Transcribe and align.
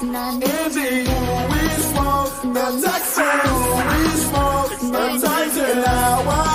smoke. 0.00 0.42
Angie, 0.42 1.04
we 1.52 1.62
smoke. 1.90 2.36
The 2.54 2.66
Texans, 2.82 3.62
we 3.90 4.02
smoke. 4.26 4.72
The 4.92 5.18
now 5.84 6.51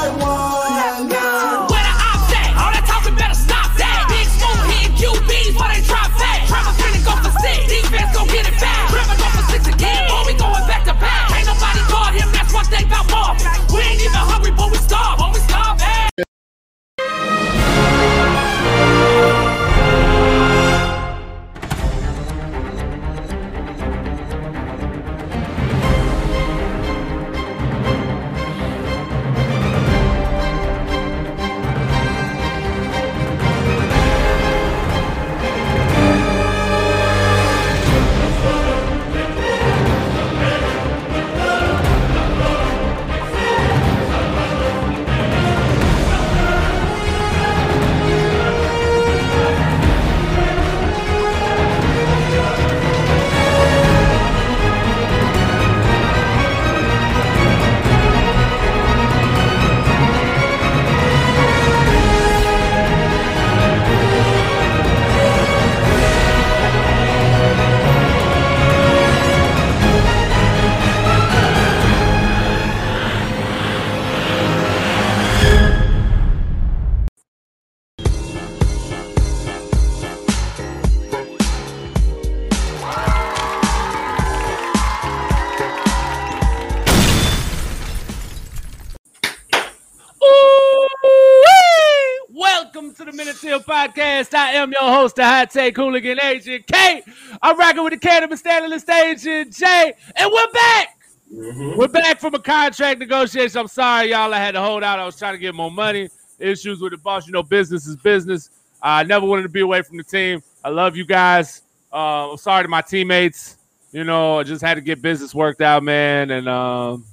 Podcast. 93.97 94.33
I 94.35 94.51
am 94.53 94.71
your 94.71 94.93
host, 94.93 95.15
the 95.15 95.25
Hot 95.25 95.49
Take 95.49 95.75
Hooligan 95.75 96.19
Agent 96.21 96.67
K. 96.67 97.01
I'm 97.41 97.57
rocking 97.57 97.83
with 97.83 97.93
the 97.93 97.99
Cannabis 97.99 98.45
Analyst 98.45 98.87
Agent 98.89 99.53
Jay, 99.53 99.93
and 100.15 100.31
we're 100.31 100.51
back. 100.51 100.99
We're 101.31 101.87
back 101.87 102.19
from 102.19 102.35
a 102.35 102.39
contract 102.39 102.99
negotiation. 102.99 103.57
I'm 103.57 103.67
sorry, 103.67 104.11
y'all. 104.11 104.33
I 104.33 104.37
had 104.37 104.51
to 104.51 104.61
hold 104.61 104.83
out. 104.83 104.99
I 104.99 105.05
was 105.05 105.17
trying 105.17 105.33
to 105.33 105.39
get 105.39 105.55
more 105.55 105.71
money. 105.71 106.09
Issues 106.37 106.79
with 106.79 106.91
the 106.91 106.97
boss. 106.99 107.25
You 107.25 107.33
know, 107.33 107.41
business 107.41 107.87
is 107.87 107.95
business. 107.95 108.51
I 108.83 109.03
never 109.03 109.25
wanted 109.25 109.43
to 109.43 109.49
be 109.49 109.61
away 109.61 109.81
from 109.81 109.97
the 109.97 110.03
team. 110.03 110.43
I 110.63 110.69
love 110.69 110.95
you 110.95 111.05
guys. 111.05 111.63
Uh, 111.91 112.31
I'm 112.31 112.37
sorry 112.37 112.63
to 112.63 112.69
my 112.69 112.81
teammates. 112.81 113.57
You 113.91 114.03
know, 114.03 114.39
I 114.39 114.43
just 114.43 114.61
had 114.61 114.75
to 114.75 114.81
get 114.81 115.01
business 115.01 115.33
worked 115.33 115.61
out, 115.61 115.81
man. 115.81 116.29
And 116.29 116.47
um, 116.47 117.03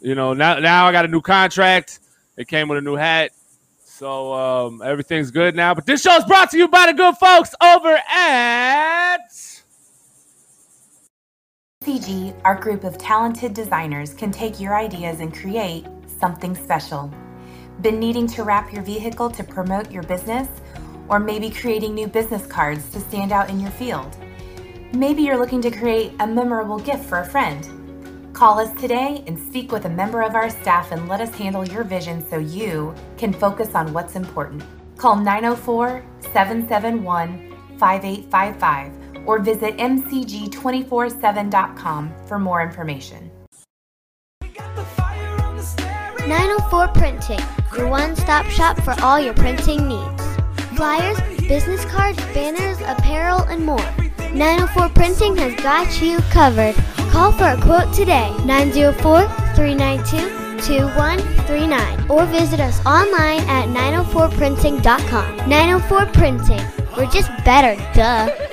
you 0.00 0.16
know, 0.16 0.32
now 0.32 0.58
now 0.58 0.86
I 0.86 0.92
got 0.92 1.04
a 1.04 1.08
new 1.08 1.20
contract. 1.20 2.00
It 2.36 2.48
came 2.48 2.66
with 2.66 2.78
a 2.78 2.82
new 2.82 2.96
hat. 2.96 3.30
So 4.02 4.34
um, 4.34 4.82
everything's 4.82 5.30
good 5.30 5.54
now. 5.54 5.74
But 5.74 5.86
this 5.86 6.02
show 6.02 6.16
is 6.16 6.24
brought 6.24 6.50
to 6.50 6.58
you 6.58 6.66
by 6.66 6.86
the 6.86 6.92
good 6.92 7.14
folks 7.18 7.54
over 7.62 8.00
at 8.10 9.18
CG, 11.84 12.34
our 12.44 12.56
group 12.56 12.82
of 12.82 12.98
talented 12.98 13.54
designers 13.54 14.12
can 14.12 14.32
take 14.32 14.58
your 14.58 14.74
ideas 14.74 15.20
and 15.20 15.32
create 15.32 15.86
something 16.18 16.56
special. 16.56 17.14
Been 17.80 18.00
needing 18.00 18.26
to 18.26 18.42
wrap 18.42 18.72
your 18.72 18.82
vehicle 18.82 19.30
to 19.30 19.44
promote 19.44 19.92
your 19.92 20.02
business? 20.02 20.48
Or 21.08 21.20
maybe 21.20 21.48
creating 21.48 21.94
new 21.94 22.08
business 22.08 22.44
cards 22.44 22.90
to 22.90 22.98
stand 22.98 23.30
out 23.30 23.50
in 23.50 23.60
your 23.60 23.70
field? 23.70 24.16
Maybe 24.92 25.22
you're 25.22 25.38
looking 25.38 25.62
to 25.62 25.70
create 25.70 26.12
a 26.18 26.26
memorable 26.26 26.80
gift 26.80 27.04
for 27.04 27.18
a 27.20 27.24
friend. 27.24 27.81
Call 28.32 28.58
us 28.58 28.72
today 28.80 29.22
and 29.26 29.38
speak 29.38 29.70
with 29.72 29.84
a 29.84 29.90
member 29.90 30.22
of 30.22 30.34
our 30.34 30.48
staff 30.48 30.90
and 30.90 31.06
let 31.08 31.20
us 31.20 31.34
handle 31.34 31.68
your 31.68 31.84
vision 31.84 32.26
so 32.28 32.38
you 32.38 32.94
can 33.18 33.30
focus 33.32 33.74
on 33.74 33.92
what's 33.92 34.16
important. 34.16 34.64
Call 34.96 35.16
904 35.16 36.02
771 36.32 37.50
5855 37.78 38.92
or 39.26 39.38
visit 39.38 39.76
mcg247.com 39.76 42.14
for 42.26 42.38
more 42.38 42.62
information. 42.62 43.30
904 46.26 46.88
Printing, 46.88 47.40
your 47.76 47.88
one 47.88 48.16
stop 48.16 48.46
shop 48.46 48.82
for 48.82 48.94
all 49.02 49.20
your 49.20 49.34
printing 49.34 49.86
needs. 49.88 50.22
Flyers, 50.76 51.20
business 51.46 51.84
cards, 51.84 52.16
banners, 52.32 52.80
apparel, 52.80 53.42
and 53.42 53.66
more. 53.66 54.01
904 54.34 54.88
Printing 54.90 55.36
has 55.36 55.54
got 55.62 56.00
you 56.00 56.18
covered. 56.30 56.74
Call 57.10 57.32
for 57.32 57.44
a 57.44 57.60
quote 57.60 57.92
today 57.94 58.30
904 58.44 59.28
392 59.54 60.42
2139 60.62 62.10
or 62.10 62.24
visit 62.26 62.60
us 62.60 62.84
online 62.86 63.40
at 63.48 63.68
904printing.com. 63.68 65.36
904 65.48 66.06
Printing, 66.06 66.60
we're 66.96 67.10
just 67.10 67.28
better, 67.44 67.76
duh. 67.94 68.30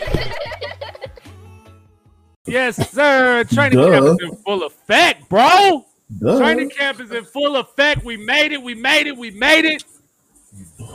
Yes, 2.45 2.89
sir. 2.91 3.43
Training 3.43 3.77
Duh. 3.77 3.91
camp 3.91 4.05
is 4.07 4.17
in 4.27 4.35
full 4.37 4.63
effect, 4.63 5.29
bro. 5.29 5.85
Duh. 6.19 6.39
Training 6.39 6.71
camp 6.71 6.99
is 6.99 7.11
in 7.11 7.23
full 7.23 7.57
effect. 7.57 8.03
We 8.03 8.17
made 8.17 8.51
it. 8.53 8.63
We 8.63 8.73
made 8.73 9.05
it. 9.05 9.15
We 9.15 9.29
made 9.29 9.65
it. 9.65 9.83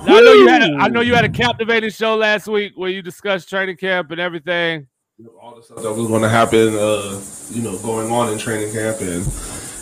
Now, 0.05 0.17
I 0.17 0.21
know 0.21 0.33
you 0.33 0.49
had. 0.49 0.63
A, 0.63 0.75
I 0.81 0.89
know 0.89 1.01
you 1.01 1.15
had 1.15 1.25
a 1.25 1.29
captivating 1.29 1.91
show 1.91 2.17
last 2.17 2.47
week 2.49 2.73
where 2.77 2.91
you 2.91 3.03
discussed 3.03 3.49
training 3.49 3.77
camp 3.77 4.11
and 4.11 4.21
everything. 4.21 4.87
all 5.41 5.55
the 5.55 5.63
stuff 5.63 5.83
that 5.83 5.93
was 5.93 6.07
going 6.09 6.23
to 6.23 6.29
happen, 6.29 6.75
uh, 6.77 7.21
you 7.51 7.63
know, 7.63 7.79
going 7.79 8.11
on 8.11 8.33
in 8.33 8.39
training 8.39 8.73
camp, 8.73 9.01
and 9.01 9.25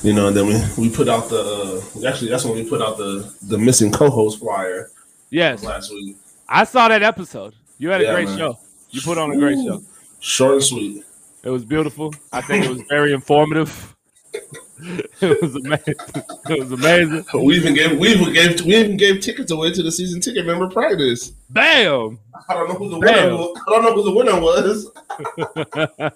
you 0.03 0.13
know, 0.13 0.29
and 0.29 0.37
then 0.37 0.47
we, 0.47 0.55
we 0.89 0.95
put 0.95 1.09
out 1.09 1.29
the 1.29 1.83
uh, 2.05 2.09
actually 2.09 2.31
that's 2.31 2.45
when 2.45 2.55
we 2.55 2.69
put 2.69 2.83
out 2.83 2.99
the 2.99 3.33
the 3.49 3.57
missing 3.59 3.91
co-host 3.91 4.41
flyer 4.41 4.91
Yes, 5.31 5.63
last 5.65 5.91
week. 5.91 6.17
I 6.49 6.65
saw 6.65 6.89
that 6.89 7.03
episode. 7.03 7.55
You 7.79 7.89
had 7.91 8.03
a 8.03 8.05
Yeah, 8.05 8.13
great 8.13 8.29
man. 8.29 8.39
show. 8.39 8.59
You 8.91 9.01
put 9.01 9.17
on 9.17 9.33
a 9.33 9.37
great 9.37 9.57
Ooh. 9.59 9.65
show. 9.67 9.83
Short 10.21 10.53
and 10.55 10.63
sweet. 10.63 11.05
It 11.43 11.51
was 11.51 11.65
beautiful. 11.65 12.15
I 12.33 12.43
think 12.43 12.65
it 12.67 12.71
was 12.71 12.83
very 12.89 13.13
informative. 13.13 13.97
it 15.21 15.41
was 15.43 15.55
amazing. 15.55 15.95
It 16.51 16.59
was 16.59 16.73
amazing. 16.73 17.25
We 17.35 17.57
even 17.57 17.75
gave 17.75 17.99
we 17.99 18.09
even 18.09 18.33
gave 18.33 18.61
we 18.63 18.77
even 18.77 18.97
gave 18.97 19.21
tickets 19.21 19.51
away 19.53 19.71
to 19.73 19.83
the 19.83 19.93
season 19.93 20.21
ticket 20.21 20.45
member 20.47 20.69
practice. 20.69 21.31
Bam. 21.51 22.19
I 22.49 22.55
don't 22.55 22.69
know 22.69 22.75
who 22.75 22.89
the 22.91 22.99
Damn. 23.01 23.25
winner. 23.25 23.37
Was. 23.37 23.61
I 23.69 23.71
don't 23.71 23.85
know 23.85 23.95
who 23.95 24.03
the 24.03 24.15
winner 24.15 24.41
was. 24.41 26.13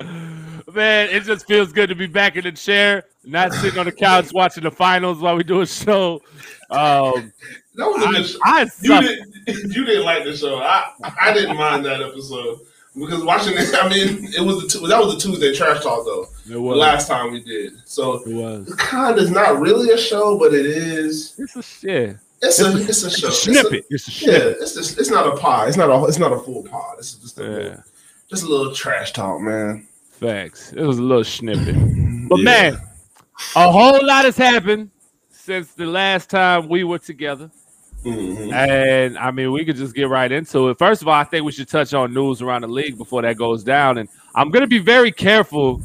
Man, 0.74 1.08
it 1.10 1.24
just 1.24 1.46
feels 1.46 1.72
good 1.72 1.88
to 1.88 1.94
be 1.96 2.06
back 2.06 2.36
in 2.36 2.44
the 2.44 2.52
chair, 2.52 3.04
not 3.24 3.52
sitting 3.52 3.78
on 3.78 3.86
the 3.86 3.92
couch 3.92 4.32
watching 4.32 4.62
the 4.62 4.70
finals 4.70 5.18
while 5.18 5.34
we 5.36 5.42
do 5.42 5.60
a 5.60 5.66
show. 5.66 6.22
Um, 6.70 7.32
That 7.74 7.86
was 7.86 8.02
a 8.02 8.06
I, 8.06 8.12
good. 8.12 8.26
Show. 8.26 8.38
I 8.44 8.66
You 8.82 9.00
didn't 9.08 9.74
you 9.76 9.84
didn't 9.84 10.04
like 10.04 10.24
the 10.24 10.36
show. 10.36 10.58
I 10.58 10.92
I 11.20 11.32
didn't 11.32 11.56
mind 11.56 11.84
that 11.84 12.00
episode 12.00 12.60
because 12.94 13.24
watching 13.24 13.54
it. 13.56 13.74
I 13.74 13.88
mean, 13.88 14.32
it 14.36 14.40
was 14.44 14.72
the, 14.72 14.86
that 14.86 14.98
was 15.00 15.14
the 15.14 15.20
Tuesday 15.20 15.52
trash 15.54 15.82
talk 15.82 16.04
though. 16.04 16.28
It 16.48 16.54
The 16.54 16.58
last 16.60 17.08
time 17.08 17.32
we 17.32 17.40
did. 17.42 17.74
So 17.84 18.22
It 18.26 18.34
was. 18.34 18.74
kind 18.78 19.18
of 19.18 19.30
not 19.30 19.60
really 19.60 19.90
a 19.92 19.98
show, 19.98 20.38
but 20.38 20.54
it 20.54 20.66
is. 20.66 21.34
It's 21.38 21.56
a 21.56 21.62
shit. 21.62 22.16
It's 22.40 22.60
a 22.60 22.76
it's 22.76 23.02
a 23.04 23.06
It's 23.08 23.18
show. 23.18 23.26
a 23.26 23.30
It's 23.30 23.42
snippet. 23.42 23.84
It's 23.90 24.22
a 24.24 24.30
a- 24.30 24.32
yeah, 24.32 24.54
it's 24.60 24.74
just, 24.74 24.98
it's 24.98 25.10
not 25.10 25.26
a 25.26 25.36
pod. 25.36 25.68
It's 25.68 25.76
not 25.76 25.90
a 25.90 26.04
it's 26.06 26.18
not 26.18 26.32
a 26.32 26.38
full 26.38 26.62
pod. 26.64 26.96
It's 26.98 27.14
just 27.14 27.38
a 27.38 27.42
Yeah. 27.42 27.48
little, 27.48 27.82
just 28.30 28.42
a 28.44 28.46
little 28.48 28.72
trash 28.74 29.12
talk, 29.12 29.40
man. 29.40 29.86
Facts. 30.12 30.72
It 30.72 30.82
was 30.82 30.98
a 30.98 31.02
little 31.02 31.24
snippet. 31.24 31.76
But 32.28 32.38
Yeah. 32.40 32.44
man, 32.44 32.78
a 33.56 33.72
whole 33.72 34.04
lot 34.06 34.24
has 34.26 34.36
happened 34.36 34.90
since 35.30 35.72
the 35.72 35.86
last 35.86 36.28
time 36.30 36.68
we 36.68 36.84
were 36.84 36.98
together. 36.98 37.50
Mhm. 38.04 38.52
And 38.52 39.18
I 39.18 39.30
mean, 39.32 39.50
we 39.50 39.64
could 39.64 39.76
just 39.76 39.94
get 39.94 40.08
right 40.08 40.30
into 40.30 40.68
it. 40.68 40.78
First 40.78 41.02
of 41.02 41.08
all, 41.08 41.14
I 41.14 41.24
think 41.24 41.44
we 41.44 41.50
should 41.52 41.68
touch 41.68 41.92
on 41.94 42.14
news 42.14 42.40
around 42.42 42.62
the 42.62 42.68
league 42.68 42.96
before 42.98 43.22
that 43.22 43.36
goes 43.36 43.64
down. 43.64 43.98
And 43.98 44.08
I'm 44.36 44.50
going 44.50 44.60
to 44.60 44.68
be 44.68 44.78
very 44.78 45.10
careful 45.10 45.80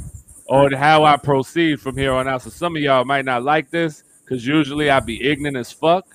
on 0.53 0.71
how 0.71 1.03
I 1.03 1.17
proceed 1.17 1.81
from 1.81 1.97
here 1.97 2.13
on 2.13 2.27
out. 2.27 2.43
So 2.43 2.49
some 2.49 2.75
of 2.75 2.81
y'all 2.81 3.05
might 3.05 3.25
not 3.25 3.43
like 3.43 3.69
this 3.71 4.03
because 4.23 4.45
usually 4.45 4.89
I 4.89 4.99
be 4.99 5.23
ignorant 5.23 5.57
as 5.57 5.71
fuck, 5.71 6.05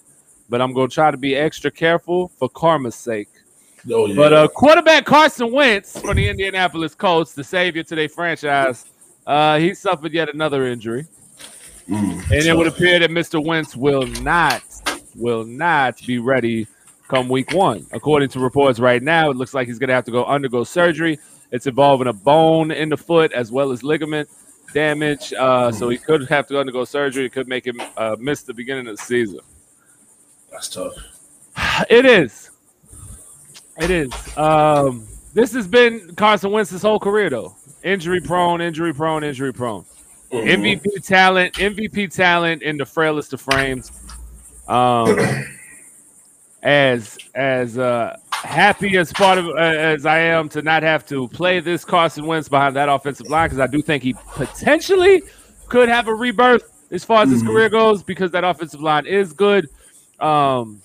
but 0.48 0.60
I'm 0.60 0.72
going 0.72 0.88
to 0.88 0.94
try 0.94 1.10
to 1.10 1.16
be 1.16 1.34
extra 1.34 1.70
careful 1.70 2.28
for 2.38 2.48
karma's 2.48 2.94
sake. 2.94 3.28
Oh 3.90 4.06
yeah. 4.06 4.14
But 4.14 4.32
uh, 4.32 4.48
quarterback 4.48 5.04
Carson 5.04 5.52
Wentz 5.52 5.98
from 6.00 6.16
the 6.16 6.28
Indianapolis 6.28 6.94
Colts, 6.94 7.34
the 7.34 7.44
savior 7.44 7.82
to 7.82 7.94
their 7.94 8.08
franchise, 8.08 8.86
uh, 9.26 9.58
he 9.58 9.74
suffered 9.74 10.12
yet 10.12 10.32
another 10.32 10.66
injury, 10.66 11.06
Mm, 11.88 12.22
and 12.30 12.46
it 12.46 12.54
would 12.54 12.66
appear 12.66 12.98
that 12.98 13.08
Mr. 13.08 13.42
Wentz 13.42 13.74
will 13.74 14.06
not 14.06 14.62
will 15.14 15.44
not 15.44 15.98
be 16.06 16.18
ready 16.18 16.66
come 17.08 17.30
week 17.30 17.52
one. 17.52 17.86
According 17.92 18.28
to 18.30 18.40
reports 18.40 18.78
right 18.78 19.02
now, 19.02 19.30
it 19.30 19.36
looks 19.38 19.54
like 19.54 19.66
he's 19.66 19.78
going 19.78 19.88
to 19.88 19.94
have 19.94 20.04
to 20.04 20.10
go 20.10 20.24
undergo 20.26 20.64
surgery. 20.64 21.18
It's 21.50 21.66
involving 21.66 22.08
a 22.08 22.12
bone 22.12 22.70
in 22.70 22.88
the 22.88 22.96
foot 22.96 23.32
as 23.32 23.50
well 23.50 23.72
as 23.72 23.82
ligament 23.82 24.28
damage, 24.74 25.32
uh, 25.32 25.72
so 25.72 25.88
he 25.88 25.96
could 25.96 26.28
have 26.28 26.46
to 26.48 26.58
undergo 26.60 26.84
surgery. 26.84 27.24
It 27.26 27.32
could 27.32 27.48
make 27.48 27.66
him 27.66 27.80
uh, 27.96 28.16
miss 28.18 28.42
the 28.42 28.52
beginning 28.54 28.86
of 28.88 28.96
the 28.96 29.02
season. 29.02 29.40
that's 30.50 30.68
tough. 30.68 30.94
It 31.88 32.04
is. 32.04 32.50
It 33.80 33.90
is. 33.90 34.12
Um, 34.36 35.06
this 35.34 35.52
has 35.52 35.66
been 35.66 36.14
Carson 36.16 36.50
Wentz's 36.50 36.82
whole 36.82 36.98
career, 36.98 37.30
though. 37.30 37.56
Injury 37.82 38.20
prone, 38.20 38.60
injury 38.60 38.92
prone, 38.92 39.24
injury 39.24 39.52
prone. 39.52 39.84
Mhm. 40.32 40.46
MVP 40.74 41.06
talent, 41.06 41.54
MVP 41.54 42.14
talent 42.14 42.62
in 42.62 42.76
the 42.76 42.84
frailest 42.84 43.32
of 43.32 43.40
frames. 43.40 43.90
Um, 44.66 45.16
as 46.62 47.16
as 47.34 47.78
uh, 47.78 48.16
happy 48.42 48.96
as 48.96 49.12
part 49.12 49.38
of 49.38 49.46
uh, 49.46 49.52
as 49.56 50.06
I 50.06 50.18
am 50.18 50.48
to 50.50 50.62
not 50.62 50.82
have 50.82 51.04
to 51.06 51.28
play 51.28 51.60
this 51.60 51.84
Carson 51.84 52.26
Wentz 52.26 52.48
behind 52.48 52.76
that 52.76 52.88
offensive 52.88 53.28
line 53.28 53.46
because 53.48 53.58
I 53.60 53.66
do 53.66 53.82
think 53.82 54.02
he 54.02 54.14
potentially 54.34 55.22
could 55.68 55.88
have 55.88 56.08
a 56.08 56.14
rebirth 56.14 56.62
as 56.90 57.04
far 57.04 57.22
as 57.22 57.30
his 57.30 57.42
Mhm. 57.42 57.46
career 57.48 57.68
goes 57.68 58.02
because 58.02 58.30
that 58.32 58.44
offensive 58.44 58.80
line 58.80 59.06
is 59.06 59.32
good. 59.32 59.68
Um, 60.20 60.80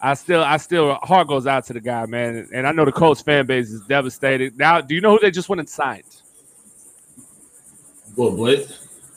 I 0.00 0.14
still, 0.14 0.44
I 0.44 0.58
still, 0.58 0.94
heart 1.02 1.26
goes 1.26 1.46
out 1.48 1.64
to 1.66 1.72
the 1.72 1.80
guy, 1.80 2.06
man, 2.06 2.48
and 2.54 2.66
I 2.68 2.72
know 2.72 2.84
the 2.84 2.92
Colts 2.92 3.20
fan 3.20 3.46
base 3.46 3.68
is 3.70 3.80
devastated. 3.88 4.56
Now, 4.56 4.80
do 4.80 4.94
you 4.94 5.00
know 5.00 5.10
who 5.12 5.18
they 5.18 5.32
just 5.32 5.48
went 5.48 5.58
and 5.58 5.68
signed? 5.68 6.04
What 8.14 8.36
Blake? 8.36 8.68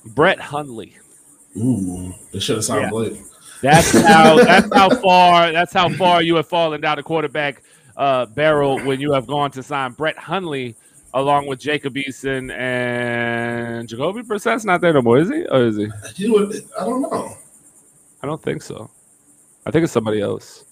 Brett 0.06 0.39
Hundley. 0.39 0.97
Ooh, 1.56 2.13
they 2.31 2.39
should 2.39 2.56
have 2.56 2.65
signed 2.65 2.83
Yeah. 2.83 2.89
Blake. 2.89 3.21
That's 3.62 3.92
how. 4.02 4.38
that's 4.44 4.74
how 4.74 4.90
far. 4.90 5.52
That's 5.52 5.74
how 5.74 5.90
far 5.90 6.22
you 6.22 6.36
have 6.36 6.48
fallen 6.48 6.81
down 6.81 6.98
the 6.98 7.04
quarterback 7.04 7.63
uh, 7.98 8.25
barrel 8.25 8.80
when 8.80 9.00
you 9.00 9.12
have 9.13 9.28
gone 9.28 9.52
to 9.52 9.63
sign 9.63 9.92
Brett 9.92 10.18
Hundley 10.18 10.75
along 11.13 11.48
with 11.48 11.60
Jacob 11.60 11.96
Eason 11.96 12.52
and 12.58 13.88
Jacoby 13.88 14.22
Brissett's 14.22 14.66
not 14.66 14.81
there 14.81 14.94
no 14.94 15.02
more, 15.02 15.18
is 15.18 15.30
he? 15.30 15.46
Or 15.46 15.63
is 15.66 15.78
he? 15.78 15.88
I 16.80 16.86
don't 16.86 17.02
know. 17.02 17.36
I 18.24 18.28
don't 18.28 18.42
think 18.42 18.62
so. 18.62 18.90
I 19.66 19.72
think 19.72 19.84
it's 19.84 19.94
somebody 19.94 20.22
else. 20.22 20.66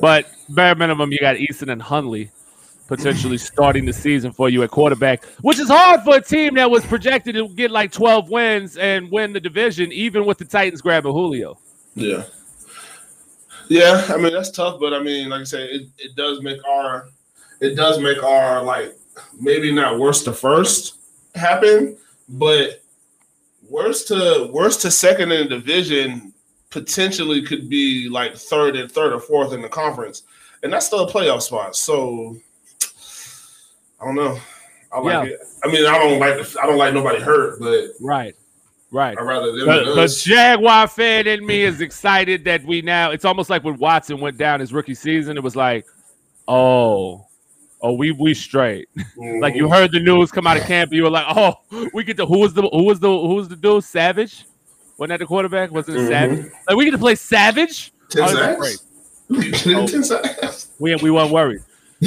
But 0.00 0.26
bare 0.48 0.74
minimum, 0.74 1.12
you 1.12 1.18
got 1.18 1.36
Eason 1.36 1.70
and 1.70 1.80
Hundley 1.80 2.30
potentially 2.88 3.38
starting 3.38 3.84
the 3.86 3.92
season 3.92 4.32
for 4.32 4.48
you 4.48 4.62
at 4.62 4.70
quarterback, 4.70 5.24
which 5.42 5.58
is 5.58 5.68
hard 5.68 6.02
for 6.02 6.16
a 6.16 6.20
team 6.20 6.54
that 6.54 6.70
was 6.70 6.84
projected 6.84 7.36
to 7.36 7.48
get 7.48 7.70
like 7.70 7.92
12 7.92 8.28
wins 8.28 8.76
and 8.76 9.10
win 9.10 9.32
the 9.32 9.40
division, 9.40 9.92
even 9.92 10.26
with 10.26 10.38
the 10.38 10.44
Titans 10.44 10.80
grabbing 10.80 11.12
Julio. 11.12 11.56
Yeah. 12.00 12.24
Yeah, 13.68 14.04
I 14.08 14.16
mean 14.16 14.32
that's 14.32 14.50
tough, 14.50 14.80
but 14.80 14.92
I 14.92 15.00
mean, 15.00 15.28
like 15.28 15.42
I 15.42 15.44
said, 15.44 15.68
it, 15.70 15.82
it 15.98 16.16
does 16.16 16.42
make 16.42 16.58
our 16.66 17.08
it 17.60 17.76
does 17.76 18.00
make 18.00 18.22
our 18.22 18.62
like 18.62 18.96
maybe 19.38 19.70
not 19.72 19.98
worst 19.98 20.24
to 20.24 20.32
first 20.32 20.96
happen, 21.34 21.96
but 22.28 22.82
worst 23.68 24.08
to 24.08 24.50
worst 24.52 24.80
to 24.82 24.90
second 24.90 25.30
in 25.30 25.48
the 25.48 25.56
division 25.56 26.32
potentially 26.70 27.42
could 27.42 27.68
be 27.68 28.08
like 28.08 28.34
third 28.36 28.74
and 28.76 28.90
third 28.90 29.12
or 29.12 29.20
fourth 29.20 29.52
in 29.52 29.62
the 29.62 29.68
conference, 29.68 30.24
and 30.64 30.72
that's 30.72 30.86
still 30.86 31.06
a 31.08 31.12
playoff 31.12 31.42
spot. 31.42 31.76
So 31.76 32.36
I 34.00 34.04
don't 34.04 34.16
know. 34.16 34.36
I 34.92 34.98
like 34.98 35.28
Yeah. 35.28 35.34
it. 35.34 35.40
I 35.62 35.68
mean, 35.70 35.86
I 35.86 35.96
don't 35.98 36.18
like 36.18 36.56
I 36.56 36.66
don't 36.66 36.78
like 36.78 36.92
nobody 36.94 37.20
hurt, 37.20 37.60
but 37.60 37.90
Right. 38.00 38.34
Right. 38.92 39.16
I'd 39.16 39.22
rather 39.22 39.52
them 39.52 39.66
the. 39.66 40.22
Jaguar 40.24 40.88
fan 40.88 41.26
in 41.26 41.46
me 41.46 41.62
is 41.62 41.80
excited 41.80 42.44
that 42.44 42.64
we 42.64 42.82
now. 42.82 43.12
It's 43.12 43.24
almost 43.24 43.48
like 43.48 43.62
when 43.62 43.76
Watson 43.78 44.20
went 44.20 44.36
down 44.36 44.58
his 44.60 44.72
rookie 44.72 44.94
season. 44.96 45.36
It 45.36 45.42
was 45.42 45.54
like, 45.54 45.86
oh, 46.48 47.26
oh, 47.80 47.92
we 47.92 48.10
we 48.12 48.34
straight. 48.34 48.88
Like 49.16 49.54
you 49.54 49.68
heard 49.68 49.92
the 49.92 50.00
news 50.00 50.30
come 50.32 50.46
out 50.46 50.56
of 50.56 50.64
camp, 50.64 50.92
you 50.92 51.04
were 51.04 51.10
like, 51.10 51.26
oh, 51.36 51.54
we 51.94 52.02
get 52.04 52.16
to 52.16 52.26
who 52.26 52.38
was 52.38 52.52
the 52.52 52.62
who 52.62 52.84
was 52.84 52.98
the 53.00 53.08
who 53.08 53.34
was 53.34 53.48
the 53.48 53.56
dude? 53.56 53.84
Savage? 53.84 54.44
Wasn't 54.98 55.10
that 55.10 55.18
the 55.18 55.26
quarterback? 55.26 55.70
Wasn't 55.70 55.96
it 55.96 56.00
Mhm. 56.00 56.08
Savage? 56.08 56.52
Like 56.68 56.76
we 56.76 56.84
get 56.84 56.90
to 56.90 56.98
play 56.98 57.14
Savage. 57.14 57.92
Oh, 58.18 58.34
that's 58.34 58.82
sacks? 59.32 59.62
Ten 59.92 60.04
sacks? 60.04 60.68
We 60.78 60.94
we 60.96 61.10
weren't 61.10 61.30
worried. 61.30 61.62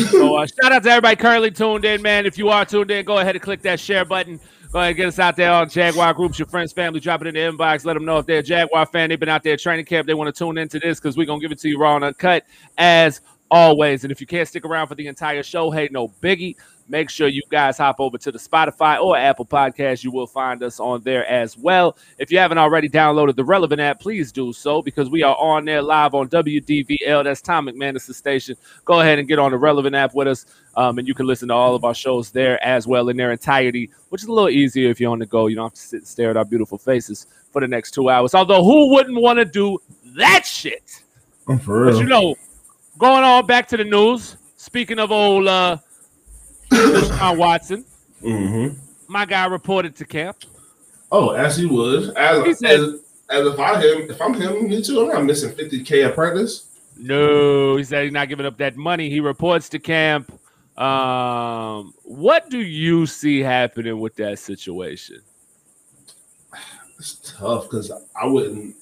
So 0.10 0.36
uh, 0.36 0.46
shout 0.62 0.72
out 0.74 0.84
to 0.84 0.90
everybody 0.90 1.16
currently 1.16 1.52
tuned 1.52 1.86
in, 1.86 2.02
man. 2.02 2.26
If 2.26 2.38
you 2.38 2.50
are 2.50 2.66
tuned 2.66 2.92
in, 2.92 3.06
go 3.06 3.20
ahead 3.20 3.36
and 3.36 3.42
click 3.42 3.62
that 3.62 3.80
share 3.80 4.06
button. 4.06 4.40
Go 4.74 4.80
ahead 4.80 4.96
get 4.96 5.08
us 5.08 5.20
out 5.20 5.36
there 5.36 5.52
on 5.52 5.70
Jaguar 5.70 6.16
groups, 6.16 6.40
your 6.40 6.48
friends, 6.48 6.74
family. 6.74 7.00
Drop 7.00 7.22
it 7.22 7.28
in 7.28 7.36
the 7.36 7.42
inbox. 7.42 7.86
Let 7.86 7.94
them 7.94 8.06
know 8.06 8.18
if 8.18 8.26
they're 8.26 8.40
a 8.40 8.44
Jaguar 8.44 8.88
fan. 8.88 9.10
They've 9.10 9.20
been 9.20 9.30
out 9.30 9.44
there 9.44 9.56
training 9.56 9.86
camp. 9.86 10.08
They 10.08 10.16
want 10.16 10.34
to 10.34 10.38
tune 10.38 10.58
into 10.58 10.80
this 10.80 11.00
because 11.00 11.16
we're 11.16 11.28
gonna 11.28 11.40
give 11.40 11.52
it 11.52 11.60
to 11.60 11.70
you 11.70 11.78
raw 11.78 11.96
and 11.96 12.04
uncut 12.04 12.44
as 12.80 13.22
always. 13.52 14.04
And 14.04 14.12
if 14.12 14.20
you 14.20 14.26
can't 14.26 14.48
stick 14.48 14.66
around 14.66 14.88
for 14.88 14.96
the 14.96 15.06
entire 15.06 15.44
show, 15.44 15.70
hey, 15.70 15.90
no 15.92 16.08
biggie. 16.08 16.56
Make 16.88 17.10
sure 17.10 17.28
you 17.28 17.42
guys 17.50 17.78
hop 17.78 18.00
over 18.00 18.18
to 18.18 18.32
the 18.32 18.38
Spotify 18.38 19.02
or 19.02 19.16
Apple 19.16 19.46
Podcast. 19.46 20.04
You 20.04 20.12
will 20.12 20.28
find 20.28 20.62
us 20.62 20.80
on 20.80 21.02
there 21.02 21.26
as 21.28 21.58
well. 21.58 21.98
If 22.18 22.32
you 22.32 22.40
haven't 22.40 22.58
already 22.58 22.90
downloaded 22.90 23.36
the 23.36 23.44
Relevnt 23.44 23.80
app, 23.80 24.00
please 24.00 24.32
do 24.32 24.52
so 24.52 24.82
because 24.82 25.10
we 25.10 25.24
are 25.24 25.36
on 25.38 25.66
there 25.66 25.82
live 25.82 26.14
on 26.14 26.28
WDVL. 26.28 27.24
That's 27.24 27.42
Tom 27.42 27.68
McManus' 27.68 28.14
station. 28.14 28.58
Go 28.84 29.00
ahead 29.00 29.18
and 29.18 29.28
get 29.28 29.40
on 29.40 29.52
the 29.52 29.58
Relevnt 29.58 29.96
app 29.96 30.14
with 30.14 30.28
us, 30.28 30.46
um, 30.76 31.00
and 31.00 31.08
you 31.08 31.14
can 31.14 31.26
listen 31.26 31.48
to 31.48 31.54
all 31.54 31.74
of 31.74 31.86
our 31.86 31.96
shows 31.96 32.32
there 32.32 32.64
as 32.64 32.86
well 32.86 33.08
in 33.10 33.16
their 33.16 33.32
entirety, 33.32 33.90
which 34.10 34.22
is 34.22 34.28
a 34.28 34.32
little 34.32 34.50
easier 34.50 34.90
if 34.90 35.00
you're 35.00 35.12
on 35.12 35.20
the 35.20 35.26
go. 35.26 35.48
You 35.48 35.56
don't 35.56 35.66
have 35.66 35.74
to 35.74 35.80
sit 35.80 36.00
and 36.00 36.08
stare 36.08 36.32
at 36.32 36.38
our 36.38 36.46
beautiful 36.46 36.78
faces 36.78 37.28
for 37.52 37.62
the 37.62 37.68
next 37.68 37.92
two 37.92 38.10
hours. 38.10 38.36
Although, 38.36 38.64
who 38.64 38.94
wouldn't 38.94 39.22
want 39.22 39.40
to 39.40 39.46
do 39.46 39.80
that 40.18 40.46
shit? 40.46 41.04
I'm 41.48 41.60
for 41.60 41.92
But 41.92 42.00
you 42.00 42.06
know, 42.06 42.36
going 42.98 43.24
on 43.24 43.46
back 43.46 43.68
to 43.70 43.78
the 43.78 43.84
news. 43.84 44.38
Speaking 44.58 45.00
of 45.00 45.12
old 45.12 45.48
uh, 45.48 45.78
Deshaun 46.74 47.38
Watson, 47.38 47.86
Mm-hmm. 48.22 48.78
my 49.08 49.26
guy 49.26 49.46
reported 49.46 49.96
to 49.98 50.06
camp. 50.06 50.38
Oh, 51.12 51.32
as 51.32 51.58
he 51.58 51.66
was. 51.66 52.10
As, 52.10 52.46
He 52.46 52.54
said- 52.54 52.80
as, 52.80 52.84
as 53.30 53.48
if 53.48 53.60
I 53.60 53.80
him, 53.82 54.10
if 54.10 54.22
I'm 54.22 54.34
him, 54.34 54.68
me 54.68 54.82
too. 54.82 55.02
I'm 55.02 55.08
not 55.10 55.24
missing 55.26 55.52
50k 55.52 56.06
at 56.08 56.16
practice. 56.16 56.68
No, 56.98 57.76
he 57.78 57.84
said 57.84 58.04
he's 58.04 58.14
not 58.14 58.30
giving 58.30 58.46
up 58.46 58.58
that 58.58 58.78
money. 58.78 59.10
He 59.10 59.20
reports 59.20 59.68
to 59.70 59.80
camp. 59.80 60.32
Um, 60.78 61.94
what 62.04 62.50
do 62.50 62.60
you 62.60 63.06
see 63.08 63.40
happening 63.42 64.00
with 64.00 64.16
that 64.18 64.40
situation? 64.40 65.22
It's 67.00 67.34
tough 67.38 67.64
because 67.70 67.92
I 68.20 68.26
wouldn't. 68.26 68.76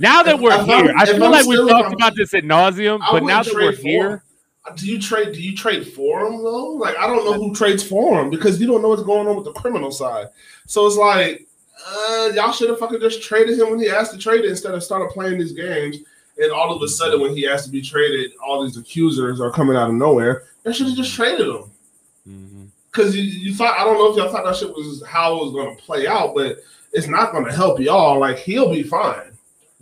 Now 0.00 0.22
that 0.22 0.38
we're 0.38 0.52
if 0.60 0.66
here, 0.66 0.94
I 0.96 1.02
if 1.04 1.08
feel 1.10 1.24
I'm 1.24 1.32
like 1.32 1.46
we've 1.46 1.58
talked 1.68 1.84
I'm- 1.86 1.92
about 1.94 2.14
this 2.14 2.32
at 2.34 2.44
nauseum, 2.44 3.00
but 3.10 3.24
now 3.24 3.42
that 3.42 3.52
we're 3.54 3.72
here. 3.72 4.22
Do 4.76 4.86
you 4.86 5.00
trade? 5.00 5.32
Do 5.32 5.42
you 5.42 5.56
trade 5.56 5.86
for 5.88 6.26
him 6.26 6.42
though? 6.42 6.72
Like 6.72 6.96
I 6.96 7.06
don't 7.06 7.24
know 7.24 7.34
who 7.34 7.54
trades 7.54 7.82
for 7.82 8.20
him 8.20 8.30
because 8.30 8.60
you 8.60 8.66
don't 8.66 8.82
know 8.82 8.88
what's 8.88 9.02
going 9.02 9.26
on 9.26 9.36
with 9.36 9.44
the 9.44 9.52
criminal 9.52 9.90
side. 9.90 10.28
So 10.66 10.86
it's 10.86 10.96
like 10.96 11.46
uh, 11.86 12.30
y'all 12.34 12.52
should 12.52 12.70
have 12.70 12.78
fucking 12.78 13.00
just 13.00 13.22
traded 13.22 13.58
him 13.58 13.70
when 13.70 13.78
he 13.78 13.88
asked 13.88 14.12
to 14.12 14.18
trade 14.18 14.44
it 14.44 14.50
instead 14.50 14.74
of 14.74 14.82
started 14.82 15.10
playing 15.10 15.38
these 15.38 15.52
games. 15.52 15.98
And 16.40 16.52
all 16.52 16.74
of 16.74 16.80
a 16.82 16.88
sudden, 16.88 17.20
when 17.20 17.36
he 17.36 17.48
asked 17.48 17.64
to 17.66 17.70
be 17.70 17.82
traded, 17.82 18.30
all 18.44 18.62
these 18.64 18.76
accusers 18.76 19.40
are 19.40 19.50
coming 19.50 19.76
out 19.76 19.88
of 19.88 19.94
nowhere. 19.94 20.44
They 20.62 20.72
should 20.72 20.86
have 20.86 20.96
just 20.96 21.14
traded 21.14 21.48
him. 21.48 21.70
Mm-hmm. 22.28 22.64
because 22.90 23.16
you, 23.16 23.22
you 23.22 23.54
thought 23.54 23.78
I 23.78 23.84
don't 23.84 23.94
know 23.94 24.10
if 24.10 24.16
y'all 24.16 24.30
thought 24.30 24.44
that 24.44 24.56
shit 24.56 24.68
was 24.68 25.02
how 25.06 25.38
it 25.38 25.44
was 25.44 25.52
going 25.52 25.74
to 25.74 25.82
play 25.82 26.06
out, 26.06 26.34
but 26.34 26.58
it's 26.92 27.06
not 27.06 27.32
going 27.32 27.46
to 27.46 27.52
help 27.52 27.80
y'all. 27.80 28.18
Like 28.18 28.38
he'll 28.38 28.70
be 28.70 28.82
fine. 28.82 29.32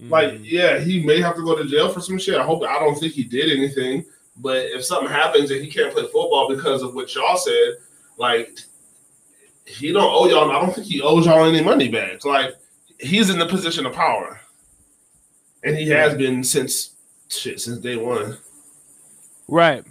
Mm-hmm. 0.01 0.11
Like 0.11 0.39
yeah, 0.43 0.79
he 0.79 1.05
may 1.05 1.21
have 1.21 1.35
to 1.37 1.43
go 1.43 1.57
to 1.57 1.69
jail 1.69 1.89
for 1.89 2.01
some 2.01 2.19
shit. 2.19 2.39
I 2.39 2.45
hope 2.45 2.63
I 2.63 2.79
don't 2.79 2.95
think 2.95 3.15
he 3.15 3.25
did 3.25 3.51
anything, 3.51 4.05
but 4.39 4.57
if 4.57 4.85
something 4.85 5.11
happens 5.11 5.51
and 5.51 5.65
he 5.65 5.71
can't 5.71 5.93
play 5.93 6.03
football 6.05 6.49
because 6.49 6.83
of 6.83 6.95
what 6.95 7.15
y'all 7.15 7.37
said, 7.37 7.75
like 8.19 8.59
he 9.65 9.93
don't 9.93 10.13
owe 10.13 10.29
y'all. 10.29 10.51
I 10.51 10.61
don't 10.61 10.75
think 10.75 10.87
he 10.87 11.01
owes 11.01 11.27
y'all 11.27 11.45
any 11.45 11.63
money 11.63 11.89
back. 11.89 12.25
Like 12.25 12.55
he's 12.99 13.31
in 13.31 13.39
the 13.39 13.47
position 13.47 13.87
of 13.87 13.93
power, 13.93 14.41
and 15.65 15.77
he 15.77 15.89
has 15.89 16.15
been 16.15 16.45
since 16.45 16.95
shit 17.29 17.61
since 17.61 17.79
day 17.79 17.97
one. 17.97 18.39
Right. 19.49 19.85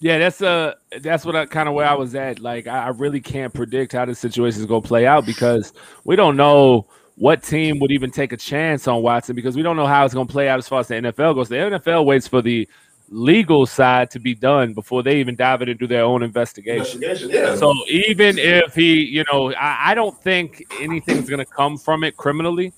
Yeah, 0.00 0.18
that's 0.18 0.42
uh 0.42 0.74
that's 1.00 1.24
what 1.24 1.36
I 1.36 1.46
kind 1.46 1.68
of 1.68 1.74
where 1.74 1.86
I 1.86 1.94
was 1.94 2.14
at. 2.14 2.40
Like 2.40 2.66
I, 2.66 2.86
I 2.86 2.88
really 2.88 3.20
can't 3.20 3.54
predict 3.54 3.92
how 3.92 4.04
this 4.04 4.18
situation 4.18 4.60
is 4.60 4.66
gonna 4.66 4.82
play 4.82 5.06
out 5.06 5.24
because 5.24 5.72
we 6.04 6.16
don't 6.16 6.36
know 6.36 6.86
what 7.16 7.42
team 7.42 7.78
would 7.78 7.92
even 7.92 8.10
take 8.10 8.32
a 8.32 8.36
chance 8.36 8.88
on 8.88 9.00
Watson 9.02 9.36
because 9.36 9.56
we 9.56 9.62
don't 9.62 9.76
know 9.76 9.86
how 9.86 10.04
it's 10.04 10.12
gonna 10.12 10.26
play 10.26 10.48
out 10.48 10.58
as 10.58 10.68
far 10.68 10.80
as 10.80 10.88
the 10.88 10.94
NFL 10.94 11.36
goes. 11.36 11.48
The 11.48 11.54
NFL 11.54 12.04
waits 12.04 12.28
for 12.28 12.42
the 12.42 12.68
legal 13.08 13.66
side 13.66 14.10
to 14.10 14.18
be 14.18 14.34
done 14.34 14.72
before 14.72 15.02
they 15.02 15.18
even 15.18 15.36
dive 15.36 15.62
in 15.62 15.68
and 15.68 15.78
do 15.78 15.86
their 15.86 16.04
own 16.04 16.22
investigation. 16.22 17.02
Investigation, 17.02 17.30
yeah. 17.30 17.56
So 17.56 17.72
even 17.88 18.38
if 18.38 18.74
he, 18.74 19.04
you 19.04 19.24
know, 19.30 19.52
I, 19.54 19.90
I 19.90 19.94
don't 19.94 20.16
think 20.22 20.64
anything's 20.80 21.28
gonna 21.28 21.44
come 21.44 21.76
from 21.76 22.04
it 22.04 22.16
criminally. 22.16 22.72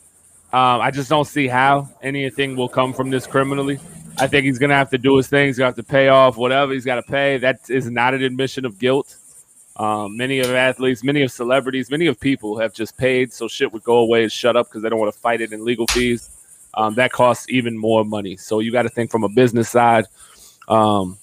Um, 0.53 0.81
I 0.81 0.91
just 0.91 1.09
don't 1.09 1.27
see 1.27 1.49
how 1.49 1.89
anything 2.03 2.57
will 2.57 2.69
come 2.69 2.93
from 2.93 3.11
this 3.11 3.27
criminally. 3.27 3.79
I 4.19 4.27
think 4.27 4.47
he's 4.47 4.59
gonna 4.59 4.75
have 4.75 4.91
to 4.91 4.99
do 4.99 5.17
his 5.17 5.29
thing. 5.29 5.47
He's 5.47 5.59
gonna 5.59 5.69
have 5.69 5.77
to 5.77 5.83
pay 5.83 6.09
off 6.09 6.37
whatever 6.37 6.73
he's 6.73 6.85
got 6.85 6.97
to 6.97 7.03
pay. 7.03 7.39
That 7.39 7.69
is 7.69 7.91
not 7.91 8.15
an 8.15 8.23
admission 8.23 8.65
of 8.65 8.79
guilt. 8.79 9.17
Um, 9.77 10.17
many 10.17 10.39
of 10.39 10.51
athletes, 10.51 11.05
many 11.05 11.23
of 11.23 11.31
celebrities, 11.31 11.91
many 11.91 12.07
of 12.07 12.19
people 12.19 12.59
have 12.59 12.73
just 12.73 12.97
paid 12.97 13.33
so 13.33 13.47
shit 13.47 13.71
would 13.73 13.85
go 13.85 13.99
away 13.99 14.23
and 14.23 14.33
shut 14.33 14.57
up 14.57 14.69
because 14.69 14.83
they 14.83 14.89
don't 14.89 14.99
want 14.99 15.13
to 15.13 15.21
fight 15.21 15.43
it 15.43 15.53
in 15.53 15.65
legal 15.65 15.87
fees. 15.89 16.31
Um, 16.77 16.95
that 16.95 17.13
costs 17.13 17.47
even 17.49 17.77
more 17.79 18.05
money. 18.05 18.37
So 18.37 18.61
you 18.61 18.71
got 18.71 18.83
to 18.83 18.91
think 18.91 19.11
from 19.11 19.25
a 19.25 19.29
business 19.29 19.69
side. 19.69 20.07
Um, 20.69 21.17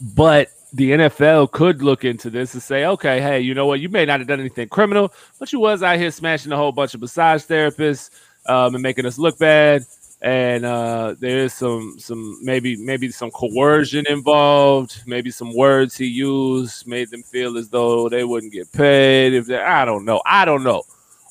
but 0.00 0.48
the 0.72 0.92
NFL 0.92 1.50
could 1.50 1.82
look 1.82 2.04
into 2.04 2.30
this 2.30 2.54
and 2.54 2.62
say, 2.62 2.86
okay, 2.86 3.20
hey, 3.20 3.40
you 3.40 3.54
know 3.54 3.66
what? 3.66 3.80
You 3.80 3.88
may 3.88 4.04
not 4.04 4.20
have 4.20 4.28
done 4.28 4.40
anything 4.40 4.68
criminal, 4.68 5.12
but 5.38 5.52
you 5.52 5.60
was 5.60 5.82
out 5.82 5.98
here 5.98 6.10
smashing 6.10 6.52
a 6.52 6.56
whole 6.56 6.72
bunch 6.72 6.94
of 6.94 7.00
massage 7.00 7.44
therapists 7.44 8.10
um, 8.46 8.74
and 8.74 8.82
making 8.82 9.06
us 9.06 9.18
look 9.18 9.38
bad. 9.38 9.84
And 10.22 10.66
uh, 10.66 11.14
there 11.18 11.38
is 11.38 11.54
some, 11.54 11.96
some 11.98 12.38
maybe, 12.42 12.76
maybe 12.76 13.10
some 13.10 13.30
coercion 13.30 14.04
involved. 14.08 15.02
Maybe 15.06 15.30
some 15.30 15.56
words 15.56 15.96
he 15.96 16.06
used 16.06 16.86
made 16.86 17.10
them 17.10 17.22
feel 17.22 17.56
as 17.56 17.70
though 17.70 18.08
they 18.08 18.24
wouldn't 18.24 18.52
get 18.52 18.70
paid. 18.70 19.32
If 19.32 19.46
they, 19.46 19.58
I 19.58 19.84
don't 19.84 20.04
know, 20.04 20.20
I 20.26 20.44
don't 20.44 20.62
know. 20.62 20.82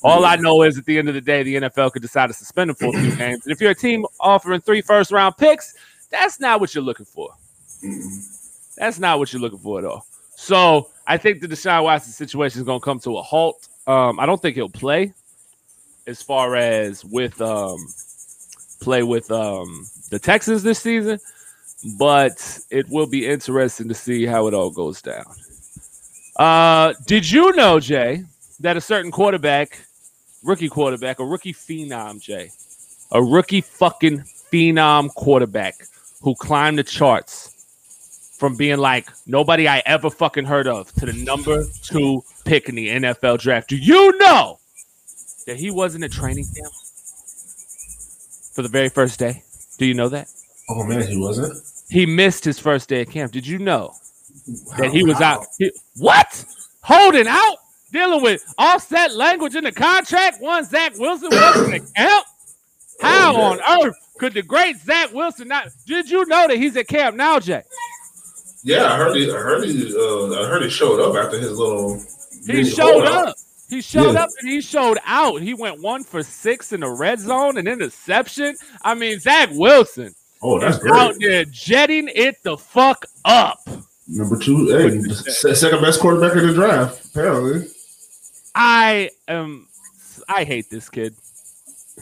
All 0.02 0.24
I 0.24 0.36
know 0.36 0.62
is 0.62 0.78
at 0.78 0.86
the 0.86 0.98
end 0.98 1.08
of 1.08 1.14
the 1.14 1.20
day, 1.20 1.42
the 1.42 1.56
NFL 1.56 1.92
could 1.92 2.02
decide 2.02 2.28
to 2.28 2.32
suspend 2.32 2.70
him 2.70 2.76
for 2.76 2.88
a 2.88 2.92
few 2.92 3.16
games. 3.16 3.44
And 3.44 3.52
if 3.52 3.60
you're 3.60 3.72
a 3.72 3.74
team 3.74 4.06
offering 4.18 4.60
three 4.60 4.80
first 4.80 5.12
round 5.12 5.36
picks, 5.36 5.74
that's 6.10 6.40
not 6.40 6.60
what 6.60 6.74
you're 6.74 6.84
looking 6.84 7.06
for. 7.06 7.30
That's 8.76 8.98
not 8.98 9.18
what 9.18 9.32
you're 9.32 9.42
looking 9.42 9.58
for 9.58 9.78
at 9.78 9.84
all. 9.84 10.06
So 10.36 10.88
I 11.06 11.18
think 11.18 11.40
the 11.40 11.48
Deshaun 11.48 11.84
Watson 11.84 12.12
situation 12.12 12.60
is 12.60 12.64
going 12.64 12.80
to 12.80 12.84
come 12.84 12.98
to 13.00 13.18
a 13.18 13.22
halt. 13.22 13.68
Um, 13.86 14.18
I 14.18 14.26
don't 14.26 14.40
think 14.40 14.56
he'll 14.56 14.70
play 14.70 15.12
as 16.06 16.22
far 16.22 16.56
as 16.56 17.04
with 17.04 17.40
um, 17.42 17.78
play 18.80 19.02
with 19.02 19.30
um, 19.30 19.86
the 20.10 20.18
Texans 20.18 20.62
this 20.62 20.78
season, 20.80 21.18
but 21.98 22.58
it 22.70 22.88
will 22.88 23.06
be 23.06 23.26
interesting 23.26 23.88
to 23.88 23.94
see 23.94 24.24
how 24.24 24.46
it 24.46 24.54
all 24.54 24.70
goes 24.70 25.02
down. 25.02 25.26
Uh, 26.36 26.94
did 27.06 27.30
you 27.30 27.52
know, 27.52 27.78
Jay, 27.78 28.24
that 28.60 28.76
a 28.76 28.80
certain 28.80 29.10
quarterback, 29.10 29.78
rookie 30.42 30.68
quarterback, 30.68 31.18
a 31.20 31.24
rookie 31.24 31.52
phenom, 31.54 32.20
Jay, 32.20 32.50
a 33.12 33.22
rookie 33.22 33.60
fucking 33.60 34.20
phenom 34.52 35.12
quarterback 35.14 35.74
who 36.22 36.34
climbed 36.34 36.78
the 36.78 36.84
charts 36.84 37.56
from 38.38 38.56
being 38.56 38.78
like 38.78 39.06
nobody 39.26 39.68
I 39.68 39.82
ever 39.84 40.10
fucking 40.10 40.46
heard 40.46 40.66
of 40.66 40.92
to 40.94 41.06
the 41.06 41.12
number 41.12 41.64
two 41.82 42.22
pick 42.44 42.68
in 42.68 42.74
the 42.74 42.88
NFL 42.88 43.38
draft. 43.38 43.68
Do 43.68 43.76
you 43.76 44.16
know 44.18 44.58
that 45.46 45.56
he 45.56 45.70
wasn't 45.70 46.04
at 46.04 46.12
training 46.12 46.44
camp 46.44 46.72
for 48.54 48.62
the 48.62 48.68
very 48.68 48.88
first 48.88 49.18
day? 49.18 49.42
Do 49.78 49.86
you 49.86 49.94
know 49.94 50.08
that? 50.08 50.28
Oh 50.68 50.84
man, 50.84 51.06
he 51.06 51.16
wasn't. 51.18 51.54
He 51.88 52.06
missed 52.06 52.44
his 52.44 52.58
first 52.58 52.88
day 52.88 53.02
of 53.02 53.10
camp. 53.10 53.32
Did 53.32 53.46
you 53.46 53.58
know 53.58 53.92
that 54.78 54.90
he 54.90 55.02
was 55.04 55.20
out? 55.20 55.46
he- 55.58 55.72
what? 55.96 56.44
Holding 56.82 57.26
out? 57.26 57.56
Dealing 57.92 58.22
with 58.22 58.44
offset 58.58 59.14
language 59.14 59.56
in 59.56 59.64
the 59.64 59.72
contract? 59.72 60.40
One 60.40 60.64
Zach 60.64 60.96
Wilson 60.98 61.28
wasn't 61.32 61.74
at 61.74 61.94
camp? 61.94 62.26
How 63.00 63.34
on 63.36 63.60
earth 63.84 63.94
could 64.18 64.34
the 64.34 64.42
great 64.42 64.76
Zach 64.78 65.12
Wilson 65.12 65.48
not? 65.48 65.68
Did 65.86 66.10
you 66.10 66.24
know 66.26 66.46
that 66.48 66.56
he's 66.56 66.76
at 66.76 66.86
camp 66.88 67.16
now, 67.16 67.40
Jay? 67.40 67.62
Yeah, 68.62 68.92
I 68.92 68.96
heard 68.96 69.16
he. 69.16 69.30
I 69.30 69.34
heard 69.36 69.64
he. 69.64 69.94
Uh, 69.96 70.42
I 70.42 70.46
heard 70.48 70.62
he 70.62 70.68
showed 70.68 71.00
up 71.00 71.16
after 71.16 71.38
his 71.38 71.52
little. 71.58 72.00
He 72.46 72.64
showed 72.64 73.04
up. 73.06 73.34
He 73.70 73.80
showed 73.80 74.14
Yeah. 74.14 74.24
up 74.24 74.28
and 74.40 74.50
he 74.50 74.60
showed 74.60 74.98
out. 75.06 75.40
He 75.42 75.54
went 75.54 75.80
one 75.80 76.04
for 76.04 76.22
six 76.22 76.72
in 76.72 76.80
the 76.80 76.90
red 76.90 77.20
zone 77.20 77.56
and 77.56 77.66
interception. 77.68 78.56
I 78.82 78.94
mean, 78.94 79.18
Zach 79.20 79.48
Wilson 79.52 80.14
Oh, 80.42 80.58
that's 80.58 80.78
great. 80.78 80.92
out 80.92 81.14
there 81.20 81.44
jetting 81.44 82.08
it 82.14 82.42
the 82.42 82.56
fuck 82.58 83.06
up. 83.24 83.60
Number 84.08 84.36
two, 84.38 84.66
hey, 84.66 85.00
second 85.54 85.80
best 85.82 86.00
quarterback 86.00 86.36
in 86.36 86.48
the 86.48 86.52
draft, 86.52 87.04
apparently. 87.06 87.68
I 88.54 89.10
am. 89.28 89.68
I 90.28 90.44
hate 90.44 90.70
this 90.70 90.88
kid. 90.88 91.14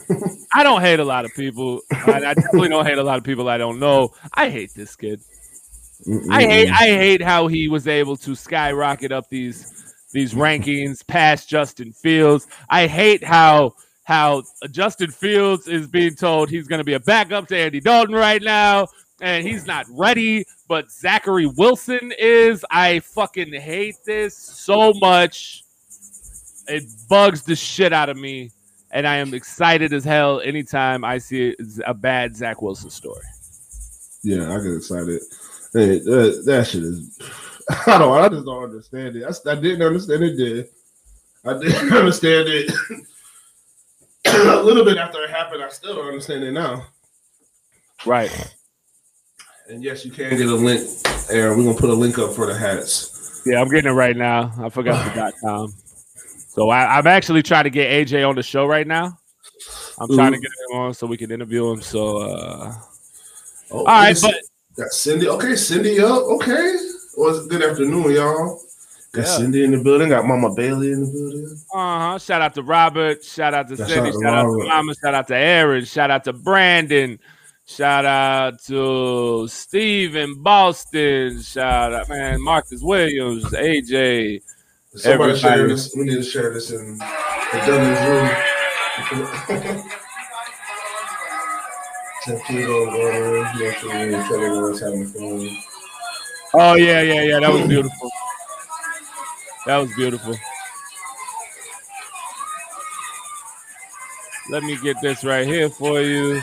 I 0.53 0.63
don't 0.63 0.81
hate 0.81 0.99
a 0.99 1.05
lot 1.05 1.25
of 1.25 1.33
people. 1.35 1.81
I, 1.91 2.13
I 2.13 2.33
definitely 2.33 2.69
don't 2.69 2.85
hate 2.85 2.97
a 2.97 3.03
lot 3.03 3.17
of 3.17 3.23
people 3.23 3.49
I 3.49 3.57
don't 3.57 3.79
know. 3.79 4.09
I 4.33 4.49
hate 4.49 4.73
this 4.75 4.95
kid. 4.95 5.21
I 6.31 6.43
hate 6.43 6.69
I 6.69 6.85
hate 6.85 7.21
how 7.21 7.47
he 7.47 7.67
was 7.67 7.87
able 7.87 8.15
to 8.17 8.35
skyrocket 8.35 9.11
up 9.11 9.29
these 9.29 9.93
these 10.11 10.33
rankings 10.33 11.05
past 11.05 11.49
Justin 11.49 11.91
Fields. 11.91 12.47
I 12.69 12.87
hate 12.87 13.23
how 13.23 13.75
how 14.03 14.43
Justin 14.71 15.11
Fields 15.11 15.67
is 15.67 15.87
being 15.87 16.15
told 16.15 16.49
he's 16.49 16.67
going 16.67 16.79
to 16.79 16.85
be 16.85 16.93
a 16.93 16.99
backup 16.99 17.47
to 17.49 17.57
Andy 17.57 17.79
Dalton 17.79 18.15
right 18.15 18.41
now 18.41 18.87
and 19.21 19.45
he's 19.45 19.65
not 19.65 19.85
ready, 19.89 20.45
but 20.67 20.91
Zachary 20.91 21.45
Wilson 21.45 22.11
is. 22.17 22.65
I 22.69 22.99
fucking 22.99 23.53
hate 23.53 23.97
this 24.05 24.37
so 24.37 24.93
much. 24.93 25.63
It 26.69 26.83
bugs 27.09 27.43
the 27.43 27.55
shit 27.55 27.93
out 27.93 28.09
of 28.09 28.17
me 28.17 28.51
and 28.91 29.07
I 29.07 29.17
am 29.17 29.33
excited 29.33 29.93
as 29.93 30.03
hell 30.03 30.41
anytime 30.41 31.03
I 31.03 31.17
see 31.17 31.55
a 31.85 31.93
bad 31.93 32.35
Zach 32.35 32.61
Wilson 32.61 32.89
story. 32.89 33.25
Yeah, 34.23 34.53
I 34.53 34.61
get 34.61 34.75
excited. 34.75 35.21
Hey, 35.73 35.99
that, 35.99 36.43
that 36.45 36.67
shit 36.67 36.83
is. 36.83 37.19
I 37.87 37.99
don't. 37.99 38.17
I 38.17 38.29
just 38.29 38.45
don't 38.45 38.63
understand 38.63 39.15
it. 39.15 39.23
I 39.23 39.55
didn't 39.55 39.81
understand 39.81 40.23
it. 40.23 40.35
Did 40.35 40.69
I 41.45 41.59
didn't 41.59 41.93
understand 41.93 42.49
it 42.49 42.71
a 44.25 44.61
little 44.61 44.83
bit 44.83 44.97
after 44.97 45.23
it 45.23 45.29
happened? 45.29 45.63
I 45.63 45.69
still 45.69 45.95
don't 45.95 46.07
understand 46.07 46.43
it 46.43 46.51
now. 46.51 46.87
Right. 48.05 48.55
And 49.67 49.83
yes, 49.83 50.03
you 50.03 50.11
can 50.11 50.35
get 50.35 50.47
a 50.47 50.55
link, 50.55 50.81
Aaron. 51.29 51.57
We're 51.57 51.65
gonna 51.65 51.77
put 51.77 51.91
a 51.91 51.93
link 51.93 52.17
up 52.17 52.33
for 52.33 52.47
the 52.47 52.55
hats. 52.55 53.43
Yeah, 53.45 53.61
I'm 53.61 53.69
getting 53.69 53.91
it 53.91 53.93
right 53.93 54.17
now. 54.17 54.51
I 54.59 54.69
forgot 54.69 55.05
the 55.05 55.19
dot 55.19 55.33
com. 55.41 55.73
So 56.59 56.69
I, 56.69 56.97
I'm 56.97 57.07
actually 57.07 57.41
trying 57.41 57.63
to 57.63 57.69
get 57.69 57.89
AJ 57.89 58.27
on 58.27 58.35
the 58.35 58.43
show 58.43 58.65
right 58.65 58.85
now. 58.85 59.17
I'm 59.97 60.13
trying 60.13 60.33
to 60.33 60.39
get 60.39 60.51
him 60.69 60.77
on 60.77 60.93
so 60.93 61.07
we 61.07 61.15
can 61.15 61.31
interview 61.31 61.71
him. 61.71 61.81
So 61.81 62.17
uh 62.17 62.73
Oh, 63.71 63.77
all 63.79 63.85
right, 63.85 64.17
but 64.21 64.35
got 64.75 64.89
Cindy. 64.91 65.29
Okay, 65.29 65.55
Cindy 65.55 66.01
up. 66.01 66.23
Okay. 66.23 66.75
Well, 67.15 67.33
it's 67.37 67.47
good 67.47 67.63
afternoon, 67.63 68.11
y'all. 68.13 68.59
Got 69.13 69.21
Yeah. 69.21 69.37
Cindy 69.37 69.63
in 69.63 69.71
the 69.71 69.77
building. 69.81 70.09
Got 70.09 70.25
Mama 70.25 70.53
Bailey 70.53 70.91
in 70.91 70.99
the 71.05 71.07
building. 71.07 71.61
uh-huh. 71.73 72.19
Shout 72.19 72.41
out 72.41 72.53
to 72.55 72.63
Robert, 72.63 73.23
shout 73.23 73.53
out 73.53 73.69
to 73.69 73.77
Cindy, 73.77 73.93
shout 73.93 74.05
out 74.05 74.13
shout 74.13 74.21
to 74.21 74.27
out 74.27 74.57
to 74.59 74.67
Mama, 74.67 74.95
shout 75.01 75.13
out 75.13 75.27
to 75.29 75.35
Aaron, 75.37 75.85
shout 75.85 76.11
out 76.11 76.23
to 76.25 76.33
Brandon, 76.33 77.17
shout 77.67 78.03
out 78.03 78.61
to 78.63 79.47
Steve 79.47 80.17
in 80.17 80.43
Boston, 80.43 81.41
shout 81.41 81.93
out 81.93 82.09
man, 82.09 82.43
Marcus 82.43 82.81
Williams, 82.81 83.45
AJ. 83.45 84.41
Somebody 84.99 85.37
share 85.37 85.67
this. 85.67 85.95
We 85.95 86.03
need 86.03 86.15
to 86.15 86.23
share 86.23 86.53
this 86.53 86.71
in 86.71 86.97
the 86.97 87.07
Dungeons 87.65 87.99
room. 88.07 88.29
Ten 92.25 92.35
on 92.35 92.87
water, 92.87 93.49
make 93.57 93.77
sure 93.77 94.45
everyone's 94.45 94.81
having 94.81 95.07
fun. 95.07 95.57
Oh 96.53 96.75
yeah, 96.75 97.01
yeah, 97.01 97.21
yeah. 97.21 97.39
That 97.39 97.51
was 97.51 97.67
beautiful. 97.67 98.11
That 99.65 99.77
was 99.77 99.95
beautiful. 99.95 100.35
Let 104.49 104.63
me 104.63 104.77
get 104.77 104.99
this 105.01 105.23
right 105.23 105.47
here 105.47 105.69
for 105.69 106.01
you. 106.01 106.41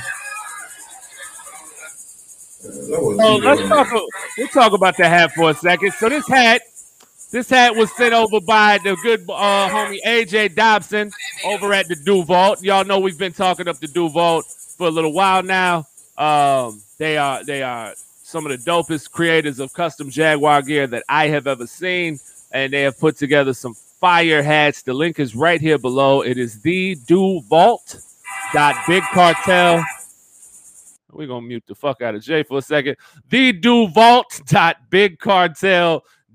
Oh, 2.92 3.40
let's 3.42 3.68
talk. 3.68 3.88
We'll 4.38 4.48
talk 4.48 4.72
about 4.72 4.96
the 4.96 5.08
hat 5.08 5.32
for 5.32 5.50
a 5.50 5.54
second. 5.54 5.92
So 5.92 6.08
this 6.08 6.26
hat, 6.28 6.62
this 7.30 7.50
hat 7.50 7.74
was 7.74 7.94
sent 7.96 8.14
over 8.14 8.40
by 8.40 8.78
the 8.84 8.96
good 9.02 9.22
uh, 9.28 9.68
homie 9.68 9.98
AJ 10.06 10.54
Dobson 10.54 11.10
over 11.44 11.72
at 11.72 11.88
the 11.88 11.96
Duvault. 11.96 12.62
Y'all 12.62 12.84
know 12.84 13.00
we've 13.00 13.18
been 13.18 13.32
talking 13.32 13.68
up 13.68 13.78
the 13.78 13.88
Duvault 13.88 14.44
for 14.76 14.86
a 14.86 14.90
little 14.90 15.12
while 15.12 15.42
now. 15.42 15.86
Um, 16.16 16.82
they 16.98 17.16
are 17.16 17.44
they 17.44 17.62
are 17.62 17.94
some 18.22 18.46
of 18.46 18.52
the 18.52 18.70
dopest 18.70 19.10
creators 19.10 19.58
of 19.60 19.72
custom 19.72 20.10
Jaguar 20.10 20.62
gear 20.62 20.86
that 20.86 21.04
I 21.08 21.28
have 21.28 21.46
ever 21.46 21.66
seen, 21.66 22.18
and 22.52 22.72
they 22.72 22.82
have 22.82 22.98
put 22.98 23.16
together 23.16 23.54
some 23.54 23.74
fire 23.74 24.42
hats. 24.42 24.82
The 24.82 24.94
link 24.94 25.18
is 25.18 25.34
right 25.34 25.60
here 25.60 25.78
below. 25.78 26.22
It 26.22 26.38
is 26.38 26.60
the 26.60 26.96
Duvault 26.96 28.02
dot 28.52 28.76
Big 28.86 29.02
Cartel. 29.12 29.84
We're 31.12 31.26
gonna 31.26 31.46
mute 31.46 31.64
the 31.66 31.74
fuck 31.74 32.02
out 32.02 32.14
of 32.14 32.22
Jay 32.22 32.42
for 32.42 32.58
a 32.58 32.62
second. 32.62 32.96
The 33.30 33.52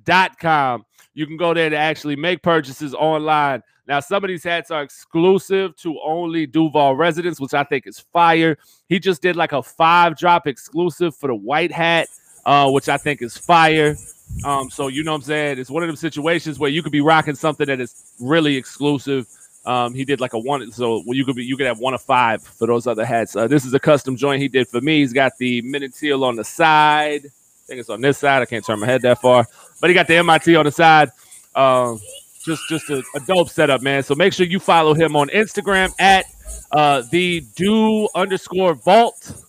Duvault.bigcartel.com. 0.05 0.85
You 1.13 1.27
can 1.27 1.37
go 1.37 1.53
there 1.53 1.69
to 1.69 1.75
actually 1.75 2.15
make 2.15 2.41
purchases 2.41 2.93
online. 2.93 3.61
Now, 3.87 3.99
some 3.99 4.23
of 4.23 4.29
these 4.29 4.43
hats 4.43 4.71
are 4.71 4.81
exclusive 4.81 5.75
to 5.77 5.99
only 6.01 6.45
Duval 6.45 6.95
residents, 6.95 7.41
which 7.41 7.53
I 7.53 7.63
think 7.65 7.85
is 7.87 7.99
fire. 7.99 8.57
He 8.87 8.99
just 8.99 9.21
did 9.21 9.35
like 9.35 9.51
a 9.51 9.61
five 9.61 10.17
drop 10.17 10.47
exclusive 10.47 11.15
for 11.15 11.27
the 11.27 11.35
white 11.35 11.71
hat, 11.71 12.07
uh, 12.45 12.69
which 12.71 12.87
I 12.87 12.97
think 12.97 13.21
is 13.21 13.37
fire. 13.37 13.97
Um, 14.45 14.69
so 14.69 14.87
you 14.87 15.03
know 15.03 15.11
what 15.11 15.17
I'm 15.17 15.23
saying? 15.23 15.59
It's 15.59 15.69
one 15.69 15.83
of 15.83 15.87
them 15.87 15.97
situations 15.97 16.57
where 16.59 16.69
you 16.69 16.81
could 16.81 16.93
be 16.93 17.01
rocking 17.01 17.35
something 17.35 17.67
that 17.67 17.81
is 17.81 18.13
really 18.19 18.55
exclusive 18.55 19.27
Um, 19.65 19.93
he 19.93 20.05
did 20.05 20.19
like 20.19 20.33
a 20.33 20.39
one, 20.39 20.71
so 20.71 21.03
you 21.05 21.23
could 21.23 21.35
be 21.35 21.43
you 21.45 21.55
could 21.55 21.67
have 21.67 21.77
one 21.79 21.93
of 21.93 22.01
five 22.01 22.41
for 22.41 22.65
those 22.65 22.87
other 22.87 23.05
hats. 23.05 23.35
Uh, 23.35 23.47
this 23.47 23.63
is 23.63 23.73
a 23.75 23.79
custom 23.79 24.15
joint 24.15 24.41
he 24.41 24.47
did 24.47 24.67
for 24.67 24.81
me. 24.81 25.01
He's 25.01 25.13
got 25.13 25.33
the 25.37 25.61
Men 25.61 25.83
In 25.83 25.91
Teal 25.91 26.23
on 26.23 26.35
the 26.35 26.43
side. 26.43 27.27
Think 27.71 27.79
it's 27.79 27.89
on 27.89 28.01
this 28.01 28.17
side. 28.17 28.41
I 28.41 28.45
can't 28.45 28.65
turn 28.65 28.81
my 28.81 28.85
head 28.85 29.01
that 29.03 29.21
far, 29.21 29.47
but 29.79 29.89
he 29.89 29.93
got 29.93 30.05
the 30.05 30.17
MIT 30.17 30.57
on 30.57 30.65
the 30.65 30.73
side. 30.73 31.09
Um, 31.55 32.01
just 32.43 32.67
just 32.67 32.89
a, 32.89 33.01
a 33.15 33.21
dope 33.21 33.47
setup, 33.47 33.81
man. 33.81 34.03
So 34.03 34.13
make 34.13 34.33
sure 34.33 34.45
you 34.45 34.59
follow 34.59 34.93
him 34.93 35.15
on 35.15 35.29
Instagram 35.29 35.93
at 35.97 36.25
uh, 36.73 37.03
the 37.11 37.45
do 37.55 38.09
underscore 38.13 38.73
vault. 38.73 39.45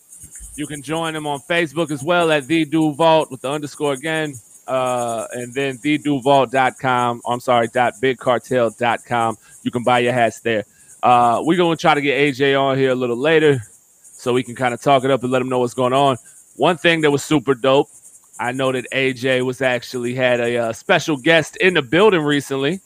You 0.55 0.69
can 0.69 0.83
join 0.83 1.17
him 1.17 1.26
on 1.26 1.41
Facebook 1.41 1.91
as 1.91 2.05
well 2.05 2.31
at 2.31 2.47
the 2.47 2.64
do 2.64 2.93
vault 2.95 3.29
with 3.33 3.41
the 3.41 3.50
underscore 3.50 3.93
again. 3.93 4.35
Uh, 4.69 5.26
and 5.33 5.52
then 5.52 5.79
theduvault.com. 5.79 7.23
I'm 7.26 7.41
sorry, 7.41 7.67
dot 7.75 7.95
bigcartel.com. 8.00 9.37
You 9.64 9.73
can 9.73 9.83
buy 9.83 9.99
your 9.99 10.12
hats 10.12 10.38
there. 10.38 10.64
Uh, 11.02 11.43
we're 11.45 11.57
going 11.57 11.76
to 11.76 11.81
try 11.81 11.95
to 11.95 12.00
get 12.00 12.21
AJ 12.21 12.57
on 12.57 12.79
here 12.79 12.91
a 12.91 12.95
little 12.95 13.17
later 13.17 13.61
so 14.00 14.33
we 14.33 14.45
can 14.45 14.55
kind 14.55 14.73
of 14.75 14.81
talk 14.81 15.02
it 15.02 15.11
up 15.11 15.25
and 15.25 15.33
let 15.33 15.43
him 15.43 15.49
know 15.49 15.59
what's 15.59 15.75
going 15.75 15.93
on. 15.93 16.19
One 16.57 16.76
thing 16.76 17.00
that 17.00 17.11
was 17.11 17.25
super 17.25 17.55
dope, 17.55 17.88
I 18.43 18.51
know 18.51 18.73
that 18.73 18.91
AJ 18.91 19.45
was 19.47 19.63
actually 19.63 20.15
had 20.15 20.41
a 20.41 20.57
uh, 20.57 20.73
special 20.73 21.17
guest 21.17 21.57
in 21.59 21.75
the 21.75 21.83
building 21.83 22.23
recently. 22.23 22.81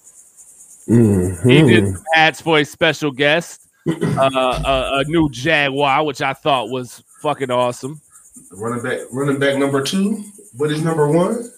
Mm-hmm. 0.86 1.48
He 1.48 1.62
did 1.62 1.94
hats 2.12 2.42
for 2.42 2.58
a 2.58 2.64
special 2.64 3.10
guest, 3.10 3.66
uh, 3.88 4.62
a, 4.66 4.98
a 4.98 5.04
new 5.06 5.30
Jaguar, 5.30 6.04
which 6.04 6.20
I 6.20 6.34
thought 6.34 6.68
was 6.68 7.02
fucking 7.22 7.50
awesome. 7.50 8.02
Running 8.52 8.82
back, 8.82 9.00
running 9.10 9.38
back 9.38 9.56
number 9.56 9.82
two. 9.82 10.22
What 10.58 10.70
is 10.70 10.82
number 10.82 11.08
one? 11.08 11.50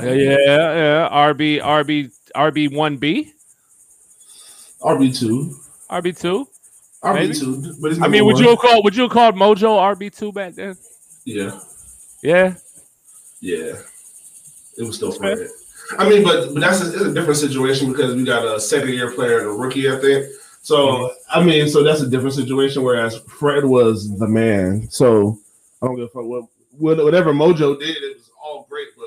Yeah, 0.00 0.12
yeah, 0.12 0.36
yeah. 0.44 1.08
RB, 1.08 1.62
RB, 1.62 2.12
RB 2.34 2.74
one 2.74 2.96
B, 2.96 3.32
RB 4.82 5.16
two. 5.16 5.56
RB 5.88 6.18
two. 6.18 6.48
RB 7.02 7.38
two. 7.38 7.74
But 7.80 8.02
I 8.02 8.08
mean, 8.08 8.24
would 8.24 8.34
one. 8.34 8.42
you 8.42 8.50
have 8.50 8.58
called 8.58 8.84
would 8.84 8.96
you 8.96 9.04
have 9.04 9.12
called 9.12 9.36
Mojo 9.36 9.78
RB 9.94 10.14
two 10.14 10.32
back 10.32 10.54
then? 10.54 10.76
Yeah, 11.24 11.60
Yeah, 12.22 12.54
yeah. 13.40 13.74
It 14.76 14.84
was 14.84 14.96
still 14.96 15.12
Fair. 15.12 15.36
Fred. 15.36 15.50
I 15.98 16.08
mean, 16.08 16.22
but 16.22 16.52
but 16.52 16.60
that's 16.60 16.82
a, 16.82 16.92
it's 16.92 17.02
a 17.02 17.14
different 17.14 17.38
situation 17.38 17.90
because 17.90 18.14
we 18.14 18.24
got 18.24 18.44
a 18.44 18.60
second 18.60 18.90
year 18.90 19.10
player 19.10 19.38
and 19.38 19.48
a 19.48 19.52
rookie, 19.52 19.90
I 19.90 19.96
think. 19.98 20.26
So 20.62 21.12
I 21.30 21.42
mean, 21.42 21.68
so 21.68 21.82
that's 21.82 22.00
a 22.00 22.08
different 22.08 22.34
situation. 22.34 22.82
Whereas 22.82 23.18
Fred 23.20 23.64
was 23.64 24.16
the 24.18 24.28
man. 24.28 24.88
So 24.90 25.38
I 25.82 25.86
don't 25.86 25.96
give 25.96 26.04
a 26.06 26.08
fuck 26.08 26.24
what, 26.24 26.44
what 26.72 27.02
whatever 27.02 27.32
Mojo 27.32 27.78
did. 27.78 27.96
It 27.96 28.16
was 28.16 28.30
all 28.42 28.66
great, 28.68 28.88
but 28.96 29.06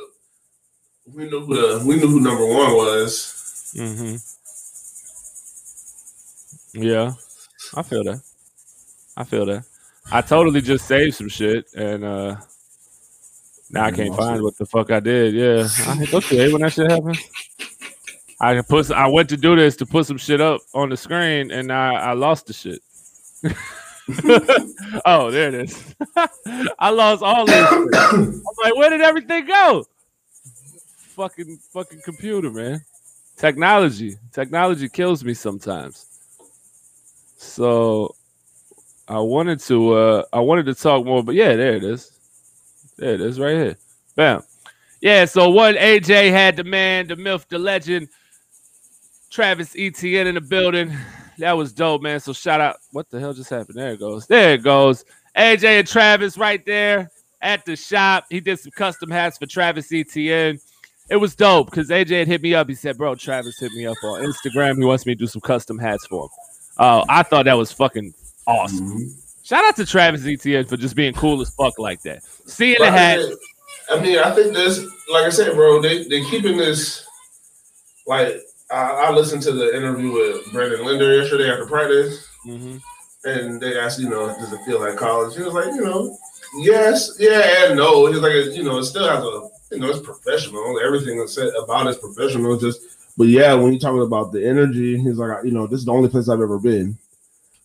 we 1.14 1.30
knew 1.30 1.46
who 1.46 1.56
the 1.56 1.86
we 1.86 1.98
knew 1.98 2.08
who 2.08 2.20
number 2.20 2.46
one 2.46 2.74
was. 2.74 3.74
mm-hmm. 3.78 4.16
Yeah, 6.82 7.14
I 7.76 7.84
feel 7.84 8.04
that. 8.06 8.22
I 9.16 9.24
feel 9.24 9.46
that. 9.46 9.66
I 10.12 10.22
totally 10.22 10.62
just 10.62 10.88
saved 10.88 11.16
some 11.16 11.30
shit 11.30 11.68
and 11.76 12.04
uh 12.04 12.38
now 13.72 13.86
I 13.86 13.92
can't 13.92 14.16
find 14.16 14.38
it. 14.38 14.44
what 14.44 14.58
the 14.58 14.66
fuck 14.66 14.92
I 14.92 15.00
did. 15.00 15.34
Yeah, 15.34 15.68
I 15.88 15.96
hit 15.96 16.14
okay 16.14 16.52
when 16.52 16.62
that 16.62 16.74
shit 16.74 16.90
happened. 16.90 17.18
I 18.42 18.60
put 18.62 18.92
I 18.92 19.08
went 19.08 19.30
to 19.30 19.38
do 19.38 19.56
this 19.56 19.76
to 19.78 19.86
put 19.86 20.08
some 20.08 20.18
shit 20.18 20.42
up 20.42 20.62
on 20.74 20.90
the 20.90 20.98
screen 20.98 21.52
and 21.52 21.72
I, 21.72 21.94
I 21.94 22.14
lost 22.14 22.48
the 22.48 22.54
shit. 22.54 22.82
oh, 25.06 25.30
there 25.30 25.50
it 25.50 25.54
is. 25.54 25.96
I 26.80 26.90
lost 26.90 27.22
all 27.22 27.46
this. 27.46 27.70
shit. 27.70 27.90
I'm 27.94 28.42
like, 28.64 28.76
where 28.76 28.90
did 28.90 29.02
everything 29.02 29.46
go? 29.46 29.86
Fucking 31.16 31.58
fucking 31.72 32.02
computer, 32.04 32.50
man. 32.50 32.84
Technology. 33.38 34.18
Technology 34.32 34.90
kills 34.90 35.24
me 35.24 35.36
sometimes. 35.36 36.08
So 37.38 38.16
I 39.08 39.20
wanted 39.20 39.60
to 39.62 39.94
uh 39.94 40.24
I 40.34 40.40
wanted 40.40 40.66
to 40.66 40.74
talk 40.74 41.06
more, 41.06 41.24
but 41.24 41.36
yeah, 41.36 41.56
there 41.56 41.76
it 41.76 41.84
is. 41.84 42.12
There 43.02 43.16
it 43.16 43.22
is 43.22 43.40
right 43.40 43.56
here. 43.56 43.78
Bam. 44.16 44.44
Yeah, 45.02 45.26
so 45.26 45.50
what 45.50 45.76
AJ 45.76 46.30
had 46.30 46.56
the 46.56 46.64
man, 46.64 47.08
the 47.08 47.16
myth, 47.16 47.48
the 47.50 47.58
legend, 47.58 48.10
Travis 49.32 49.76
Etienne 49.76 50.28
in 50.28 50.36
the 50.36 50.42
building. 50.42 50.96
That 51.40 51.54
was 51.54 51.74
dope, 51.74 52.04
man. 52.04 52.20
So 52.20 52.32
shout 52.32 52.62
out. 52.62 52.78
What 52.92 53.10
the 53.10 53.20
hell 53.20 53.34
just 53.34 53.50
happened? 53.50 53.80
There 53.80 53.94
it 53.94 54.00
goes. 54.00 54.28
There 54.28 54.54
it 54.54 54.62
goes. 54.64 55.04
AJ 55.36 55.80
and 55.80 55.88
Travis 55.88 56.38
right 56.38 56.64
there 56.64 57.10
at 57.42 57.66
the 57.66 57.76
shop. 57.76 58.26
He 58.30 58.40
did 58.40 58.60
some 58.60 58.72
custom 58.74 59.10
hats 59.10 59.40
for 59.40 59.48
Travis 59.48 59.92
Etienne. 59.92 60.60
It 61.10 61.16
was 61.16 61.36
dope 61.36 61.72
because 61.72 61.90
AJ 61.90 62.20
had 62.20 62.28
hit 62.28 62.44
me 62.44 62.54
up. 62.54 62.70
He 62.70 62.76
said, 62.76 63.00
Bro, 63.00 63.16
Travis 63.16 63.58
hit 63.60 63.72
me 63.72 63.88
up 63.88 63.98
on 64.04 64.22
Instagram. 64.22 64.78
He 64.78 64.86
wants 64.86 65.08
me 65.08 65.16
to 65.16 65.20
do 65.20 65.26
some 65.26 65.42
custom 65.42 65.80
hats 65.80 66.06
for 66.06 66.26
him. 66.26 66.30
Oh, 66.78 67.04
I 67.10 67.24
thought 67.24 67.46
that 67.46 67.58
was 67.58 67.72
fucking 67.72 68.14
awesome. 68.46 69.00
Mhm. 69.00 69.21
Shout 69.52 69.66
out 69.66 69.76
to 69.76 69.86
Travis 69.86 70.26
Etienne 70.26 70.64
for 70.64 70.78
just 70.78 70.96
being 70.96 71.14
cool 71.14 71.42
as 71.42 71.50
fuck 71.50 71.78
like 71.78 72.02
that. 72.04 72.24
Seeing 72.24 72.78
the 72.80 72.90
hat. 72.90 73.20
I 73.90 74.00
mean, 74.00 74.18
I 74.18 74.32
think 74.32 74.54
this, 74.54 74.80
like 75.12 75.26
I 75.26 75.30
said, 75.30 75.54
bro, 75.56 75.82
they 75.82 76.06
they 76.08 76.24
keeping 76.30 76.56
this. 76.56 77.06
Like 78.08 78.38
I, 78.72 79.08
I 79.08 79.12
listened 79.12 79.42
to 79.42 79.52
the 79.52 79.76
interview 79.76 80.10
with 80.14 80.50
Brandon 80.54 80.86
Linder 80.86 81.18
yesterday 81.18 81.52
after 81.52 81.66
practice, 81.66 82.26
Mhm. 82.48 82.80
and 83.26 83.60
they 83.60 83.78
asked, 83.78 84.00
you 84.00 84.08
know, 84.08 84.28
does 84.28 84.54
it 84.54 84.62
feel 84.66 84.80
like 84.80 84.96
college? 84.96 85.36
He 85.36 85.44
was 85.44 85.54
like, 85.54 85.66
you 85.66 85.82
know, 85.82 86.18
yes, 86.60 87.18
yeah, 87.20 87.66
and 87.66 87.76
no. 87.76 88.06
He's 88.06 88.22
like, 88.22 88.56
you 88.56 88.64
know, 88.64 88.78
it 88.78 88.86
still 88.86 89.06
has 89.10 89.22
a, 89.22 89.50
you 89.76 89.82
know, 89.82 89.90
it's 89.90 90.00
professional. 90.00 90.80
Everything 90.82 91.18
that's 91.20 91.36
said 91.36 91.50
about 91.62 91.88
it's 91.88 92.00
professional. 92.00 92.56
Just, 92.58 92.80
but 93.18 93.28
yeah, 93.28 93.54
when 93.56 93.74
you're 93.74 93.82
talking 93.82 94.02
about 94.02 94.32
the 94.32 94.48
energy, 94.48 94.98
he's 94.98 95.18
like, 95.18 95.44
you 95.44 95.52
know, 95.52 95.68
this 95.68 95.80
is 95.82 95.86
the 95.88 95.92
only 95.92 96.08
place 96.08 96.30
I've 96.30 96.40
ever 96.40 96.58
been. 96.58 96.98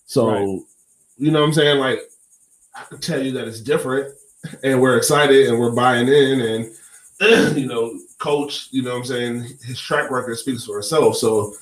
So, 0.07 0.31
Right. 0.31 0.61
You 1.18 1.31
know 1.31 1.40
what 1.40 1.46
I'm 1.46 1.52
saying? 1.55 1.79
Like, 1.79 2.00
I 2.74 2.85
can 2.85 2.98
tell 2.98 3.22
you 3.22 3.33
that 3.33 3.48
it's 3.48 3.61
different, 3.61 4.14
and 4.62 4.81
we're 4.81 4.96
excited 4.96 5.48
and 5.48 5.59
we're 5.59 5.72
buying 5.72 6.09
in, 6.09 6.40
and 6.40 6.70
you 7.59 7.66
know, 7.66 7.98
coach, 8.18 8.68
you 8.70 8.83
know 8.83 8.90
what 8.92 8.98
I'm 8.98 9.05
saying? 9.05 9.44
His 9.64 9.81
track 9.81 10.11
record 10.11 10.37
speaks 10.38 10.64
for 10.64 10.79
itself. 10.79 11.16
So 11.16 11.55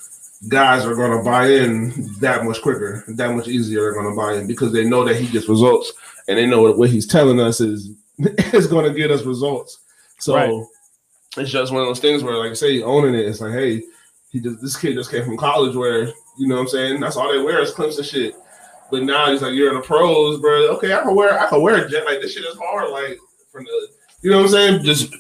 guys 0.49 0.85
are 0.85 0.95
gonna 0.95 1.23
buy 1.23 1.47
in 1.49 2.13
that 2.21 2.45
much 2.45 2.61
quicker, 2.61 3.05
that 3.09 3.35
much 3.35 3.49
easier 3.49 3.81
they're 3.81 3.95
gonna 3.95 4.15
buy 4.17 4.35
in 4.35 4.47
because 4.47 4.73
they 4.73 4.85
know 4.85 5.05
that 5.05 5.17
he 5.17 5.27
gets 5.29 5.49
results 5.49 5.93
and 6.29 6.37
they 6.37 6.47
know 6.47 6.61
what, 6.63 6.77
what 6.77 6.91
he's 6.91 7.07
telling 7.07 7.41
us 7.41 7.61
is 7.61 7.91
is 8.53 8.67
gonna 8.67 8.93
get 8.93 9.11
us 9.11 9.23
results. 9.23 9.79
So 10.19 10.35
Right. 10.35 10.67
it's 11.39 11.51
just 11.51 11.73
one 11.73 11.83
of 11.83 11.89
those 11.89 12.01
things 12.01 12.23
where, 12.23 12.37
like 12.37 12.51
I 12.51 12.55
say, 12.55 12.83
owning 12.83 13.15
it, 13.15 13.27
it's 13.27 13.41
like, 13.41 13.53
hey, 13.53 13.83
he 14.31 14.41
just 14.41 14.61
this 14.61 14.77
kid 14.77 14.95
just 14.95 15.11
came 15.11 15.25
from 15.25 15.37
college 15.37 15.77
where, 15.77 16.09
you 16.37 16.47
know 16.49 16.57
what 16.57 16.63
I'm 16.63 16.69
saying? 16.69 17.01
That's 17.01 17.17
all 17.17 17.33
they 17.33 17.41
wear 17.43 17.61
is 17.63 17.73
Clemson 17.73 18.05
shit. 18.05 18.35
But 18.91 19.03
now 19.05 19.31
he's 19.31 19.43
like, 19.43 19.55
you're 19.55 19.71
in 19.71 19.77
the 19.77 19.81
pros, 19.83 20.41
bro. 20.41 20.69
Okay, 20.77 20.93
I 20.93 21.01
can 21.03 21.15
wear 21.15 21.39
I 21.41 21.49
can 21.49 21.63
wear 21.63 21.85
a 21.85 21.89
jet 21.89 22.05
like 22.05 22.21
this 22.21 22.33
shit 22.35 22.45
is 22.45 22.57
hard, 22.59 22.91
like 22.91 23.19
from 23.51 23.65
the 23.65 23.89
you 24.23 24.31
know 24.31 24.39
what 24.39 24.45
I'm 24.47 24.51
saying? 24.53 24.83
Just 24.85 25.15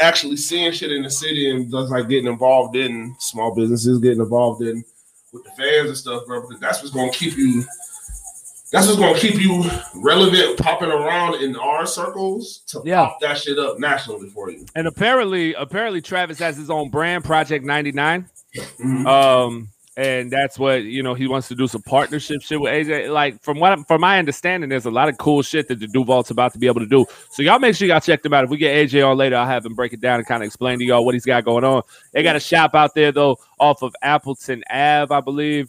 actually 0.00 0.36
seeing 0.36 0.72
shit 0.72 0.92
in 0.92 1.02
the 1.02 1.10
city 1.10 1.50
and 1.50 1.70
just 1.70 1.90
like 1.90 2.08
getting 2.08 2.30
involved 2.30 2.76
in 2.76 3.14
small 3.18 3.54
businesses, 3.54 3.98
getting 3.98 4.20
involved 4.20 4.62
in 4.62 4.84
with 5.32 5.44
the 5.44 5.50
fans 5.50 5.88
and 5.88 5.96
stuff, 5.96 6.24
bro. 6.26 6.40
Because 6.42 6.60
that's 6.60 6.80
what's 6.82 6.94
gonna 6.94 7.10
keep 7.12 7.36
you. 7.36 7.64
That's 8.70 8.86
what's 8.86 8.98
gonna 8.98 9.18
keep 9.18 9.40
you 9.40 9.64
relevant, 9.96 10.58
popping 10.58 10.90
around 10.90 11.42
in 11.42 11.56
our 11.56 11.86
circles 11.86 12.58
to 12.68 12.82
Yeah. 12.84 13.06
pop 13.06 13.20
that 13.20 13.38
shit 13.38 13.58
up 13.58 13.78
nationally 13.78 14.28
for 14.28 14.50
you. 14.50 14.66
And 14.74 14.86
apparently, 14.86 15.54
apparently 15.54 16.00
Travis 16.02 16.38
has 16.38 16.56
his 16.56 16.68
own 16.70 16.90
brand, 16.90 17.24
Project 17.24 17.64
99. 17.64 18.28
Mhm. 18.78 19.06
Um, 19.06 19.68
and 19.98 20.30
that's 20.30 20.60
what 20.60 20.84
you 20.84 21.02
know 21.02 21.12
he 21.12 21.26
wants 21.26 21.48
to 21.48 21.56
do 21.56 21.66
some 21.66 21.82
partnership 21.82 22.40
shit 22.40 22.60
with 22.60 22.72
AJ. 22.72 23.12
Like 23.12 23.42
from 23.42 23.58
what 23.58 23.84
from 23.88 24.00
my 24.00 24.20
understanding, 24.20 24.70
there's 24.70 24.86
a 24.86 24.92
lot 24.92 25.08
of 25.08 25.18
cool 25.18 25.42
shit 25.42 25.66
that 25.66 25.80
the 25.80 25.88
Duvault's 25.88 26.30
about 26.30 26.52
to 26.52 26.58
be 26.60 26.68
able 26.68 26.78
to 26.78 26.86
do. 26.86 27.04
So 27.32 27.42
y'all 27.42 27.58
make 27.58 27.74
sure 27.74 27.88
y'all 27.88 27.98
check 27.98 28.22
them 28.22 28.32
out. 28.32 28.44
If 28.44 28.50
we 28.50 28.58
get 28.58 28.76
AJ 28.76 29.04
on 29.04 29.16
later, 29.16 29.34
I'll 29.34 29.44
have 29.44 29.66
him 29.66 29.74
break 29.74 29.92
it 29.92 30.00
down 30.00 30.20
and 30.20 30.26
kind 30.26 30.40
of 30.40 30.46
explain 30.46 30.78
to 30.78 30.84
y'all 30.84 31.04
what 31.04 31.14
he's 31.14 31.24
got 31.24 31.44
going 31.44 31.64
on. 31.64 31.82
They 32.12 32.22
got 32.22 32.36
a 32.36 32.40
shop 32.40 32.76
out 32.76 32.94
there 32.94 33.10
though, 33.10 33.38
off 33.58 33.82
of 33.82 33.92
Appleton 34.00 34.62
Ave, 34.70 35.12
I 35.12 35.20
believe. 35.20 35.68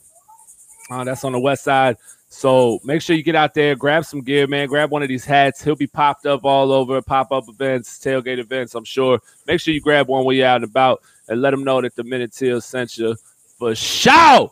Uh, 0.92 1.04
that's 1.04 1.24
on 1.24 1.32
the 1.32 1.40
west 1.40 1.64
side. 1.64 1.98
So 2.32 2.80
make 2.84 3.02
sure 3.02 3.16
you 3.16 3.24
get 3.24 3.36
out 3.36 3.56
there, 3.56 3.76
grab 3.76 4.06
some 4.06 4.22
gear, 4.22 4.46
man. 4.46 4.68
Grab 4.68 4.92
one 4.92 5.02
of 5.02 5.10
these 5.10 5.26
hats. 5.26 5.64
He'll 5.64 5.76
be 5.76 5.88
popped 5.88 6.28
up 6.28 6.46
all 6.46 6.72
over 6.72 7.02
pop 7.02 7.32
up 7.32 7.46
events, 7.50 7.98
tailgate 7.98 8.38
events. 8.38 8.76
I'm 8.76 8.86
sure. 8.86 9.20
Make 9.48 9.60
sure 9.60 9.74
you 9.74 9.82
grab 9.82 10.08
one 10.08 10.24
when 10.24 10.38
you're 10.38 10.46
out 10.46 10.58
and 10.58 10.66
about, 10.66 11.02
and 11.28 11.42
let 11.42 11.50
them 11.50 11.64
know 11.64 11.82
that 11.82 11.96
the 11.96 12.04
Men 12.04 12.22
In 12.22 12.30
Teal 12.30 12.62
sent 12.62 12.96
you 13.00 13.16
for 13.60 13.76
sure. 13.76 14.52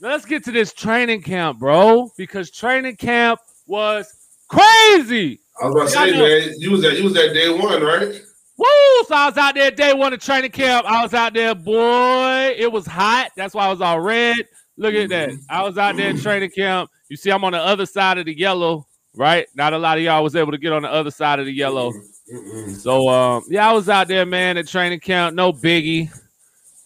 Now 0.00 0.10
let's 0.10 0.24
get 0.24 0.44
to 0.44 0.52
this 0.52 0.72
training 0.72 1.22
camp, 1.22 1.58
bro, 1.58 2.10
because 2.16 2.50
training 2.50 2.96
camp 2.96 3.40
was 3.66 4.06
crazy. 4.48 5.40
I 5.60 5.66
was 5.66 5.74
about 5.74 5.84
to 5.84 5.90
say, 5.90 6.10
know. 6.12 6.26
man, 6.26 6.54
you 6.58 6.70
was 6.70 6.84
at 6.84 6.96
you 6.96 7.04
was 7.04 7.16
at 7.16 7.34
day 7.34 7.50
one, 7.50 7.82
right? 7.82 8.22
Woo! 8.56 9.04
So 9.08 9.14
I 9.14 9.26
was 9.26 9.36
out 9.36 9.54
there 9.54 9.70
day 9.70 9.92
one 9.92 10.12
of 10.12 10.20
training 10.20 10.52
camp. 10.52 10.86
I 10.86 11.02
was 11.02 11.12
out 11.12 11.34
there, 11.34 11.54
boy. 11.54 12.54
It 12.56 12.70
was 12.70 12.86
hot. 12.86 13.30
That's 13.36 13.54
why 13.54 13.66
I 13.66 13.70
was 13.70 13.80
all 13.80 14.00
red. 14.00 14.36
Look 14.76 14.94
at 14.94 15.08
that. 15.10 15.30
Mm-hmm. 15.30 15.42
I 15.48 15.62
was 15.62 15.78
out 15.78 15.96
there 15.96 16.10
in 16.10 16.18
training 16.18 16.50
camp. 16.50 16.90
You 17.08 17.16
see, 17.16 17.30
I'm 17.30 17.44
on 17.44 17.52
the 17.52 17.58
other 17.58 17.86
side 17.86 18.18
of 18.18 18.26
the 18.26 18.36
yellow, 18.36 18.86
right? 19.14 19.46
Not 19.54 19.72
a 19.72 19.78
lot 19.78 19.98
of 19.98 20.04
y'all 20.04 20.22
was 20.22 20.36
able 20.36 20.52
to 20.52 20.58
get 20.58 20.72
on 20.72 20.82
the 20.82 20.92
other 20.92 21.10
side 21.10 21.40
of 21.40 21.46
the 21.46 21.52
yellow. 21.52 21.92
Mm-mm. 22.32 22.74
So 22.74 23.08
um, 23.08 23.44
yeah, 23.48 23.68
I 23.68 23.72
was 23.72 23.88
out 23.88 24.08
there, 24.08 24.26
man, 24.26 24.56
at 24.56 24.66
training 24.66 25.00
camp. 25.00 25.34
No 25.34 25.52
biggie. 25.52 26.10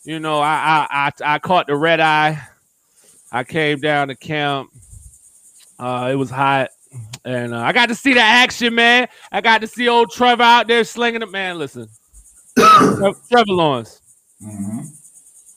You 0.08 0.18
know, 0.20 0.40
I 0.40 0.86
I 0.90 1.12
I, 1.20 1.34
I 1.34 1.38
caught 1.38 1.66
the 1.66 1.76
red 1.76 2.00
eye. 2.00 2.40
I 3.30 3.44
came 3.44 3.78
down 3.78 4.08
to 4.08 4.14
camp. 4.14 4.70
Uh, 5.78 6.08
it 6.10 6.14
was 6.14 6.30
hot, 6.30 6.70
and 7.26 7.52
uh, 7.52 7.58
I 7.58 7.74
got 7.74 7.90
to 7.90 7.94
see 7.94 8.14
the 8.14 8.22
action, 8.22 8.74
man. 8.74 9.08
I 9.30 9.42
got 9.42 9.60
to 9.60 9.66
see 9.66 9.86
old 9.86 10.10
Trevor 10.10 10.42
out 10.42 10.66
there 10.66 10.82
slinging 10.84 11.20
it, 11.20 11.30
man. 11.30 11.58
Listen, 11.58 11.88
Tre- 12.56 13.12
Trevor 13.30 13.44
Lawrence. 13.52 14.00
Mhm. 14.42 14.86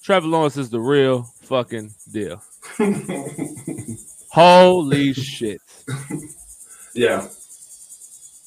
Trevor 0.03 0.27
Lawrence 0.27 0.57
is 0.57 0.69
the 0.69 0.81
real 0.81 1.23
fucking 1.43 1.93
deal. 2.11 2.43
Holy 4.31 5.13
shit. 5.13 5.61
Yeah. 6.93 7.25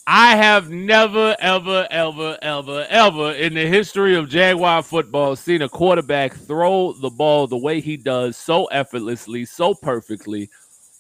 I 0.07 0.37
have 0.37 0.71
never, 0.71 1.35
ever, 1.41 1.87
ever, 1.91 2.37
ever, 2.43 2.87
ever 2.91 3.33
in 3.33 3.55
the 3.55 3.67
history 3.67 4.15
of 4.17 4.29
Jaguar 4.29 4.83
football 4.83 5.35
seen 5.35 5.63
a 5.63 5.69
quarterback 5.69 6.35
throw 6.35 6.93
the 6.93 7.09
ball 7.11 7.47
the 7.47 7.57
way 7.57 7.81
he 7.81 7.97
does 7.97 8.37
so 8.37 8.67
effortlessly, 8.67 9.47
so 9.47 9.75
perfectly 9.75 10.51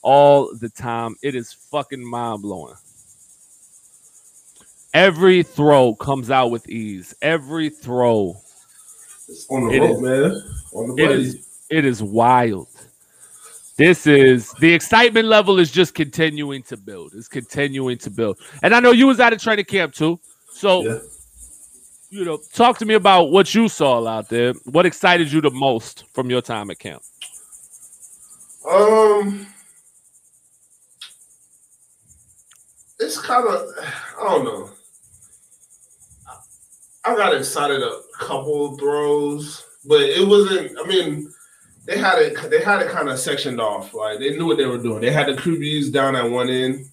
all 0.02 0.54
the 0.56 0.70
time. 0.70 1.16
It 1.22 1.34
is 1.34 1.52
fucking 1.52 2.02
mind 2.08 2.42
blowing. 2.42 2.76
Every 4.94 5.42
throw 5.42 5.94
comes 5.96 6.30
out 6.30 6.50
with 6.50 6.68
ease. 6.68 7.14
Every 7.20 7.68
throw. 7.68 8.36
It's 9.28 9.46
on 9.50 9.66
the 9.68 9.74
It 9.74 9.80
rope, 9.80 9.98
is. 9.98 10.00
man. 10.00 10.42
On 10.72 10.88
the 10.88 10.94
It 10.96 11.08
buddy. 11.08 11.22
is 11.22 11.46
it 11.70 11.84
is 11.84 12.02
wild. 12.02 12.68
This 13.76 14.06
is 14.06 14.52
the 14.60 14.72
excitement 14.72 15.26
level 15.26 15.58
is 15.58 15.70
just 15.70 15.94
continuing 15.94 16.62
to 16.64 16.76
build. 16.76 17.12
It's 17.14 17.26
continuing 17.28 17.98
to 17.98 18.10
build. 18.10 18.38
And 18.62 18.72
I 18.74 18.78
know 18.80 18.92
you 18.92 19.08
was 19.08 19.18
out 19.18 19.32
of 19.32 19.42
training 19.42 19.64
camp 19.64 19.94
too. 19.94 20.20
So 20.52 20.82
Yeah. 20.84 20.98
you 22.10 22.24
know, 22.24 22.38
talk 22.52 22.78
to 22.78 22.84
me 22.84 22.94
about 22.94 23.32
what 23.32 23.52
you 23.52 23.68
saw 23.68 24.06
out 24.06 24.28
there. 24.28 24.52
What 24.64 24.86
excited 24.86 25.32
you 25.32 25.40
the 25.40 25.50
most 25.50 26.04
from 26.14 26.30
your 26.30 26.40
time 26.40 26.70
at 26.70 26.78
camp? 26.78 27.02
Um, 28.70 29.46
it's 33.00 33.18
kind 33.20 33.46
of 33.46 33.68
I 34.20 34.22
don't 34.22 34.44
know. 34.44 34.70
I 37.04 37.16
got 37.16 37.34
excited 37.34 37.82
a 37.82 38.00
couple 38.18 38.78
throws, 38.78 39.66
but 39.84 40.00
it 40.00 40.26
wasn't. 40.26 40.78
I 40.78 40.86
mean, 40.86 41.33
they 41.86 41.98
had 41.98 42.18
it. 42.18 42.50
They 42.50 42.60
had 42.62 42.80
it 42.82 42.88
kind 42.90 43.08
of 43.08 43.18
sectioned 43.18 43.60
off. 43.60 43.92
Like 43.94 44.18
they 44.18 44.36
knew 44.36 44.46
what 44.46 44.56
they 44.56 44.66
were 44.66 44.78
doing. 44.78 45.00
They 45.00 45.10
had 45.10 45.26
the 45.28 45.32
QBs 45.32 45.92
down 45.92 46.16
at 46.16 46.30
one 46.30 46.48
end 46.48 46.86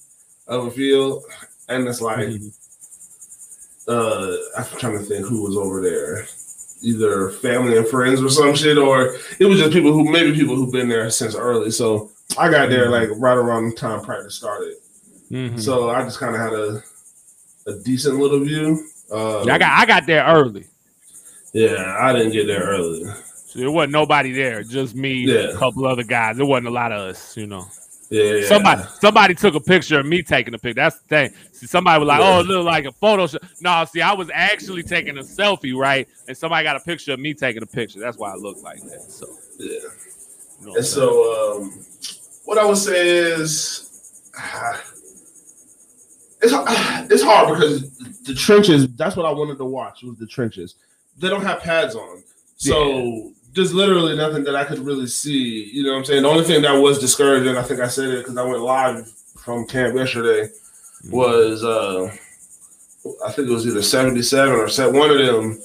of 0.48 0.66
a 0.68 0.72
field, 0.72 1.24
and 1.70 1.88
it's 1.88 2.02
like, 2.02 2.28
uh, 3.88 4.36
I'm 4.58 4.66
trying 4.78 4.98
to 4.98 5.04
think 5.04 5.26
who 5.26 5.44
was 5.44 5.56
over 5.58 5.82
there. 5.82 6.26
Either 6.84 7.30
family 7.30 7.78
and 7.78 7.88
friends 7.88 8.22
or 8.24 8.30
some 8.30 8.56
shit, 8.56 8.78
or 8.78 9.16
it 9.40 9.46
was 9.46 9.60
just 9.60 9.72
people 9.72 9.94
who 9.94 10.04
maybe 10.12 10.34
people 10.34 10.56
who've 10.56 10.72
been 10.72 10.90
there 10.90 11.10
since 11.12 11.36
early. 11.36 11.70
So 11.70 12.10
I 12.40 12.50
got 12.50 12.70
there 12.70 12.90
like 12.90 13.10
right 13.18 13.38
around 13.38 13.70
the 13.70 13.76
time 13.76 14.02
practice 14.02 14.34
started. 14.36 14.74
Mhm. 15.30 15.62
So 15.62 15.92
I 15.92 16.02
just 16.04 16.20
kind 16.20 16.36
of 16.36 16.42
had 16.42 16.54
a 16.54 16.84
a 17.68 17.78
decent 17.84 18.18
little 18.18 18.40
view. 18.40 18.84
Uh, 19.12 19.42
I 19.42 19.58
got 19.60 19.62
I 19.62 19.86
got 19.86 20.06
there 20.08 20.24
early. 20.26 20.66
yeah, 21.54 21.98
I 22.00 22.14
didn't 22.14 22.32
get 22.32 22.48
there 22.48 22.64
early. 22.64 23.04
So 23.52 23.60
there 23.60 23.70
wasn't 23.70 23.92
nobody 23.92 24.32
there, 24.32 24.64
just 24.64 24.96
me, 24.96 25.26
Yeah. 25.26 25.50
a 25.50 25.58
couple 25.58 25.86
other 25.86 26.04
guys. 26.04 26.38
There 26.38 26.46
wasn't 26.46 26.68
a 26.68 26.72
lot 26.72 26.94
of 26.94 27.02
us, 27.10 27.36
you 27.36 27.48
know. 27.48 27.66
Yeah, 28.10 28.24
yeah. 28.36 28.48
Somebody 28.48 28.82
somebody 29.02 29.34
took 29.36 29.56
a 29.56 29.60
picture 29.60 30.00
of 30.00 30.06
me 30.06 30.24
taking 30.24 30.54
a 30.54 30.58
picture. 30.58 30.76
That's 30.82 31.00
the 31.00 31.08
thing. 31.08 31.34
See, 31.52 31.68
somebody 31.68 32.00
was 32.00 32.08
like, 32.08 32.22
Yeah. 32.22 32.38
"Oh, 32.38 32.40
it 32.40 32.46
looked 32.46 32.66
like 32.66 32.86
a 32.86 32.94
photo." 32.94 33.28
shoot." 33.28 33.42
No, 33.60 33.84
see, 33.92 34.02
I 34.02 34.14
was 34.14 34.30
actually 34.34 34.84
taking 34.84 35.18
a 35.18 35.22
selfie, 35.22 35.76
right? 35.76 36.08
And 36.30 36.38
somebody 36.38 36.64
got 36.64 36.78
a 36.78 36.80
picture 36.80 37.12
of 37.14 37.20
me 37.20 37.34
taking 37.34 37.62
a 37.62 37.66
picture. 37.66 38.00
That's 38.00 38.18
why 38.18 38.32
I 38.32 38.36
look 38.36 38.62
like 38.64 38.82
that. 38.84 39.02
So, 39.02 39.28
Yeah. 39.60 39.68
you 40.62 40.68
know 40.68 40.76
And 40.76 40.86
so, 40.86 41.60
um, 41.62 41.72
what 42.46 42.58
I 42.58 42.64
would 42.66 42.78
say 42.78 43.18
is, 43.18 44.32
it's 46.42 46.54
it's 47.12 47.24
hard 47.24 47.54
because 47.54 47.90
the 48.24 48.34
trenches. 48.34 48.88
That's 48.96 49.16
what 49.16 49.26
I 49.26 49.32
wanted 49.32 49.58
to 49.58 49.66
watch 49.66 50.04
was 50.04 50.18
the 50.18 50.28
trenches. 50.28 50.76
They 51.18 51.30
don't 51.30 51.44
have 51.44 51.60
pads 51.62 51.96
on, 51.96 52.24
so 52.58 53.32
there's 53.54 53.74
literally 53.74 54.16
nothing 54.16 54.44
that 54.46 54.56
I 54.56 54.64
could 54.66 54.80
really 54.80 55.08
see. 55.08 55.70
You 55.74 55.84
know 55.84 55.92
what 55.94 56.00
I'm 56.00 56.06
saying? 56.06 56.24
The 56.24 56.30
only 56.30 56.44
thing 56.44 56.62
that 56.62 56.74
was 56.74 57.00
discouraging, 57.00 57.58
I 57.58 57.64
think 57.64 57.80
I 57.80 57.88
said 57.88 58.10
it 58.10 58.20
because 58.20 58.38
I 58.38 58.44
went 58.44 58.62
live 58.62 59.08
from 59.38 59.68
camp 59.68 59.96
yesterday, 59.96 60.50
was 61.10 61.64
uh, 61.64 62.12
I 63.26 63.32
think 63.32 63.50
it 63.50 63.54
was 63.54 63.68
either 63.68 63.82
77 63.82 64.54
or 64.54 64.68
set 64.70 64.94
one 64.94 65.10
of 65.10 65.18
them. 65.18 65.60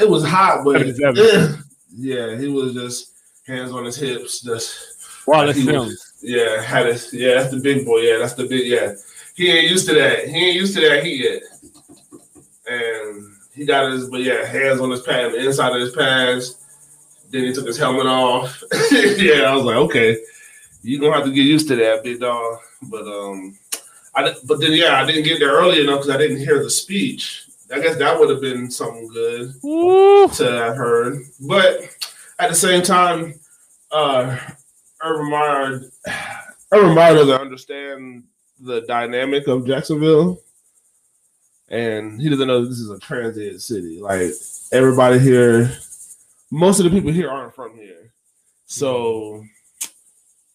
It 0.00 0.08
was 0.08 0.24
hot, 0.26 0.64
but 0.64 0.78
77. 0.78 1.62
yeah, 1.96 2.36
he 2.38 2.48
was 2.48 2.74
just 2.74 3.12
hands 3.46 3.72
on 3.72 3.84
his 3.84 3.96
hips, 3.96 4.40
just 4.40 5.24
Wallace 5.26 5.56
he 5.56 5.70
was- 5.70 6.08
yeah, 6.22 6.60
had 6.62 6.86
his 6.86 7.12
yeah, 7.12 7.34
that's 7.34 7.50
the 7.52 7.60
big 7.60 7.84
boy. 7.84 7.98
Yeah, 7.98 8.18
that's 8.18 8.34
the 8.34 8.46
big 8.46 8.66
yeah. 8.66 8.94
He 9.34 9.50
ain't 9.50 9.70
used 9.70 9.88
to 9.88 9.94
that. 9.94 10.28
He 10.28 10.36
ain't 10.36 10.54
used 10.56 10.74
to 10.74 10.80
that 10.80 11.04
heat 11.04 11.20
yet. 11.24 11.42
And 12.66 13.24
he 13.54 13.64
got 13.64 13.90
his 13.92 14.08
but 14.08 14.20
yeah, 14.22 14.44
hands 14.44 14.80
on 14.80 14.90
his 14.90 15.02
pad, 15.02 15.32
the 15.32 15.44
inside 15.44 15.74
of 15.74 15.80
his 15.80 15.92
pads. 15.92 16.61
Then 17.32 17.44
he 17.44 17.52
took 17.52 17.66
his 17.66 17.78
helmet 17.78 18.06
off. 18.06 18.62
yeah, 18.92 19.44
I 19.44 19.56
was 19.56 19.64
like, 19.64 19.76
okay, 19.76 20.18
you 20.82 21.00
gonna 21.00 21.14
have 21.14 21.24
to 21.24 21.32
get 21.32 21.46
used 21.46 21.66
to 21.68 21.76
that, 21.76 22.04
big 22.04 22.20
dog. 22.20 22.60
But 22.82 23.06
um, 23.06 23.56
I 24.14 24.34
but 24.44 24.60
then 24.60 24.72
yeah, 24.72 25.02
I 25.02 25.06
didn't 25.06 25.24
get 25.24 25.38
there 25.38 25.52
early 25.52 25.80
enough 25.80 26.00
because 26.00 26.14
I 26.14 26.18
didn't 26.18 26.38
hear 26.38 26.62
the 26.62 26.70
speech. 26.70 27.46
I 27.72 27.80
guess 27.80 27.96
that 27.96 28.20
would 28.20 28.28
have 28.28 28.42
been 28.42 28.70
something 28.70 29.08
good 29.08 29.54
Woo. 29.62 30.28
to 30.28 30.44
have 30.44 30.76
heard. 30.76 31.22
But 31.40 31.80
at 32.38 32.50
the 32.50 32.54
same 32.54 32.82
time, 32.82 33.40
uh 33.90 34.38
Urban 35.02 35.30
Meyer 35.30 35.82
Urban 36.72 36.94
Meyer 36.94 37.14
doesn't 37.14 37.40
understand 37.40 38.24
the 38.60 38.82
dynamic 38.82 39.48
of 39.48 39.66
Jacksonville. 39.66 40.38
And 41.68 42.20
he 42.20 42.28
doesn't 42.28 42.46
know 42.46 42.66
this 42.66 42.78
is 42.78 42.90
a 42.90 42.98
transit 42.98 43.62
city. 43.62 44.00
Like 44.00 44.32
everybody 44.70 45.18
here, 45.18 45.72
most 46.52 46.78
of 46.78 46.84
the 46.84 46.90
people 46.90 47.10
here 47.10 47.30
aren't 47.30 47.54
from 47.54 47.74
here. 47.74 48.12
So 48.66 49.42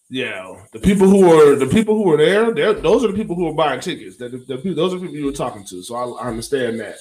yeah, 0.08 0.64
the 0.72 0.78
people 0.78 1.08
who 1.08 1.26
were 1.26 1.56
the 1.56 1.66
people 1.66 1.96
who 1.96 2.04
were 2.04 2.16
there, 2.16 2.52
those 2.72 3.04
are 3.04 3.08
the 3.08 3.18
people 3.18 3.34
who 3.34 3.48
are 3.48 3.52
buying 3.52 3.80
tickets. 3.80 4.16
That 4.16 4.30
the, 4.30 4.38
the, 4.38 4.74
those 4.74 4.94
are 4.94 4.98
the 4.98 5.06
people 5.06 5.18
you 5.18 5.26
were 5.26 5.32
talking 5.32 5.64
to. 5.64 5.82
So 5.82 5.96
I, 5.96 6.24
I 6.24 6.28
understand 6.28 6.78
that. 6.80 6.96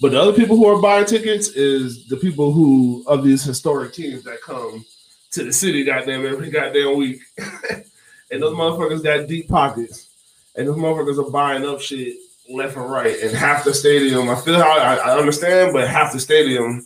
But 0.00 0.12
the 0.12 0.20
other 0.20 0.34
people 0.34 0.56
who 0.56 0.66
are 0.66 0.80
buying 0.80 1.06
tickets 1.06 1.48
is 1.48 2.06
the 2.08 2.18
people 2.18 2.52
who 2.52 3.02
of 3.06 3.24
these 3.24 3.42
historic 3.42 3.94
teams 3.94 4.24
that 4.24 4.42
come 4.42 4.84
to 5.30 5.44
the 5.44 5.52
city, 5.52 5.82
goddamn 5.82 6.26
every 6.26 6.50
goddamn 6.50 6.98
week. 6.98 7.20
and 7.38 8.42
those 8.42 8.54
motherfuckers 8.54 9.02
got 9.02 9.26
deep 9.26 9.48
pockets, 9.48 10.10
and 10.54 10.68
those 10.68 10.76
motherfuckers 10.76 11.26
are 11.26 11.30
buying 11.30 11.66
up 11.66 11.80
shit 11.80 12.16
left 12.50 12.76
and 12.76 12.90
right. 12.90 13.18
And 13.22 13.34
half 13.34 13.64
the 13.64 13.72
stadium, 13.72 14.28
I 14.28 14.34
feel 14.36 14.60
how 14.60 14.78
I, 14.78 14.96
I 14.96 15.18
understand, 15.18 15.72
but 15.72 15.88
half 15.88 16.12
the 16.12 16.20
stadium 16.20 16.84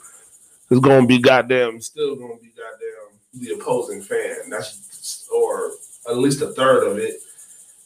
is 0.71 0.81
going 0.81 1.03
to 1.03 1.07
be 1.07 1.19
goddamn 1.19 1.81
still 1.81 2.17
going 2.17 2.37
to 2.37 2.43
be 2.43 2.51
goddamn 2.51 3.19
the 3.35 3.55
opposing 3.55 4.03
fan. 4.03 4.51
That's 4.51 5.29
or 5.33 5.73
at 6.09 6.19
least 6.19 6.43
a 6.43 6.49
third 6.49 6.87
of 6.87 6.99
it. 6.99 7.21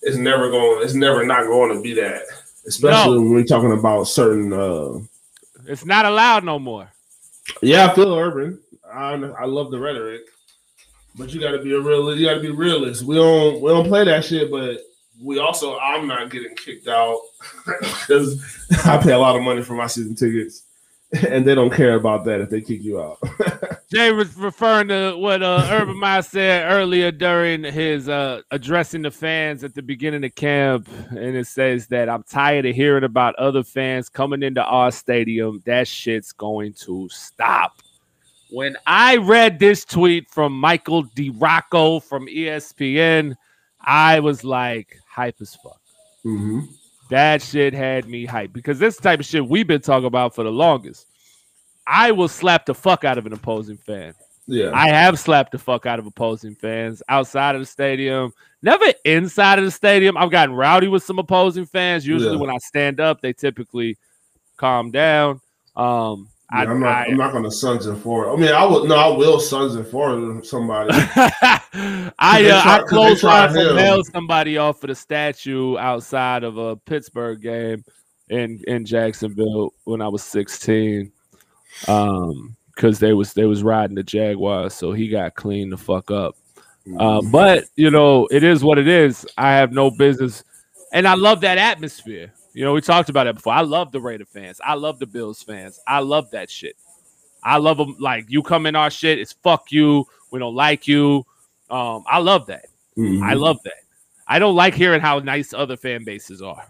It's 0.02 0.16
never 0.16 0.50
going. 0.50 0.82
It's 0.82 0.94
never 0.94 1.24
not 1.26 1.44
going 1.44 1.74
to 1.76 1.82
be 1.82 1.94
that. 1.94 2.22
Especially 2.66 3.18
when 3.18 3.30
we're 3.30 3.44
talking 3.44 3.72
about 3.72 4.04
certain. 4.04 4.52
uh 4.52 5.00
It's 5.66 5.84
not 5.84 6.06
allowed 6.06 6.44
no 6.44 6.58
more. 6.58 6.90
Yeah, 7.62 7.86
I 7.86 7.94
feel 7.94 8.14
urban. 8.14 8.60
I 8.92 9.12
I 9.12 9.44
love 9.44 9.70
the 9.70 9.78
rhetoric, 9.78 10.22
but 11.16 11.32
you 11.32 11.40
got 11.40 11.52
to 11.52 11.62
be 11.62 11.74
a 11.74 11.80
real. 11.80 12.16
You 12.16 12.26
got 12.26 12.34
to 12.34 12.40
be 12.40 12.50
realist. 12.50 13.02
We 13.02 13.14
don't 13.14 13.60
we 13.60 13.70
don't 13.70 13.88
play 13.88 14.04
that 14.04 14.24
shit, 14.24 14.50
but 14.50 14.78
we 15.22 15.38
also 15.38 15.78
I'm 15.78 16.06
not 16.06 16.30
getting 16.30 16.54
kicked 16.56 16.88
out 16.88 17.20
because 17.66 18.42
I 18.86 18.98
pay 18.98 19.12
a 19.12 19.18
lot 19.18 19.36
of 19.36 19.42
money 19.42 19.62
for 19.62 19.74
my 19.74 19.86
season 19.86 20.14
tickets, 20.14 20.62
and 21.28 21.44
they 21.44 21.56
don't 21.56 21.72
care 21.72 21.96
about 21.96 22.24
that 22.24 22.40
if 22.40 22.50
they 22.50 22.60
kick 22.60 22.82
you 22.82 23.00
out. 23.00 23.18
Jay 23.92 24.12
was 24.12 24.36
referring 24.36 24.88
to 24.88 25.14
what 25.16 25.42
uh, 25.42 25.66
Urban 25.70 25.98
Meyer 25.98 26.22
said 26.22 26.70
earlier 26.70 27.10
during 27.10 27.64
his 27.64 28.08
uh, 28.08 28.42
addressing 28.52 29.02
the 29.02 29.10
fans 29.10 29.64
at 29.64 29.74
the 29.74 29.82
beginning 29.82 30.24
of 30.24 30.32
camp, 30.36 30.88
and 31.10 31.36
it 31.36 31.48
says 31.48 31.88
that 31.88 32.08
I'm 32.08 32.22
tired 32.22 32.66
of 32.66 32.76
hearing 32.76 33.02
about 33.02 33.34
other 33.36 33.64
fans 33.64 34.08
coming 34.08 34.44
into 34.44 34.62
our 34.62 34.92
stadium. 34.92 35.60
That 35.66 35.88
shit's 35.88 36.30
going 36.30 36.74
to 36.84 37.08
stop. 37.10 37.82
When 38.50 38.76
I 38.86 39.16
read 39.16 39.58
this 39.58 39.84
tweet 39.84 40.30
from 40.30 40.58
Michael 40.58 41.04
DiRocco 41.04 42.02
from 42.04 42.26
ESPN, 42.28 43.34
I 43.80 44.20
was 44.20 44.44
like 44.44 44.96
hype 45.08 45.40
as 45.40 45.56
fuck. 45.56 45.80
mm-hmm. 46.24 46.60
That 47.10 47.42
shit 47.42 47.74
had 47.74 48.08
me 48.08 48.26
hyped 48.26 48.52
because 48.52 48.78
this 48.78 48.96
type 48.96 49.20
of 49.20 49.26
shit 49.26 49.46
we've 49.46 49.66
been 49.66 49.80
talking 49.80 50.06
about 50.06 50.34
for 50.34 50.44
the 50.44 50.50
longest. 50.50 51.06
I 51.86 52.12
will 52.12 52.28
slap 52.28 52.66
the 52.66 52.74
fuck 52.74 53.04
out 53.04 53.18
of 53.18 53.26
an 53.26 53.32
opposing 53.32 53.76
fan. 53.76 54.14
Yeah, 54.46 54.70
I 54.72 54.88
have 54.88 55.18
slapped 55.18 55.52
the 55.52 55.58
fuck 55.58 55.86
out 55.86 55.98
of 55.98 56.06
opposing 56.06 56.54
fans 56.54 57.02
outside 57.08 57.54
of 57.54 57.60
the 57.62 57.66
stadium, 57.66 58.32
never 58.62 58.84
inside 59.04 59.58
of 59.58 59.64
the 59.64 59.70
stadium. 59.70 60.16
I've 60.16 60.30
gotten 60.30 60.54
rowdy 60.54 60.88
with 60.88 61.02
some 61.02 61.18
opposing 61.18 61.66
fans. 61.66 62.06
Usually, 62.06 62.34
Yeah. 62.34 62.40
when 62.40 62.50
I 62.50 62.58
stand 62.58 63.00
up, 63.00 63.20
they 63.20 63.32
typically 63.32 63.96
calm 64.56 64.90
down. 64.90 65.40
Um, 65.76 66.28
I, 66.52 66.64
I'm 66.64 66.80
not. 66.80 66.88
I, 66.88 67.04
I'm 67.06 67.16
not 67.16 67.32
gonna 67.32 67.50
Suns 67.50 67.86
and 67.86 68.00
four. 68.02 68.32
I 68.32 68.36
mean, 68.36 68.50
I 68.52 68.64
would. 68.64 68.88
No, 68.88 68.96
I 68.96 69.06
will 69.16 69.38
Suns 69.38 69.76
and 69.76 69.86
four 69.86 70.42
somebody. 70.42 70.90
I 70.92 71.60
uh, 71.72 72.62
try- 72.62 72.76
I 72.76 72.78
'cause 72.80 72.90
they 72.90 72.96
closed 72.96 73.20
tried 73.20 73.52
line 73.52 73.66
him. 73.66 73.76
held 73.76 74.06
somebody 74.06 74.58
off 74.58 74.82
of 74.82 74.88
the 74.88 74.94
statue 74.94 75.78
outside 75.78 76.42
of 76.42 76.56
a 76.58 76.76
Pittsburgh 76.76 77.40
game 77.40 77.84
in 78.30 78.60
in 78.66 78.84
Jacksonville 78.84 79.74
when 79.84 80.00
I 80.02 80.08
was 80.08 80.22
16. 80.24 81.12
Um, 81.88 82.56
because 82.74 82.98
they 82.98 83.12
was 83.12 83.34
they 83.34 83.44
was 83.44 83.62
riding 83.62 83.94
the 83.94 84.02
Jaguars, 84.02 84.74
so 84.74 84.92
he 84.92 85.08
got 85.08 85.34
cleaned 85.34 85.72
the 85.72 85.76
fuck 85.76 86.10
up. 86.10 86.34
Uh, 86.98 87.20
but 87.30 87.64
you 87.76 87.90
know, 87.90 88.26
it 88.30 88.42
is 88.42 88.64
what 88.64 88.78
it 88.78 88.88
is. 88.88 89.26
I 89.36 89.52
have 89.52 89.70
no 89.70 89.90
business, 89.90 90.42
and 90.92 91.06
I 91.06 91.14
love 91.14 91.42
that 91.42 91.58
atmosphere. 91.58 92.32
You 92.52 92.64
know, 92.64 92.72
we 92.72 92.80
talked 92.80 93.08
about 93.08 93.26
it 93.26 93.36
before. 93.36 93.52
I 93.52 93.60
love 93.60 93.92
the 93.92 94.00
Raider 94.00 94.24
fans. 94.24 94.60
I 94.64 94.74
love 94.74 94.98
the 94.98 95.06
Bills 95.06 95.42
fans. 95.42 95.78
I 95.86 96.00
love 96.00 96.30
that 96.32 96.50
shit. 96.50 96.76
I 97.42 97.58
love 97.58 97.78
them. 97.78 97.96
Like 97.98 98.26
you 98.28 98.42
come 98.42 98.66
in 98.66 98.76
our 98.76 98.90
shit, 98.90 99.18
it's 99.18 99.32
fuck 99.32 99.70
you. 99.72 100.04
We 100.30 100.38
don't 100.38 100.54
like 100.54 100.86
you. 100.88 101.24
Um, 101.70 102.04
I 102.06 102.18
love 102.18 102.46
that. 102.46 102.66
Mhm. 102.98 103.22
I 103.22 103.34
love 103.34 103.58
that. 103.64 103.74
I 104.26 104.38
don't 104.38 104.54
like 104.56 104.74
hearing 104.74 105.00
how 105.00 105.18
nice 105.20 105.54
other 105.54 105.76
fan 105.76 106.04
bases 106.04 106.42
are. 106.42 106.64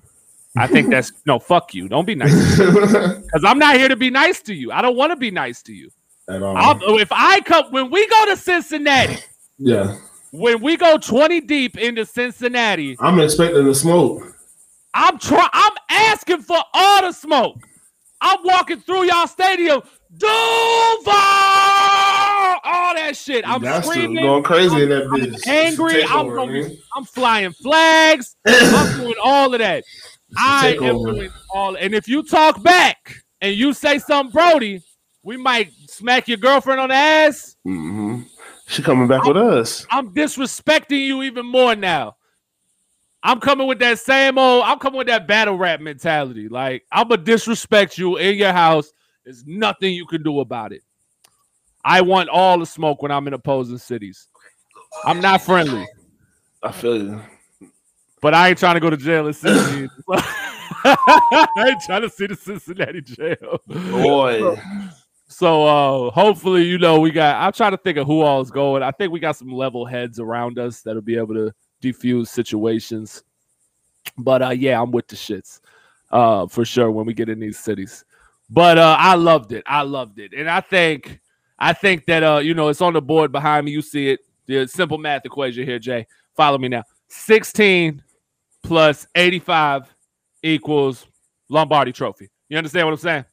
I 0.57 0.67
think 0.67 0.91
that's 0.91 1.13
no 1.27 1.39
fuck 1.39 1.75
you. 1.75 1.89
Don't 1.89 2.05
be 2.07 2.15
nice 2.15 2.59
because 2.59 3.45
I'm 3.45 3.59
not 3.59 3.77
here 3.77 3.89
to 3.89 3.97
be 3.97 4.11
nice 4.11 4.41
to 4.43 4.55
you. 4.55 4.73
I 4.73 4.83
don't 4.83 4.97
want 4.97 5.13
to 5.13 5.17
be 5.17 5.31
nice 5.31 5.63
to 5.63 5.73
you. 5.73 5.91
At 6.29 6.43
all. 6.43 6.57
I'll, 6.57 6.99
if 6.99 7.11
I 7.11 7.41
come 7.41 7.73
when 7.73 7.91
we 7.91 8.07
go 8.07 8.27
to 8.27 8.37
Cincinnati, 8.37 9.17
yeah, 9.59 9.97
when 10.31 10.61
we 10.61 10.77
go 10.77 10.97
20 10.99 11.41
deep 11.41 11.77
into 11.79 12.05
Cincinnati, 12.07 12.97
I'm 13.01 13.19
expecting 13.19 13.65
the 13.65 13.75
smoke. 13.75 14.37
I'm 14.95 15.19
trying. 15.19 15.49
I'm 15.53 15.73
asking 15.89 16.43
for 16.43 16.59
all 16.75 17.03
the 17.03 17.13
smoke. 17.13 17.67
I'm 18.21 18.39
walking 18.45 18.81
through 18.81 19.05
y'all 19.05 19.27
stadium, 19.27 19.81
Duval, 20.15 20.31
all 22.65 22.95
that 22.95 23.13
shit. 23.17 23.49
I'm 23.49 23.63
That's 23.63 23.87
screaming. 23.87 24.17
going 24.17 24.43
crazy 24.43 24.83
in 24.83 24.89
that 24.91 25.05
I'm 25.11 25.37
angry. 25.47 26.05
I'm, 26.05 26.27
man. 26.53 26.77
I'm 26.95 27.05
flying 27.05 27.53
flags. 27.53 28.37
I'm 28.47 28.99
doing 28.99 29.15
all 29.23 29.55
of 29.55 29.61
that. 29.61 29.85
I 30.37 30.77
am 30.83 31.03
doing 31.03 31.31
all. 31.55 31.77
And 31.77 31.95
if 31.95 32.09
you 32.09 32.23
talk 32.23 32.63
back 32.63 33.17
and 33.41 33.55
you 33.55 33.73
say 33.73 33.99
something, 33.99 34.33
Brody, 34.33 34.83
we 35.23 35.37
might 35.37 35.73
smack 35.89 36.29
your 36.29 36.39
girlfriend 36.39 36.81
on 36.81 36.91
the 36.91 36.95
ass. 36.95 37.57
Mhm. 37.67 38.27
She 38.67 38.83
coming 38.83 39.09
back 39.09 39.25
with 39.25 39.37
us. 39.37 39.87
I'm 39.91 40.15
disrespecting 40.15 41.05
you 41.05 41.23
even 41.23 41.47
more 41.47 41.75
now. 41.75 42.17
I'm 43.23 43.41
coming 43.41 43.67
with 43.67 43.79
that 43.81 43.99
same 43.99 44.39
old, 44.39 44.65
I'm 44.65 44.79
coming 44.79 44.99
with 44.99 45.09
that 45.09 45.27
battle 45.27 45.59
rap 45.59 45.81
mentality. 45.81 46.49
Like, 46.49 46.85
I'm 46.91 47.09
gonna 47.09 47.23
disrespect 47.23 47.99
you 47.99 48.17
in 48.17 48.37
your 48.37 48.53
house. 48.53 48.93
There's 49.25 49.45
nothing 49.47 49.93
you 49.93 50.07
can 50.07 50.23
do 50.23 50.41
about 50.41 50.73
it. 50.73 50.83
I 51.85 52.01
want 52.01 52.29
all 52.29 52.59
the 52.59 52.67
smoke 52.67 53.03
when 53.03 53.11
I'm 53.11 53.27
in 53.27 53.35
opposing 53.35 53.79
cities. 53.79 54.29
I'm 55.05 55.21
not 55.21 55.43
friendly, 55.43 55.87
I 56.63 56.73
feel 56.73 56.97
you. 56.97 57.23
but 58.21 58.35
I 58.35 58.49
ain't 58.49 58.59
trying 58.59 58.75
to 58.75 58.81
go 58.81 58.91
to 58.91 58.97
jail 58.97 59.27
in 59.27 59.33
Cincinnati. 59.33 59.89
I 60.85 61.47
ain't 61.69 61.81
trying 61.83 62.03
to 62.03 62.09
see 62.09 62.27
the 62.27 62.37
Cincinnati 62.37 63.03
jail. 63.03 63.61
Boy, 63.67 64.57
So 65.29 65.67
uh 65.67 66.11
hopefully, 66.11 66.65
you 66.65 66.79
know, 66.79 67.01
we 67.01 67.11
got 67.11 67.37
I'm 67.37 67.53
trying 67.53 67.73
to 67.73 67.77
think 67.77 67.99
of 67.99 68.07
who 68.07 68.23
all 68.23 68.41
is 68.41 68.51
going. 68.51 68.83
I 68.83 68.91
think 68.91 69.13
we 69.13 69.21
got 69.21 69.37
some 69.37 69.53
level 69.53 69.85
heads 69.85 70.19
around 70.19 70.59
us 70.59 70.81
that'll 70.81 71.03
be 71.03 71.17
able 71.17 71.35
to 71.35 71.53
defuse 71.81 72.29
situations. 72.29 73.23
But 74.17 74.43
uh 74.43 74.51
yeah, 74.51 74.81
I'm 74.81 74.91
with 74.91 75.09
the 75.09 75.17
shits. 75.17 75.61
Uh 76.11 76.47
for 76.47 76.65
sure 76.65 76.91
when 76.91 77.07
we 77.07 77.15
get 77.15 77.29
in 77.29 77.41
these 77.41 77.59
cities. 77.59 78.05
But 78.49 78.79
uh 78.79 78.97
I 78.99 79.15
loved 79.15 79.53
it. 79.53 79.65
I 79.67 79.83
loved 79.83 80.19
it. 80.19 80.33
And 80.33 80.49
I 80.51 80.61
think 80.61 81.21
I 81.59 81.73
think 81.73 82.07
that 82.07 82.23
uh 82.23 82.39
you 82.39 82.55
know 82.55 82.69
it's 82.69 82.81
on 82.81 82.93
the 82.93 83.03
board 83.03 83.33
behind 83.33 83.67
me. 83.67 83.73
You 83.73 83.83
see 83.83 84.09
it. 84.09 84.21
The 84.47 84.67
simple 84.67 84.99
math 84.99 85.25
equation 85.25 85.65
here, 85.65 85.79
Jay. 85.79 86.07
Follow 86.37 86.59
me 86.59 86.69
now. 86.69 86.85
16 87.09 88.03
plus 88.63 89.07
85 89.15 89.95
equals 90.43 91.07
Lombardi 91.49 91.93
trophy. 91.93 92.31
You 92.49 92.59
understand 92.59 92.87
what 92.87 92.93
I'm 92.93 92.99
saying? 92.99 93.25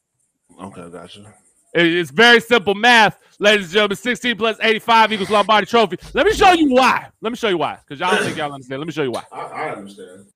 okay, 0.60 0.88
gotcha. 0.90 1.34
It- 1.74 1.86
It's 1.98 2.10
very 2.10 2.40
simple 2.40 2.74
math, 2.74 3.18
ladies 3.38 3.66
and 3.66 3.72
gentlemen. 3.74 3.96
16 3.96 4.36
plus 4.36 4.56
85 4.62 5.12
equals 5.12 5.30
Lombardi 5.30 5.66
Trophy. 5.66 5.98
Let 6.14 6.26
me 6.26 6.32
show 6.32 6.52
you 6.52 6.70
why. 6.74 7.08
Let 7.20 7.30
me 7.30 7.36
show 7.36 7.48
you 7.48 7.58
why. 7.58 7.78
Because 7.86 8.00
y'all 8.00 8.14
don't 8.14 8.24
think 8.24 8.36
y'all 8.36 8.52
understand. 8.52 8.80
Let 8.80 8.86
me 8.86 8.92
show 8.92 9.02
you 9.02 9.12
why. 9.12 9.24
I, 9.32 9.40
I 9.40 9.68
understand. 9.76 10.26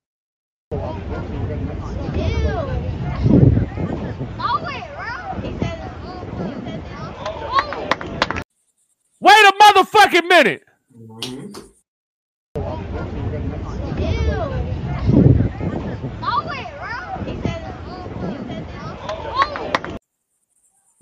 Wait 9.21 9.33
a 9.47 9.53
motherfucking 9.62 10.29
minute. 10.29 10.64
Mhm. 10.97 11.71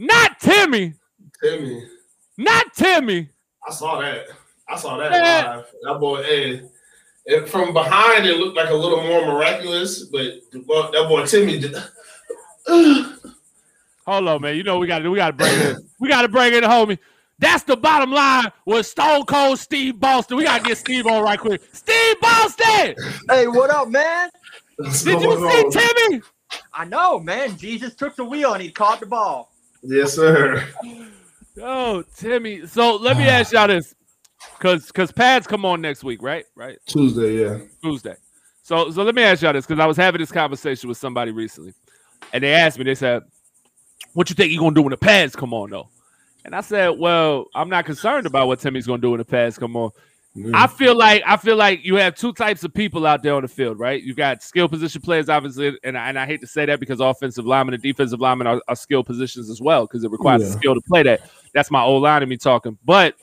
Not 0.01 0.41
Timmy. 0.41 0.95
Timmy, 1.43 1.85
Not 2.39 2.73
Timmy. 2.75 3.29
I 3.69 3.73
saw 3.73 4.01
that. 4.01 4.29
I 4.67 4.77
saw 4.77 4.97
that 4.97 5.13
Yeah. 5.13 5.57
live. 5.57 5.67
That 5.83 6.01
boy, 6.01 6.23
hey, 6.23 6.63
it, 7.27 7.49
from 7.51 7.75
behind 7.75 8.25
it 8.25 8.39
looked 8.39 8.57
like 8.57 8.71
a 8.71 8.75
little 8.75 9.03
more 9.03 9.27
miraculous, 9.27 10.05
but 10.05 10.25
boy- 10.67 10.91
that 10.93 11.07
boy 11.07 11.27
Timmy 11.27 11.59
did. 11.59 11.77
Hold 14.07 14.29
on, 14.29 14.41
man. 14.41 14.57
You 14.57 14.63
know 14.63 14.79
we 14.79 14.87
got 14.87 15.01
to 15.01 15.11
we 15.11 15.17
got 15.17 15.27
to 15.29 15.33
bring 15.45 15.61
it. 15.61 15.77
We 15.99 16.09
got 16.09 16.23
to 16.23 16.29
bring 16.29 16.55
it, 16.55 16.65
homie. 16.65 16.99
That's 17.39 17.63
the 17.65 17.77
bottom 17.77 18.11
line 18.11 18.51
with 18.65 18.87
Stone 18.87 19.27
Cold 19.27 19.59
Steve 19.59 20.01
Boston. 20.01 20.39
We 20.39 20.45
got 20.45 20.63
to 20.63 20.69
get 20.69 20.79
Steve 20.79 21.07
on 21.07 21.23
right 21.23 21.39
quick. 21.39 21.61
Steve 21.73 22.21
Boston. 22.21 22.95
Hey, 23.29 23.47
what 23.49 23.69
up, 23.71 23.89
man? 23.89 24.31
What's 24.77 25.03
Did 25.05 25.21
you 25.21 25.29
going 25.29 25.51
see 25.73 25.79
on? 25.79 25.95
Timmy? 26.09 26.23
I 26.73 26.85
know, 26.87 27.19
man. 27.21 27.57
Jesus 27.59 27.95
took 27.95 28.17
the 28.17 28.25
wheel 28.25 28.55
and 28.55 28.63
he 28.63 28.71
caught 28.71 29.01
the 29.01 29.07
ball. 29.07 29.50
Yes, 29.83 30.15
sir. 30.15 30.67
Oh, 31.61 32.03
Timmy. 32.17 32.67
So 32.67 32.97
let 32.97 33.17
me 33.17 33.25
ask 33.25 33.53
y'all 33.53 33.69
this, 33.69 33.95
because 34.59 34.87
because 34.87 35.13
pads 35.13 35.47
come 35.47 35.65
on 35.65 35.81
next 35.81 36.05
week, 36.05 36.23
right? 36.23 36.45
Right. 36.55 36.79
Tuesday, 36.87 37.43
yeah. 37.43 37.59
Tuesday. 37.83 38.15
So 38.63 38.91
so 38.91 39.03
let 39.03 39.15
me 39.15 39.23
ask 39.23 39.43
y'all 39.43 39.53
this 39.53 39.67
because 39.67 39.81
I 39.81 39.87
was 39.87 39.97
having 39.97 40.21
this 40.21 40.33
conversation 40.33 40.89
with 40.89 40.99
somebody 40.99 41.33
recently, 41.33 41.75
and 42.33 42.45
they 42.45 42.53
asked 42.55 42.79
me, 42.79 42.85
they 42.85 42.95
said, 42.95 43.23
"What 44.15 44.31
you 44.31 44.35
think 44.35 44.53
you're 44.53 44.61
gonna 44.61 44.75
do 44.75 44.83
when 44.83 44.91
the 44.91 44.97
pads 44.97 45.35
come 45.35 45.53
on, 45.53 45.71
though?" 45.71 45.89
And 46.45 46.55
I 46.55 46.61
said, 46.61 46.91
"Well, 46.99 47.47
I'm 47.55 47.69
not 47.69 47.85
concerned 47.85 48.27
about 48.27 48.47
what 48.47 48.61
Timmy's 48.61 48.87
gonna 48.87 49.03
do 49.03 49.11
when 49.11 49.19
the 49.19 49.25
pads 49.25 49.59
come 49.59 49.77
on. 49.77 49.91
I 50.55 50.69
feel 50.69 50.97
like 50.97 51.23
I 51.27 51.37
feel 51.37 51.57
like 51.57 51.85
you 51.85 51.97
have 51.97 52.15
two 52.15 52.33
types 52.33 52.63
of 52.63 52.73
people 52.73 53.05
out 53.05 53.23
there 53.23 53.35
on 53.35 53.43
the 53.43 53.49
field, 53.49 53.81
right? 53.81 54.01
You 54.01 54.15
got 54.15 54.45
skill 54.45 54.69
position 54.69 55.03
players, 55.03 55.29
obviously, 55.29 55.77
and 55.83 55.99
I, 55.99 56.09
and 56.09 56.19
I 56.19 56.25
hate 56.25 56.41
to 56.43 56.47
say 56.47 56.65
that 56.67 56.79
because 56.79 57.01
offensive 57.01 57.45
linemen 57.47 57.75
and 57.75 57.83
defensive 57.83 58.21
linemen 58.21 58.47
are, 58.47 58.63
are 58.69 58.77
skill 58.77 59.03
positions 59.03 59.51
as 59.51 59.61
well 59.61 59.87
because 59.87 60.05
it 60.05 60.11
requires 60.13 60.43
Yeah. 60.43 60.51
skill 60.51 60.75
to 60.75 60.81
play 60.87 61.03
that. 61.03 61.29
That's 61.53 61.71
my 61.71 61.83
old 61.83 62.05
line 62.05 62.23
of 62.23 62.29
me 62.29 62.37
talking, 62.37 62.79
but 62.85 63.17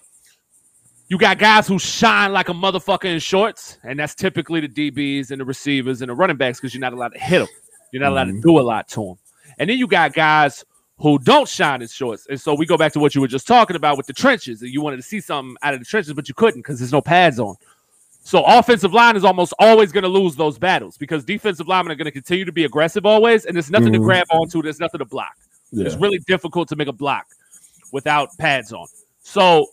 you 1.08 1.18
got 1.18 1.38
guys 1.38 1.66
who 1.66 1.80
shine 1.80 2.34
like 2.34 2.50
a 2.50 2.54
motherfucker 2.54 3.06
in 3.06 3.20
shorts, 3.20 3.78
and 3.84 3.98
that's 3.98 4.14
typically 4.14 4.60
the 4.60 4.68
DBs 4.68 5.32
and 5.32 5.40
the 5.40 5.46
receivers 5.46 6.02
and 6.02 6.10
the 6.10 6.16
running 6.16 6.36
backs 6.36 6.60
because 6.60 6.74
you're 6.74 6.82
not 6.82 6.92
allowed 6.92 7.14
to 7.14 7.20
hit 7.20 7.40
them. 7.40 7.48
You're 7.94 8.04
not 8.04 8.12
allowed 8.12 8.26
to 8.26 8.32
mm-hmm. 8.32 8.42
do 8.42 8.60
a 8.60 8.62
lot 8.62 8.90
to 8.90 9.06
them. 9.06 9.16
And 9.60 9.70
then 9.70 9.78
you 9.78 9.88
got 9.88 10.14
guys 10.14 10.66
who 11.00 11.20
don't 11.20 11.48
shine 11.48 11.82
in 11.82 11.88
shorts. 11.88 12.26
And 12.28 12.40
so 12.40 12.56
we 12.56 12.66
go 12.66 12.78
back 12.78 12.92
to 12.94 13.00
what 13.00 13.14
you 13.14 13.22
were 13.22 13.28
just 13.28 13.48
talking 13.48 13.76
about 13.76 13.98
with 13.98 14.08
the 14.08 14.14
trenches. 14.14 14.62
And 14.62 14.72
you 14.72 14.82
wanted 14.82 14.98
to 14.98 15.04
see 15.04 15.20
something 15.20 15.56
out 15.62 15.74
of 15.74 15.80
the 15.80 15.86
trenches, 15.86 16.14
but 16.14 16.28
you 16.28 16.34
couldn't 16.34 16.62
because 16.62 16.80
there's 16.80 16.92
no 16.92 17.02
pads 17.02 17.40
on. 17.40 17.56
So 18.24 18.44
offensive 18.44 18.94
line 18.94 19.16
is 19.16 19.24
almost 19.24 19.54
always 19.60 19.92
going 19.92 20.04
to 20.04 20.10
lose 20.10 20.36
those 20.36 20.58
battles 20.58 20.98
because 20.98 21.24
defensive 21.24 21.68
linemen 21.68 21.92
are 21.92 21.96
going 21.96 22.06
to 22.06 22.12
continue 22.12 22.44
to 22.46 22.52
be 22.52 22.66
aggressive 22.66 23.06
always, 23.06 23.46
and 23.46 23.56
there's 23.56 23.70
nothing 23.70 23.94
to 23.94 24.00
Mhm. 24.00 24.04
grab 24.04 24.28
onto. 24.32 24.62
There's 24.62 24.80
nothing 24.80 25.00
to 25.00 25.06
block. 25.06 25.36
It's 25.72 25.96
really 25.96 26.20
difficult 26.28 26.68
to 26.70 26.76
make 26.76 26.88
a 26.88 26.94
block 26.94 27.28
without 27.94 28.30
pads 28.38 28.74
on. 28.74 28.88
So 29.22 29.68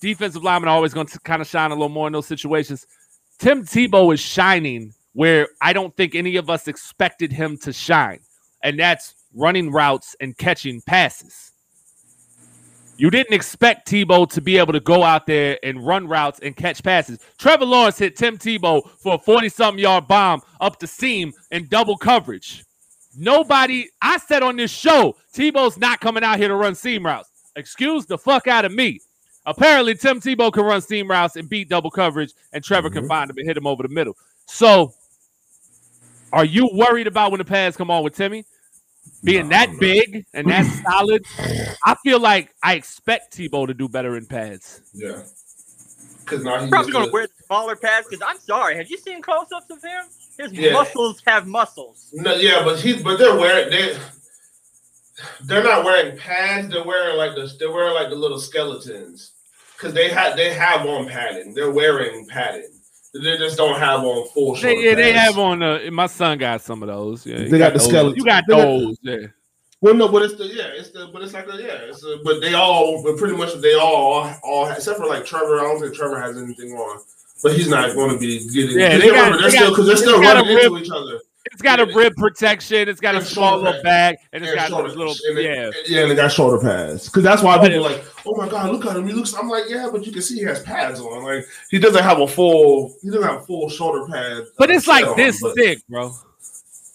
defensive 0.00 0.42
linemen 0.42 0.68
are 0.68 0.74
always 0.74 0.92
going 0.92 1.06
to 1.06 1.18
kind 1.20 1.40
of 1.40 1.48
shine 1.48 1.70
a 1.70 1.74
little 1.74 1.88
more 1.88 2.06
in 2.06 2.12
those 2.12 2.26
situations. 2.26 2.86
Tim 3.38 3.64
Tebow 3.64 4.12
is 4.12 4.20
shining 4.20 4.92
where 5.12 5.48
I 5.62 5.72
don't 5.72 5.96
think 5.96 6.14
any 6.14 6.36
of 6.36 6.50
us 6.50 6.68
expected 6.68 7.32
him 7.32 7.56
to 7.58 7.72
shine, 7.72 8.20
and 8.62 8.78
that's 8.78 9.14
running 9.34 9.70
routes 9.70 10.16
and 10.20 10.36
catching 10.36 10.80
passes. 10.82 11.52
You 12.96 13.10
didn't 13.10 13.32
expect 13.32 13.88
Tebow 13.88 14.30
to 14.30 14.42
be 14.42 14.58
able 14.58 14.74
to 14.74 14.80
go 14.80 15.02
out 15.02 15.26
there 15.26 15.58
and 15.62 15.86
run 15.86 16.06
routes 16.06 16.38
and 16.40 16.54
catch 16.54 16.82
passes. 16.82 17.18
Trevor 17.38 17.64
Lawrence 17.64 17.98
hit 17.98 18.14
Tim 18.14 18.36
Tebow 18.36 18.86
for 18.98 19.14
a 19.14 19.18
40 19.18 19.48
something 19.48 19.82
yard 19.82 20.06
bomb 20.06 20.42
up 20.60 20.78
the 20.78 20.86
seam 20.86 21.32
in 21.50 21.66
double 21.68 21.96
coverage. 21.96 22.62
Nobody, 23.16 23.88
I 24.02 24.18
said 24.18 24.42
on 24.42 24.56
this 24.56 24.70
show, 24.70 25.16
Tebow's 25.32 25.78
not 25.78 26.00
coming 26.00 26.22
out 26.22 26.38
here 26.38 26.48
to 26.48 26.54
run 26.54 26.74
seam 26.74 27.06
routes. 27.06 27.30
Excuse 27.56 28.04
the 28.04 28.18
fuck 28.18 28.46
out 28.46 28.66
of 28.66 28.72
me. 28.72 29.00
Apparently, 29.46 29.94
Tim 29.94 30.20
Tebow 30.20 30.52
can 30.52 30.64
run 30.64 30.82
seam 30.82 31.08
routes 31.08 31.36
and 31.36 31.48
beat 31.48 31.70
double 31.70 31.90
coverage, 31.90 32.34
and 32.52 32.62
Trevor 32.62 32.90
can 32.90 33.00
mm-hmm. 33.00 33.08
find 33.08 33.30
him 33.30 33.36
and 33.38 33.46
hit 33.46 33.56
him 33.56 33.66
over 33.66 33.82
the 33.82 33.88
middle. 33.88 34.14
So, 34.46 34.92
are 36.32 36.44
you 36.44 36.68
worried 36.72 37.06
about 37.06 37.30
when 37.30 37.38
the 37.38 37.44
pads 37.44 37.76
come 37.76 37.90
on 37.90 38.04
with 38.04 38.14
Timmy? 38.14 38.44
Being 39.24 39.48
No, 39.48 39.56
that 39.56 39.72
no. 39.72 39.78
big 39.78 40.24
and 40.34 40.48
that 40.48 40.64
solid, 40.90 41.24
I 41.84 41.94
feel 42.04 42.20
like 42.20 42.54
I 42.62 42.74
expect 42.74 43.36
Tebow 43.36 43.66
to 43.66 43.74
do 43.74 43.88
better 43.88 44.16
in 44.16 44.26
pads. 44.26 44.80
Yeah. 44.94 45.22
Because 46.20 46.44
now 46.44 46.60
he's 46.60 46.70
Probably 46.70 46.92
gonna 46.92 47.10
wear 47.10 47.26
the 47.26 47.32
smaller 47.46 47.76
pads 47.76 48.06
because 48.08 48.24
I'm 48.26 48.38
sorry. 48.38 48.76
Have 48.76 48.88
you 48.88 48.98
seen 48.98 49.20
close-ups 49.20 49.66
of 49.70 49.82
him? 49.82 50.04
His 50.38 50.52
Yeah. 50.52 50.72
muscles 50.72 51.20
have 51.26 51.46
muscles. 51.46 52.08
No, 52.12 52.34
yeah, 52.34 52.62
but 52.64 52.78
he, 52.80 53.02
but 53.02 53.18
they're 53.18 53.36
wearing 53.36 53.68
they, 53.70 53.98
they're 55.44 55.64
not 55.64 55.84
wearing 55.84 56.16
pads. 56.16 56.68
They're 56.68 56.84
wearing 56.84 57.16
like 57.16 57.34
the 57.34 57.52
they're 57.58 57.72
wearing 57.72 57.94
like 57.94 58.08
the 58.10 58.16
little 58.16 58.38
skeletons 58.38 59.32
because 59.76 59.92
they 59.92 60.08
have 60.10 60.36
they 60.36 60.52
have 60.54 60.86
on 60.86 61.08
padding. 61.08 61.52
They're 61.52 61.70
wearing 61.72 62.26
padding. 62.26 62.79
They 63.12 63.36
just 63.38 63.56
don't 63.56 63.78
have 63.78 64.00
on 64.00 64.28
full. 64.28 64.54
They, 64.54 64.60
shoulder 64.60 64.80
yeah, 64.80 64.94
they 64.94 65.12
have 65.12 65.36
on. 65.38 65.62
Uh, 65.62 65.80
my 65.92 66.06
son 66.06 66.38
got 66.38 66.60
some 66.62 66.82
of 66.82 66.86
those. 66.88 67.26
Yeah, 67.26 67.38
They 67.48 67.58
got 67.58 67.72
the 67.72 67.78
those. 67.80 67.88
skeleton. 67.88 68.16
You 68.16 68.24
got 68.24 68.44
They 68.46 68.54
got- 68.54 68.62
those. 68.62 68.98
Yeah. 69.02 69.16
Well, 69.82 69.94
no, 69.94 70.08
but 70.08 70.22
it's 70.22 70.34
the 70.36 70.44
yeah, 70.46 70.68
it's 70.74 70.90
the 70.90 71.08
but 71.12 71.22
it's 71.22 71.32
like 71.32 71.46
a 71.48 71.56
yeah, 71.56 71.88
it's 71.88 72.04
a, 72.04 72.18
but 72.22 72.40
they 72.40 72.52
all 72.52 73.02
but 73.02 73.16
pretty 73.16 73.34
much 73.34 73.54
they 73.62 73.74
all 73.74 74.30
all 74.44 74.68
except 74.68 74.98
for 74.98 75.06
like 75.06 75.24
Trevor. 75.24 75.58
I 75.58 75.62
don't 75.62 75.80
think 75.80 75.94
Trevor 75.94 76.20
has 76.20 76.36
anything 76.36 76.72
on, 76.72 77.00
but 77.42 77.54
he's 77.54 77.68
not 77.68 77.94
going 77.94 78.10
to 78.12 78.18
be 78.18 78.46
getting. 78.52 78.78
Yeah, 78.78 78.92
Yeah, 78.92 78.98
they 78.98 79.06
got- 79.08 79.14
remember, 79.14 79.38
they're 79.38 79.50
they 79.50 79.56
still 79.56 79.70
because 79.70 79.86
they're 79.86 79.96
still 79.96 80.20
got 80.20 80.36
a 80.36 80.40
running 80.42 80.58
into 80.66 80.78
each 80.78 80.90
other. 80.90 81.20
It's 81.46 81.62
got 81.62 81.80
a 81.80 81.86
rib 81.86 82.14
protection. 82.16 82.88
It's 82.88 83.00
got 83.00 83.14
a 83.14 83.24
small 83.24 83.58
little 83.58 83.82
bag, 83.82 84.18
and 84.32 84.42
it's 84.44 84.50
And 84.52 84.60
got 84.60 84.68
shoulder- 84.68 84.88
those 84.88 84.96
little 84.96 85.14
and 85.28 85.36
they- 85.38 85.44
yeah. 85.44 85.70
yeah, 85.86 86.02
and 86.02 86.10
they 86.10 86.14
got 86.14 86.30
shoulder 86.30 86.58
pads 86.58 87.06
because 87.06 87.22
that's 87.22 87.42
why 87.42 87.56
But 87.56 87.68
people 87.70 87.86
are 87.86 87.90
like, 87.92 88.04
oh 88.26 88.34
my 88.36 88.46
god, 88.48 88.70
look 88.70 88.84
at 88.86 88.96
him. 88.96 89.06
He 89.06 89.14
looks. 89.14 89.32
I'm 89.34 89.48
like, 89.48 89.64
yeah, 89.68 89.88
but 89.90 90.04
you 90.06 90.12
can 90.12 90.20
see 90.22 90.36
he 90.36 90.44
has 90.44 90.62
pads 90.62 91.00
on. 91.00 91.24
Like 91.24 91.46
he 91.70 91.78
doesn't 91.78 92.02
have 92.02 92.20
a 92.20 92.28
full. 92.28 92.94
He 93.00 93.08
doesn't 93.08 93.22
have 93.22 93.46
full 93.46 93.70
shoulder 93.70 94.06
pad. 94.06 94.44
But 94.58 94.70
uh, 94.70 94.74
it's 94.74 94.86
like 94.86 95.04
set 95.04 95.10
on, 95.12 95.16
this 95.16 95.42
thick, 95.56 95.78
bro. 95.88 96.12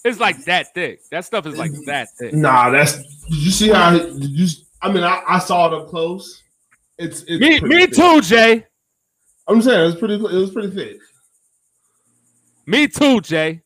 It's 0.04 0.20
like 0.20 0.44
that 0.44 0.72
thick. 0.74 1.00
That 1.10 1.24
stuff 1.24 1.46
is 1.46 1.58
like 1.58 1.72
that 1.86 2.08
thick. 2.16 2.32
Nah, 2.32 2.70
that's. 2.70 2.96
Did 3.24 3.38
you 3.38 3.50
see 3.50 3.70
how? 3.70 3.98
Did 3.98 4.22
you? 4.30 4.46
I 4.80 4.92
mean, 4.92 5.02
I, 5.02 5.22
I 5.28 5.38
saw 5.40 5.66
it 5.66 5.74
up 5.74 5.88
close. 5.88 6.42
It's, 6.98 7.22
it's 7.22 7.40
Me, 7.40 7.60
me 7.60 7.86
thick. 7.86 7.94
too, 7.94 8.20
Jay. 8.20 8.64
I'm 9.48 9.60
saying 9.60 9.80
it 9.80 9.86
was 9.86 9.96
pretty. 9.96 10.14
It 10.14 10.20
was 10.22 10.50
pretty 10.52 10.70
thick. 10.70 10.98
Me 12.66 12.86
too, 12.86 13.20
Jay. 13.20 13.62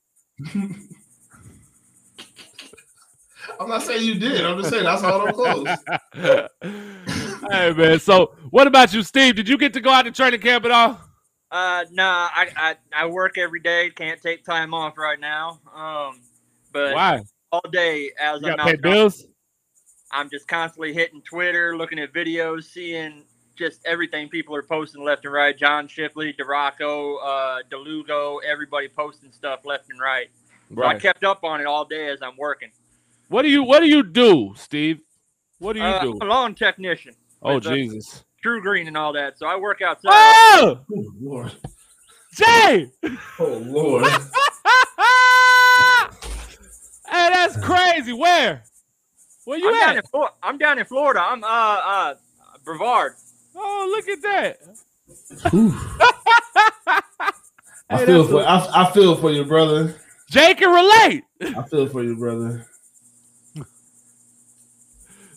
I'm 3.59 3.69
not 3.69 3.83
saying 3.83 4.05
you 4.05 4.15
did. 4.15 4.45
I'm 4.45 4.59
just 4.59 4.71
saying 4.71 4.85
that's 4.85 5.03
saw 5.03 5.23
it 5.23 5.29
up 5.29 5.35
close. 5.35 5.69
hey 7.51 7.73
man, 7.73 7.99
so 7.99 8.35
what 8.51 8.67
about 8.67 8.93
you, 8.95 9.03
Steve? 9.03 9.37
Did 9.37 9.49
you 9.49 9.59
get 9.59 9.73
to 9.75 9.81
go 9.81 9.91
out 9.91 10.03
to 10.03 10.11
training 10.11 10.41
camp 10.41 10.65
at 10.65 10.71
all? 10.71 11.01
Uh, 11.51 11.85
nah, 11.91 12.29
I, 12.33 12.49
I 12.57 12.77
I 12.95 13.07
work 13.07 13.37
every 13.37 13.61
day. 13.61 13.91
Can't 13.91 14.21
take 14.23 14.45
time 14.45 14.73
off 14.73 14.97
right 14.97 15.19
now. 15.19 15.61
Um, 15.75 16.21
but 16.73 16.95
Why? 16.95 17.23
all 17.51 17.65
day 17.73 18.11
as 18.21 18.41
You 18.41 18.51
I'm 18.51 18.57
got 18.57 18.67
pay 18.67 18.75
out, 18.75 18.81
bills? 18.83 19.27
I'm 20.13 20.31
just 20.31 20.49
constantly 20.49 20.93
hitting 20.93 21.23
Twitter, 21.23 21.77
looking 21.77 21.99
at 21.99 22.13
videos, 22.13 22.65
seeing 22.65 23.25
just 23.61 23.81
everything 23.85 24.29
people 24.31 24.57
are 24.57 24.63
posting 24.63 25.05
left 25.05 25.27
and 25.27 25.35
right. 25.35 25.57
John 25.57 25.87
Shipley, 25.87 26.33
DiRocco, 26.33 27.17
uh, 27.23 27.59
Delugo, 27.71 28.39
everybody 28.45 28.89
posting 28.89 29.31
stuff 29.31 29.67
left 29.67 29.91
and 29.91 30.01
right. 30.01 30.31
So 30.75 30.83
I 30.83 30.95
kept 30.99 31.25
up 31.25 31.45
on 31.45 31.61
it 31.61 31.67
all 31.67 31.85
day 31.85 32.09
as 32.09 32.23
I'm 32.23 32.37
working. 32.39 32.71
What 33.29 33.43
do 33.43 33.49
you 33.49 33.63
What 33.63 33.81
do 33.81 33.87
you 33.87 34.03
do, 34.03 34.55
Steve? 34.57 35.03
What 35.59 35.75
do 35.75 35.81
you 35.81 35.87
Uh, 35.87 36.01
do? 36.01 36.19
I'm 36.23 36.29
a 36.29 36.31
lawn 36.31 36.55
technician, 36.55 37.15
Oh 37.43 37.57
uh, 37.57 37.61
Jesus! 37.61 38.25
TruGreen, 38.45 38.89
and 38.89 38.97
all 38.97 39.13
that. 39.13 39.39
So 39.39 39.47
I 39.47 39.57
work 39.57 39.83
outside. 39.83 40.11
Oh, 40.15 40.81
Oh 40.91 41.05
Lord. 41.21 41.53
Jay! 42.35 42.91
Oh 43.39 43.57
Lord. 43.59 44.05
hey, 44.07 44.21
that's 47.07 47.57
crazy. 47.59 48.15
Where? 48.15 48.63
Where 49.45 49.59
you 49.59 49.69
I'm 49.69 49.79
down, 49.81 49.91
at? 49.91 49.97
in 49.97 50.03
Flor- 50.11 50.31
I'm 50.43 50.57
down 50.59 50.79
in 50.79 50.87
Florida. 50.87 51.21
I'm 51.21 51.45
uh 51.45 51.47
uh 51.47 52.15
Brevard. 52.65 53.17
Oh, 53.63 53.93
look 53.95 54.09
at 54.09 54.23
that. 54.23 54.59
I 57.91 57.99
Hey, 57.99 58.07
feel 58.07 58.25
for 58.27 58.43
I, 58.47 58.67
I 58.73 58.91
feel 58.93 59.17
for 59.17 59.31
you, 59.33 59.45
brother. 59.45 59.97
Jay 60.31 60.55
can 60.55 60.71
relate. 60.73 61.25
I 61.59 61.63
feel 61.69 61.87
for 61.89 62.03
you, 62.03 62.17
brother. 62.17 62.67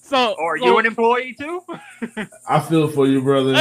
So, 0.06 0.36
Or 0.38 0.56
are 0.56 0.60
so- 0.60 0.66
you 0.66 0.78
an 0.78 0.86
employee 0.86 1.34
too? 1.40 1.62
I 2.48 2.60
feel 2.60 2.88
for 2.90 3.08
you, 3.08 3.22
brother. 3.22 3.54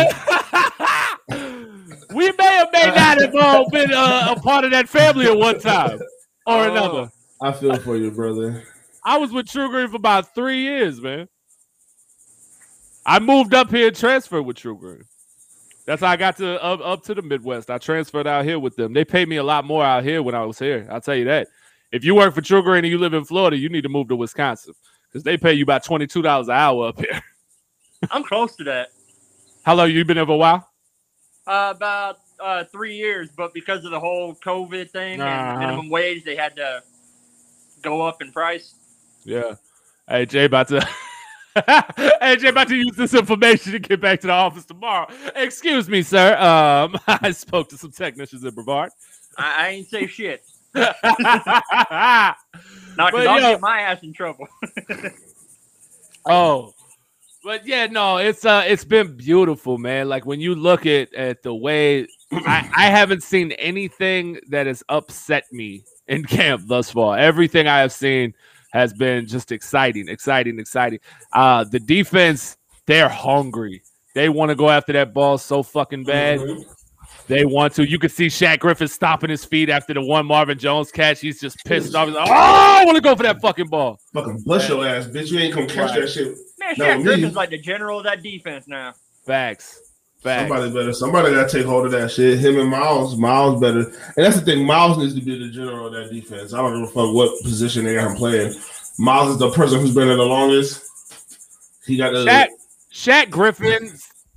we 2.13 2.31
may 2.33 2.63
or 2.63 2.67
may 2.73 2.87
not 2.95 3.21
have 3.21 3.35
all 3.37 3.71
been 3.71 3.93
uh, 3.93 4.35
a 4.37 4.41
part 4.41 4.65
of 4.65 4.71
that 4.73 4.89
family 4.89 5.27
at 5.27 5.37
one 5.39 5.61
time 5.61 5.99
or 6.47 6.59
Oh. 6.59 6.71
another. 6.71 7.13
I 7.41 7.53
feel 7.53 7.77
for 7.79 7.97
you, 7.97 8.11
brother. 8.11 8.65
I 9.05 9.19
was 9.19 9.33
with 9.33 9.47
TruGreen 9.47 9.91
for 9.91 9.97
about 9.97 10.35
three 10.35 10.59
years, 10.61 11.01
man. 11.01 11.29
I 13.05 13.19
moved 13.19 13.55
up 13.55 13.71
here 13.71 13.89
and 13.89 13.97
transferred 13.97 14.43
with 14.43 14.57
TruGreen. 14.57 15.05
That's 15.85 16.01
how 16.03 16.09
I 16.09 16.17
got 16.17 16.37
to 16.37 16.63
up, 16.63 16.81
up 16.81 17.03
to 17.05 17.15
the 17.15 17.23
Midwest. 17.23 17.69
I 17.71 17.79
transferred 17.79 18.27
out 18.27 18.45
here 18.45 18.59
with 18.59 18.77
them. 18.77 18.93
They 18.93 19.05
paid 19.05 19.29
me 19.29 19.37
a 19.37 19.43
lot 19.43 19.65
more 19.65 19.85
out 19.85 20.05
here 20.05 20.23
when 20.23 20.35
I 20.35 20.45
was 20.45 20.59
here. 20.59 20.87
I'll 20.91 21.01
tell 21.01 21.17
you 21.17 21.25
that. 21.25 21.49
If 21.91 22.05
you 22.05 22.15
work 22.15 22.35
for 22.35 22.41
TruGreen 22.41 22.79
and 22.79 22.87
you 22.87 22.99
live 22.99 23.15
in 23.15 23.25
Florida, 23.25 23.57
you 23.57 23.69
need 23.69 23.83
to 23.83 23.89
move 23.89 24.09
to 24.09 24.17
Wisconsin 24.17 24.75
because 25.09 25.25
they 25.25 25.37
pay 25.37 25.53
you 25.53 25.65
about 25.65 25.85
twenty 25.85 26.07
two 26.07 26.23
dollars 26.23 26.49
an 26.49 26.55
hour 26.55 26.89
up 26.89 26.99
here. 27.01 27.21
I'm 28.11 28.23
close 28.25 28.55
to 28.57 28.65
that. 28.65 28.89
How 29.65 29.75
long 29.75 29.91
you 29.91 30.05
been 30.05 30.17
there 30.17 30.25
for 30.27 30.33
a 30.33 30.37
while? 30.37 30.69
Uh, 31.47 31.73
about 31.77 32.19
uh, 32.41 32.65
three 32.65 32.95
years, 32.97 33.29
but 33.37 33.53
because 33.53 33.85
of 33.85 33.91
the 33.91 34.01
whole 34.01 34.35
COVID 34.37 34.91
thing 34.91 35.21
Uh-huh. 35.21 35.31
and 35.51 35.59
minimum 35.59 35.91
wage, 35.91 36.25
they 36.25 36.37
had 36.37 36.57
to 36.57 36.83
go 37.83 38.03
up 38.03 38.23
in 38.23 38.33
price. 38.33 38.75
Yeah. 39.25 39.57
Hey 40.09 40.27
Jay, 40.27 40.45
about 40.45 40.69
to. 40.69 40.87
Jay, 41.57 42.49
about 42.49 42.69
to 42.69 42.77
use 42.77 42.97
this 42.97 43.15
information 43.15 43.73
to 43.73 43.79
get 43.79 44.01
back 44.01 44.21
to 44.21 44.27
the 44.29 44.33
office 44.33 44.65
tomorrow. 44.65 45.07
Excuse 45.37 45.89
me, 45.89 46.03
sir. 46.03 46.37
Um, 46.37 46.99
I 47.07 47.31
spoke 47.33 47.69
to 47.71 47.79
some 47.79 47.91
technicians 47.93 48.45
in 48.45 48.55
Brevard. 48.55 48.91
I, 49.37 49.67
I 49.67 49.69
ain't 49.71 49.89
say 49.89 50.07
shit. 50.07 50.45
Not 50.75 50.93
because 52.97 53.27
I'll 53.27 53.41
yo- 53.41 53.53
get 53.53 53.61
my 53.61 53.81
ass 53.81 54.03
in 54.03 54.13
trouble. 54.13 54.47
Oh. 56.25 56.73
but 57.43 57.67
yeah, 57.67 57.87
no, 57.87 58.19
it's 58.19 58.45
uh, 58.45 58.63
it's 58.65 58.85
been 58.85 59.17
beautiful, 59.17 59.77
man. 59.77 60.09
Like 60.09 60.25
when 60.25 60.39
you 60.39 60.55
look 60.55 60.87
at 60.87 61.13
at 61.15 61.43
the 61.43 61.53
way 61.53 62.07
I, 62.31 62.71
I 62.77 62.87
haven't 62.87 63.25
seen 63.25 63.51
anything 63.53 64.39
that 64.51 64.69
has 64.69 64.85
upset 64.89 65.53
me 65.53 65.85
in 66.07 66.25
camp 66.25 66.63
thus 66.67 66.93
far. 66.93 67.19
Everything 67.19 67.67
I 67.67 67.81
have 67.81 67.91
seen 67.93 68.35
has 68.73 68.93
been 68.93 69.27
just 69.27 69.53
exciting, 69.53 70.09
exciting, 70.09 70.59
exciting. 70.59 70.99
Uh, 71.33 71.65
the 71.65 71.79
defense, 71.81 72.57
they're 72.87 73.09
hungry. 73.09 73.83
They 74.15 74.29
want 74.29 74.51
to 74.51 74.55
go 74.55 74.69
after 74.69 74.93
that 74.95 75.15
ball 75.15 75.39
so 75.39 75.63
fucking 75.63 76.05
bad. 76.05 76.41
Mhm. 76.41 76.65
They 77.29 77.45
want 77.45 77.75
to. 77.75 77.89
You 77.89 77.99
can 77.99 78.11
see 78.11 78.27
Shaq 78.27 78.59
Griffin 78.59 78.89
stomping 78.89 79.31
his 79.31 79.45
feet 79.45 79.71
after 79.71 79.95
the 79.95 80.03
one 80.03 80.27
Marvin 80.27 80.59
Jones 80.59 80.91
catch. 80.91 81.21
He's 81.21 81.41
just 81.41 81.57
pissed 81.65 81.95
off. 81.95 82.09
He's 82.09 82.17
like, 82.17 82.29
oh, 82.29 82.33
I 82.33 82.85
want 82.85 82.97
to 82.97 83.01
go 83.03 83.15
for 83.15 83.23
that 83.23 83.41
fucking 83.41 83.69
ball. 83.69 84.01
Fucking 84.13 84.43
bust 84.45 84.69
your 84.69 84.87
ass, 84.87 85.07
bitch. 85.07 85.31
You 85.31 85.39
ain't 85.39 85.55
gonna 85.55 85.67
catch 85.67 85.91
Right. 85.93 86.01
that 86.01 86.09
shit. 86.11 86.37
Man, 86.59 86.75
No, 86.79 86.85
Shaq 86.85 86.97
me. 86.99 87.03
Griffin's 87.05 87.37
like 87.37 87.51
the 87.51 87.59
general 87.59 87.99
of 87.99 88.05
that 88.05 88.23
defense 88.23 88.67
now. 88.67 88.95
Facts. 89.25 89.92
Facts. 90.23 90.49
Somebody 90.49 90.73
better. 90.73 90.93
Somebody 90.93 91.35
gotta 91.35 91.49
take 91.49 91.67
hold 91.67 91.87
of 91.87 91.93
that 91.93 92.11
shit. 92.13 92.39
Him 92.39 92.59
and 92.61 92.71
Myles. 92.71 93.17
Myles 93.17 93.61
better. 93.61 93.81
And 93.81 94.15
that's 94.17 94.39
the 94.39 94.45
thing. 94.45 94.65
Myles 94.65 94.97
needs 94.97 95.15
to 95.17 95.21
be 95.21 95.37
the 95.37 95.51
general 95.51 95.89
of 95.89 95.93
that 95.95 96.13
defense. 96.13 96.55
I 96.55 96.59
don't 96.59 96.81
give 96.81 96.91
a 96.91 96.93
fuck 96.93 97.13
what 97.13 97.43
position 97.43 97.85
they 97.85 97.95
got 97.95 98.13
him 98.13 98.17
playing. 98.17 98.55
Myles 98.99 99.31
is 99.31 99.39
the 99.39 99.51
person 99.51 99.81
who's 99.81 99.95
been 99.95 100.07
there 100.07 100.17
the 100.17 100.23
longest. 100.23 100.89
He 101.87 101.97
got 101.97 102.13
the. 102.13 102.25
Shaq, 102.25 102.49
Shaq 102.93 103.31
Griffin 103.31 103.93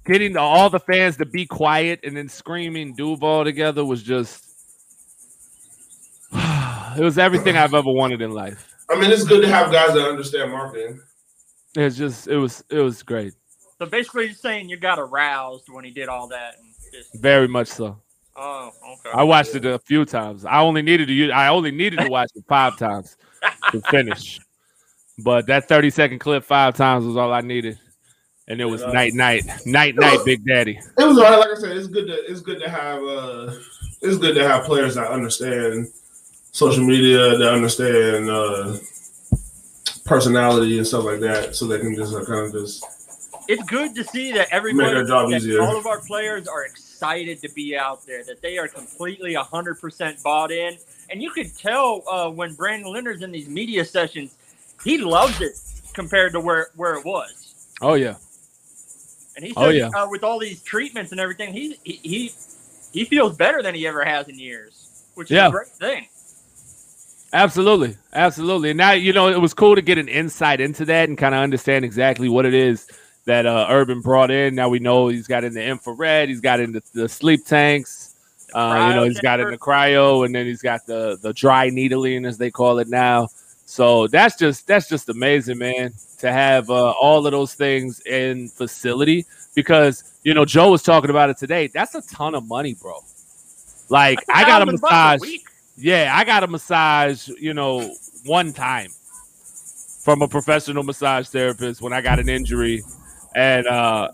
getting 0.06 0.38
all 0.38 0.72
the 0.72 0.80
fans 0.80 1.18
to 1.18 1.26
be 1.26 1.46
quiet 1.46 2.00
and 2.04 2.18
then 2.18 2.30
screaming 2.30 2.96
Duval 2.96 3.44
together 3.44 3.86
was 3.86 4.02
just 4.02 4.44
it 6.34 7.02
was 7.02 7.20
everything 7.20 7.58
I've 7.58 7.74
ever 7.76 7.92
wanted 7.92 8.24
in 8.24 8.32
life. 8.32 8.74
I 8.90 9.00
mean, 9.00 9.12
it's 9.12 9.24
good 9.24 9.42
to 9.42 9.48
have 9.48 9.72
guys 9.72 9.94
that 9.94 10.08
understand 10.08 10.52
marketing. 10.52 11.00
It's 11.76 11.96
just 11.96 12.28
it 12.28 12.38
was 12.38 12.64
it 12.70 12.80
was 12.80 13.04
great. 13.04 13.34
So 13.80 13.86
basically, 13.86 14.26
you're 14.26 14.34
saying 14.34 14.70
you 14.70 14.78
got 14.78 15.00
aroused 15.00 15.66
when 15.70 15.84
he 15.84 15.92
did 15.92 16.08
all 16.08 16.28
that. 16.30 16.56
And 16.60 16.74
just, 16.94 17.14
Very 17.22 17.48
much 17.48 17.68
so. 17.68 17.98
oh, 18.38 18.72
okay. 18.94 19.10
I 19.14 19.24
watched 19.24 19.56
it 19.56 19.66
a 19.66 19.80
few 19.80 20.06
times. 20.06 20.46
I 20.46 20.62
only 20.62 20.82
needed 20.82 21.08
to 21.08 21.32
I 21.32 21.50
only 21.50 21.72
needed 21.72 22.00
to 22.00 22.10
watch 22.10 22.30
it 22.36 22.44
five 22.48 22.78
times 22.80 23.18
to 23.72 23.82
finish. 23.82 24.40
But 25.18 25.48
that 25.48 25.68
30 25.68 25.90
second 25.90 26.20
clip 26.20 26.44
five 26.44 26.76
times 26.76 27.06
was 27.06 27.18
all 27.18 27.32
I 27.34 27.42
needed. 27.42 27.78
And 28.48 28.62
it 28.62 28.66
was 28.66 28.82
Yeah. 28.82 28.92
night 28.92 29.14
night. 29.14 29.44
Night 29.66 29.96
night, 29.96 30.20
Big 30.26 30.46
Daddy. 30.46 30.80
It 30.98 31.04
was 31.06 31.18
alright. 31.18 31.40
Like 31.40 31.58
I 31.58 31.60
said, 31.60 31.78
it's 31.78 31.88
good 31.88 32.08
to 32.08 32.14
it's 32.14 32.42
good 32.42 32.60
to 32.62 32.70
have 32.70 33.02
uh 33.04 33.52
it's 34.02 34.18
good 34.18 34.36
to 34.36 34.48
have 34.48 34.66
players 34.66 34.96
that 34.96 35.10
understand 35.10 35.88
social 36.52 36.86
media, 36.86 37.38
that 37.38 37.54
understand 37.54 38.30
uh 38.30 38.78
personality 40.06 40.78
and 40.78 40.86
stuff 40.88 41.04
like 41.06 41.20
that, 41.22 41.56
so 41.56 41.66
they 41.66 41.80
can 41.80 41.96
just 41.96 42.14
uh, 42.14 42.24
kind 42.24 42.46
of 42.46 42.52
just 42.54 42.86
it's 43.48 43.64
good 43.64 43.96
to 43.96 44.04
see 44.04 44.32
that 44.34 44.48
everybody, 44.52 44.92
their 44.94 45.04
job 45.06 45.30
that 45.30 45.60
all 45.62 45.78
of 45.78 45.86
our 45.86 46.00
players 46.02 46.48
are 46.48 46.66
excited 46.66 47.42
to 47.42 47.50
be 47.54 47.78
out 47.78 48.06
there, 48.06 48.24
that 48.24 48.42
they 48.42 48.58
are 48.58 48.68
completely 48.68 49.36
100% 49.36 50.24
bought 50.24 50.52
in. 50.52 50.78
And 51.10 51.22
you 51.22 51.30
could 51.32 51.56
tell 51.58 52.04
uh, 52.10 52.30
when 52.30 52.54
Brandon 52.56 52.92
Linder's 52.92 53.22
in 53.22 53.32
these 53.32 53.48
media 53.48 53.86
sessions, 53.86 54.36
he 54.84 54.98
loves 54.98 55.42
it 55.42 55.54
compared 55.94 56.34
to 56.34 56.40
where 56.40 56.68
where 56.76 56.96
it 56.96 57.06
was. 57.06 57.54
Oh 57.82 57.94
yeah. 57.96 58.16
And 59.36 59.46
he 59.46 59.54
said 59.54 59.64
Oh, 59.64 59.70
yeah. 59.70 59.90
uh, 59.90 60.08
with 60.10 60.24
all 60.24 60.40
these 60.40 60.62
treatments 60.64 61.12
and 61.12 61.20
everything, 61.20 61.54
he, 61.54 61.78
he 61.84 62.00
he 62.04 62.32
he 62.94 63.06
feels 63.06 63.36
better 63.36 63.62
than 63.62 63.76
he 63.76 63.86
ever 63.86 64.04
has 64.06 64.28
in 64.30 64.40
years, 64.40 65.04
which 65.16 65.30
is 65.30 65.36
Yeah. 65.36 65.48
a 65.50 65.52
great 65.52 65.68
thing. 65.68 66.08
Absolutely, 67.34 67.98
absolutely. 68.14 68.70
And 68.72 68.78
now 68.78 68.92
you 68.94 69.12
know 69.14 69.28
it 69.28 69.40
was 69.42 69.54
cool 69.54 69.76
to 69.76 69.82
get 69.82 69.98
an 69.98 70.08
insight 70.08 70.62
into 70.62 70.86
that 70.86 71.10
and 71.10 71.18
kind 71.18 71.36
of 71.36 71.42
understand 71.42 71.84
exactly 71.84 72.30
what 72.30 72.46
it 72.46 72.54
is 72.54 72.88
that 73.26 73.46
uh, 73.46 73.68
Urban 73.70 74.02
brought 74.02 74.32
in. 74.32 74.56
Now 74.56 74.70
we 74.70 74.80
know 74.80 75.08
he's 75.08 75.28
got 75.28 75.44
in 75.44 75.54
the 75.54 75.64
infrared, 75.64 76.30
he's 76.30 76.42
got 76.42 76.60
in 76.60 76.72
the, 76.72 76.84
the 76.94 77.10
sleep 77.10 77.46
tanks. 77.46 78.16
Uh, 78.54 78.88
you 78.90 78.96
know, 78.96 79.04
he's 79.04 79.20
got 79.20 79.40
in 79.42 79.50
the 79.50 79.58
cryo, 79.58 80.26
and 80.26 80.34
then 80.34 80.46
he's 80.46 80.62
got 80.62 80.86
the 80.86 81.18
the 81.22 81.34
dry 81.34 81.70
needling, 81.70 82.26
as 82.26 82.38
they 82.38 82.50
call 82.50 82.80
it 82.80 82.88
now. 82.88 83.28
So 83.66 84.08
that's 84.08 84.38
just 84.38 84.68
that's 84.68 84.88
just 84.88 85.10
amazing, 85.10 85.58
man, 85.58 85.94
to 86.20 86.32
have 86.32 86.70
uh, 86.70 86.92
all 86.92 87.26
of 87.26 87.32
those 87.32 87.54
things 87.56 88.00
in 88.02 88.48
facility 88.48 89.26
because 89.56 90.20
you 90.24 90.34
know 90.34 90.46
Joe 90.46 90.72
was 90.72 90.84
talking 90.84 91.10
about 91.10 91.30
it 91.30 91.38
today. 91.38 91.68
That's 91.68 91.96
a 91.96 92.02
ton 92.02 92.36
of 92.36 92.48
money, 92.48 92.76
bro. 92.76 93.00
Like 93.90 94.20
I 94.30 94.44
got 94.44 94.62
a 94.62 94.66
massage. 94.66 95.20
week. 95.22 95.46
Yeah, 95.78 96.14
I 96.16 96.24
got 96.24 96.44
a 96.44 96.48
massage, 96.48 97.28
you 97.28 97.54
know, 97.54 97.94
one 98.24 98.54
time 98.54 98.92
from 100.04 100.22
a 100.22 100.28
professional 100.28 100.84
massage 100.84 101.28
therapist 101.28 101.82
when 101.82 101.92
I 101.92 102.00
got 102.00 102.20
an 102.20 102.30
injury, 102.30 102.84
and 103.36 103.68
uh 103.68 104.10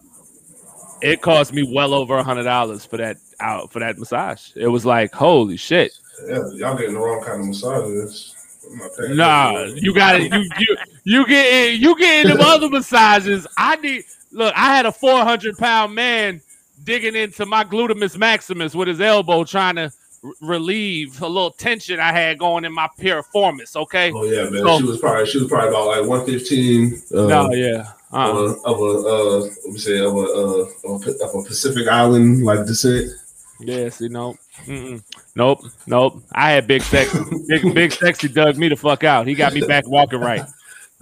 it 1.02 1.22
cost 1.22 1.54
me 1.54 1.64
well 1.74 1.94
over 1.94 2.18
a 2.18 2.24
hundred 2.24 2.44
dollars 2.44 2.86
for 2.86 2.98
that 2.98 3.18
out 3.40 3.72
for 3.72 3.80
that 3.80 3.98
massage. 3.98 4.52
It 4.56 4.68
was 4.68 4.86
like, 4.86 5.14
holy 5.14 5.58
shit. 5.58 5.92
Yeah, 6.28 6.40
y'all 6.54 6.78
getting 6.78 6.94
the 6.94 7.00
wrong 7.00 7.24
kind 7.24 7.42
of 7.42 7.48
massages. 7.48 8.36
I'm 8.72 8.78
not 8.78 8.92
paying 8.98 9.18
Nah, 9.18 9.64
you 9.76 9.94
got 9.96 10.20
it. 10.22 10.32
You 10.32 10.50
you 10.60 10.78
you 11.04 11.26
get 11.26 11.74
you 11.80 11.98
get 11.98 12.28
them 12.28 12.38
other 12.42 12.70
massages. 12.78 13.48
I 13.58 13.78
need 13.78 14.04
look. 14.32 14.54
I 14.56 14.76
had 14.76 14.86
a 14.86 14.92
four 14.92 15.24
hundred 15.24 15.58
pound 15.58 15.96
man 15.96 16.42
digging 16.84 17.16
into 17.16 17.46
my 17.46 17.64
glutamus 17.64 18.18
maximus 18.18 18.76
with 18.76 18.88
his 18.88 19.02
elbow, 19.02 19.44
trying 19.44 19.76
to 19.78 19.92
r- 20.24 20.32
relieve 20.42 21.20
a 21.24 21.28
little 21.28 21.52
tension 21.52 22.00
I 22.00 22.12
had 22.12 22.38
going 22.38 22.64
in 22.66 22.74
my 22.74 22.88
piriformis. 23.00 23.76
Okay. 23.76 24.12
Oh 24.14 24.24
yeah, 24.26 24.50
man. 24.52 24.64
So- 24.64 24.78
she 24.78 24.84
was 24.84 25.00
probably 25.00 25.26
she 25.26 25.40
was 25.40 25.48
probably 25.48 25.70
about 25.70 25.88
like 25.88 26.06
one 26.06 26.26
fifteen. 26.28 27.02
Uh, 27.12 27.26
no, 27.26 27.52
yeah. 27.54 27.94
Of 28.12 28.36
Uh, 28.36 28.40
a, 28.40 28.72
of 28.72 28.80
a 28.80 29.08
uh, 29.08 29.40
let 29.40 29.74
me 29.74 29.78
say 29.78 30.00
of 30.00 30.16
a 30.16 30.20
uh, 30.20 30.94
of 30.94 31.08
a, 31.08 31.24
of 31.24 31.36
a 31.36 31.48
Pacific 31.48 31.88
Island 31.88 32.44
like 32.44 32.66
descent. 32.66 33.12
yeah. 33.60 33.90
See, 33.90 34.10
no. 34.10 34.36
Mm-mm. 34.66 35.02
Nope. 35.36 35.62
Nope. 35.88 36.22
I 36.34 36.52
had 36.52 36.68
big 36.68 36.82
sexy. 36.82 37.20
big 37.48 37.74
big 37.74 37.92
sexy 37.94 38.28
dug 38.28 38.58
me 38.58 38.70
the 38.70 38.76
fuck 38.76 39.04
out. 39.04 39.28
He 39.28 39.34
got 39.34 39.54
me 39.54 39.62
back 39.62 39.88
walking 39.88 40.20
right. 40.20 40.42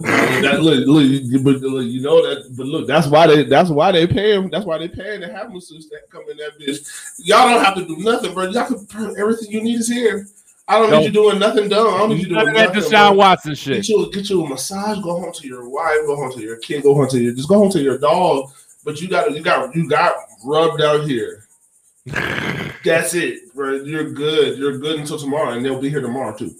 that, 0.00 0.62
look, 0.62 0.86
look, 0.86 1.44
but 1.44 1.60
look, 1.60 1.84
you 1.84 2.00
know 2.00 2.22
that, 2.26 2.56
but 2.56 2.64
look, 2.64 2.86
that's 2.86 3.06
why 3.06 3.26
they, 3.26 3.42
that's 3.44 3.68
why 3.68 3.92
they 3.92 4.06
pay 4.06 4.32
him. 4.34 4.48
That's 4.48 4.64
why 4.64 4.78
they 4.78 4.88
pay 4.88 5.18
to 5.18 5.30
have 5.30 5.48
masseuses 5.48 5.90
that 5.90 6.08
come 6.10 6.22
in 6.30 6.38
that 6.38 6.58
bitch. 6.58 6.88
Y'all 7.18 7.50
don't 7.50 7.62
have 7.62 7.74
to 7.74 7.84
do 7.86 7.98
nothing, 7.98 8.32
bro. 8.32 8.44
Y'all 8.44 8.66
can 8.66 9.18
everything 9.18 9.50
you 9.50 9.62
need 9.62 9.78
is 9.78 9.88
here. 9.88 10.26
I 10.70 10.78
don't 10.78 10.90
No. 10.90 10.98
need 10.98 11.06
you 11.06 11.10
doing 11.12 11.38
nothing 11.40 11.68
dumb. 11.68 11.94
I 11.94 11.98
don't 11.98 12.10
need 12.10 12.26
you 12.26 12.32
None 12.32 12.44
doing 12.44 12.48
of 12.50 12.54
that 12.54 12.74
nothing. 12.74 12.92
Deshaun. 12.92 13.16
Watson 13.16 13.54
shit. 13.56 13.76
Get 13.78 13.88
you, 13.88 14.10
get 14.12 14.30
you 14.30 14.44
a 14.44 14.48
massage. 14.48 14.98
Go 15.02 15.20
home 15.20 15.32
to 15.32 15.46
your 15.48 15.68
wife. 15.68 15.98
Go 16.06 16.14
home 16.14 16.32
to 16.32 16.40
your 16.40 16.58
kid. 16.58 16.84
Go 16.84 16.94
home 16.94 17.08
to 17.08 17.18
your, 17.20 17.34
just 17.34 17.48
go 17.48 17.58
home 17.58 17.70
to 17.72 17.82
your 17.82 17.98
dog. 17.98 18.50
But 18.84 19.00
you 19.00 19.08
got, 19.08 19.32
you 19.32 19.42
got, 19.42 19.74
you 19.74 19.88
got 19.88 20.14
rubbed 20.44 20.80
out 20.80 21.08
here. 21.08 21.48
That's 22.84 23.14
it, 23.14 23.52
bro. 23.54 23.82
You're 23.82 24.10
good. 24.10 24.58
You're 24.58 24.78
good 24.78 25.00
until 25.00 25.18
tomorrow, 25.18 25.50
and 25.50 25.64
they'll 25.64 25.80
be 25.80 25.90
here 25.90 26.00
tomorrow 26.00 26.36
too. 26.36 26.54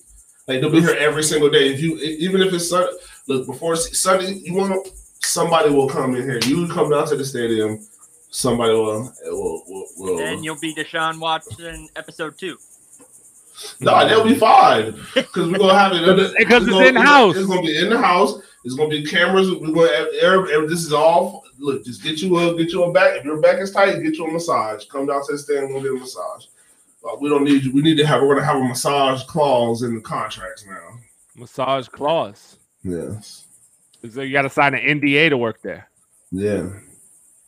Like 0.49 0.61
they'll 0.61 0.71
be 0.71 0.81
here 0.81 0.97
every 0.99 1.23
single 1.23 1.49
day. 1.49 1.73
If 1.73 1.81
you, 1.81 1.97
even 1.99 2.43
if 2.43 2.53
it's 2.53 2.69
Sun, 2.69 2.89
look 3.29 3.47
before 3.47 3.77
Sunday, 3.77 4.33
you 4.33 4.55
want 4.55 4.89
somebody 5.23 5.71
will 5.71 5.89
come 5.89 6.17
in 6.17 6.23
here. 6.23 6.41
You 6.45 6.69
come 6.69 6.91
down 6.91 7.07
to 7.09 7.17
the 7.17 7.25
stadium. 7.25 7.87
Somebody 8.33 8.73
will, 8.73 9.13
will, 9.25 9.65
will, 9.67 9.87
will 9.97 10.21
And 10.21 10.45
you'll 10.45 10.59
be 10.61 10.75
Deshaun 10.75 11.19
Watson 11.19 11.89
episode 11.97 12.37
two. 12.39 12.59
No, 13.81 14.07
they'll 14.09 14.25
be 14.25 14.35
fine 14.35 14.93
because 15.15 15.51
we're 15.51 15.59
gonna 15.59 15.79
have 15.79 15.93
it 15.93 16.35
Because 16.39 16.63
it's 16.65 16.71
gonna- 16.73 16.87
in-house. 16.87 17.37
It's 17.37 17.47
gonna 17.47 17.63
be 17.63 17.79
in 17.79 17.91
the 17.91 17.99
house. 17.99 18.41
It's 18.65 18.75
gonna 18.75 18.91
be 18.91 19.05
cameras. 19.05 19.51
We're 19.51 19.73
gonna 19.73 19.97
have 19.97 20.09
air, 20.21 20.47
air- 20.51 20.67
this 20.69 20.85
is 20.85 20.93
all. 20.93 21.45
Look, 21.59 21.85
just 21.85 22.03
get 22.03 22.21
you 22.23 22.37
a 22.39 22.57
get 22.57 22.73
you 22.73 22.85
a 22.85 22.93
back. 22.93 23.17
If 23.19 23.25
your 23.25 23.41
back 23.41 23.59
is 23.61 23.71
tight, 23.71 24.03
get 24.03 24.17
you 24.17 24.27
a 24.27 24.33
massage. 24.33 24.85
Come 24.87 25.07
down 25.07 25.25
to 25.27 25.33
the 25.33 25.39
stand. 25.39 25.69
We're 25.69 25.75
gonna 25.81 25.83
get 25.91 25.97
a 25.97 26.01
massage. 26.01 26.45
Uh, 27.05 27.17
we 27.21 27.29
don't 27.31 27.45
need 27.45 27.65
you. 27.65 27.73
We 27.73 27.81
need 27.83 27.97
to 27.99 28.07
have. 28.07 28.23
We're 28.23 28.35
gonna 28.35 28.47
have 28.47 28.57
a 28.57 28.65
massage 28.65 29.23
clause 29.25 29.83
in 29.83 29.95
the 29.95 30.01
contracts 30.01 30.65
now. 30.67 30.99
Massage 31.37 31.89
clause. 31.89 32.59
Yes. 32.83 33.47
So 34.13 34.23
you 34.23 34.33
got 34.33 34.43
to 34.43 34.51
sign 34.51 34.75
an 34.75 35.01
NDA 35.01 35.29
to 35.31 35.37
work 35.37 35.61
there. 35.63 35.89
Yeah. 36.31 36.69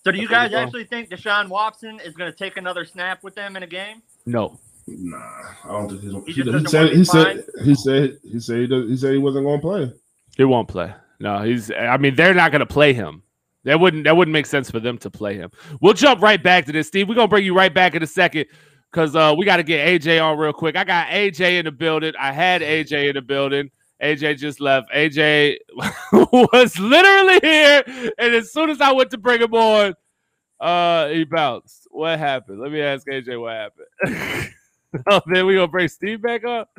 So 0.04 0.12
do 0.12 0.18
you 0.18 0.28
guys 0.28 0.52
actually 0.52 0.84
think 0.84 1.08
Deshaun 1.08 1.48
Watson 1.48 1.98
is 2.04 2.14
going 2.14 2.30
to 2.30 2.36
take 2.36 2.56
another 2.58 2.84
snap 2.84 3.22
with 3.22 3.34
them 3.34 3.56
in 3.56 3.62
a 3.62 3.66
game? 3.66 4.02
No. 4.26 4.58
Nah, 4.86 5.18
I 5.64 5.68
don't 5.68 5.88
think 5.88 6.02
he's. 6.02 6.12
He 6.12 6.20
He, 6.20 6.32
he, 6.32 6.42
doesn't 6.42 6.68
said. 6.68 6.92
He 6.92 7.04
said. 7.04 7.44
He 7.64 7.74
said. 7.74 8.18
He 8.24 8.40
said. 8.40 8.56
He, 8.56 8.66
does, 8.66 8.88
he 8.88 8.96
said 8.96 9.12
he 9.12 9.18
wasn't 9.18 9.46
gonna 9.46 9.60
play. 9.60 9.92
He 10.36 10.44
won't 10.44 10.68
play. 10.68 10.92
No, 11.20 11.42
he's. 11.42 11.70
I 11.70 11.96
mean, 11.98 12.16
they're 12.16 12.34
not 12.34 12.50
going 12.50 12.60
to 12.60 12.66
play 12.66 12.92
him. 12.92 13.22
That 13.64 13.78
wouldn't. 13.78 14.04
That 14.04 14.16
wouldn't 14.16 14.32
make 14.32 14.46
sense 14.46 14.70
for 14.70 14.80
them 14.80 14.98
to 14.98 15.10
play 15.10 15.36
him. 15.36 15.50
We'll 15.80 15.94
jump 15.94 16.20
right 16.20 16.42
back 16.42 16.66
to 16.66 16.72
this, 16.72 16.88
Steve. 16.88 17.08
We're 17.08 17.14
gonna 17.14 17.28
bring 17.28 17.44
you 17.44 17.54
right 17.54 17.72
back 17.72 17.94
in 17.94 18.02
a 18.02 18.06
second 18.08 18.46
because 18.90 19.14
uh, 19.14 19.32
we 19.36 19.46
got 19.46 19.58
to 19.58 19.62
get 19.62 19.86
AJ 19.86 20.22
on 20.22 20.36
real 20.36 20.52
quick. 20.52 20.76
I 20.76 20.82
got 20.82 21.08
AJ 21.08 21.60
in 21.60 21.64
the 21.66 21.72
building. 21.72 22.12
I 22.18 22.32
had 22.32 22.60
AJ 22.60 23.10
in 23.10 23.14
the 23.14 23.22
building. 23.22 23.70
AJ 24.02 24.38
just 24.38 24.60
left. 24.60 24.90
AJ 24.90 25.58
was 26.12 26.76
literally 26.78 27.38
here, 27.40 27.84
and 28.18 28.34
as 28.34 28.52
soon 28.52 28.68
as 28.70 28.80
I 28.80 28.90
went 28.90 29.10
to 29.12 29.18
bring 29.18 29.40
him 29.40 29.54
on, 29.54 29.94
uh, 30.58 31.08
he 31.08 31.22
bounced. 31.22 31.86
What 31.90 32.18
happened? 32.18 32.60
Let 32.60 32.72
me 32.72 32.80
ask 32.80 33.06
AJ 33.06 33.40
what 33.40 33.52
happened. 33.52 34.52
oh, 35.06 35.20
then 35.26 35.46
we 35.46 35.54
gonna 35.54 35.68
bring 35.68 35.88
Steve 35.88 36.22
back 36.22 36.44
up. 36.44 36.70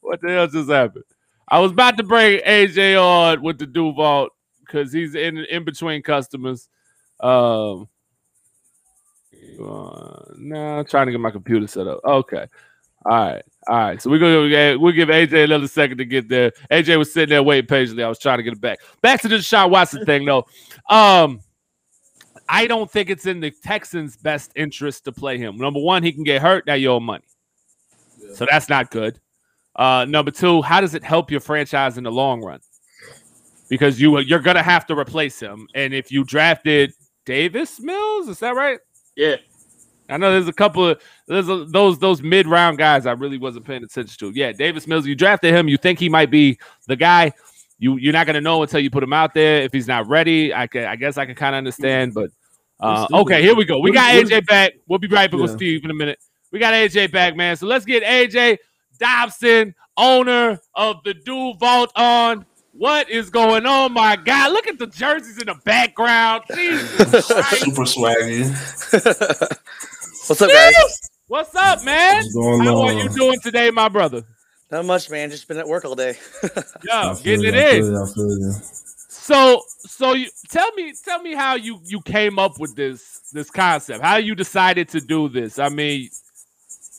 What 0.00 0.20
the 0.20 0.30
hell 0.30 0.46
just 0.46 0.70
happened? 0.70 1.04
I 1.48 1.58
was 1.58 1.72
about 1.72 1.96
to 1.98 2.02
bring 2.02 2.40
AJ 2.40 3.00
on 3.02 3.42
with 3.42 3.58
the 3.58 3.66
Duvault 3.66 4.28
because 4.60 4.92
he's 4.92 5.14
in 5.14 5.38
in 5.38 5.64
between 5.64 6.02
customers. 6.02 6.68
Um, 7.20 7.88
uh, 9.60 10.24
no, 10.36 10.78
I'm 10.78 10.84
trying 10.86 11.06
to 11.06 11.12
get 11.12 11.20
my 11.20 11.30
computer 11.30 11.66
set 11.66 11.86
up. 11.86 12.00
Okay, 12.04 12.46
all 13.04 13.12
right, 13.12 13.42
all 13.68 13.76
right. 13.76 14.02
So 14.02 14.10
we're 14.10 14.18
gonna 14.18 14.78
we'll 14.78 14.92
give 14.92 15.08
AJ 15.08 15.44
another 15.44 15.68
second 15.68 15.98
to 15.98 16.04
get 16.04 16.28
there. 16.28 16.52
AJ 16.70 16.98
was 16.98 17.12
sitting 17.12 17.30
there 17.30 17.42
waiting 17.42 17.68
patiently. 17.68 18.04
I 18.04 18.08
was 18.08 18.18
trying 18.18 18.38
to 18.38 18.42
get 18.42 18.54
it 18.54 18.60
back. 18.60 18.78
Back 19.00 19.20
to 19.22 19.28
the 19.28 19.36
Deshaun 19.36 19.70
Watson 19.70 20.04
thing 20.06 20.24
though. 20.24 20.46
Um, 20.88 21.40
I 22.48 22.66
don't 22.66 22.90
think 22.90 23.10
it's 23.10 23.26
in 23.26 23.40
the 23.40 23.50
Texans' 23.50 24.16
best 24.16 24.52
interest 24.56 25.04
to 25.04 25.12
play 25.12 25.38
him. 25.38 25.56
Number 25.56 25.80
one, 25.80 26.02
he 26.02 26.12
can 26.12 26.24
get 26.24 26.42
hurt. 26.42 26.66
Now 26.66 26.74
you 26.74 26.90
owe 26.90 27.00
money, 27.00 27.24
so 28.34 28.46
that's 28.50 28.68
not 28.68 28.90
good. 28.90 29.20
Uh, 29.74 30.04
number 30.08 30.30
two, 30.30 30.62
how 30.62 30.80
does 30.80 30.94
it 30.94 31.02
help 31.02 31.30
your 31.30 31.40
franchise 31.40 31.96
in 31.96 32.04
the 32.04 32.12
long 32.12 32.42
run? 32.42 32.60
Because 33.68 34.00
you 34.00 34.18
you're 34.20 34.40
gonna 34.40 34.62
have 34.62 34.86
to 34.86 34.98
replace 34.98 35.40
him, 35.40 35.66
and 35.74 35.94
if 35.94 36.12
you 36.12 36.24
drafted 36.24 36.92
Davis 37.24 37.80
Mills, 37.80 38.28
is 38.28 38.38
that 38.40 38.54
right? 38.54 38.78
Yeah. 39.16 39.36
I 40.08 40.18
know 40.18 40.30
there's 40.30 40.48
a 40.48 40.52
couple 40.52 40.88
of 40.88 41.02
there's 41.26 41.48
a, 41.48 41.64
those 41.64 41.98
those 41.98 42.22
mid 42.22 42.46
round 42.46 42.76
guys 42.76 43.06
I 43.06 43.12
really 43.12 43.38
wasn't 43.38 43.64
paying 43.64 43.82
attention 43.82 44.14
to. 44.18 44.38
Yeah, 44.38 44.52
Davis 44.52 44.86
Mills, 44.86 45.06
you 45.06 45.14
drafted 45.14 45.54
him, 45.54 45.68
you 45.68 45.78
think 45.78 45.98
he 45.98 46.08
might 46.08 46.30
be 46.30 46.58
the 46.86 46.96
guy. 46.96 47.32
You 47.78 47.96
you're 47.96 48.12
not 48.12 48.26
gonna 48.26 48.40
know 48.40 48.62
until 48.62 48.80
you 48.80 48.90
put 48.90 49.02
him 49.02 49.12
out 49.12 49.32
there. 49.32 49.62
If 49.62 49.72
he's 49.72 49.88
not 49.88 50.06
ready, 50.06 50.52
I 50.52 50.66
can 50.66 50.84
I 50.84 50.96
guess 50.96 51.16
I 51.16 51.24
can 51.24 51.34
kind 51.34 51.54
of 51.54 51.58
understand. 51.58 52.12
But 52.14 52.30
uh, 52.78 53.06
okay, 53.12 53.42
here 53.42 53.54
we 53.54 53.64
go. 53.64 53.78
We 53.78 53.92
got 53.92 54.12
AJ 54.14 54.46
back. 54.46 54.74
We'll 54.86 54.98
be 54.98 55.08
right 55.08 55.30
back 55.30 55.40
with 55.40 55.52
Steve 55.52 55.84
in 55.84 55.90
a 55.90 55.94
minute. 55.94 56.18
We 56.52 56.58
got 56.58 56.74
AJ 56.74 57.10
back, 57.10 57.34
man. 57.34 57.56
So 57.56 57.66
let's 57.66 57.86
get 57.86 58.04
AJ 58.04 58.58
Dobson, 58.98 59.74
owner 59.96 60.60
of 60.74 61.02
the 61.02 61.14
Duvault, 61.14 61.88
on. 61.96 62.46
What 62.74 63.10
is 63.10 63.28
going 63.28 63.66
on, 63.66 63.92
my 63.92 64.16
guy? 64.16 64.48
Look 64.48 64.66
at 64.66 64.78
the 64.78 64.86
jerseys 64.86 65.38
in 65.38 65.46
the 65.46 65.54
background. 65.64 66.44
Jesus 66.54 67.26
Super 67.26 67.82
swaggy. 67.82 68.48
What's 70.28 70.40
up, 70.40 70.50
guys? 70.50 71.10
What's 71.26 71.54
up, 71.54 71.84
man? 71.84 72.16
What's 72.16 72.34
going 72.34 72.62
How 72.62 72.80
are 72.82 72.92
you 72.92 73.08
doing 73.10 73.40
today, 73.40 73.70
my 73.70 73.88
brother? 73.88 74.22
Not 74.70 74.86
much, 74.86 75.10
man. 75.10 75.30
Just 75.30 75.48
been 75.48 75.58
at 75.58 75.68
work 75.68 75.84
all 75.84 75.94
day. 75.94 76.16
Yeah, 76.84 77.14
getting 77.22 77.42
you, 77.42 77.48
it 77.48 77.54
I 77.54 77.70
feel 77.72 77.86
in. 77.86 77.92
you, 77.92 78.02
I 78.02 78.06
feel 78.06 78.38
you. 78.38 78.52
So, 79.08 79.62
so 79.78 80.12
you 80.14 80.28
tell 80.48 80.72
me, 80.72 80.94
tell 81.04 81.22
me 81.22 81.34
how 81.34 81.54
you 81.54 81.80
you 81.84 82.00
came 82.00 82.38
up 82.38 82.58
with 82.58 82.74
this 82.74 83.20
this 83.32 83.50
concept. 83.50 84.02
How 84.02 84.16
you 84.16 84.34
decided 84.34 84.88
to 84.90 85.00
do 85.00 85.28
this? 85.28 85.58
I 85.58 85.68
mean, 85.68 86.08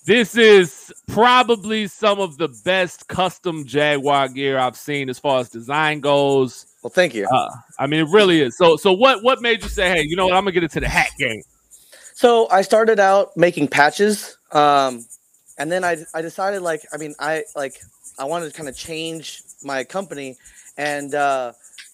this 0.06 0.36
is 0.36 0.94
probably 1.08 1.88
some 1.88 2.20
of 2.20 2.38
the 2.38 2.50
best 2.66 3.08
custom 3.08 3.66
Jaguar 3.66 4.30
gear 4.30 4.58
I've 4.58 4.78
seen 4.78 5.10
as 5.10 5.20
far 5.20 5.40
as 5.40 5.50
design 5.50 6.00
goes. 6.02 6.66
Well, 6.82 6.92
thank 6.92 7.16
you. 7.16 7.28
Uh, 7.28 7.50
I 7.80 7.88
mean, 7.88 8.02
it 8.02 8.10
really 8.12 8.42
is. 8.42 8.58
So, 8.58 8.76
so 8.76 8.92
what 8.92 9.24
what 9.24 9.42
made 9.42 9.64
you 9.64 9.70
say, 9.70 9.90
hey, 9.90 10.04
you 10.06 10.16
know 10.16 10.26
what? 10.26 10.36
I'm 10.36 10.44
gonna 10.44 10.52
get 10.52 10.64
into 10.64 10.80
the 10.82 10.90
hat 10.90 11.10
game. 11.18 11.42
So 12.14 12.50
I 12.52 12.62
started 12.62 13.00
out 13.00 13.36
making 13.38 13.70
patches, 13.70 14.38
um, 14.52 15.06
and 15.58 15.72
then 15.72 15.84
I 15.84 15.98
I 16.14 16.22
decided 16.22 16.62
like 16.62 16.82
I 16.94 16.98
mean 16.98 17.16
I 17.20 17.44
like 17.56 17.80
I 18.20 18.26
wanted 18.26 18.52
to 18.52 18.58
kind 18.58 18.70
of 18.70 18.76
change 18.78 19.42
my 19.64 19.84
company 19.84 20.38
And 20.78 21.14
uh, 21.16 21.54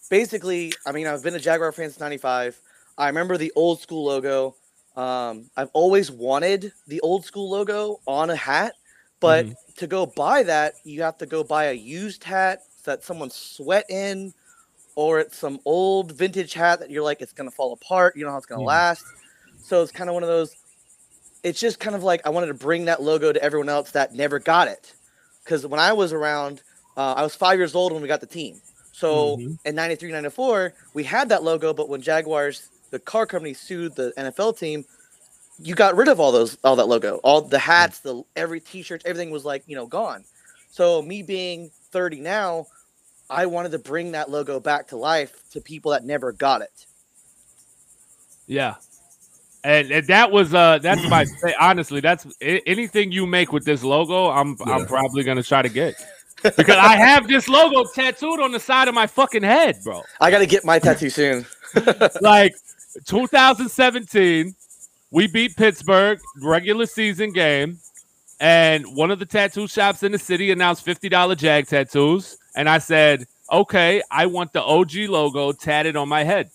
basically, 0.10 0.74
I 0.86 0.92
mean, 0.92 1.08
I've 1.08 1.24
been 1.24 1.36
a 1.36 1.40
Jaguar 1.40 1.72
fan 1.72 1.90
since 1.90 2.00
'95. 2.00 2.60
I 2.98 3.08
remember 3.08 3.38
the 3.38 3.52
old 3.56 3.82
school 3.82 4.06
logo. 4.06 4.56
Um, 5.00 5.50
I've 5.56 5.70
always 5.74 6.12
wanted 6.12 6.74
the 6.88 7.00
old 7.02 7.24
school 7.26 7.50
logo 7.50 8.02
on 8.06 8.30
a 8.30 8.36
hat, 8.36 8.74
but 9.22 9.46
Mhm. 9.46 9.56
to 9.78 9.88
go 9.88 10.06
buy 10.06 10.44
that, 10.44 10.74
you 10.84 11.04
have 11.04 11.18
to 11.20 11.26
go 11.26 11.44
buy 11.44 11.66
a 11.66 11.74
used 11.74 12.24
hat 12.26 12.64
that 12.84 13.04
someone 13.04 13.30
sweat 13.30 13.86
in, 13.90 14.34
or 14.96 15.20
it's 15.22 15.38
some 15.38 15.60
old 15.64 16.12
vintage 16.12 16.54
hat 16.54 16.80
that 16.82 16.90
you're 16.90 17.04
like, 17.04 17.22
it's 17.22 17.32
gonna 17.32 17.52
fall 17.52 17.72
apart. 17.74 18.18
You 18.18 18.26
know 18.26 18.32
how 18.32 18.38
it's 18.38 18.46
gonna 18.46 18.62
Yeah. 18.62 18.66
last. 18.66 19.06
So 19.62 19.82
it's 19.82 19.92
kind 19.92 20.10
of 20.10 20.16
one 20.16 20.24
of 20.24 20.30
those. 20.30 20.58
It's 21.44 21.60
just 21.62 21.80
kind 21.80 21.96
of 21.96 22.04
like 22.04 22.22
I 22.26 22.30
wanted 22.30 22.48
to 22.48 22.54
bring 22.54 22.86
that 22.86 23.02
logo 23.02 23.32
to 23.32 23.42
everyone 23.42 23.70
else 23.70 23.92
that 23.92 24.14
never 24.14 24.40
got 24.40 24.68
it, 24.68 24.96
because 25.46 25.66
when 25.66 25.80
I 25.80 25.94
was 25.94 26.12
around, 26.12 26.62
uh, 26.98 27.14
I 27.14 27.24
was 27.24 27.36
five 27.36 27.58
years 27.58 27.76
old 27.76 27.94
when 27.94 28.02
we 28.02 28.10
got 28.10 28.22
the 28.22 28.28
team. 28.28 28.62
So 28.92 29.38
Mhm. 29.38 29.58
in 29.66 29.76
93, 29.76 30.12
94, 30.12 30.74
we 30.94 31.06
had 31.06 31.30
that 31.30 31.44
logo, 31.44 31.74
but 31.74 31.88
when 31.90 32.02
Jaguars, 32.02 32.64
the 32.90 33.00
car 33.00 33.26
company, 33.26 33.54
sued 33.54 33.96
the 33.96 34.14
NFL 34.18 34.58
team, 34.58 34.86
you 35.62 35.76
got 35.76 35.96
rid 35.96 36.08
of 36.08 36.20
all 36.20 36.32
those, 36.32 36.58
all 36.64 36.76
that 36.78 36.88
logo, 36.88 37.18
all 37.18 37.42
the 37.42 37.60
hats, 37.60 38.00
the 38.00 38.24
every 38.36 38.60
T-shirt, 38.60 39.04
everything 39.06 39.32
was 39.32 39.46
like 39.46 39.64
you 39.68 39.76
know 39.76 39.86
gone. 39.86 40.24
So 40.72 41.02
me 41.02 41.24
being 41.24 41.72
30 41.92 42.22
now, 42.22 42.68
I 43.30 43.46
wanted 43.46 43.72
to 43.72 43.80
bring 43.80 44.12
that 44.12 44.30
logo 44.30 44.60
back 44.60 44.88
to 44.88 44.98
life 44.98 45.44
to 45.52 45.62
people 45.62 45.92
that 45.92 46.06
never 46.06 46.32
got 46.32 46.62
it. 46.62 46.86
Yeah. 48.48 48.76
And, 49.64 49.92
and 49.92 50.08
that 50.08 50.32
was 50.32 50.54
uh 50.54 50.78
that's 50.78 51.06
my 51.10 51.26
honestly 51.60 52.00
that's 52.00 52.26
anything 52.40 53.12
you 53.12 53.26
make 53.26 53.52
with 53.52 53.66
this 53.66 53.84
logo 53.84 54.30
I'm 54.30 54.56
I'm 54.66 54.86
probably 54.86 55.24
gonna 55.24 55.44
try 55.44 55.62
to 55.62 55.68
get 55.68 55.96
because 56.44 56.78
I 56.78 56.96
have 56.96 57.28
this 57.28 57.50
logo 57.50 57.84
tattooed 57.94 58.40
on 58.40 58.52
the 58.52 58.60
side 58.60 58.88
of 58.88 58.96
my 58.96 59.08
fucking 59.08 59.44
head, 59.44 59.78
bro. 59.84 60.04
I 60.22 60.32
got 60.32 60.40
to 60.40 60.46
get 60.46 60.64
my 60.64 60.80
tattoo 60.80 61.10
soon. 61.10 61.46
like 62.22 62.56
2017, 63.06 64.56
we 65.12 65.28
beat 65.28 65.56
Pittsburgh 65.56 66.20
regular 66.42 66.86
season 66.86 67.32
game, 67.32 67.80
and 68.40 68.86
one 68.96 69.12
of 69.12 69.20
the 69.20 69.26
tattoo 69.26 69.68
shops 69.68 70.04
in 70.04 70.12
the 70.12 70.20
city 70.20 70.52
announced 70.52 70.86
$50 70.86 71.36
Jag 71.36 71.68
tattoos, 71.68 72.38
and 72.56 72.70
I 72.70 72.78
said, 72.78 73.28
"Okay, 73.52 74.02
I 74.12 74.26
want 74.28 74.54
the 74.54 74.64
OG 74.64 75.08
logo 75.08 75.52
tatted 75.52 75.96
on 75.96 76.08
my 76.10 76.24
head." 76.24 76.50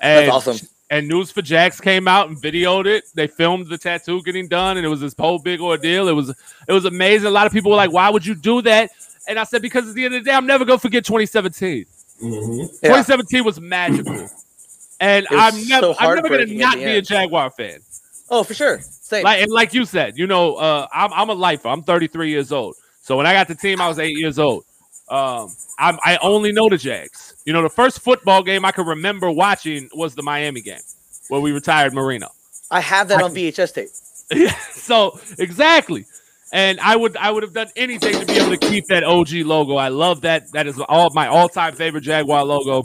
And, 0.00 0.26
That's 0.28 0.48
awesome. 0.48 0.68
And 0.90 1.10
News4Jax 1.10 1.80
came 1.80 2.06
out 2.06 2.28
and 2.28 2.36
videoed 2.36 2.84
it. 2.86 3.04
They 3.14 3.26
filmed 3.26 3.68
the 3.68 3.78
tattoo 3.78 4.22
getting 4.24 4.46
done, 4.46 4.76
and 4.76 4.84
it 4.84 4.90
was 4.90 5.00
this 5.00 5.14
whole 5.18 5.38
big 5.38 5.60
ordeal. 5.60 6.06
It 6.08 6.12
was 6.12 6.30
it 6.68 6.72
was 6.72 6.84
amazing. 6.84 7.28
A 7.28 7.30
lot 7.30 7.46
of 7.46 7.52
people 7.52 7.70
were 7.70 7.78
like, 7.78 7.92
"Why 7.92 8.10
would 8.10 8.26
you 8.26 8.34
do 8.34 8.60
that?" 8.62 8.90
And 9.26 9.38
I 9.38 9.44
said, 9.44 9.62
"Because 9.62 9.88
at 9.88 9.94
the 9.94 10.04
end 10.04 10.14
of 10.14 10.22
the 10.24 10.30
day, 10.30 10.36
I'm 10.36 10.46
never 10.46 10.66
gonna 10.66 10.78
forget 10.78 11.04
2017." 11.06 11.86
Mhm. 12.22 12.58
Yeah. 12.82 12.88
2017 12.88 13.42
was 13.42 13.58
magical. 13.58 14.28
And 15.02 15.26
I'm 15.30 15.66
never, 15.66 15.86
so 15.88 15.94
I'm 15.98 16.14
never 16.14 16.28
gonna 16.28 16.46
not 16.46 16.76
be 16.76 16.84
a. 16.84 17.02
Jaguar 17.02 17.50
fan. 17.50 17.80
Oh, 18.30 18.44
for 18.44 18.54
sure. 18.54 18.78
Same. 18.80 19.24
Like 19.24 19.42
and 19.42 19.50
like 19.50 19.74
you 19.74 19.84
said, 19.84 20.16
you 20.16 20.28
know, 20.28 20.54
uh, 20.54 20.86
I'm 20.92 21.12
I'm 21.12 21.28
a 21.28 21.34
lifer. 21.34 21.68
I'm 21.68 21.82
33 21.82 22.30
years 22.30 22.52
old. 22.52 22.76
So 23.00 23.16
when 23.16 23.26
I 23.26 23.32
got 23.32 23.48
the 23.48 23.56
team, 23.56 23.80
I 23.80 23.88
was 23.88 23.98
eight 23.98 24.16
years 24.16 24.38
old. 24.38 24.64
Um, 25.08 25.50
I'm, 25.78 25.98
I 26.04 26.18
only 26.22 26.52
know 26.52 26.68
the 26.68 26.78
Jags. 26.78 27.34
You 27.44 27.52
know, 27.52 27.62
the 27.62 27.68
first 27.68 28.00
football 28.00 28.44
game 28.44 28.64
I 28.64 28.70
can 28.70 28.86
remember 28.86 29.28
watching 29.30 29.90
was 29.92 30.14
the 30.14 30.22
Miami 30.22 30.60
game 30.60 30.80
where 31.28 31.40
we 31.40 31.50
retired 31.50 31.92
Marino. 31.92 32.28
I 32.70 32.80
have 32.80 33.08
that 33.08 33.18
I- 33.18 33.24
on 33.24 33.34
VHS 33.34 33.74
tape. 33.74 33.88
Yeah, 34.30 34.54
so 34.70 35.18
exactly. 35.38 36.06
And 36.52 36.78
I 36.78 36.94
would 36.94 37.16
I 37.16 37.32
would 37.32 37.42
have 37.42 37.54
done 37.54 37.68
anything 37.74 38.20
to 38.20 38.24
be 38.24 38.34
able 38.34 38.50
to 38.50 38.56
keep 38.56 38.86
that 38.86 39.02
OG 39.02 39.32
logo. 39.46 39.74
I 39.74 39.88
love 39.88 40.20
that. 40.20 40.52
That 40.52 40.68
is 40.68 40.80
all 40.88 41.10
my 41.12 41.26
all-time 41.26 41.74
favorite 41.74 42.02
Jaguar 42.02 42.44
logo. 42.44 42.84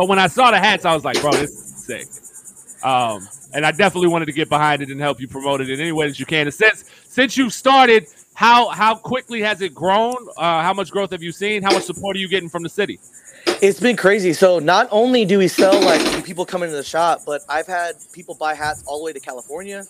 So 0.00 0.06
when 0.06 0.18
I 0.18 0.28
saw 0.28 0.50
the 0.50 0.58
hats, 0.58 0.86
I 0.86 0.94
was 0.94 1.04
like, 1.04 1.20
bro, 1.20 1.30
this 1.32 1.50
is 1.50 1.84
sick. 1.84 2.06
Um, 2.82 3.28
and 3.52 3.66
I 3.66 3.70
definitely 3.70 4.08
wanted 4.08 4.26
to 4.26 4.32
get 4.32 4.48
behind 4.48 4.80
it 4.80 4.88
and 4.88 4.98
help 4.98 5.20
you 5.20 5.28
promote 5.28 5.60
it 5.60 5.68
in 5.68 5.78
any 5.78 5.92
way 5.92 6.08
that 6.08 6.18
you 6.18 6.24
can. 6.24 6.46
And 6.46 6.54
since 6.54 6.86
since 7.04 7.36
you 7.36 7.50
started, 7.50 8.06
how 8.32 8.68
how 8.68 8.94
quickly 8.94 9.42
has 9.42 9.60
it 9.60 9.74
grown? 9.74 10.16
Uh, 10.38 10.62
how 10.62 10.72
much 10.72 10.90
growth 10.90 11.10
have 11.10 11.22
you 11.22 11.32
seen? 11.32 11.62
How 11.62 11.70
much 11.72 11.82
support 11.82 12.16
are 12.16 12.18
you 12.18 12.28
getting 12.28 12.48
from 12.48 12.62
the 12.62 12.70
city? 12.70 12.98
It's 13.60 13.78
been 13.78 13.94
crazy. 13.94 14.32
So 14.32 14.58
not 14.58 14.88
only 14.90 15.26
do 15.26 15.36
we 15.36 15.48
sell 15.48 15.78
like 15.82 16.24
people 16.24 16.46
come 16.46 16.62
into 16.62 16.76
the 16.76 16.82
shop, 16.82 17.20
but 17.26 17.42
I've 17.46 17.66
had 17.66 17.96
people 18.14 18.34
buy 18.34 18.54
hats 18.54 18.82
all 18.86 19.00
the 19.00 19.04
way 19.04 19.12
to 19.12 19.20
California, 19.20 19.84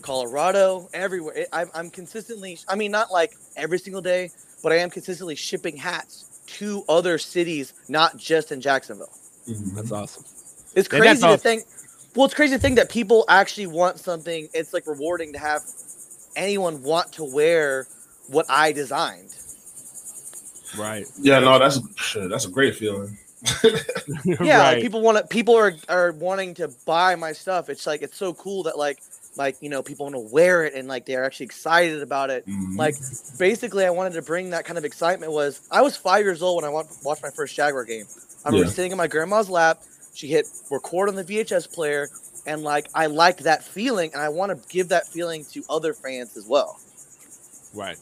Colorado, 0.00 0.88
everywhere. 0.94 1.34
It, 1.34 1.48
I'm, 1.52 1.70
I'm 1.74 1.90
consistently. 1.90 2.58
I 2.66 2.76
mean, 2.76 2.92
not 2.92 3.12
like 3.12 3.34
every 3.56 3.78
single 3.78 4.00
day, 4.00 4.30
but 4.62 4.72
I 4.72 4.76
am 4.76 4.88
consistently 4.88 5.34
shipping 5.34 5.76
hats 5.76 6.35
to 6.46 6.84
other 6.88 7.18
cities, 7.18 7.72
not 7.88 8.16
just 8.16 8.52
in 8.52 8.60
Jacksonville. 8.60 9.12
Mm-hmm. 9.48 9.76
That's 9.76 9.92
awesome. 9.92 10.24
It's 10.74 10.88
crazy 10.88 11.04
that's 11.04 11.20
to 11.20 11.26
awesome. 11.26 11.40
think. 11.40 11.64
Well, 12.14 12.26
it's 12.26 12.34
crazy 12.34 12.54
to 12.54 12.60
think 12.60 12.76
that 12.76 12.90
people 12.90 13.24
actually 13.28 13.66
want 13.66 13.98
something. 13.98 14.48
It's 14.54 14.72
like 14.72 14.86
rewarding 14.86 15.32
to 15.34 15.38
have 15.38 15.62
anyone 16.34 16.82
want 16.82 17.12
to 17.14 17.24
wear 17.24 17.86
what 18.28 18.46
I 18.48 18.72
designed. 18.72 19.34
Right. 20.76 21.06
Yeah, 21.20 21.40
no, 21.40 21.58
that's 21.58 21.80
shit, 21.96 22.28
that's 22.28 22.46
a 22.46 22.50
great 22.50 22.74
feeling. 22.74 23.16
yeah 24.24 24.62
like 24.62 24.80
people 24.80 25.02
want 25.02 25.18
to 25.18 25.24
people 25.24 25.54
are 25.54 25.74
are 25.88 26.12
wanting 26.12 26.54
to 26.54 26.68
buy 26.86 27.14
my 27.14 27.32
stuff 27.32 27.68
it's 27.68 27.86
like 27.86 28.00
it's 28.00 28.16
so 28.16 28.32
cool 28.34 28.62
that 28.62 28.78
like 28.78 28.98
like 29.36 29.56
you 29.60 29.68
know 29.68 29.82
people 29.82 30.06
want 30.06 30.14
to 30.14 30.32
wear 30.32 30.64
it 30.64 30.74
and 30.74 30.88
like 30.88 31.04
they're 31.06 31.24
actually 31.24 31.46
excited 31.46 32.02
about 32.02 32.30
it 32.30 32.46
Mhm. 32.46 32.76
like 32.76 32.94
basically 33.38 33.84
i 33.84 33.90
wanted 33.90 34.14
to 34.14 34.22
bring 34.22 34.50
that 34.50 34.64
kind 34.64 34.78
of 34.78 34.84
excitement 34.84 35.30
was 35.32 35.60
i 35.70 35.82
was 35.82 35.96
five 35.96 36.24
years 36.24 36.42
old 36.42 36.62
when 36.62 36.70
i 36.70 36.74
watched 37.04 37.22
my 37.22 37.30
first 37.30 37.54
jaguar 37.54 37.84
game 37.84 38.06
i 38.44 38.48
remember 38.48 38.66
Yeah. 38.66 38.72
sitting 38.72 38.92
in 38.92 38.98
my 38.98 39.06
grandma's 39.08 39.48
lap 39.50 39.82
she 40.14 40.26
hit 40.28 40.46
record 40.70 41.08
on 41.08 41.14
the 41.14 41.24
vhs 41.24 41.70
player 41.72 42.08
and 42.46 42.62
like 42.62 42.86
i 42.94 43.06
liked 43.06 43.40
that 43.44 43.62
feeling 43.62 44.12
and 44.14 44.22
i 44.22 44.28
want 44.28 44.50
to 44.52 44.68
give 44.68 44.88
that 44.88 45.06
feeling 45.06 45.44
to 45.52 45.62
other 45.68 45.92
fans 45.92 46.36
as 46.36 46.46
well 46.46 46.78
Right. 47.74 47.98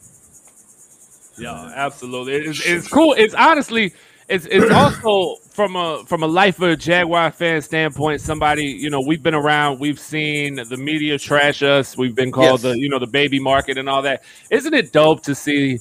Yeah, 1.37 1.73
absolutely. 1.75 2.35
It's, 2.35 2.65
it's 2.65 2.87
cool. 2.87 3.15
It's 3.15 3.35
honestly, 3.35 3.93
it's 4.29 4.47
it's 4.47 4.73
also 4.73 5.37
from 5.51 5.77
a 5.77 6.05
from 6.07 6.23
a 6.23 6.27
lifer 6.27 6.77
Jaguar 6.77 7.31
fan 7.31 7.61
standpoint. 7.61 8.21
Somebody, 8.21 8.65
you 8.65 8.91
know, 8.91 9.01
we've 9.01 9.23
been 9.23 9.35
around. 9.35 9.81
We've 9.81 10.01
seen 10.01 10.57
the 10.57 10.77
media 10.77 11.19
trash 11.19 11.63
us. 11.63 11.97
We've 11.97 12.15
been 12.15 12.33
called 12.33 12.63
Yes. 12.63 12.63
the 12.63 12.79
you 12.79 12.89
know 12.89 12.99
the 12.99 13.07
baby 13.07 13.39
market 13.39 13.77
and 13.77 13.89
all 13.89 14.03
that. 14.03 14.25
Isn't 14.51 14.75
it 14.75 14.93
dope 14.93 15.23
to 15.25 15.35
see 15.35 15.79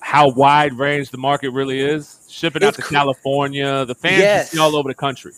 how 0.00 0.30
wide 0.30 0.74
range 0.74 1.10
the 1.10 1.18
market 1.18 1.50
really 1.50 1.80
is? 1.80 2.24
Shipping 2.28 2.64
out 2.64 2.74
to 2.74 2.82
cr- 2.82 2.94
California, 2.94 3.84
the 3.84 3.94
fans 3.94 4.18
Yes. 4.18 4.50
see 4.50 4.58
all 4.58 4.74
over 4.74 4.88
the 4.88 4.94
country. 4.94 5.32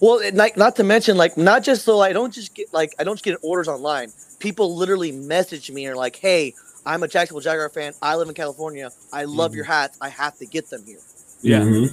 Well, 0.00 0.20
like 0.34 0.56
not 0.56 0.76
to 0.76 0.84
mention, 0.84 1.16
like 1.16 1.36
not 1.36 1.64
just 1.64 1.84
so 1.84 2.00
I 2.00 2.12
don't 2.12 2.32
just 2.32 2.54
get 2.54 2.72
like 2.72 2.94
I 3.00 3.04
don't 3.04 3.16
just 3.16 3.24
get 3.24 3.36
orders 3.42 3.66
online. 3.66 4.12
People 4.38 4.76
literally 4.76 5.10
message 5.10 5.72
me 5.72 5.86
and 5.86 5.94
are 5.94 5.96
like, 5.96 6.14
"Hey, 6.14 6.54
I'm 6.86 7.02
a 7.02 7.08
Jacksonville 7.08 7.40
Jaguar 7.40 7.68
fan. 7.68 7.94
I 8.00 8.14
live 8.14 8.28
in 8.28 8.34
California. 8.34 8.90
I 9.12 9.24
love 9.24 9.50
mm-hmm. 9.50 9.56
your 9.56 9.64
hats. 9.64 9.98
I 10.00 10.08
have 10.08 10.38
to 10.38 10.46
get 10.46 10.70
them 10.70 10.84
here." 10.86 11.00
Yeah. 11.42 11.60
Mhm. 11.60 11.88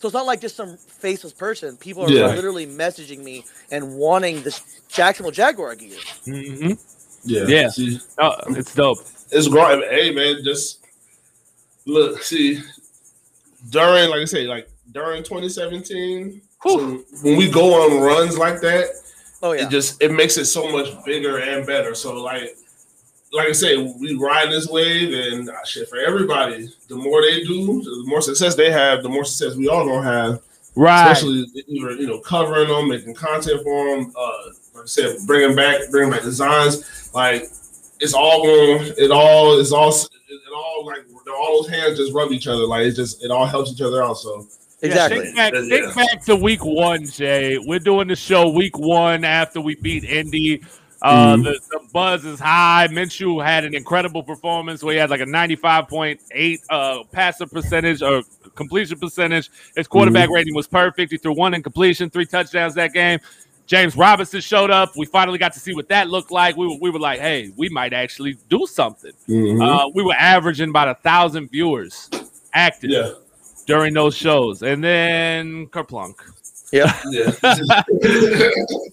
So 0.00 0.08
it's 0.08 0.14
not 0.14 0.26
like 0.26 0.40
just 0.40 0.56
some 0.56 0.76
faceless 0.76 1.32
person. 1.34 1.76
People 1.76 2.04
are 2.06 2.10
Yeah. 2.10 2.28
literally 2.34 2.66
messaging 2.66 3.18
me 3.22 3.44
and 3.70 3.94
wanting 3.96 4.42
this 4.42 4.62
Jacksonville 4.88 5.30
Jaguar 5.32 5.74
gear. 5.76 5.98
hmm 6.24 6.72
Yeah. 7.24 7.44
Yeah. 7.46 7.68
See, 7.70 8.00
Oh, 8.18 8.34
it's 8.48 8.74
dope. 8.74 8.98
it's 9.30 9.46
great. 9.48 9.84
Hey, 9.90 10.10
man, 10.12 10.42
just 10.42 10.78
look. 11.86 12.22
See, 12.22 12.60
during 13.70 14.08
like 14.10 14.20
I 14.20 14.24
say, 14.24 14.46
like 14.46 14.68
during 14.92 15.22
2017, 15.22 16.40
so 16.66 17.04
when 17.22 17.36
we 17.36 17.48
go 17.50 17.74
on 17.82 18.00
runs 18.00 18.38
like 18.38 18.60
that, 18.62 18.86
Oh 19.42 19.52
yeah, 19.52 19.66
it 19.66 19.70
just 19.70 20.02
it 20.02 20.12
makes 20.12 20.36
it 20.38 20.46
so 20.46 20.70
much 20.70 20.88
bigger 21.04 21.38
and 21.38 21.66
better. 21.66 21.94
So 21.94 22.14
like, 22.22 22.56
like 23.32 23.48
I 23.48 23.52
say, 23.52 23.76
we 23.76 24.16
ride 24.16 24.50
this 24.50 24.68
wave, 24.68 25.12
and 25.12 25.48
uh, 25.48 25.64
shit 25.64 25.88
for 25.88 25.98
everybody. 25.98 26.68
The 26.88 26.96
more 26.96 27.22
they 27.22 27.42
do, 27.44 27.82
the 27.82 28.04
more 28.06 28.20
success 28.20 28.54
they 28.54 28.70
have, 28.70 29.02
the 29.02 29.08
more 29.08 29.24
success 29.24 29.56
we 29.56 29.68
all 29.68 29.86
gonna 29.86 30.02
have. 30.02 30.42
Right. 30.76 31.10
Especially 31.12 31.46
either 31.68 31.92
you 31.92 32.06
know 32.06 32.20
covering 32.20 32.68
them, 32.68 32.88
making 32.88 33.14
content 33.14 33.62
for 33.62 33.96
them. 33.96 34.12
Uh, 34.16 34.32
like 34.74 34.84
I 34.84 34.86
said, 34.86 35.16
bringing 35.26 35.56
back 35.56 35.80
bringing 35.90 36.10
back 36.10 36.22
designs. 36.22 37.10
Like 37.14 37.42
it's 38.00 38.14
all 38.14 38.42
going. 38.42 38.92
It 38.96 39.10
all 39.10 39.58
is 39.58 39.72
all. 39.72 39.90
It 39.90 40.40
all 40.54 40.86
like 40.86 41.04
all 41.28 41.62
those 41.62 41.70
hands 41.70 41.98
just 41.98 42.12
rub 42.12 42.32
each 42.32 42.46
other. 42.46 42.64
Like 42.66 42.86
it 42.86 42.92
just 42.92 43.22
it 43.24 43.30
all 43.30 43.46
helps 43.46 43.72
each 43.72 43.80
other 43.80 44.02
out. 44.02 44.14
So 44.14 44.46
exactly. 44.82 45.18
Yeah, 45.18 45.22
think 45.24 45.36
back, 45.36 45.52
Yeah. 45.54 45.60
think 45.68 45.94
back 45.94 46.24
to 46.26 46.36
week 46.36 46.64
one, 46.64 47.04
Jay. 47.06 47.58
We're 47.58 47.78
doing 47.78 48.08
the 48.08 48.16
show 48.16 48.48
week 48.48 48.78
one 48.78 49.24
after 49.24 49.60
we 49.60 49.74
beat 49.76 50.04
Indy. 50.04 50.62
Uh, 51.02 51.36
Mhm. 51.36 51.44
the, 51.44 51.60
the 51.70 51.80
buzz 51.92 52.24
is 52.24 52.38
high. 52.40 52.86
Minshew 52.90 53.42
had 53.44 53.64
an 53.64 53.74
incredible 53.74 54.22
performance 54.22 54.82
where 54.82 54.92
he 54.94 54.98
had 55.00 55.08
like 55.10 55.20
a 55.20 55.26
95.8 55.26 56.58
uh, 56.68 57.04
passer 57.10 57.46
percentage 57.46 58.02
or 58.02 58.22
completion 58.54 58.98
percentage. 58.98 59.48
His 59.76 59.86
quarterback 59.88 60.28
rating 60.30 60.54
was 60.54 60.66
perfect. 60.66 61.10
He 61.12 61.18
threw 61.18 61.34
one 61.34 61.54
incompletion, 61.54 62.10
three 62.10 62.26
touchdowns 62.26 62.74
that 62.74 62.92
game. 62.92 63.18
James 63.66 63.96
Robinson 63.96 64.40
showed 64.40 64.70
up. 64.70 64.90
We 64.96 65.06
finally 65.06 65.38
got 65.38 65.52
to 65.54 65.60
see 65.60 65.74
what 65.74 65.88
that 65.88 66.08
looked 66.10 66.30
like. 66.32 66.56
We 66.56 66.66
were, 66.66 66.76
we 66.80 66.90
were 66.90 66.98
like, 66.98 67.20
hey, 67.20 67.52
we 67.56 67.68
might 67.68 67.92
actually 67.92 68.36
do 68.48 68.66
something. 68.66 69.12
Mhm. 69.28 69.62
Uh, 69.64 69.88
we 69.94 70.02
were 70.02 70.14
averaging 70.18 70.70
about 70.70 70.88
a 70.88 70.96
thousand 70.96 71.50
viewers 71.50 72.10
active. 72.52 72.90
yeah, 72.90 73.10
during 73.66 73.94
those 73.94 74.16
shows, 74.16 74.62
and 74.64 74.82
then 74.82 75.66
Kerplunk. 75.68 76.14
Yeah. 76.72 76.92
Yeah. 77.10 77.30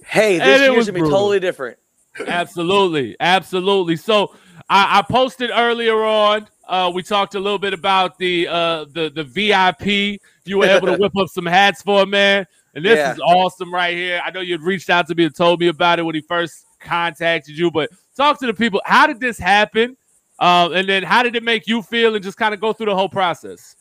Hey, 0.06 0.38
this 0.40 0.62
it 0.62 0.70
was 0.70 0.76
year's 0.76 0.86
gonna 0.88 0.94
be 0.94 1.00
brutal. 1.02 1.18
totally 1.20 1.40
different. 1.40 1.78
Absolutely, 2.26 3.16
absolutely. 3.20 3.96
So 3.96 4.34
I, 4.70 5.00
I 5.00 5.02
posted 5.02 5.52
earlier 5.54 6.04
on. 6.04 6.48
Uh, 6.68 6.92
we 6.94 7.02
talked 7.02 7.36
a 7.36 7.40
little 7.40 7.60
bit 7.60 7.74
about 7.74 8.18
the 8.18 8.48
uh, 8.48 8.86
the 8.92 9.10
the 9.10 9.24
VIP. 9.24 10.20
You 10.46 10.58
were 10.58 10.66
able 10.66 10.88
to 10.88 10.94
whip 11.00 11.16
up 11.18 11.30
some 11.30 11.46
hats 11.46 11.82
for 11.82 12.04
him, 12.04 12.10
man. 12.12 12.46
And 12.76 12.84
this 12.86 12.98
Yeah. 12.98 13.14
is 13.14 13.20
awesome 13.20 13.74
right 13.74 13.96
here. 13.96 14.22
I 14.24 14.32
know 14.32 14.42
you'd 14.42 14.62
reached 14.62 14.90
out 14.90 15.08
to 15.08 15.16
me 15.16 15.26
and 15.26 15.36
told 15.36 15.60
me 15.60 15.68
about 15.68 16.00
it 16.00 16.04
when 16.04 16.16
he 16.16 16.22
first 16.22 16.66
contacted 16.80 17.58
you, 17.58 17.72
but 17.72 17.90
talk 18.16 18.40
to 18.40 18.46
the 18.46 18.54
people. 18.54 18.82
How 18.86 19.08
did 19.08 19.20
this 19.20 19.38
happen? 19.38 19.96
Uh, 20.40 20.70
and 20.74 20.88
then 20.88 21.02
how 21.04 21.24
did 21.24 21.36
it 21.36 21.44
make 21.44 21.68
you 21.68 21.82
feel? 21.82 22.14
And 22.16 22.24
just 22.24 22.38
kind 22.38 22.54
of 22.54 22.60
go 22.60 22.74
through 22.74 22.86
the 22.88 22.96
whole 22.96 23.10
process. 23.10 23.76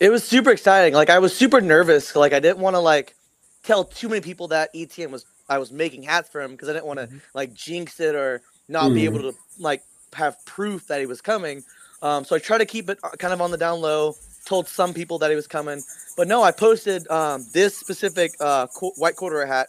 It 0.00 0.10
was 0.10 0.24
super 0.24 0.50
exciting. 0.50 0.92
Like 0.92 1.08
I 1.08 1.18
was 1.20 1.34
super 1.34 1.60
nervous. 1.60 2.14
Like 2.16 2.32
I 2.32 2.40
didn't 2.40 2.58
want 2.58 2.74
to 2.74 2.80
like 2.80 3.14
tell 3.62 3.84
too 3.84 4.08
many 4.08 4.20
people 4.20 4.48
that 4.48 4.74
ETN 4.74 5.10
was 5.10 5.24
I 5.48 5.58
was 5.58 5.70
making 5.72 6.02
hats 6.02 6.28
for 6.28 6.40
him 6.40 6.52
because 6.52 6.68
I 6.68 6.72
didn't 6.72 6.86
want 6.86 7.00
to 7.00 7.08
like 7.34 7.54
jinx 7.54 8.00
it 8.00 8.14
or 8.14 8.42
not 8.68 8.92
be 8.94 9.04
able 9.04 9.20
to 9.20 9.34
like 9.58 9.82
have 10.14 10.44
proof 10.46 10.86
that 10.86 11.00
he 11.00 11.06
was 11.06 11.20
coming. 11.20 11.62
Um, 12.02 12.24
so 12.24 12.36
I 12.36 12.38
tried 12.38 12.58
to 12.58 12.66
keep 12.66 12.88
it 12.88 12.98
uh, 13.02 13.10
kind 13.18 13.32
of 13.32 13.40
on 13.40 13.50
the 13.50 13.56
down 13.58 13.80
low. 13.80 14.14
Told 14.46 14.68
some 14.68 14.92
people 14.92 15.18
that 15.20 15.30
he 15.30 15.36
was 15.36 15.46
coming, 15.46 15.82
but 16.18 16.28
no, 16.28 16.42
I 16.42 16.50
posted 16.52 17.08
um, 17.10 17.46
this 17.54 17.74
specific 17.78 18.32
uh, 18.40 18.66
qu- 18.66 18.92
white 18.96 19.16
corduroy 19.16 19.46
hat, 19.46 19.68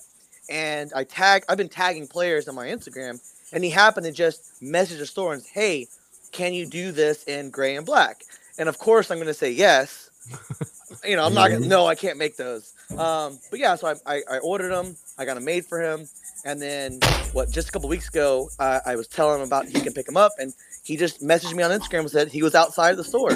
and 0.49 0.91
I 0.93 1.05
tag. 1.05 1.45
I've 1.47 1.57
been 1.57 1.69
tagging 1.69 2.07
players 2.07 2.49
on 2.49 2.55
my 2.55 2.67
Instagram, 2.67 3.21
and 3.53 3.63
he 3.63 3.69
happened 3.69 4.05
to 4.05 4.11
just 4.11 4.61
message 4.61 4.99
the 4.99 5.05
store 5.05 5.32
and 5.32 5.41
say, 5.41 5.49
"Hey, 5.53 5.88
can 6.34 6.53
you 6.53 6.65
do 6.65 6.91
this 6.91 7.23
in 7.23 7.51
gray 7.51 7.78
and 7.78 7.86
black?" 7.86 8.23
And 8.57 8.67
of 8.67 8.78
course, 8.78 9.11
I'm 9.11 9.17
going 9.17 9.28
to 9.28 9.34
say 9.34 9.51
yes. 9.51 10.09
you 11.05 11.15
know, 11.15 11.26
I'm 11.26 11.34
not 11.34 11.51
gonna. 11.51 11.65
No, 11.67 11.86
I 11.86 11.95
can't 11.95 12.17
make 12.17 12.36
those. 12.36 12.73
Um, 12.97 13.39
but 13.49 13.59
yeah, 13.59 13.76
so 13.76 13.88
I, 13.88 14.15
I, 14.17 14.21
I 14.30 14.38
ordered 14.39 14.69
them. 14.69 14.97
I 15.18 15.26
got 15.26 15.36
them 15.36 15.45
made 15.45 15.66
for 15.66 15.82
him, 15.82 16.07
and 16.43 16.61
then 16.61 16.99
what? 17.32 17.49
Just 17.49 17.70
a 17.70 17.72
couple 17.72 17.88
weeks 17.89 18.07
ago, 18.09 18.49
uh, 18.59 18.80
I 18.86 18.95
was 18.95 19.07
telling 19.07 19.39
him 19.41 19.47
about 19.47 19.66
he 19.68 19.80
can 19.80 19.93
pick 19.93 20.05
them 20.05 20.18
up, 20.18 20.34
and 20.39 20.53
he 20.84 20.97
just 20.97 21.22
messaged 21.22 21.53
me 21.53 21.63
on 21.63 21.72
Instagram 21.72 21.99
and 22.01 22.11
said 22.11 22.28
he 22.30 22.43
was 22.43 22.53
outside 22.55 22.95
the 22.97 23.03
store. 23.03 23.32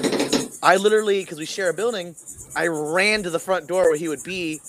I 0.61 0.75
literally, 0.75 1.21
because 1.21 1.39
we 1.39 1.45
share 1.45 1.69
a 1.69 1.73
building, 1.73 2.15
I 2.55 2.67
ran 2.67 3.23
to 3.23 3.30
the 3.30 3.39
front 3.39 3.67
door 3.67 3.84
where 3.84 3.95
he 3.97 4.09
would 4.09 4.23
be, 4.23 4.59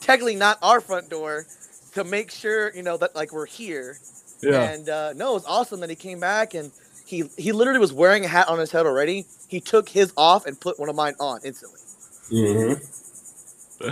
technically 0.00 0.36
not 0.36 0.58
our 0.62 0.80
front 0.80 1.08
door, 1.08 1.46
to 1.94 2.04
make 2.04 2.30
sure 2.30 2.74
you 2.74 2.82
know 2.82 2.96
that 2.98 3.14
like 3.16 3.32
we're 3.32 3.46
here. 3.46 3.96
Yeah. 4.42 4.70
And 4.70 4.88
uh, 4.88 5.12
no, 5.14 5.30
it 5.30 5.34
was 5.34 5.44
awesome 5.46 5.80
that 5.80 5.90
he 5.90 5.96
came 5.96 6.20
back 6.20 6.54
and 6.54 6.70
he 7.06 7.24
he 7.38 7.52
literally 7.52 7.80
was 7.80 7.92
wearing 7.94 8.24
a 8.24 8.28
hat 8.28 8.48
on 8.48 8.58
his 8.58 8.70
head 8.70 8.84
already. 8.84 9.24
He 9.48 9.60
took 9.60 9.88
his 9.88 10.12
off 10.16 10.44
and 10.46 10.60
put 10.60 10.78
one 10.78 10.90
of 10.90 10.94
mine 10.94 11.14
on 11.18 11.40
instantly. 11.44 11.80
Mhm. 12.30 13.07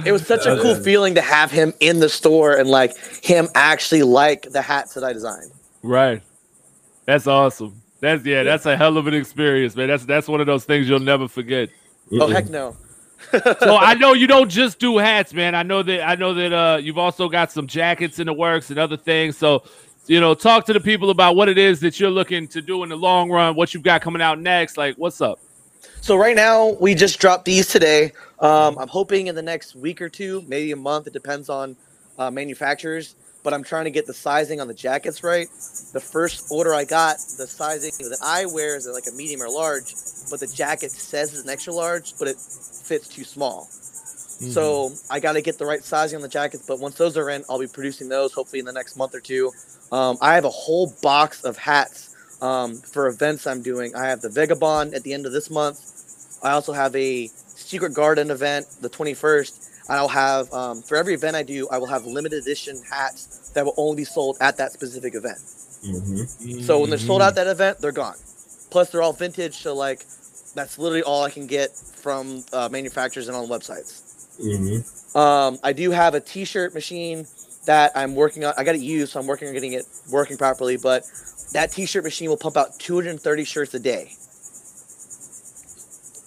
It 0.04 0.12
was 0.12 0.26
such 0.26 0.46
a 0.46 0.56
cool 0.60 0.76
Yeah. 0.76 0.82
feeling 0.82 1.14
to 1.14 1.20
have 1.20 1.50
him 1.50 1.72
in 1.80 2.00
the 2.00 2.08
store 2.08 2.56
and 2.56 2.68
like 2.68 2.96
him 3.24 3.48
actually 3.54 4.02
like 4.02 4.50
the 4.50 4.62
hats 4.62 4.94
that 4.94 5.04
I 5.04 5.12
designed. 5.12 5.52
Right. 5.82 6.22
That's 7.04 7.26
awesome. 7.26 7.80
That's 8.00 8.24
yeah, 8.24 8.42
that's 8.42 8.66
a 8.66 8.76
hell 8.76 8.96
of 8.98 9.06
an 9.06 9.14
experience, 9.14 9.76
man. 9.76 9.88
That's 9.88 10.04
that's 10.04 10.28
one 10.28 10.40
of 10.40 10.46
those 10.46 10.64
things 10.64 10.88
you'll 10.88 10.98
never 11.00 11.28
forget. 11.28 11.68
Oh 12.12 12.28
heck 12.28 12.48
no. 12.48 12.76
So 13.32 13.76
I 13.76 13.94
know 13.94 14.12
you 14.12 14.26
don't 14.26 14.50
just 14.50 14.78
do 14.78 14.98
hats, 14.98 15.32
man. 15.32 15.54
I 15.54 15.62
know 15.62 15.82
that 15.82 16.06
I 16.06 16.14
know 16.16 16.34
that 16.34 16.52
uh 16.52 16.78
you've 16.78 16.98
also 16.98 17.28
got 17.28 17.50
some 17.52 17.66
jackets 17.66 18.18
in 18.18 18.26
the 18.26 18.32
works 18.32 18.70
and 18.70 18.78
other 18.78 18.96
things. 18.96 19.36
So 19.38 19.62
you 20.06 20.20
know, 20.20 20.34
talk 20.34 20.66
to 20.66 20.72
the 20.72 20.80
people 20.80 21.10
about 21.10 21.34
what 21.34 21.48
it 21.48 21.58
is 21.58 21.80
that 21.80 21.98
you're 21.98 22.10
looking 22.10 22.46
to 22.48 22.60
do 22.62 22.82
in 22.84 22.88
the 22.90 22.96
long 22.96 23.30
run, 23.30 23.56
what 23.56 23.72
you've 23.74 23.82
got 23.82 24.02
coming 24.02 24.22
out 24.22 24.38
next. 24.40 24.76
Like, 24.76 24.94
what's 24.96 25.20
up? 25.20 25.40
So 26.00 26.16
right 26.16 26.36
now 26.36 26.76
we 26.80 26.94
just 26.94 27.18
dropped 27.18 27.44
these 27.46 27.66
today. 27.66 28.12
Um, 28.38 28.78
I'm 28.78 28.88
hoping 28.88 29.28
in 29.28 29.34
the 29.34 29.42
next 29.42 29.74
week 29.74 30.00
or 30.02 30.08
two, 30.08 30.44
maybe 30.46 30.72
a 30.72 30.76
month. 30.76 31.06
It 31.06 31.12
depends 31.12 31.48
on 31.48 31.76
uh, 32.18 32.30
manufacturers. 32.30 33.14
But 33.42 33.54
I'm 33.54 33.62
trying 33.62 33.84
to 33.84 33.92
get 33.92 34.06
the 34.06 34.12
sizing 34.12 34.60
on 34.60 34.66
the 34.66 34.74
jackets 34.74 35.22
right. 35.22 35.46
The 35.92 36.00
first 36.00 36.50
order 36.50 36.74
I 36.74 36.84
got, 36.84 37.18
the 37.38 37.46
sizing 37.46 37.92
that 38.08 38.18
I 38.20 38.44
wear 38.46 38.76
is 38.76 38.88
like 38.92 39.04
a 39.06 39.14
medium 39.14 39.40
or 39.40 39.48
large, 39.48 39.94
but 40.28 40.40
the 40.40 40.48
jacket 40.48 40.90
says 40.90 41.32
it's 41.32 41.44
an 41.44 41.50
extra 41.50 41.72
large, 41.72 42.18
but 42.18 42.26
it 42.26 42.34
fits 42.40 43.06
too 43.06 43.22
small. 43.22 43.68
So 44.50 44.90
I 45.10 45.20
got 45.20 45.34
to 45.34 45.42
get 45.42 45.58
the 45.58 45.64
right 45.64 45.82
sizing 45.82 46.16
on 46.16 46.22
the 46.22 46.28
jackets. 46.28 46.66
But 46.66 46.80
once 46.80 46.96
those 46.96 47.16
are 47.16 47.30
in, 47.30 47.44
I'll 47.48 47.60
be 47.60 47.68
producing 47.68 48.08
those 48.08 48.32
hopefully 48.32 48.58
in 48.58 48.66
the 48.66 48.72
next 48.72 48.96
month 48.96 49.14
or 49.14 49.20
two. 49.20 49.52
Um, 49.92 50.18
I 50.20 50.34
have 50.34 50.44
a 50.44 50.50
whole 50.50 50.92
box 51.00 51.44
of 51.44 51.56
hats 51.56 52.16
um, 52.42 52.74
for 52.74 53.06
events 53.06 53.46
I'm 53.46 53.62
doing. 53.62 53.94
I 53.94 54.06
have 54.06 54.22
the 54.22 54.28
Vagabond 54.28 54.92
at 54.92 55.04
the 55.04 55.14
end 55.14 55.24
of 55.24 55.32
this 55.32 55.50
month. 55.50 55.80
I 56.42 56.50
also 56.50 56.72
have 56.72 56.96
a 56.96 57.30
Secret 57.66 57.94
Garden 57.94 58.30
event 58.30 58.66
the 58.80 58.88
21st. 58.88 59.70
I'll 59.88 60.08
have 60.08 60.52
um, 60.52 60.82
for 60.82 60.96
every 60.96 61.14
event 61.14 61.36
I 61.36 61.42
do, 61.42 61.68
I 61.68 61.78
will 61.78 61.86
have 61.86 62.04
limited 62.06 62.42
edition 62.42 62.80
hats 62.90 63.50
that 63.54 63.64
will 63.64 63.74
only 63.76 63.96
be 63.98 64.04
sold 64.04 64.36
at 64.40 64.56
that 64.58 64.72
specific 64.72 65.14
event. 65.14 65.38
So 66.64 66.80
when 66.80 66.90
they're 66.90 66.98
sold 66.98 67.22
out 67.22 67.34
that 67.36 67.46
event, 67.46 67.78
they're 67.78 67.92
gone. 67.92 68.16
Plus, 68.70 68.90
they're 68.90 69.02
all 69.02 69.12
vintage, 69.12 69.54
so 69.54 69.74
like 69.74 70.00
that's 70.54 70.78
literally 70.78 71.02
all 71.02 71.22
I 71.22 71.30
can 71.30 71.46
get 71.46 71.70
from 71.76 72.44
uh, 72.52 72.68
manufacturers 72.70 73.28
and 73.28 73.36
on 73.36 73.46
websites. 73.46 74.02
Um, 75.16 75.58
I 75.62 75.72
do 75.72 75.90
have 75.92 76.14
a 76.14 76.20
T-shirt 76.20 76.74
machine 76.74 77.26
that 77.66 77.92
I'm 77.94 78.14
working 78.14 78.44
on. 78.44 78.54
I 78.56 78.64
got 78.64 78.74
it 78.74 78.80
used, 78.80 79.12
so 79.12 79.20
I'm 79.20 79.26
working 79.26 79.48
on 79.48 79.54
getting 79.54 79.72
it 79.74 79.84
working 80.10 80.36
properly. 80.36 80.76
But 80.76 81.04
that 81.52 81.72
T-shirt 81.72 82.04
machine 82.04 82.28
will 82.28 82.36
pump 82.36 82.56
out 82.56 82.78
230 82.78 83.44
shirts 83.44 83.74
a 83.74 83.78
day. 83.78 84.12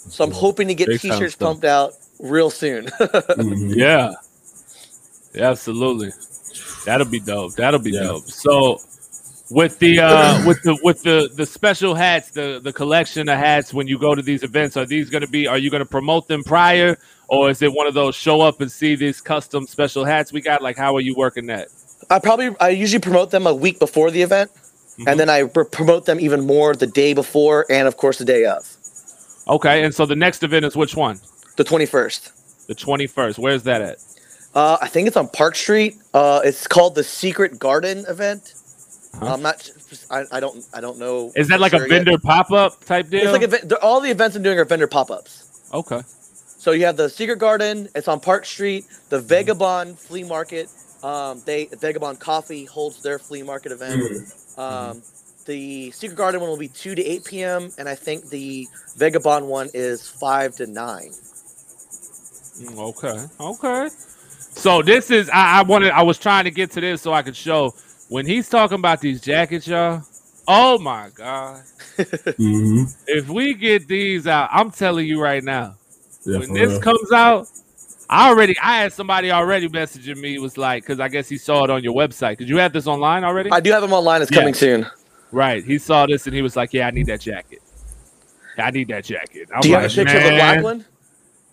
So 0.10 0.24
I'm 0.24 0.32
hoping 0.32 0.68
to 0.68 0.74
get 0.76 0.88
Big 0.88 1.02
T-shirts 1.02 1.36
pumped 1.36 1.66
out 1.66 1.94
real 2.20 2.50
soon. 2.50 2.90
Yeah. 3.38 4.14
Yeah, 5.34 5.50
absolutely. 5.52 6.12
That'll 6.86 7.08
be 7.08 7.20
dope. 7.20 7.54
That'll 7.56 7.80
be 7.80 7.92
Yeah. 7.92 8.04
dope. 8.04 8.26
So 8.30 8.80
with 9.52 9.78
the 9.80 10.00
uh 10.00 10.44
with 10.48 10.62
the 10.64 10.78
with 10.84 11.04
the 11.04 11.30
the 11.36 11.46
special 11.46 11.94
hats, 11.96 12.32
the 12.32 12.60
the 12.64 12.74
collection 12.74 13.30
of 13.30 13.38
hats 13.38 13.74
when 13.74 13.88
you 13.88 14.00
go 14.00 14.16
to 14.16 14.22
these 14.22 14.44
events, 14.44 14.76
are 14.78 14.86
these 14.86 15.10
gonna 15.10 15.28
be 15.28 15.46
are 15.48 15.58
you 15.58 15.70
gonna 15.70 15.86
promote 15.86 16.28
them 16.28 16.44
prior 16.44 16.98
or 17.28 17.50
is 17.52 17.62
it 17.62 17.72
one 17.72 17.86
of 17.88 17.94
those 17.94 18.16
show 18.16 18.42
up 18.42 18.60
and 18.62 18.72
see 18.72 18.96
these 18.96 19.22
custom 19.22 19.68
special 19.68 20.04
hats 20.04 20.34
we 20.34 20.42
got? 20.42 20.62
Like 20.64 20.78
how 20.78 20.96
are 20.96 21.02
you 21.02 21.14
working 21.16 21.46
that? 21.48 21.68
I 22.10 22.18
probably 22.20 22.56
I 22.60 22.70
usually 22.70 23.02
promote 23.02 23.30
them 23.32 23.46
a 23.46 23.54
week 23.54 23.78
before 23.78 24.10
the 24.10 24.24
event, 24.24 24.50
and 25.06 25.20
then 25.20 25.30
I 25.30 25.44
pr- 25.44 25.64
promote 25.64 26.06
them 26.06 26.20
even 26.20 26.46
more 26.46 26.74
the 26.76 26.88
day 26.88 27.14
before 27.14 27.66
and 27.70 27.88
of 27.88 27.98
course 27.98 28.18
the 28.18 28.26
day 28.26 28.46
of, 28.46 28.66
Okay, 29.50 29.84
and 29.84 29.94
so 29.94 30.06
the 30.06 30.16
next 30.16 30.44
event 30.44 30.64
is 30.66 30.76
which 30.76 30.96
one? 30.96 31.20
the 31.60 31.66
21st. 31.66 32.68
The 32.68 32.76
21st. 32.76 33.38
Where's 33.38 33.64
that 33.64 33.82
at? 33.82 33.98
Uh, 34.56 34.78
I 34.82 34.88
think 34.88 35.08
it's 35.08 35.18
on 35.18 35.28
Park 35.28 35.56
Street. 35.56 35.96
Uh, 36.14 36.42
it's 36.44 36.68
called 36.68 36.96
the 36.96 37.04
Secret 37.04 37.60
Garden 37.60 38.06
event. 38.08 38.54
Uh-huh. 39.16 39.34
I'm 39.34 39.42
not. 39.42 39.70
I, 40.10 40.24
I 40.32 40.40
don't. 40.40 40.66
I 40.74 40.80
don't 40.82 40.98
know. 41.00 41.32
Is 41.36 41.50
that 41.50 41.56
for 41.56 41.62
like 41.62 41.74
a 41.74 41.78
sure 41.80 41.88
yet. 41.88 42.06
vendor 42.06 42.18
pop 42.18 42.52
up 42.52 42.84
type 42.86 43.10
deal? 43.10 43.22
It's 43.36 43.52
like 43.52 43.72
a, 43.72 43.80
all 43.80 44.00
the 44.00 44.10
events 44.10 44.36
I'm 44.36 44.44
doing 44.44 44.58
are 44.58 44.66
vendor 44.66 44.88
pop-ups. 44.88 45.70
okay. 45.74 46.02
So 46.06 46.72
you 46.72 46.86
have 46.86 46.98
the 46.98 47.10
Secret 47.10 47.40
Garden. 47.40 47.90
It's 47.96 48.08
on 48.08 48.20
Park 48.20 48.46
Street. 48.46 48.86
The 49.10 49.20
Vagabond 49.20 49.98
Flea 50.00 50.24
Market. 50.24 50.70
Um, 51.04 51.42
they 51.46 51.66
Vagabond 51.66 52.20
Coffee 52.20 52.66
holds 52.66 53.02
their 53.02 53.20
flea 53.20 53.44
market 53.44 53.72
event. 53.72 54.02
Um, 54.58 55.02
the 55.50 55.90
Secret 55.92 56.16
Garden 56.16 56.40
one 56.42 56.50
will 56.50 56.58
be 56.58 56.68
two 56.68 56.94
to 56.94 57.04
eight 57.04 57.26
p.m. 57.26 57.72
and 57.80 57.90
I 57.90 57.96
think 57.96 58.30
the 58.30 58.68
Vagabond 58.98 59.48
one 59.48 59.68
is 59.74 60.08
five 60.08 60.56
to 60.58 60.68
nine. 60.68 61.10
Mm, 62.62 62.78
Okay. 62.78 63.26
Okay. 63.40 63.90
So 64.52 64.82
this 64.84 65.10
is 65.10 65.28
I, 65.30 65.60
I 65.60 65.62
wanted 65.64 65.92
I 65.92 66.04
was 66.04 66.20
trying 66.20 66.44
to 66.44 66.52
get 66.52 66.70
to 66.72 66.82
this 66.82 67.02
so 67.02 67.14
I 67.14 67.24
could 67.24 67.36
show 67.36 67.74
when 68.10 68.26
he's 68.28 68.48
talking 68.48 68.76
about 68.78 69.02
these 69.02 69.22
jackets, 69.22 69.68
y'all. 69.68 70.04
Oh 70.48 70.78
my 70.78 71.10
god. 71.16 71.64
If 73.08 73.28
we 73.30 73.54
get 73.56 73.88
these 73.88 74.28
out, 74.28 74.50
I'm 74.52 74.70
telling 74.72 75.08
you 75.08 75.20
right 75.22 75.44
now, 75.44 75.76
when 76.26 76.54
this 76.54 76.78
comes 76.80 77.12
out, 77.12 77.48
I 78.10 78.30
already 78.30 78.56
I 78.60 78.78
had 78.82 78.94
somebody 78.94 79.32
already 79.32 79.68
messaging 79.68 80.18
me 80.18 80.38
was 80.40 80.58
like, 80.58 80.84
because 80.84 81.00
I 81.00 81.08
guess 81.08 81.28
he 81.28 81.38
saw 81.38 81.64
it 81.64 81.70
on 81.70 81.84
your 81.84 81.94
website. 81.96 82.38
Did 82.38 82.50
you 82.50 82.58
have 82.58 82.72
this 82.74 82.88
online 82.88 83.24
already? 83.24 83.52
I 83.52 83.60
do 83.60 83.72
have 83.72 83.82
them 83.82 83.94
online. 83.94 84.22
It's 84.22 84.32
Yeah. 84.32 84.40
coming 84.40 84.54
soon. 84.54 84.86
Right. 85.32 85.64
He 85.64 85.80
saw 85.80 86.06
this 86.08 86.28
and 86.28 86.36
he 86.36 86.42
was 86.42 86.56
like, 86.56 86.74
Yeah, 86.74 86.88
I 86.88 86.92
need 86.92 87.08
that 87.08 87.22
jacket. 87.22 87.60
I 88.58 88.72
need 88.72 88.90
that 88.90 89.06
jacket. 89.06 89.50
I'm 89.56 89.62
Do 89.62 89.70
you 89.70 89.76
have 89.76 89.84
a 89.84 89.90
like, 89.90 89.96
picture 89.96 90.18
of 90.18 90.24
the 90.24 90.32
black 90.32 90.62
one? 90.62 90.86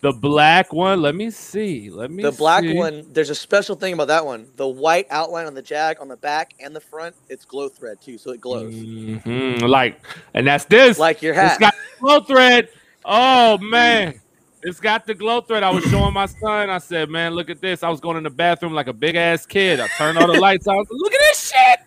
The 0.03 0.12
black 0.12 0.72
one. 0.72 1.03
Let 1.03 1.14
me 1.14 1.31
see. 1.31 1.91
Let 1.91 2.11
me 2.11 2.24
The 2.24 2.33
black 2.33 2.62
see. 2.62 2.72
one, 2.72 3.07
there's 3.12 3.31
a 3.31 3.35
special 3.35 3.77
thing 3.77 3.93
about 3.95 4.09
that 4.09 4.24
one. 4.27 4.49
The 4.57 4.66
white 4.68 5.07
outline 5.11 5.47
on 5.47 5.55
the 5.55 5.62
jag 5.62 6.01
on 6.01 6.09
the 6.09 6.16
back 6.16 6.55
and 6.61 6.74
the 6.74 6.81
front, 6.81 7.16
it's 7.29 7.45
glow 7.45 7.68
thread 7.68 8.01
too, 8.01 8.18
so 8.18 8.31
it 8.33 8.41
glows. 8.41 8.87
Mhm, 9.22 9.68
Like, 9.68 10.01
and 10.35 10.47
that's 10.47 10.64
this. 10.66 10.99
Like 10.99 11.22
your 11.22 11.35
hat. 11.35 11.53
It's 11.53 11.59
got 11.59 11.74
glow 12.01 12.20
thread. 12.20 12.68
Oh 13.05 13.59
man, 13.59 14.20
it's 14.62 14.81
got 14.81 15.07
the 15.07 15.14
glow 15.14 15.41
thread. 15.43 15.62
I 15.62 15.70
was 15.70 15.85
showing 15.85 16.14
my 16.14 16.27
son. 16.27 16.70
I 16.70 16.79
said, 16.79 17.11
"Man, 17.11 17.35
look 17.35 17.51
at 17.51 17.61
this." 17.61 17.83
I 17.83 17.89
was 17.91 18.01
going 18.01 18.16
in 18.16 18.22
the 18.24 18.31
bathroom 18.31 18.74
like 18.74 18.89
a 18.89 18.93
big 18.93 19.16
ass 19.16 19.47
kid. 19.47 19.81
I 19.81 19.89
turned 19.89 20.18
all 20.18 20.27
the 20.27 20.35
lights 20.35 20.68
out. 20.68 20.74
I 20.74 20.77
was 20.79 20.87
like, 20.91 21.01
look 21.03 21.14
at 21.14 21.20
this 21.20 21.51
shit. 21.53 21.79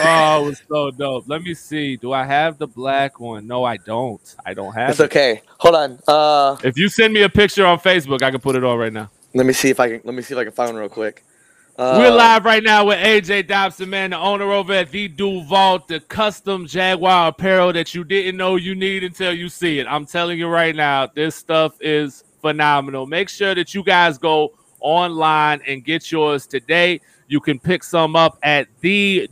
Oh, 0.00 0.42
it 0.44 0.46
was 0.48 0.62
so 0.68 0.90
dope. 0.90 1.24
Let 1.28 1.42
me 1.42 1.54
see. 1.54 1.96
Do 1.96 2.12
I 2.12 2.24
have 2.24 2.58
the 2.58 2.66
black 2.66 3.20
one? 3.20 3.46
No, 3.46 3.64
I 3.64 3.76
don't. 3.76 4.34
I 4.44 4.54
don't 4.54 4.72
have 4.74 4.90
It's 4.90 5.00
it. 5.00 5.04
okay. 5.04 5.42
Hold 5.58 5.74
on. 5.74 5.98
Uh, 6.08 6.56
If 6.64 6.76
you 6.78 6.88
send 6.88 7.12
me 7.14 7.22
a 7.22 7.28
picture 7.28 7.66
on 7.66 7.78
Facebook, 7.78 8.22
I 8.22 8.30
can 8.30 8.40
put 8.40 8.56
it 8.56 8.64
on 8.64 8.78
right 8.78 8.92
now. 8.92 9.10
let 9.34 9.46
me 9.46 9.52
see 9.52 9.70
if 9.70 9.78
I 9.80 9.88
can. 9.88 10.00
Let 10.04 10.14
me 10.14 10.22
see 10.22 10.34
if 10.34 10.38
I 10.38 10.44
can 10.44 10.52
find 10.52 10.72
one 10.72 10.80
real 10.80 10.88
quick. 10.88 11.24
Uh, 11.76 11.96
We're 11.98 12.10
live 12.10 12.44
right 12.44 12.62
now 12.62 12.86
with 12.86 12.98
AJ 12.98 13.46
Dobson, 13.46 13.88
man, 13.90 14.10
the 14.10 14.18
owner 14.18 14.50
over 14.50 14.72
at 14.72 14.90
the 14.90 15.08
Duvault, 15.08 15.86
the 15.86 16.00
custom 16.00 16.66
Jaguar 16.66 17.28
apparel 17.28 17.72
that 17.72 17.94
you 17.94 18.02
didn't 18.02 18.36
know 18.36 18.56
you 18.56 18.74
need 18.74 19.04
until 19.04 19.32
you 19.32 19.48
see 19.48 19.78
it. 19.78 19.86
I'm 19.88 20.04
telling 20.04 20.40
you 20.40 20.48
right 20.48 20.74
now, 20.74 21.06
this 21.06 21.36
stuff 21.36 21.74
is 21.80 22.24
phenomenal. 22.40 23.06
Make 23.06 23.28
sure 23.28 23.54
that 23.54 23.74
you 23.74 23.84
guys 23.84 24.18
go 24.18 24.54
online 24.80 25.60
and 25.68 25.84
get 25.84 26.10
yours 26.10 26.48
today. 26.48 27.00
You 27.28 27.40
can 27.40 27.58
pick 27.58 27.82
some 27.84 28.16
up 28.16 28.38
at 28.42 28.68
the 28.80 29.28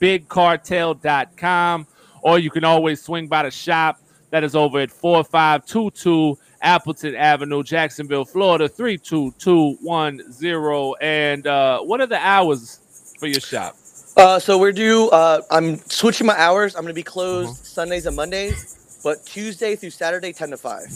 bigcartel.com 0.00 1.86
or 2.22 2.38
you 2.38 2.50
can 2.50 2.64
always 2.64 3.02
swing 3.02 3.28
by 3.28 3.42
the 3.44 3.50
shop 3.50 3.98
that 4.30 4.42
is 4.44 4.54
over 4.56 4.80
at 4.80 4.90
4522 4.90 6.38
Appleton 6.62 7.14
Avenue, 7.14 7.62
Jacksonville, 7.62 8.24
Florida 8.24 8.66
32210. 8.68 10.94
And 11.00 11.46
uh, 11.46 11.80
what 11.82 12.00
are 12.00 12.06
the 12.06 12.16
hours 12.18 13.14
for 13.20 13.26
your 13.26 13.40
shop? 13.40 13.76
Uh, 14.16 14.38
so 14.38 14.56
we're 14.58 14.72
due. 14.72 15.08
Uh, 15.10 15.42
I'm 15.50 15.76
switching 15.78 16.26
my 16.26 16.36
hours. 16.38 16.74
I'm 16.74 16.82
gonna 16.82 16.94
be 16.94 17.02
closed 17.02 17.50
Uh-huh. 17.50 17.64
Sundays 17.64 18.06
and 18.06 18.16
Mondays, 18.16 19.00
but 19.04 19.24
Tuesday 19.26 19.76
through 19.76 19.90
Saturday, 19.90 20.32
ten 20.32 20.48
to 20.50 20.56
five. 20.56 20.86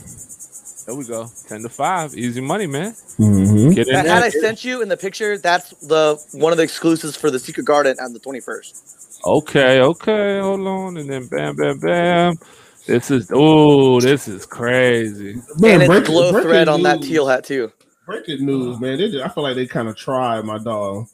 There 0.88 0.96
we 0.96 1.04
go. 1.04 1.30
10 1.48 1.64
to 1.64 1.68
5. 1.68 2.16
Easy 2.16 2.40
money, 2.40 2.66
man. 2.66 2.92
Mm-hmm. 3.18 3.72
Get 3.72 3.88
in 3.88 3.92
That 3.92 4.06
hat 4.06 4.22
I 4.22 4.30
sent 4.30 4.64
you 4.64 4.80
in 4.80 4.88
the 4.88 4.96
picture, 4.96 5.36
that's 5.36 5.68
the 5.86 6.18
one 6.32 6.50
of 6.50 6.56
the 6.56 6.62
exclusives 6.64 7.14
for 7.14 7.30
the 7.30 7.38
Secret 7.38 7.64
Garden 7.64 7.98
on 8.00 8.14
the 8.14 8.20
21st. 8.20 9.18
Okay, 9.22 9.82
okay. 9.82 10.40
Hold 10.40 10.66
on. 10.66 10.96
And 10.96 11.10
then 11.10 11.26
bam, 11.26 11.56
bam, 11.56 11.78
bam. 11.78 12.38
This 12.86 13.10
is, 13.10 13.30
oh, 13.34 14.00
this 14.00 14.28
is 14.28 14.46
crazy. 14.46 15.42
Man, 15.58 15.82
and 15.82 15.92
it's 15.92 16.08
glow 16.08 16.32
thread 16.40 16.68
on 16.68 16.82
that 16.84 17.02
teal 17.02 17.26
hat 17.26 17.44
too. 17.44 17.70
Breaking 18.06 18.46
news, 18.46 18.80
man. 18.80 18.96
They, 18.96 19.22
I 19.22 19.28
feel 19.28 19.42
like 19.42 19.56
they 19.56 19.66
kind 19.66 19.88
of 19.88 19.96
tried 19.96 20.46
my 20.46 20.56
dog. 20.56 21.06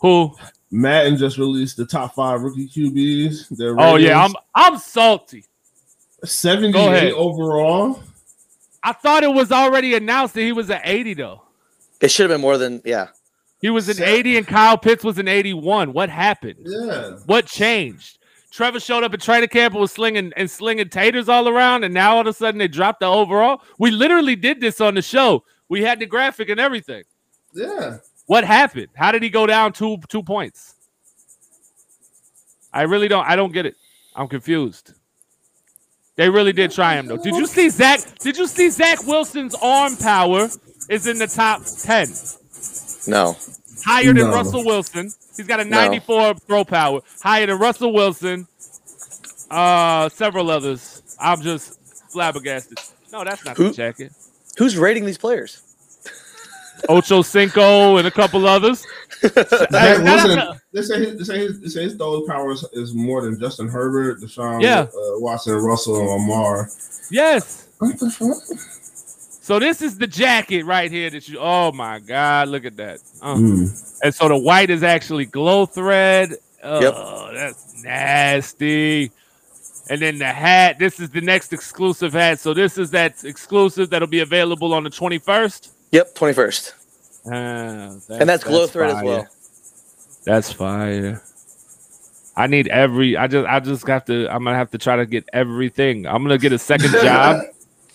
Who? 0.00 0.34
Madden 0.72 1.16
just 1.16 1.38
released 1.38 1.76
the 1.76 1.86
top 1.86 2.16
five 2.16 2.42
rookie 2.42 2.68
QBs. 2.68 3.56
Their 3.56 3.76
Oh, 3.78 3.94
yeah. 3.94 4.24
I'm, 4.24 4.32
I'm 4.56 4.76
salty. 4.76 5.44
Go 6.20 6.26
78 6.26 7.12
overall. 7.12 8.00
I 8.82 8.92
thought 8.92 9.22
it 9.22 9.32
was 9.32 9.52
already 9.52 9.94
announced 9.94 10.34
that 10.34 10.42
he 10.42 10.52
was 10.52 10.70
an 10.70 10.80
80, 10.84 11.14
though. 11.14 11.42
It 12.00 12.10
should 12.10 12.30
have 12.30 12.34
been 12.34 12.40
more 12.40 12.56
than 12.56 12.80
yeah. 12.84 13.08
He 13.60 13.68
was 13.68 13.88
an 13.90 13.96
Se- 13.96 14.18
80 14.20 14.38
and 14.38 14.46
Kyle 14.46 14.78
Pitts 14.78 15.04
was 15.04 15.18
an 15.18 15.28
81. 15.28 15.92
What 15.92 16.08
happened? 16.08 16.56
Yeah. 16.60 17.16
What 17.26 17.44
changed? 17.46 18.18
Trevor 18.50 18.80
showed 18.80 19.04
up 19.04 19.12
at 19.14 19.20
training 19.20 19.50
camp 19.50 19.74
and 19.74 19.80
was 19.82 19.92
slinging 19.92 20.32
and 20.36 20.50
slinging 20.50 20.88
taters 20.88 21.28
all 21.28 21.46
around, 21.46 21.84
and 21.84 21.92
now 21.94 22.14
all 22.16 22.22
of 22.22 22.26
a 22.26 22.32
sudden 22.32 22.58
they 22.58 22.68
dropped 22.68 23.00
the 23.00 23.06
overall. 23.06 23.60
We 23.78 23.90
literally 23.90 24.34
did 24.34 24.60
this 24.60 24.80
on 24.80 24.94
the 24.94 25.02
show. 25.02 25.44
We 25.68 25.82
had 25.82 26.00
the 26.00 26.06
graphic 26.06 26.48
and 26.48 26.58
everything. 26.58 27.04
Yeah. 27.54 27.98
What 28.26 28.44
happened? 28.44 28.88
How 28.96 29.12
did 29.12 29.22
he 29.22 29.28
go 29.28 29.46
down 29.46 29.72
two 29.72 29.98
two 30.08 30.22
points? 30.22 30.74
I 32.72 32.82
really 32.82 33.08
don't. 33.08 33.26
I 33.26 33.36
don't 33.36 33.52
get 33.52 33.66
it. 33.66 33.76
I'm 34.16 34.26
confused. 34.26 34.94
They 36.20 36.28
really 36.28 36.52
did 36.52 36.70
try 36.70 36.96
him 36.96 37.06
though. 37.06 37.16
Did 37.16 37.34
you 37.34 37.46
see 37.46 37.70
Zach? 37.70 37.98
Did 38.18 38.36
you 38.36 38.46
see 38.46 38.68
Zach 38.68 39.06
Wilson's 39.06 39.54
arm 39.54 39.96
power 39.96 40.50
is 40.90 41.06
in 41.06 41.16
the 41.16 41.26
top 41.26 41.62
ten, 41.82 42.08
No. 43.06 43.38
higher 43.86 44.12
than 44.12 44.16
No. 44.28 44.30
Russell 44.30 44.62
Wilson. 44.62 45.10
He's 45.38 45.46
got 45.46 45.60
a 45.60 45.64
No. 45.64 45.78
94 45.78 46.34
throw 46.46 46.62
power, 46.66 47.00
higher 47.22 47.46
than 47.46 47.58
Russell 47.58 47.94
Wilson. 47.94 48.46
Uh, 49.50 50.10
several 50.10 50.50
others. 50.50 51.00
I'm 51.18 51.40
just 51.40 51.78
flabbergasted. 52.12 52.76
No, 53.10 53.24
that's 53.24 53.42
not 53.46 53.56
the 53.56 53.70
jacket. 53.70 54.12
Who's 54.58 54.76
rating 54.76 55.06
these 55.06 55.16
players? 55.16 55.62
Ocho 56.90 57.22
Cinco 57.22 57.96
and 57.96 58.06
a 58.06 58.10
couple 58.10 58.46
others. 58.46 58.86
Zach 59.20 59.68
Hey, 59.70 60.02
Wilson, 60.02 60.36
that's 60.36 60.50
a- 60.50 60.60
they 60.72 60.82
say 60.82 60.98
his, 61.04 61.18
they 61.18 61.24
say 61.24 61.38
his, 61.38 61.60
they 61.60 61.68
say 61.68 61.82
his 61.84 61.94
throw 61.94 62.26
powers 62.26 62.64
is 62.72 62.94
more 62.94 63.22
than 63.22 63.38
Justin 63.40 63.68
Herbert, 63.68 64.20
Deshaun, 64.20 64.62
Yeah. 64.62 64.80
uh, 64.82 64.88
Watson, 65.18 65.54
Russell, 65.56 65.98
and 66.00 66.08
Lamar. 66.08 66.68
Yes. 67.10 67.66
What 67.78 67.98
the 67.98 68.10
fuck? 68.10 68.36
So 69.42 69.58
this 69.58 69.82
is 69.82 69.98
the 69.98 70.06
jacket 70.06 70.64
right 70.64 70.90
here 70.90 71.10
that 71.10 71.28
you. 71.28 71.38
Oh 71.40 71.72
my 71.72 71.98
God! 71.98 72.48
Look 72.48 72.64
at 72.64 72.76
that. 72.76 73.00
Uh, 73.20 73.34
Mm. 73.34 73.96
And 74.04 74.14
so 74.14 74.28
the 74.28 74.38
white 74.38 74.70
is 74.70 74.82
actually 74.84 75.24
glow 75.26 75.66
thread. 75.66 76.34
Oh, 76.62 76.80
Yep. 76.80 77.34
that's 77.34 77.82
nasty. 77.82 79.10
And 79.88 80.00
then 80.00 80.18
the 80.18 80.26
hat. 80.26 80.78
This 80.78 81.00
is 81.00 81.10
the 81.10 81.20
next 81.20 81.52
exclusive 81.52 82.12
hat. 82.12 82.38
So 82.38 82.54
this 82.54 82.78
is 82.78 82.90
that 82.92 83.24
exclusive 83.24 83.90
that'll 83.90 84.06
be 84.06 84.20
available 84.20 84.72
on 84.72 84.84
the 84.84 84.90
twenty 84.90 85.18
first. 85.18 85.72
Yep, 85.90 86.14
21st. 86.14 86.72
Uh, 87.26 87.96
And 88.10 88.28
that's 88.28 88.44
glow 88.44 88.66
thread 88.66 88.90
as 88.90 89.02
well. 89.02 89.26
That's 90.24 90.52
fire. 90.52 91.22
I 92.36 92.46
need 92.46 92.68
every. 92.68 93.16
I 93.16 93.26
just. 93.26 93.46
I 93.48 93.60
just 93.60 93.86
have 93.88 94.04
to. 94.06 94.26
I'm 94.28 94.44
gonna 94.44 94.56
have 94.56 94.70
to 94.70 94.78
try 94.78 94.96
to 94.96 95.04
get 95.06 95.28
everything. 95.32 96.06
I'm 96.06 96.22
gonna 96.22 96.38
get 96.38 96.52
a 96.52 96.58
second 96.58 96.90
job. 97.02 97.42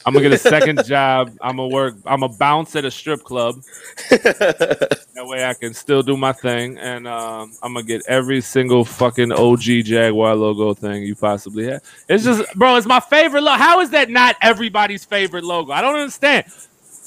I'm 0.06 0.14
gonna 0.14 0.30
get 0.30 0.34
a 0.34 0.38
second 0.38 0.86
job. 0.86 1.32
I'm 1.42 1.58
gonna 1.58 1.70
work. 1.70 1.96
I'm 2.06 2.20
gonna 2.20 2.34
bounce 2.34 2.76
at 2.76 2.86
a 2.86 2.92
strip 2.92 3.24
club. 3.24 3.62
That 4.10 5.26
way 5.26 5.46
I 5.46 5.54
can 5.56 5.74
still 5.74 6.04
do 6.04 6.16
my 6.18 6.32
thing, 6.32 6.78
and 6.78 7.08
um, 7.08 7.54
I'm 7.64 7.74
gonna 7.74 7.86
get 7.86 8.04
every 8.08 8.42
single 8.42 8.86
fucking 8.86 9.32
OG 9.32 9.62
Jaguar 9.62 10.36
logo 10.36 10.74
thing 10.76 11.04
you 11.04 11.16
possibly 11.16 11.66
have. 11.72 11.82
It's 12.08 12.24
just, 12.24 12.54
bro, 12.56 12.76
it's 12.76 12.86
my 12.86 13.00
favorite 13.00 13.42
logo. 13.42 13.58
How 13.58 13.80
is 13.80 13.90
that 13.92 14.10
not 14.12 14.36
everybody's 14.44 15.06
favorite 15.06 15.44
logo? 15.44 15.72
I 15.72 15.82
don't 15.82 15.96
understand. 15.96 16.46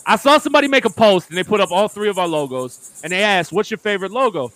I 0.09 0.16
saw 0.16 0.38
somebody 0.38 0.66
make 0.68 0.84
a 0.86 0.90
post 0.90 1.28
and 1.28 1.36
they 1.38 1.44
put 1.44 1.61
up 1.61 1.70
all 1.70 1.86
three 1.86 2.09
of 2.09 2.18
our 2.18 2.26
logos, 2.26 3.00
and 3.04 3.12
they 3.12 3.22
asked, 3.22 3.52
"What's 3.52 3.70
your 3.70 3.78
favorite 3.78 4.11
logo?" 4.11 4.50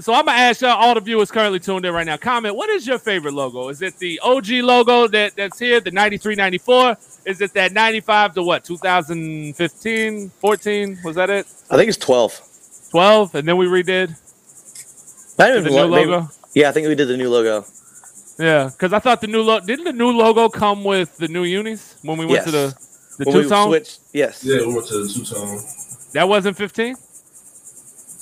So 0.00 0.12
I'm 0.12 0.26
gonna 0.26 0.38
ask 0.38 0.60
y'all, 0.60 0.76
all 0.76 0.94
the 0.94 1.00
viewers 1.00 1.30
currently 1.30 1.58
tuned 1.58 1.84
in 1.86 1.92
right 1.92 2.06
now. 2.06 2.16
Comment: 2.18 2.54
What 2.54 2.68
is 2.70 2.86
your 2.86 2.98
favorite 2.98 3.32
logo? 3.34 3.68
Is 3.70 3.80
it 3.82 3.98
the 3.98 4.20
OG 4.22 4.60
logo 4.62 5.08
that 5.08 5.34
that's 5.34 5.58
here, 5.58 5.80
the 5.80 5.90
93, 5.90 6.34
94? 6.36 6.96
Is 7.24 7.40
it 7.40 7.52
that 7.54 7.72
95 7.72 8.34
to 8.34 8.42
what? 8.42 8.64
2015, 8.64 10.30
14? 10.40 10.98
Was 11.04 11.16
that 11.16 11.30
it? 11.30 11.46
I 11.70 11.76
think 11.76 11.88
it's 11.88 11.98
12. 11.98 12.40
12, 12.90 13.34
and 13.34 13.48
then 13.48 13.56
we 13.56 13.66
redid 13.66 14.10
Not 15.38 15.48
the 15.48 15.58
even 15.58 15.72
new 15.72 15.78
one, 15.78 15.90
maybe- 15.90 16.10
logo. 16.10 16.28
Yeah, 16.54 16.68
I 16.68 16.72
think 16.72 16.86
we 16.88 16.94
did 16.94 17.08
the 17.08 17.16
new 17.16 17.28
logo. 17.30 17.64
Yeah, 18.38 18.70
because 18.72 18.92
I 18.92 18.98
thought 19.00 19.20
the 19.20 19.26
new 19.26 19.42
logo 19.42 19.66
didn't 19.66 19.84
the 19.84 19.92
new 19.92 20.10
logo 20.10 20.48
come 20.48 20.84
with 20.84 21.16
the 21.16 21.28
new 21.28 21.42
unis 21.44 21.96
when 22.02 22.18
we 22.18 22.24
went 22.26 22.44
to 22.44 22.50
the 22.50 22.74
the 23.18 23.26
When 23.26 23.34
two 23.34 23.42
we 23.42 23.48
tone. 23.48 23.68
switched, 23.68 24.00
yes. 24.12 24.44
Yeah, 24.44 24.66
we 24.66 24.74
went 24.74 24.88
to 24.88 25.06
the 25.06 25.12
two 25.12 25.24
tone. 25.24 25.60
That 26.14 26.28
wasn't 26.28 26.56
15. 26.56 26.96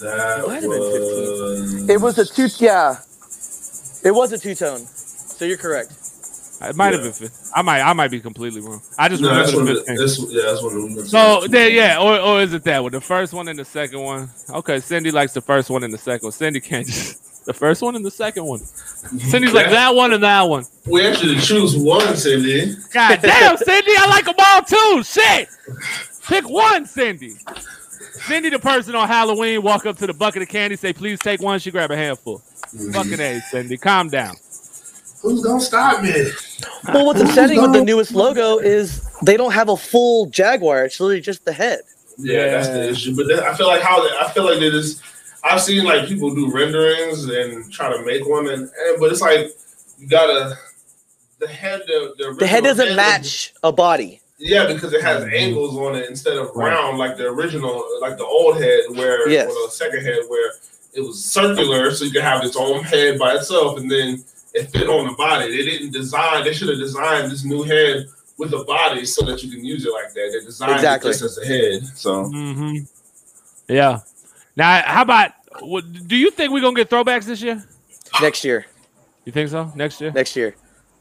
That 0.01 0.47
Might 0.47 0.63
have 0.63 0.71
been 0.71 0.71
was. 0.71 1.91
It 1.91 2.01
was 2.01 2.19
a 2.19 2.27
two. 2.27 2.49
Yeah, 2.59 2.97
it 4.05 4.13
was 4.13 4.33
a 4.33 4.39
two 4.39 4.55
tone. 4.55 4.81
So 4.81 5.45
you're 5.45 5.59
correct. 5.59 5.93
It 6.63 6.77
might 6.77 6.93
have 6.95 7.03
been 7.03 7.13
15. 7.13 7.31
I 7.55 7.63
might 7.63 7.83
I 7.83 7.93
might 7.95 8.11
be 8.11 8.21
completely 8.21 8.61
wrong. 8.63 8.83
I 8.99 9.09
just 9.09 9.23
No, 9.23 9.31
remember 9.31 9.57
when 9.57 9.67
the 9.67 9.75
the, 9.75 9.75
15. 9.75 9.97
that's, 9.97 10.19
yeah, 10.33 10.43
that's 10.45 10.63
when 10.63 10.75
we 10.77 10.85
went 10.85 10.97
to 10.99 11.07
So 11.07 11.47
there, 11.49 11.71
yeah, 11.71 11.99
or, 12.01 12.19
or 12.21 12.43
is 12.43 12.55
it 12.55 12.65
that 12.65 12.83
one? 12.83 12.93
The 12.93 13.01
first 13.01 13.33
one 13.35 13.49
and 13.49 13.59
the 13.59 13.65
second 13.65 14.01
one. 14.01 14.31
Okay, 14.51 14.81
Cindy 14.81 15.11
likes 15.11 15.35
the 15.35 15.43
first 15.43 15.71
one 15.71 15.85
and 15.85 15.93
the 15.95 15.99
second 15.99 16.27
one. 16.27 16.33
Cindy 16.33 16.61
can't 16.61 16.87
just 16.89 17.36
the 17.47 17.55
first 17.55 17.81
one 17.81 17.97
and 17.97 18.05
the 18.05 18.11
second 18.11 18.45
one. 18.45 18.59
Cindy's 19.19 19.55
like 19.55 19.71
that 19.71 19.95
one 19.95 20.13
and 20.13 20.23
that 20.23 20.43
one. 20.43 20.65
We 20.85 21.07
actually 21.07 21.39
choose 21.39 21.77
one, 21.77 22.17
Cindy. 22.17 22.75
God 22.93 23.21
damn, 23.23 23.57
Cindy, 23.57 23.93
I 23.97 24.07
like 24.09 24.25
them 24.27 24.35
all 24.39 24.63
too. 24.63 25.03
Shit. 25.05 25.49
Pick 26.29 26.49
one, 26.49 26.87
Cindy. 26.87 27.35
Cindy, 28.27 28.51
the 28.51 28.59
person 28.59 28.95
on 28.95 29.07
Halloween, 29.07 29.63
walk 29.63 29.87
up 29.87 29.97
to 29.99 30.07
the 30.07 30.13
bucket 30.13 30.43
of 30.43 30.49
candy, 30.49 30.77
say, 30.77 30.93
please 30.93 31.19
take 31.21 31.41
one. 31.41 31.59
She 31.61 31.71
grab 31.71 31.91
a 31.91 31.97
handful. 31.97 32.39
Mm-hmm. 32.39 32.93
Fucking 32.93 33.21
A, 33.21 33.41
Cindy. 33.41 33.77
Calm 33.77 34.09
down. 34.09 34.35
Who's 35.23 35.43
gonna 35.43 35.61
stop 35.61 36.03
me? 36.03 36.31
Well, 36.93 37.07
what's 37.07 37.21
upsetting 37.21 37.61
with 37.61 37.73
the 37.73 37.85
newest 37.85 38.13
logo 38.13 38.59
is 38.59 39.09
they 39.23 39.37
don't 39.37 39.53
have 39.53 39.69
a 39.69 39.77
full 39.77 40.27
Jaguar. 40.27 40.85
It's 40.85 41.01
literally 41.01 41.21
just 41.21 41.45
the 41.45 41.53
head. 41.53 41.81
Yeah, 42.19 42.47
that's 42.47 42.69
the 42.69 42.91
issue. 42.91 43.17
But 43.17 43.29
then 43.29 43.41
I 43.41 43.55
feel 43.55 43.67
like 43.67 43.83
how 43.83 44.03
they, 44.03 44.17
I 44.19 44.31
feel 44.33 44.45
like 44.45 44.63
it 44.63 44.75
is. 44.75 45.03
I've 45.47 45.61
seen 45.63 45.85
like 45.85 46.07
people 46.07 46.35
do 46.35 46.51
renderings 46.51 47.25
and 47.25 47.71
try 47.73 47.91
to 47.97 48.05
make 48.05 48.27
one, 48.29 48.49
and, 48.49 48.63
and 48.63 49.01
but 49.01 49.13
it's 49.13 49.21
like 49.21 49.49
you 49.99 50.09
gotta 50.09 50.57
the 51.39 51.47
head. 51.49 51.83
The, 51.87 52.15
the, 52.19 52.35
The 52.39 52.47
head 52.47 52.65
doesn't 52.65 52.87
was- 52.89 52.97
match 52.97 53.53
a 53.63 53.73
body. 53.73 54.21
Yeah, 54.39 54.67
because 54.67 54.93
it 54.93 55.01
has 55.03 55.25
angles 55.25 55.75
on 55.79 55.97
it 55.97 56.11
instead 56.11 56.37
of 56.37 56.51
round 56.55 56.99
like 56.99 57.17
the 57.17 57.25
original, 57.27 57.83
like 58.03 58.19
the 58.19 58.25
old 58.27 58.61
head, 58.61 58.81
where 58.91 59.27
Yes. 59.31 59.49
or 59.51 59.67
the 59.67 59.71
second 59.71 60.05
head 60.05 60.19
where 60.29 60.51
it 60.93 61.01
was 61.01 61.25
circular, 61.25 61.91
so 61.91 62.05
you 62.05 62.11
could 62.11 62.21
have 62.23 62.45
its 62.45 62.55
own 62.57 62.83
head 62.83 63.19
by 63.19 63.35
itself, 63.37 63.79
and 63.79 63.91
then 63.91 64.23
it 64.53 64.71
fit 64.71 64.89
on 64.91 65.07
the 65.07 65.13
body. 65.15 65.51
They 65.57 65.65
didn't 65.65 65.93
design. 65.93 66.45
They 66.45 66.53
should 66.53 66.69
have 66.69 66.79
designed 66.79 67.31
this 67.33 67.45
new 67.45 67.63
head 67.63 68.07
with 68.37 68.53
a 68.53 68.63
body 68.65 69.07
so 69.07 69.25
that 69.25 69.43
you 69.43 69.51
can 69.51 69.65
use 69.65 69.87
it 69.87 69.93
like 69.93 70.13
that. 70.13 70.31
They 70.39 70.45
designed 70.45 70.73
Exactly. 70.73 71.11
it 71.11 71.13
just 71.15 71.25
as 71.25 71.39
a 71.39 71.47
head. 71.47 71.83
So 71.97 72.25
hmm 72.25 72.77
Yeah. 73.69 74.01
Now, 74.57 74.83
how 74.85 75.03
about, 75.03 75.33
what, 75.61 75.85
do 76.09 76.17
you 76.17 76.31
think 76.31 76.53
we're 76.53 76.61
going 76.61 76.75
to 76.75 76.85
get 76.85 76.91
throwbacks 76.91 77.25
this 77.25 77.43
year? 77.43 77.63
Next 78.21 78.45
year. 78.45 78.67
You 79.25 79.33
think 79.33 79.51
so? 79.51 79.71
Next 79.75 80.01
year? 80.01 80.13
Next 80.13 80.35
year. 80.35 80.55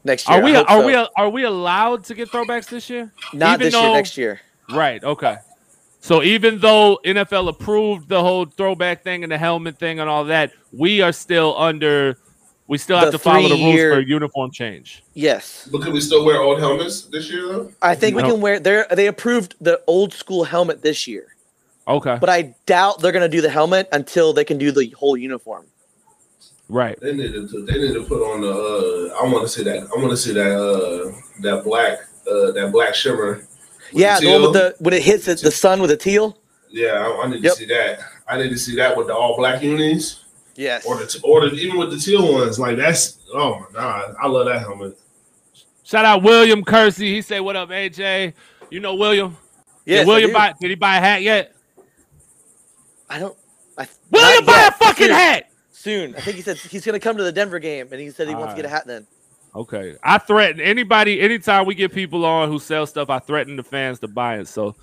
Next 0.04 0.28
year. 0.28 0.38
Are 0.38 0.44
we 0.44 0.54
are 0.54 0.66
so. 0.68 0.86
we 0.86 0.94
are 0.94 1.28
we 1.28 1.44
allowed 1.44 2.04
to 2.04 2.14
get 2.14 2.30
throwbacks 2.30 2.68
this 2.68 2.88
year? 2.88 3.12
not 3.32 3.60
even 3.60 3.66
this 3.66 3.74
year? 3.74 3.92
Next 3.92 4.16
year. 4.16 4.40
Right. 4.70 5.02
Okay. 5.02 5.36
So 6.00 6.22
even 6.22 6.60
though 6.60 7.00
NFL 7.04 7.48
approved 7.48 8.08
the 8.08 8.20
whole 8.20 8.44
throwback 8.44 9.02
thing 9.02 9.24
and 9.24 9.32
the 9.32 9.38
helmet 9.38 9.78
thing 9.78 9.98
and 9.98 10.08
all 10.08 10.24
that, 10.26 10.52
we 10.72 11.00
are 11.00 11.12
still 11.12 11.56
under. 11.58 12.18
We 12.68 12.78
still 12.78 12.98
have 12.98 13.12
The 13.12 13.12
to 13.12 13.18
follow 13.18 13.48
the 13.48 13.54
rules 13.54 13.60
three-year- 13.60 13.94
for 13.94 14.00
uniform 14.00 14.50
change. 14.50 15.04
Yes. 15.14 15.68
But 15.70 15.82
can 15.82 15.92
we 15.92 16.00
still 16.00 16.24
wear 16.24 16.40
old 16.40 16.58
helmets 16.58 17.02
this 17.02 17.30
year 17.30 17.46
though? 17.48 17.72
I 17.80 17.94
think 17.94 18.16
we 18.16 18.22
can 18.22 18.40
wear. 18.40 18.58
They 18.58 18.84
they 18.92 19.06
approved 19.06 19.54
the 19.60 19.80
old 19.86 20.12
school 20.12 20.42
helmet 20.44 20.82
this 20.82 21.06
year, 21.06 21.35
Okay. 21.88 22.18
but 22.20 22.28
I 22.28 22.54
doubt 22.66 23.00
they're 23.00 23.12
gonna 23.12 23.28
do 23.28 23.40
the 23.40 23.50
helmet 23.50 23.88
until 23.92 24.32
they 24.32 24.44
can 24.44 24.58
do 24.58 24.72
the 24.72 24.90
whole 24.90 25.16
uniform. 25.16 25.66
Right. 26.68 26.98
They 27.00 27.12
needed 27.12 27.48
to. 27.50 27.64
They 27.64 27.78
need 27.78 27.94
to 27.94 28.02
put 28.04 28.20
on 28.22 28.40
the. 28.40 28.50
Uh, 28.50 29.22
I 29.22 29.32
want 29.32 29.44
to 29.44 29.48
see 29.48 29.62
that. 29.64 29.78
I 29.84 29.98
want 30.00 30.10
to 30.10 30.16
see 30.16 30.32
that. 30.32 30.50
Uh, 30.50 31.12
that 31.42 31.62
black. 31.62 31.98
Uh, 32.28 32.50
that 32.52 32.70
black 32.72 32.92
shimmer. 32.94 33.34
with 33.36 33.46
Yeah, 33.92 34.18
the 34.18 34.26
one 34.32 34.42
with 34.42 34.52
the 34.54 34.74
when 34.80 34.92
it 34.94 35.02
hits 35.02 35.28
it, 35.28 35.40
the 35.42 35.50
sun 35.52 35.80
with 35.80 35.90
the 35.90 35.96
teal. 35.96 36.36
Yeah, 36.68 36.88
I, 37.06 37.22
I 37.24 37.28
need 37.30 37.44
Yep. 37.44 37.52
to 37.52 37.58
see 37.60 37.66
that. 37.66 38.00
I 38.26 38.36
need 38.36 38.48
to 38.48 38.58
see 38.58 38.74
that 38.76 38.96
with 38.96 39.06
the 39.06 39.14
all 39.14 39.36
black 39.36 39.62
unis, 39.62 40.24
Yes. 40.56 40.84
or 40.84 40.96
the 40.96 41.20
or 41.22 41.48
the, 41.48 41.54
even 41.54 41.78
with 41.78 41.92
the 41.92 41.98
teal 41.98 42.32
ones. 42.32 42.58
Like 42.58 42.76
that's. 42.78 43.18
Oh 43.32 43.60
my 43.60 43.66
god, 43.72 44.16
I 44.20 44.26
love 44.26 44.46
that 44.46 44.58
helmet. 44.60 44.98
Shout 45.84 46.04
out 46.04 46.24
William 46.24 46.64
Kersey. 46.64 47.14
He 47.14 47.22
said, 47.22 47.38
"What 47.42 47.54
up, 47.54 47.68
AJ? 47.68 48.32
You 48.70 48.80
know 48.80 48.96
William? 48.96 49.36
Yes, 49.84 50.00
did 50.00 50.02
I 50.02 50.06
William 50.08 50.32
buy? 50.32 50.52
Did 50.60 50.70
he 50.70 50.74
buy 50.74 50.96
a 50.96 51.00
hat 51.00 51.22
yet? 51.22 51.54
I 53.08 53.18
don't. 53.18 53.36
I, 53.78 53.86
William 54.10 54.44
not 54.44 54.46
buy 54.46 54.52
yet. 54.60 54.74
a 54.74 54.76
fucking 54.76 55.06
Soon. 55.06 55.14
hat." 55.14 55.50
Soon. 55.70 56.14
I 56.16 56.20
think 56.20 56.36
he 56.36 56.42
said 56.42 56.56
he's 56.56 56.84
gonna 56.84 56.98
come 57.00 57.16
to 57.16 57.22
the 57.22 57.32
Denver 57.32 57.58
game, 57.58 57.88
and 57.92 58.00
he 58.00 58.10
said 58.10 58.28
he 58.28 58.34
wants 58.34 58.54
to 58.54 58.56
get 58.56 58.64
a 58.64 58.68
hat 58.68 58.86
then. 58.86 59.06
Okay. 59.54 59.96
I 60.02 60.18
threaten 60.18 60.60
anybody 60.60 61.20
anytime 61.20 61.64
we 61.66 61.74
get 61.74 61.92
people 61.92 62.24
on 62.26 62.50
who 62.50 62.58
sell 62.58 62.86
stuff, 62.86 63.08
I 63.08 63.18
threaten 63.20 63.56
the 63.56 63.62
fans 63.62 63.98
to 64.00 64.08
buy 64.08 64.38
it. 64.38 64.48
So 64.48 64.74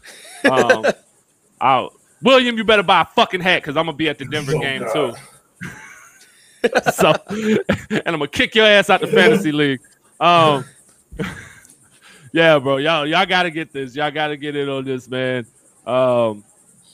um 0.50 0.86
I'll 1.62 1.94
William, 2.24 2.58
you 2.58 2.64
better 2.64 2.82
buy 2.84 3.02
a 3.02 3.06
fucking 3.06 3.42
hat 3.42 3.62
because 3.62 3.78
I'm 3.78 3.86
gonna 3.86 3.98
be 3.98 4.10
at 4.10 4.18
the 4.18 4.26
Denver 4.26 4.54
Oh, 4.56 4.60
game 4.60 4.82
God. 4.82 5.16
too. 5.62 6.70
so 6.94 7.14
and 7.92 8.02
I'm 8.08 8.14
gonna 8.14 8.28
kick 8.28 8.56
your 8.56 8.66
ass 8.66 8.90
out 8.90 9.02
the 9.02 9.08
fantasy 9.08 9.52
league. 9.52 9.82
Um 10.20 10.66
yeah, 12.32 12.58
bro. 12.58 12.78
Y'all 12.78 13.06
y'all 13.06 13.26
gotta 13.28 13.52
get 13.52 13.72
this. 13.74 13.96
Y'all 13.96 14.10
gotta 14.12 14.38
get 14.38 14.56
in 14.56 14.70
on 14.70 14.86
this, 14.86 15.08
man. 15.08 15.46
Um 15.86 16.44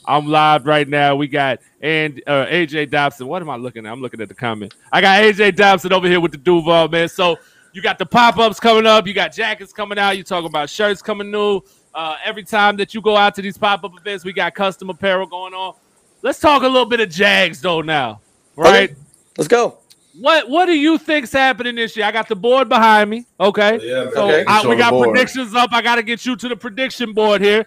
I'm 0.04 0.26
live 0.26 0.66
right 0.66 0.88
now. 0.88 1.14
We 1.16 1.28
got 1.28 1.60
and 1.80 2.22
uh, 2.26 2.46
AJ 2.46 2.90
Dobson. 2.90 3.26
What 3.26 3.42
am 3.42 3.50
I 3.50 3.56
looking 3.56 3.86
at? 3.86 3.92
I'm 3.92 4.00
looking 4.00 4.20
at 4.20 4.28
the 4.28 4.34
comment. 4.34 4.74
I 4.92 5.00
got 5.00 5.22
AJ 5.22 5.56
Dobson 5.56 5.92
over 5.92 6.08
here 6.08 6.20
with 6.20 6.32
the 6.32 6.38
Duvault, 6.38 6.90
man. 6.90 7.08
So 7.08 7.38
you 7.72 7.82
got 7.82 7.98
the 7.98 8.06
pop-ups 8.06 8.58
coming 8.58 8.86
up. 8.86 9.06
You 9.06 9.14
got 9.14 9.32
jackets 9.32 9.72
coming 9.72 9.98
out. 9.98 10.16
You 10.16 10.24
talking 10.24 10.46
about 10.46 10.70
shirts 10.70 11.02
coming 11.02 11.30
new. 11.30 11.60
Uh, 11.94 12.16
every 12.24 12.44
time 12.44 12.76
that 12.76 12.94
you 12.94 13.00
go 13.00 13.16
out 13.16 13.34
to 13.34 13.42
these 13.42 13.58
pop-up 13.58 13.92
events, 13.98 14.24
we 14.24 14.32
got 14.32 14.54
custom 14.54 14.90
apparel 14.90 15.26
going 15.26 15.54
on. 15.54 15.74
Let's 16.22 16.38
talk 16.38 16.62
a 16.62 16.68
little 16.68 16.88
bit 16.88 17.00
of 17.00 17.08
Jags 17.10 17.60
though 17.60 17.80
now, 17.80 18.20
right? 18.56 18.90
Okay. 18.90 19.00
Let's 19.38 19.48
go. 19.48 19.78
What 20.18 20.48
What 20.48 20.66
do 20.66 20.72
you 20.72 20.98
think's 20.98 21.32
happening 21.32 21.76
this 21.76 21.96
year? 21.96 22.04
I 22.06 22.12
got 22.12 22.28
the 22.28 22.36
board 22.36 22.68
behind 22.68 23.08
me. 23.08 23.26
Okay. 23.38 23.78
Yeah. 23.82 24.10
So 24.12 24.28
Okay. 24.28 24.44
I, 24.46 24.66
we 24.66 24.76
got 24.76 24.92
predictions 25.00 25.54
up. 25.54 25.72
I 25.72 25.80
got 25.82 25.96
to 25.96 26.02
get 26.02 26.26
you 26.26 26.36
to 26.36 26.48
the 26.48 26.56
prediction 26.56 27.12
board 27.12 27.40
here. 27.40 27.64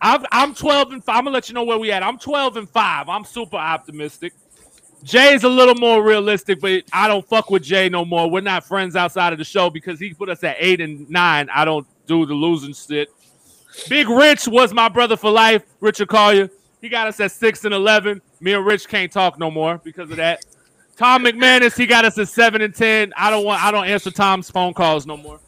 I'm, 0.00 0.24
I'm 0.32 0.54
12 0.54 0.92
and 0.92 1.04
5. 1.04 1.16
I'm 1.16 1.24
gonna 1.24 1.34
let 1.34 1.48
you 1.48 1.54
know 1.54 1.64
where 1.64 1.78
we 1.78 1.92
at. 1.92 2.02
I'm 2.02 2.18
12 2.18 2.56
and 2.56 2.68
5. 2.68 3.08
I'm 3.08 3.24
super 3.24 3.56
optimistic. 3.56 4.32
Jay's 5.02 5.44
a 5.44 5.48
little 5.48 5.74
more 5.74 6.02
realistic, 6.02 6.60
but 6.60 6.84
I 6.92 7.08
don't 7.08 7.26
fuck 7.26 7.50
with 7.50 7.62
Jay 7.62 7.88
no 7.88 8.04
more. 8.04 8.30
We're 8.30 8.42
not 8.42 8.64
friends 8.64 8.96
outside 8.96 9.32
of 9.32 9.38
the 9.38 9.44
show 9.44 9.70
because 9.70 9.98
he 9.98 10.12
put 10.12 10.28
us 10.28 10.44
at 10.44 10.56
eight 10.58 10.80
and 10.80 11.08
nine. 11.08 11.48
I 11.52 11.64
don't 11.64 11.86
do 12.06 12.26
the 12.26 12.34
losing 12.34 12.74
shit. 12.74 13.08
Big 13.88 14.08
Rich 14.08 14.46
was 14.48 14.74
my 14.74 14.88
brother 14.88 15.16
for 15.16 15.30
life. 15.30 15.62
Richard 15.80 16.08
Collier. 16.08 16.50
He 16.80 16.88
got 16.88 17.08
us 17.08 17.20
at 17.20 17.32
six 17.32 17.64
and 17.64 17.74
eleven. 17.74 18.20
Me 18.40 18.52
and 18.52 18.64
Rich 18.64 18.88
can't 18.88 19.10
talk 19.10 19.38
no 19.38 19.50
more 19.50 19.78
because 19.78 20.10
of 20.10 20.16
that. 20.16 20.44
Tom 20.96 21.24
McManus, 21.24 21.78
he 21.78 21.86
got 21.86 22.04
us 22.04 22.18
at 22.18 22.28
seven 22.28 22.60
and 22.60 22.74
ten. 22.74 23.12
I 23.16 23.30
don't 23.30 23.44
want. 23.44 23.62
I 23.62 23.70
don't 23.70 23.86
answer 23.86 24.10
Tom's 24.10 24.50
phone 24.50 24.74
calls 24.74 25.06
no 25.06 25.16
more. 25.16 25.40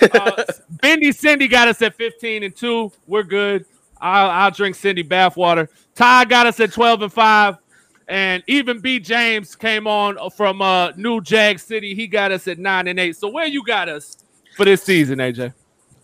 Uh, 0.00 0.44
Bendy 0.80 1.12
Cindy 1.12 1.48
got 1.48 1.68
us 1.68 1.82
at 1.82 1.94
fifteen 1.94 2.42
and 2.42 2.54
two. 2.56 2.90
We're 3.06 3.22
good. 3.22 3.66
I'll, 4.04 4.30
I'll 4.30 4.50
drink 4.50 4.76
Cindy 4.76 5.04
bathwater. 5.04 5.68
Ty 5.94 6.26
got 6.26 6.46
us 6.46 6.60
at 6.60 6.72
twelve 6.72 7.02
and 7.02 7.12
five, 7.12 7.56
and 8.08 8.42
even 8.46 8.80
B 8.80 9.00
James 9.00 9.56
came 9.56 9.86
on 9.86 10.18
from 10.36 10.62
uh, 10.62 10.92
New 10.96 11.22
Jag 11.22 11.58
City. 11.58 11.94
He 11.94 12.06
got 12.06 12.32
us 12.32 12.46
at 12.48 12.58
nine 12.58 12.88
and 12.88 13.00
eight. 13.00 13.16
So 13.16 13.28
where 13.30 13.46
you 13.46 13.64
got 13.64 13.88
us 13.88 14.18
for 14.56 14.64
this 14.66 14.82
season, 14.82 15.18
AJ? 15.20 15.54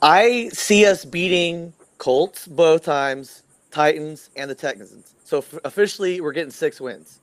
I 0.02 0.48
see 0.52 0.86
us 0.86 1.04
beating 1.04 1.74
Colts 1.98 2.48
both 2.48 2.84
times, 2.84 3.42
Titans, 3.70 4.30
and 4.36 4.50
the 4.50 4.54
Texans. 4.54 5.14
So 5.24 5.38
f- 5.38 5.58
officially, 5.64 6.20
we're 6.22 6.32
getting 6.32 6.52
six 6.52 6.80
wins. 6.80 7.20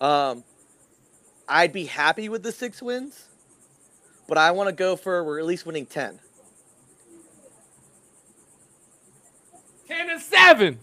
Um, 0.00 0.44
I'd 1.48 1.72
be 1.72 1.86
happy 1.86 2.28
with 2.28 2.42
the 2.42 2.52
six 2.52 2.82
wins, 2.82 3.28
but 4.28 4.38
I 4.38 4.50
want 4.52 4.68
to 4.68 4.74
go 4.74 4.96
for 4.96 5.24
we're 5.24 5.38
at 5.40 5.46
least 5.46 5.66
winning 5.66 5.86
ten. 5.86 6.20
Ten 9.88 10.10
and 10.10 10.20
seven. 10.20 10.78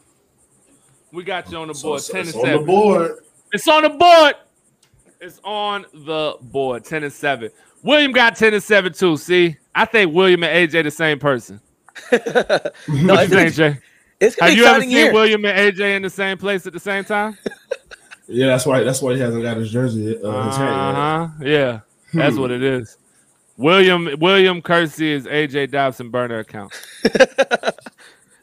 We 1.11 1.23
got 1.23 1.49
you 1.51 1.57
on 1.59 1.67
the 1.69 1.75
So 1.75 1.89
board. 1.89 1.99
it's, 1.99 2.09
ten 2.09 2.21
it's 2.21 2.33
and 2.33 2.39
on 2.39 2.45
seven. 2.45 2.59
the 2.61 2.65
board. 2.65 3.19
It's 3.53 3.67
on 3.67 3.83
the 3.83 3.89
board. 3.89 4.35
It's 5.21 5.39
on 5.43 5.85
the 5.93 6.37
board. 6.41 6.83
10 6.83 7.03
and 7.03 7.13
7. 7.13 7.49
William 7.83 8.11
got 8.11 8.35
10 8.35 8.53
and 8.53 8.61
7 8.63 8.91
too. 8.93 9.15
See, 9.17 9.55
I 9.73 9.85
think 9.85 10.13
William 10.13 10.43
and 10.43 10.69
AJ 10.69 10.83
the 10.83 10.91
same 10.91 11.19
person. 11.19 11.61
no, 12.11 12.17
What 12.17 12.73
it's, 12.87 12.89
you 12.89 13.27
think, 13.27 13.47
it's, 13.47 13.55
Jay? 13.55 13.77
it's 14.19 14.35
gonna 14.35 14.51
Have 14.51 14.55
be 14.57 14.61
you 14.61 14.65
ever 14.67 14.81
seen 14.81 14.89
year. 14.89 15.13
William 15.13 15.45
and 15.45 15.57
AJ 15.75 15.95
in 15.95 16.01
the 16.01 16.09
same 16.09 16.37
place 16.37 16.67
at 16.67 16.73
the 16.73 16.79
same 16.79 17.03
time? 17.05 17.37
Yeah, 18.27 18.47
that's 18.47 18.65
why. 18.65 18.81
That's 18.81 19.03
why 19.03 19.13
he 19.13 19.19
hasn't 19.19 19.43
got 19.43 19.55
his 19.57 19.71
jersey. 19.71 20.19
Uh, 20.19 20.47
his 20.47 20.57
hat. 20.57 20.67
Uh-huh. 20.67 21.27
Yeah, 21.41 21.81
that's 22.11 22.33
Hmm. 22.35 22.41
what 22.41 22.49
it 22.49 22.63
is. 22.63 22.97
William 23.55 24.09
William 24.19 24.63
Kersey 24.63 25.11
is 25.11 25.27
AJ 25.27 25.69
Dobson 25.69 26.09
burner 26.09 26.39
account. 26.39 26.73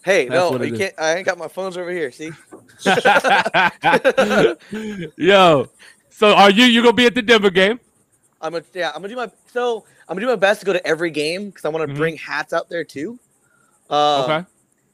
hey, 0.04 0.28
That's 0.28 0.50
no, 0.52 0.62
you 0.62 0.76
can't. 0.76 0.94
I 0.98 1.16
ain't 1.16 1.26
got 1.26 1.38
my 1.38 1.48
phones 1.48 1.76
over 1.76 1.90
here. 1.90 2.12
See, 2.12 2.30
Yo, 5.16 5.68
so 6.10 6.34
are 6.34 6.50
you 6.50 6.64
you 6.64 6.82
gonna 6.82 6.92
be 6.92 7.06
at 7.06 7.14
the 7.14 7.22
Denver 7.22 7.50
game? 7.50 7.80
I'm 8.40 8.52
gonna 8.52 8.64
yeah, 8.74 8.88
I'm 8.88 8.96
gonna 9.02 9.08
do 9.08 9.16
my 9.16 9.30
so 9.52 9.84
I'm 10.08 10.16
gonna 10.16 10.26
do 10.26 10.30
my 10.30 10.36
best 10.36 10.60
to 10.60 10.66
go 10.66 10.72
to 10.72 10.86
every 10.86 11.10
game 11.10 11.46
because 11.50 11.64
I 11.64 11.68
want 11.68 11.86
to 11.88 11.94
Mhm. 11.94 11.96
bring 11.96 12.16
hats 12.16 12.52
out 12.52 12.68
there 12.68 12.84
too. 12.84 13.18
Um, 13.90 14.22
okay. 14.24 14.44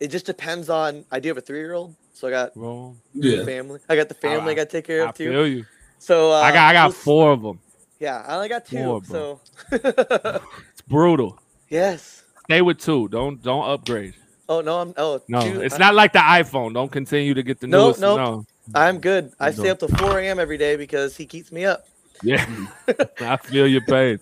It 0.01 0.09
just 0.09 0.27
depends 0.27 0.71
on. 0.71 1.05
I 1.11 1.21
do 1.21 1.29
have 1.29 1.39
a 1.39 1.41
three 1.41 1.59
year 1.59 1.75
old, 1.75 1.95
so 2.13 2.29
I 2.29 2.31
got 2.31 2.57
Well, 2.57 2.97
Yeah. 3.15 3.45
family. 3.45 3.81
I 3.89 3.97
got 3.97 4.09
the 4.09 4.15
family 4.15 4.51
I, 4.51 4.53
I- 4.53 4.55
got 4.55 4.71
to 4.71 4.77
take 4.77 4.87
care 4.87 5.07
I 5.07 5.11
of 5.11 5.15
too. 5.15 5.31
feel 5.31 5.47
you. 5.47 5.65
So 5.99 6.33
uh, 6.33 6.37
I 6.41 6.53
got 6.53 6.69
I 6.69 6.73
got 6.73 6.95
four 6.95 7.33
of 7.33 7.43
them. 7.43 7.61
Yeah, 7.99 8.25
I 8.27 8.37
only 8.37 8.49
got 8.49 8.65
two. 8.67 8.79
Four, 8.83 9.05
so 9.05 9.41
It's 9.73 10.83
brutal. 10.87 11.39
yes. 11.69 12.23
Stay 12.45 12.63
with 12.63 12.79
two. 12.79 13.09
Don't 13.09 13.43
don't 13.43 13.69
upgrade. 13.69 14.15
Oh 14.49 14.61
no, 14.61 14.79
I'm 14.81 14.95
oh 14.97 15.21
No, 15.29 15.41
two- 15.43 15.61
it's 15.61 15.75
I- 15.75 15.79
not 15.79 15.95
like 15.95 16.13
the 16.13 16.19
iPhone. 16.21 16.75
Don't 16.75 16.91
continue 16.91 17.35
to 17.35 17.43
get 17.43 17.61
the 17.61 17.67
No, 17.67 17.87
newest. 17.87 18.01
no. 18.01 18.17
No. 18.17 18.45
I'm 18.75 18.99
good. 18.99 19.33
I 19.41 19.47
No. 19.47 19.53
stay 19.53 19.71
up 19.71 19.79
till 19.79 19.89
4 19.89 20.19
a.m. 20.21 20.39
every 20.39 20.59
day 20.59 20.77
because 20.77 21.17
he 21.17 21.25
keeps 21.27 21.51
me 21.53 21.65
up. 21.65 21.87
Yeah, 22.23 22.45
I 23.21 23.37
feel 23.37 23.67
your 23.67 23.81
pain. 23.83 24.19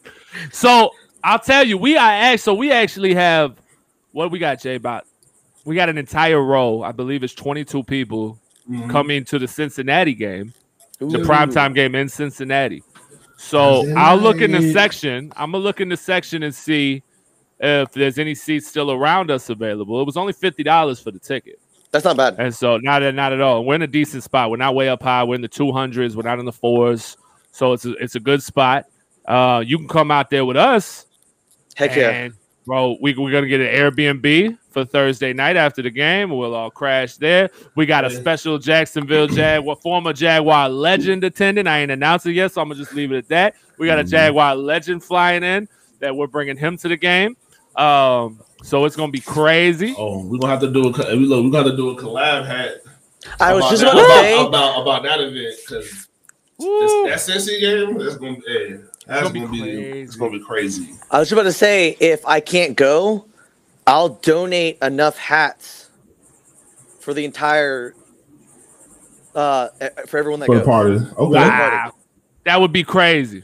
So 0.52 0.90
I'll 1.24 1.38
tell 1.38 1.64
you, 1.66 1.78
we 1.78 1.96
are 1.96 2.10
act- 2.10 2.42
so 2.42 2.54
we 2.54 2.70
actually 2.70 3.14
have 3.14 3.56
what 4.12 4.30
we 4.30 4.38
got, 4.38 4.60
Jay. 4.60 4.74
About 4.76 5.04
we 5.64 5.74
got 5.74 5.88
an 5.88 5.98
entire 5.98 6.42
row. 6.42 6.82
I 6.82 6.92
believe 6.92 7.24
it's 7.24 7.34
22 7.34 7.82
people 7.84 8.38
Mhm. 8.70 8.90
coming 8.90 9.24
to 9.26 9.38
the 9.38 9.48
Cincinnati 9.48 10.14
game, 10.14 10.52
the 10.98 11.06
Ooh. 11.06 11.24
primetime 11.24 11.74
game 11.74 11.94
in 11.94 12.08
Cincinnati. 12.08 12.82
So 13.38 13.84
I'll 13.96 14.16
look 14.18 14.40
in 14.40 14.50
the 14.52 14.72
section. 14.72 15.32
I'm 15.36 15.52
gonna 15.52 15.62
look 15.64 15.80
in 15.80 15.88
the 15.88 15.96
section 15.96 16.42
and 16.42 16.54
see 16.54 17.02
if 17.60 17.92
there's 17.92 18.18
any 18.18 18.34
seats 18.34 18.66
still 18.66 18.90
around 18.92 19.30
us 19.30 19.48
available. 19.50 20.00
It 20.00 20.04
was 20.04 20.16
only 20.16 20.32
fifty 20.32 20.62
dollars 20.62 21.00
for 21.00 21.10
the 21.10 21.18
ticket. 21.18 21.58
That's 21.92 22.04
not 22.04 22.16
bad. 22.16 22.36
And 22.38 22.54
so 22.54 22.76
not 22.78 23.02
at 23.02 23.14
not 23.14 23.32
at 23.32 23.40
all. 23.40 23.64
We're 23.64 23.76
in 23.76 23.82
a 23.82 23.86
decent 23.86 24.22
spot. 24.22 24.50
We're 24.50 24.56
not 24.58 24.74
way 24.74 24.88
up 24.88 25.02
high. 25.02 25.24
We're 25.24 25.36
in 25.36 25.40
the 25.40 25.48
two 25.48 25.72
hundreds. 25.72 26.16
We're 26.16 26.24
not 26.24 26.38
in 26.38 26.44
the 26.44 26.52
fours. 26.52 27.16
So 27.52 27.72
it's 27.72 27.86
a, 27.86 27.92
it's 27.94 28.14
a 28.16 28.20
good 28.20 28.42
spot. 28.42 28.84
Uh, 29.26 29.62
you 29.66 29.78
can 29.78 29.88
come 29.88 30.10
out 30.10 30.28
there 30.30 30.44
with 30.44 30.56
us, 30.56 31.06
Heck 31.74 31.96
yeah. 31.96 32.28
bro, 32.64 32.96
we, 33.00 33.14
we're 33.16 33.32
gonna 33.32 33.48
get 33.48 33.60
an 33.60 33.66
Airbnb 33.68 34.56
for 34.70 34.84
Thursday 34.84 35.32
night 35.32 35.56
after 35.56 35.82
the 35.82 35.90
game. 35.90 36.30
We'll 36.30 36.54
all 36.54 36.70
crash 36.70 37.16
there. 37.16 37.50
We 37.74 37.86
got 37.86 38.04
a 38.04 38.10
special 38.10 38.58
Jacksonville 38.58 39.26
Jaguar 39.26 39.76
former 39.76 40.12
Jaguar 40.12 40.68
legend 40.68 41.24
attending. 41.24 41.66
I 41.66 41.78
ain't 41.78 41.90
announced 41.90 42.26
it 42.26 42.32
yet, 42.34 42.52
so 42.52 42.60
I'm 42.60 42.68
gonna 42.68 42.78
just 42.78 42.94
leave 42.94 43.10
it 43.10 43.16
at 43.18 43.28
that. 43.28 43.54
We 43.78 43.86
got 43.86 43.98
a 43.98 44.04
Mhm. 44.04 44.10
Jaguar 44.10 44.54
legend 44.54 45.02
flying 45.02 45.42
in 45.42 45.66
that 46.00 46.14
we're 46.14 46.26
bringing 46.26 46.56
him 46.56 46.76
to 46.78 46.88
the 46.88 46.96
game. 46.96 47.36
Um, 47.76 48.40
so 48.62 48.84
it's 48.84 48.96
gonna 48.96 49.12
be 49.12 49.20
crazy. 49.20 49.94
Oh, 49.98 50.24
we're 50.24 50.38
gonna 50.38 50.52
have 50.52 50.60
to 50.62 50.72
do 50.72 50.88
a. 50.88 50.92
co- 50.92 51.08
We 51.16 51.26
look, 51.26 51.44
we 51.44 51.50
got 51.50 51.64
to 51.64 51.76
do 51.76 51.90
a 51.90 51.96
collab 51.96 52.46
hat. 52.46 52.76
I 53.40 53.54
was 53.54 53.68
just 53.70 53.82
that, 53.82 53.92
about 53.92 54.00
to 54.00 54.06
about, 54.06 54.20
say, 54.20 54.46
about, 54.46 54.82
about 54.82 55.02
that 55.02 55.20
event 55.20 55.56
because 55.60 56.08
That 56.58 57.18
Cincy 57.18 57.60
game, 57.60 57.98
that's 57.98 58.16
gonna, 58.16 58.36
hey, 58.46 58.78
that's 59.06 59.22
gonna 59.22 59.30
be 59.34 59.40
gonna 59.40 59.52
be, 59.52 59.60
crazy. 59.60 60.00
it's 60.00 60.16
gonna 60.16 60.30
be 60.32 60.40
crazy. 60.40 60.94
I 61.10 61.18
was 61.18 61.28
just 61.28 61.32
about 61.38 61.42
to 61.44 61.52
say, 61.52 61.96
if 62.00 62.24
I 62.26 62.40
can't 62.40 62.76
go, 62.76 63.26
I'll 63.86 64.10
donate 64.10 64.78
enough 64.80 65.18
hats 65.18 65.90
for 67.00 67.14
the 67.14 67.24
entire 67.24 67.94
uh 69.34 69.68
for 70.06 70.18
everyone 70.18 70.40
that 70.40 70.46
For 70.46 70.54
the 70.54 70.60
goes. 70.60 70.66
party, 70.66 70.94
okay. 70.96 71.48
Wow. 71.48 71.92
That 72.44 72.60
would 72.60 72.72
be 72.72 72.84
crazy. 72.84 73.42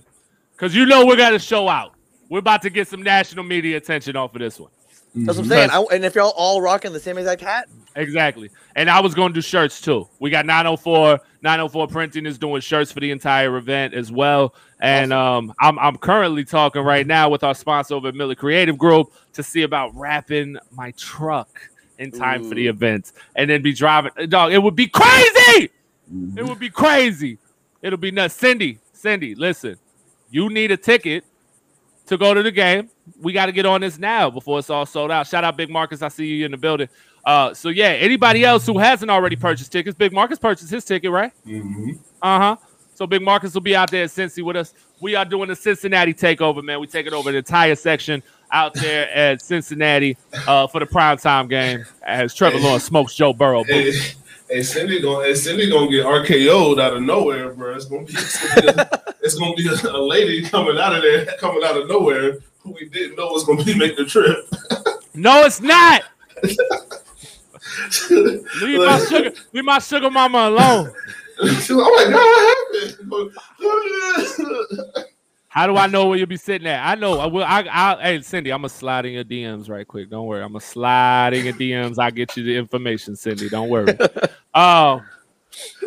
Cause 0.56 0.74
you 0.74 0.86
know 0.86 1.04
we're 1.04 1.16
gonna 1.16 1.38
show 1.40 1.68
out. 1.68 1.91
We're 2.32 2.38
about 2.38 2.62
to 2.62 2.70
get 2.70 2.88
some 2.88 3.02
national 3.02 3.44
media 3.44 3.76
attention 3.76 4.16
off 4.16 4.34
of 4.34 4.40
this 4.40 4.58
one. 4.58 4.70
That's 5.14 5.36
what 5.36 5.44
I'm 5.44 5.50
saying. 5.50 5.68
I, 5.70 5.84
and 5.94 6.02
if 6.02 6.14
y'all 6.14 6.32
all 6.34 6.62
rocking 6.62 6.94
the 6.94 6.98
same 6.98 7.18
exact 7.18 7.42
hat, 7.42 7.68
Exactly. 7.94 8.48
And 8.74 8.88
I 8.88 9.00
was 9.00 9.14
going 9.14 9.28
to 9.28 9.34
do 9.34 9.42
shirts 9.42 9.82
too. 9.82 10.08
We 10.18 10.30
got 10.30 10.46
904 10.46 11.20
904 11.42 11.88
printing 11.88 12.24
is 12.24 12.38
doing 12.38 12.62
shirts 12.62 12.90
for 12.90 13.00
the 13.00 13.10
entire 13.10 13.58
event 13.58 13.92
as 13.92 14.10
well. 14.10 14.54
And 14.80 15.12
um 15.12 15.52
I'm 15.60 15.78
I'm 15.78 15.98
currently 15.98 16.42
talking 16.46 16.80
right 16.80 17.06
now 17.06 17.28
with 17.28 17.44
our 17.44 17.54
sponsor 17.54 17.96
over 17.96 18.08
at 18.08 18.14
Miller 18.14 18.34
Creative 18.34 18.78
Group 18.78 19.12
to 19.34 19.42
see 19.42 19.60
about 19.60 19.94
wrapping 19.94 20.56
my 20.70 20.92
truck 20.92 21.68
in 21.98 22.12
time 22.12 22.48
for 22.48 22.54
the 22.54 22.66
event 22.66 23.12
and 23.36 23.50
then 23.50 23.60
be 23.60 23.74
driving 23.74 24.12
dog. 24.30 24.52
It 24.52 24.62
would 24.62 24.74
be 24.74 24.86
crazy. 24.86 25.68
It 26.34 26.46
would 26.46 26.58
be 26.58 26.70
crazy. 26.70 27.36
It'll 27.82 27.98
be 27.98 28.10
nuts. 28.10 28.36
Cindy, 28.36 28.78
Cindy, 28.94 29.34
listen. 29.34 29.76
You 30.30 30.48
need 30.48 30.70
a 30.70 30.78
ticket 30.78 31.26
to 32.12 32.18
go 32.18 32.32
to 32.34 32.42
the 32.42 32.50
game. 32.50 32.88
We 33.20 33.32
got 33.32 33.46
to 33.46 33.52
get 33.52 33.66
on 33.66 33.80
this 33.80 33.98
now 33.98 34.30
before 34.30 34.58
it's 34.60 34.70
all 34.70 34.86
sold 34.86 35.10
out. 35.10 35.26
Shout 35.26 35.44
out 35.44 35.56
Big 35.56 35.68
Marcus. 35.70 36.02
I 36.02 36.08
see 36.08 36.26
you 36.26 36.44
in 36.46 36.50
the 36.52 36.56
building. 36.56 36.88
Uh, 37.24 37.54
so 37.54 37.68
yeah, 37.68 37.88
anybody 37.88 38.44
else 38.44 38.66
who 38.66 38.78
hasn't 38.78 39.10
already 39.10 39.36
purchased 39.36 39.70
tickets, 39.72 39.96
Big 39.96 40.12
Marcus 40.12 40.38
purchased 40.38 40.70
his 40.70 40.84
ticket, 40.84 41.10
right? 41.10 41.32
Mhm. 41.46 41.98
Uh 42.20 42.38
huh. 42.38 42.56
So 42.94 43.06
Big 43.06 43.22
Marcus 43.22 43.54
will 43.54 43.60
be 43.60 43.74
out 43.74 43.90
there 43.90 44.04
at 44.04 44.10
Cincy 44.10 44.42
with 44.42 44.56
us. 44.56 44.74
We 45.00 45.14
are 45.16 45.24
doing 45.24 45.48
the 45.48 45.56
Cincinnati 45.56 46.14
takeover, 46.14 46.62
man. 46.62 46.78
We 46.80 46.86
taking 46.86 47.12
over 47.12 47.32
the 47.32 47.38
entire 47.38 47.74
section 47.74 48.22
out 48.52 48.74
there 48.74 49.10
at 49.10 49.40
Cincinnati 49.42 50.16
uh, 50.46 50.66
for 50.66 50.78
the 50.78 50.86
primetime 50.86 51.48
game 51.48 51.84
as 52.02 52.34
Trevor 52.34 52.58
Lawrence 52.58 52.84
smokes 52.84 53.14
Joe 53.14 53.32
Burrow. 53.32 53.64
Hey, 53.64 53.92
hey, 54.52 54.62
Cindy 54.62 55.00
gonna, 55.00 55.24
hey, 55.24 55.34
Cindy 55.34 55.70
gonna 55.70 55.90
get 55.90 56.04
RKO'd 56.04 56.78
out 56.78 56.94
of 56.94 57.02
nowhere, 57.02 57.52
bro. 57.54 57.74
It's 57.74 57.86
gonna 57.86 58.04
be, 58.04 58.12
it's 58.12 58.54
gonna 58.54 58.62
be, 58.62 58.68
a, 58.68 59.14
it's 59.22 59.34
gonna 59.34 59.54
be 59.54 59.66
a, 59.68 59.72
a 59.90 60.02
lady 60.02 60.42
coming 60.42 60.78
out 60.78 60.94
of 60.94 61.02
there, 61.02 61.26
coming 61.38 61.64
out 61.64 61.76
of 61.76 61.88
nowhere, 61.88 62.38
who 62.60 62.72
we 62.72 62.88
didn't 62.88 63.16
know 63.16 63.28
was 63.28 63.44
gonna 63.44 63.64
be 63.64 63.76
making 63.76 64.04
the 64.04 64.10
trip. 64.10 64.36
No, 65.14 65.44
it's 65.44 65.60
not. 65.60 66.02
Leave 68.10 68.78
my 68.78 68.98
sugar, 69.08 69.32
leave 69.52 69.64
my 69.64 69.78
sugar 69.78 70.10
mama 70.10 70.48
alone. 70.48 70.92
She's 71.42 71.70
like, 71.70 71.86
oh 71.88 72.10
god, 72.10 72.66
what 73.08 73.30
happened? 73.82 74.52
Oh, 74.96 75.04
How 75.52 75.66
do 75.66 75.76
I 75.76 75.86
know 75.86 76.06
where 76.06 76.16
you'll 76.16 76.26
be 76.26 76.38
sitting 76.38 76.66
at? 76.66 76.82
I 76.82 76.94
know. 76.98 77.20
I 77.20 77.26
will. 77.26 77.44
I, 77.44 77.60
I, 77.70 78.02
hey, 78.02 78.22
Cindy, 78.22 78.50
I'm 78.50 78.60
gonna 78.62 78.70
slide 78.70 79.04
in 79.04 79.12
your 79.12 79.22
DMs 79.24 79.68
right 79.68 79.86
quick. 79.86 80.08
Don't 80.08 80.26
worry. 80.26 80.42
I'm 80.42 80.52
gonna 80.52 80.60
slide 80.60 81.34
in 81.34 81.44
your 81.44 81.52
DMs. 81.52 81.98
I'll 81.98 82.10
get 82.10 82.34
you 82.38 82.42
the 82.42 82.56
information, 82.56 83.14
Cindy. 83.16 83.48
Don't 83.50 83.68
worry. 83.68 83.96
Um. 84.54 85.02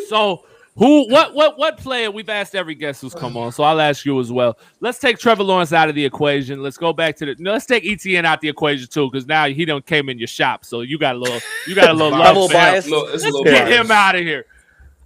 So, 0.07 0.43
who, 0.75 1.07
what, 1.11 1.33
what, 1.35 1.57
what 1.57 1.77
player? 1.77 2.09
We've 2.09 2.29
asked 2.29 2.55
every 2.55 2.73
guest 2.75 3.01
who's 3.01 3.13
come 3.13 3.37
on, 3.37 3.51
so 3.51 3.63
I'll 3.63 3.79
ask 3.79 4.05
you 4.05 4.19
as 4.19 4.31
well. 4.31 4.57
Let's 4.79 4.97
take 4.99 5.19
Trevor 5.19 5.43
Lawrence 5.43 5.71
out 5.71 5.87
of 5.89 5.93
the 5.95 6.03
equation. 6.03 6.61
Let's 6.63 6.77
go 6.77 6.91
back 6.93 7.15
to 7.17 7.25
the. 7.25 7.35
No, 7.39 7.51
let's 7.53 7.65
take 7.67 7.83
ETN 7.83 8.25
out 8.25 8.41
the 8.41 8.49
equation 8.49 8.87
too, 8.87 9.09
because 9.09 9.27
now 9.27 9.45
he 9.47 9.65
don't 9.65 9.85
came 9.85 10.09
in 10.09 10.17
your 10.17 10.27
shop, 10.27 10.65
so 10.65 10.81
you 10.81 10.97
got 10.99 11.15
a 11.15 11.19
little, 11.19 11.39
you 11.67 11.75
got 11.75 11.89
a 11.89 11.93
little 11.93 12.13
I'm 12.13 12.21
a 12.21 12.23
love 12.23 12.33
little 12.35 12.49
for 12.49 12.55
him. 12.55 12.59
biased. 12.59 12.89
No, 12.89 13.05
it's 13.05 13.09
a 13.09 13.11
Let's 13.11 13.23
little 13.25 13.43
get 13.43 13.65
biased. 13.65 13.81
him 13.85 13.91
out 13.91 14.15
of 14.15 14.21
here. 14.21 14.45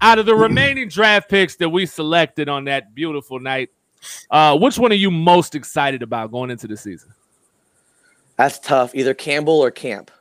Out 0.01 0.19
of 0.19 0.25
the 0.25 0.35
remaining 0.35 0.87
draft 0.87 1.29
picks 1.29 1.55
that 1.57 1.69
we 1.69 1.85
selected 1.85 2.47
on 2.47 2.63
that 2.65 2.95
beautiful 2.95 3.39
night, 3.39 3.69
uh, 4.31 4.57
which 4.57 4.77
one 4.77 4.91
are 4.91 4.95
you 4.95 5.11
most 5.11 5.55
excited 5.55 6.01
about 6.03 6.31
going 6.31 6.49
into 6.49 6.67
the 6.67 6.77
season? 6.77 7.13
that's 8.37 8.57
tough. 8.59 8.95
Either 8.95 9.13
Campbell 9.13 9.59
or 9.59 9.69
Camp. 9.69 10.11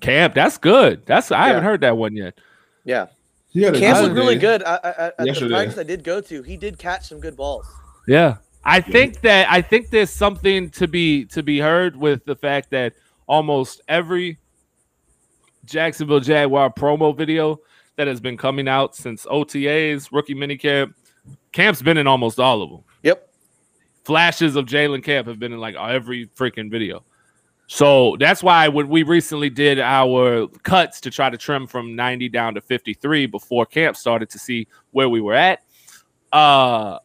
Camp, 0.00 0.34
that's 0.34 0.58
good. 0.58 1.04
That's 1.06 1.30
I 1.32 1.48
haven't 1.48 1.64
heard 1.64 1.80
that 1.82 1.96
one 1.96 2.14
yet. 2.14 2.38
Yeah, 2.84 3.06
He 3.50 3.62
had 3.62 3.76
a 3.76 3.78
Camp 3.78 4.00
was 4.00 4.10
really 4.10 4.36
good. 4.36 4.62
I, 4.62 4.74
I, 4.74 4.88
I, 4.88 5.06
at 5.06 5.18
the 5.18 5.26
Yesterday. 5.26 5.54
practice 5.54 5.78
I 5.78 5.82
did 5.82 6.04
go 6.04 6.20
to, 6.20 6.42
he 6.42 6.56
did 6.56 6.78
catch 6.78 7.08
some 7.08 7.20
good 7.20 7.36
balls. 7.36 7.66
Yeah. 8.06 8.36
I 8.64 8.80
think 8.80 9.20
that 9.22 9.50
I 9.50 9.62
think 9.62 9.90
there's 9.90 10.10
something 10.10 10.70
to 10.70 10.86
be 10.86 11.24
to 11.26 11.42
be 11.42 11.58
heard 11.58 11.96
with 11.96 12.24
the 12.26 12.36
fact 12.36 12.70
that 12.70 12.92
almost 13.26 13.80
every 13.88 14.38
Jacksonville 15.64 16.20
Jaguar 16.20 16.72
promo 16.72 17.16
video 17.16 17.60
that 17.96 18.06
has 18.06 18.20
been 18.20 18.36
coming 18.36 18.68
out 18.68 18.94
since 18.94 19.24
OTAs, 19.26 20.10
rookie 20.12 20.34
minicamp, 20.34 20.92
Camp's 21.52 21.82
been 21.82 21.96
in 21.96 22.06
almost 22.06 22.38
all 22.38 22.62
of 22.62 22.70
them. 22.70 22.80
Yep. 23.02 23.28
flashes 24.04 24.56
of 24.56 24.66
Jalen 24.66 25.02
Camp 25.04 25.26
have 25.26 25.38
been 25.38 25.52
in 25.52 25.58
like 25.58 25.74
every 25.76 26.26
freaking 26.28 26.70
video. 26.70 27.04
So 27.66 28.16
that's 28.18 28.42
why 28.42 28.66
when 28.68 28.88
we 28.88 29.04
recently 29.04 29.48
did 29.48 29.78
our 29.78 30.48
cuts 30.64 31.00
to 31.02 31.10
try 31.10 31.30
to 31.30 31.36
trim 31.38 31.66
from 31.68 31.94
90 31.94 32.28
down 32.28 32.54
to 32.54 32.60
53 32.60 33.26
before 33.26 33.64
camp 33.64 33.96
started 33.96 34.28
to 34.30 34.38
see 34.40 34.66
where 34.90 35.08
we 35.08 35.20
were 35.20 35.34
at, 35.34 35.60
uh 36.32 36.98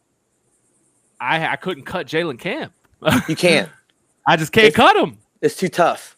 I 1.20 1.46
I 1.48 1.56
couldn't 1.56 1.84
cut 1.84 2.06
Jalen 2.06 2.38
Camp. 2.38 2.72
You 3.28 3.36
can't. 3.36 3.68
I 4.26 4.36
just 4.36 4.52
can't 4.52 4.66
It's- 4.68 4.76
cut 4.76 4.96
him. 4.96 5.18
It's 5.40 5.56
too 5.56 5.68
tough. 5.68 6.16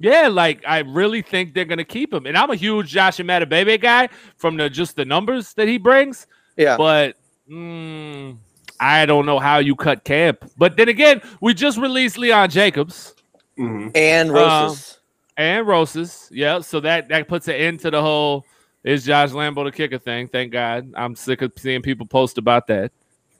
Yeah, 0.00 0.28
like 0.28 0.62
I 0.66 0.80
really 0.80 1.22
think 1.22 1.54
they're 1.54 1.64
gonna 1.64 1.84
keep 1.84 2.12
him. 2.12 2.26
And 2.26 2.36
I'm 2.36 2.50
a 2.50 2.56
huge 2.56 2.88
Josh 2.90 3.16
Baby 3.18 3.78
guy 3.78 4.08
from 4.36 4.56
the 4.56 4.68
just 4.68 4.96
the 4.96 5.04
numbers 5.04 5.54
that 5.54 5.66
he 5.66 5.78
brings. 5.78 6.26
Yeah. 6.56 6.76
But 6.76 7.16
mm, 7.50 8.36
I 8.80 9.06
don't 9.06 9.26
know 9.26 9.38
how 9.38 9.58
you 9.58 9.74
cut 9.76 10.04
camp. 10.04 10.50
But 10.56 10.76
then 10.76 10.88
again, 10.88 11.20
we 11.40 11.54
just 11.54 11.78
released 11.78 12.18
Leon 12.18 12.50
Jacobs 12.50 13.14
Mhm. 13.58 13.90
and 13.94 14.30
Uh, 14.30 14.34
Rosas. 14.34 14.98
and 15.36 15.66
Rosas. 15.66 16.28
Yeah, 16.32 16.60
so 16.60 16.80
that 16.80 17.08
that 17.08 17.28
puts 17.28 17.48
an 17.48 17.54
end 17.54 17.80
to 17.80 17.90
the 17.90 18.00
whole 18.02 18.44
is 18.84 19.04
Josh 19.04 19.30
Lambo 19.30 19.64
the 19.64 19.72
kicker 19.72 19.98
thing. 19.98 20.28
Thank 20.28 20.52
God. 20.52 20.92
I'm 20.96 21.16
sick 21.16 21.42
of 21.42 21.52
seeing 21.56 21.82
people 21.82 22.06
post 22.06 22.38
about 22.38 22.66
that. 22.68 22.92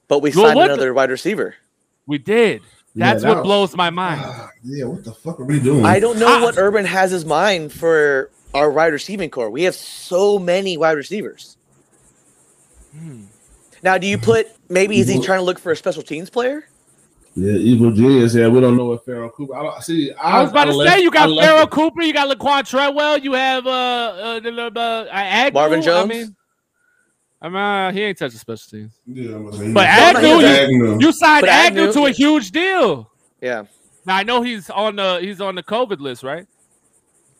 but 0.08 0.20
we 0.20 0.30
well, 0.30 0.46
signed 0.46 0.56
what 0.56 0.66
the- 0.68 0.72
another 0.74 0.94
wide 0.94 1.10
receiver. 1.10 1.54
We 2.06 2.16
did. 2.18 2.62
Yeah, 2.94 3.12
That's 3.12 3.22
that 3.22 3.28
what 3.28 3.36
was- 3.38 3.44
blows 3.44 3.76
my 3.76 3.90
mind. 3.90 4.22
Ah, 4.24 4.48
yeah, 4.64 4.86
what 4.86 5.04
the 5.04 5.12
fuck 5.12 5.38
are 5.38 5.44
we 5.44 5.60
doing? 5.60 5.84
I 5.84 6.00
don't 6.00 6.18
know 6.18 6.38
Ah. 6.38 6.42
what 6.42 6.56
Urban 6.56 6.86
has 6.86 7.10
his 7.10 7.26
mind 7.26 7.72
for 7.74 8.30
our 8.54 8.70
wide 8.70 8.94
receiving 8.94 9.28
core. 9.28 9.50
We 9.50 9.64
have 9.64 9.74
so 9.74 10.38
many 10.38 10.78
wide 10.78 10.96
receivers. 10.96 11.58
Hmm. 12.92 13.24
Now, 13.82 13.98
do 13.98 14.06
you 14.06 14.18
put 14.18 14.48
maybe 14.68 14.98
is 14.98 15.08
he 15.08 15.20
trying 15.20 15.38
to 15.38 15.44
look 15.44 15.58
for 15.58 15.72
a 15.72 15.76
special 15.76 16.02
teams 16.02 16.30
player? 16.30 16.68
Yeah, 17.34 17.52
evil 17.52 17.92
genius. 17.92 18.34
Yeah, 18.34 18.48
we 18.48 18.60
don't 18.60 18.76
know 18.76 18.86
what 18.86 19.04
Pharoh 19.04 19.30
Cooper. 19.30 19.54
I 19.54 19.62
don't 19.62 19.82
see. 19.82 20.12
I 20.14 20.42
was 20.42 20.50
about 20.50 20.64
to 20.64 20.72
left- 20.72 20.96
say 20.96 21.02
you 21.02 21.10
got 21.10 21.28
I 21.28 21.32
left 21.32 21.48
Pharoh 21.48 21.62
it. 21.62 21.70
Cooper, 21.70 22.02
you 22.02 22.12
got 22.12 22.36
Laquan 22.36 22.68
Treadwell, 22.68 23.18
you 23.18 23.34
have 23.34 23.64
uh, 23.66 23.70
uh, 23.70 24.40
the- 24.40 24.50
the- 24.50 24.80
uh 24.80 25.06
Agnew. 25.12 25.54
Marvin 25.60 25.88
I 25.88 26.04
mean, 26.06 26.36
I 27.40 27.48
mean 27.48 27.56
uh, 27.56 27.92
he 27.92 28.02
ain't 28.02 28.18
touching 28.18 28.38
special 28.40 28.68
teams. 28.78 28.98
Yeah, 29.06 29.36
I'm 29.36 29.44
gonna 29.44 29.56
say, 29.56 29.72
But 29.72 29.82
yeah. 29.84 30.12
Agnew, 30.16 30.28
you- 30.28 30.46
Agnew. 30.46 30.98
You 31.00 31.12
signed 31.12 31.42
But 31.42 31.50
Agnew, 31.50 31.82
Agnew- 31.82 31.92
to 31.92 32.06
a 32.06 32.10
huge 32.10 32.50
deal. 32.50 33.08
Yeah, 33.40 33.64
Now 34.04 34.16
I 34.16 34.24
know 34.24 34.42
he's 34.42 34.68
on 34.70 34.96
the 34.96 35.18
he's 35.20 35.40
on 35.40 35.54
the 35.54 35.62
COVID 35.62 36.00
list, 36.00 36.24
right? 36.24 36.46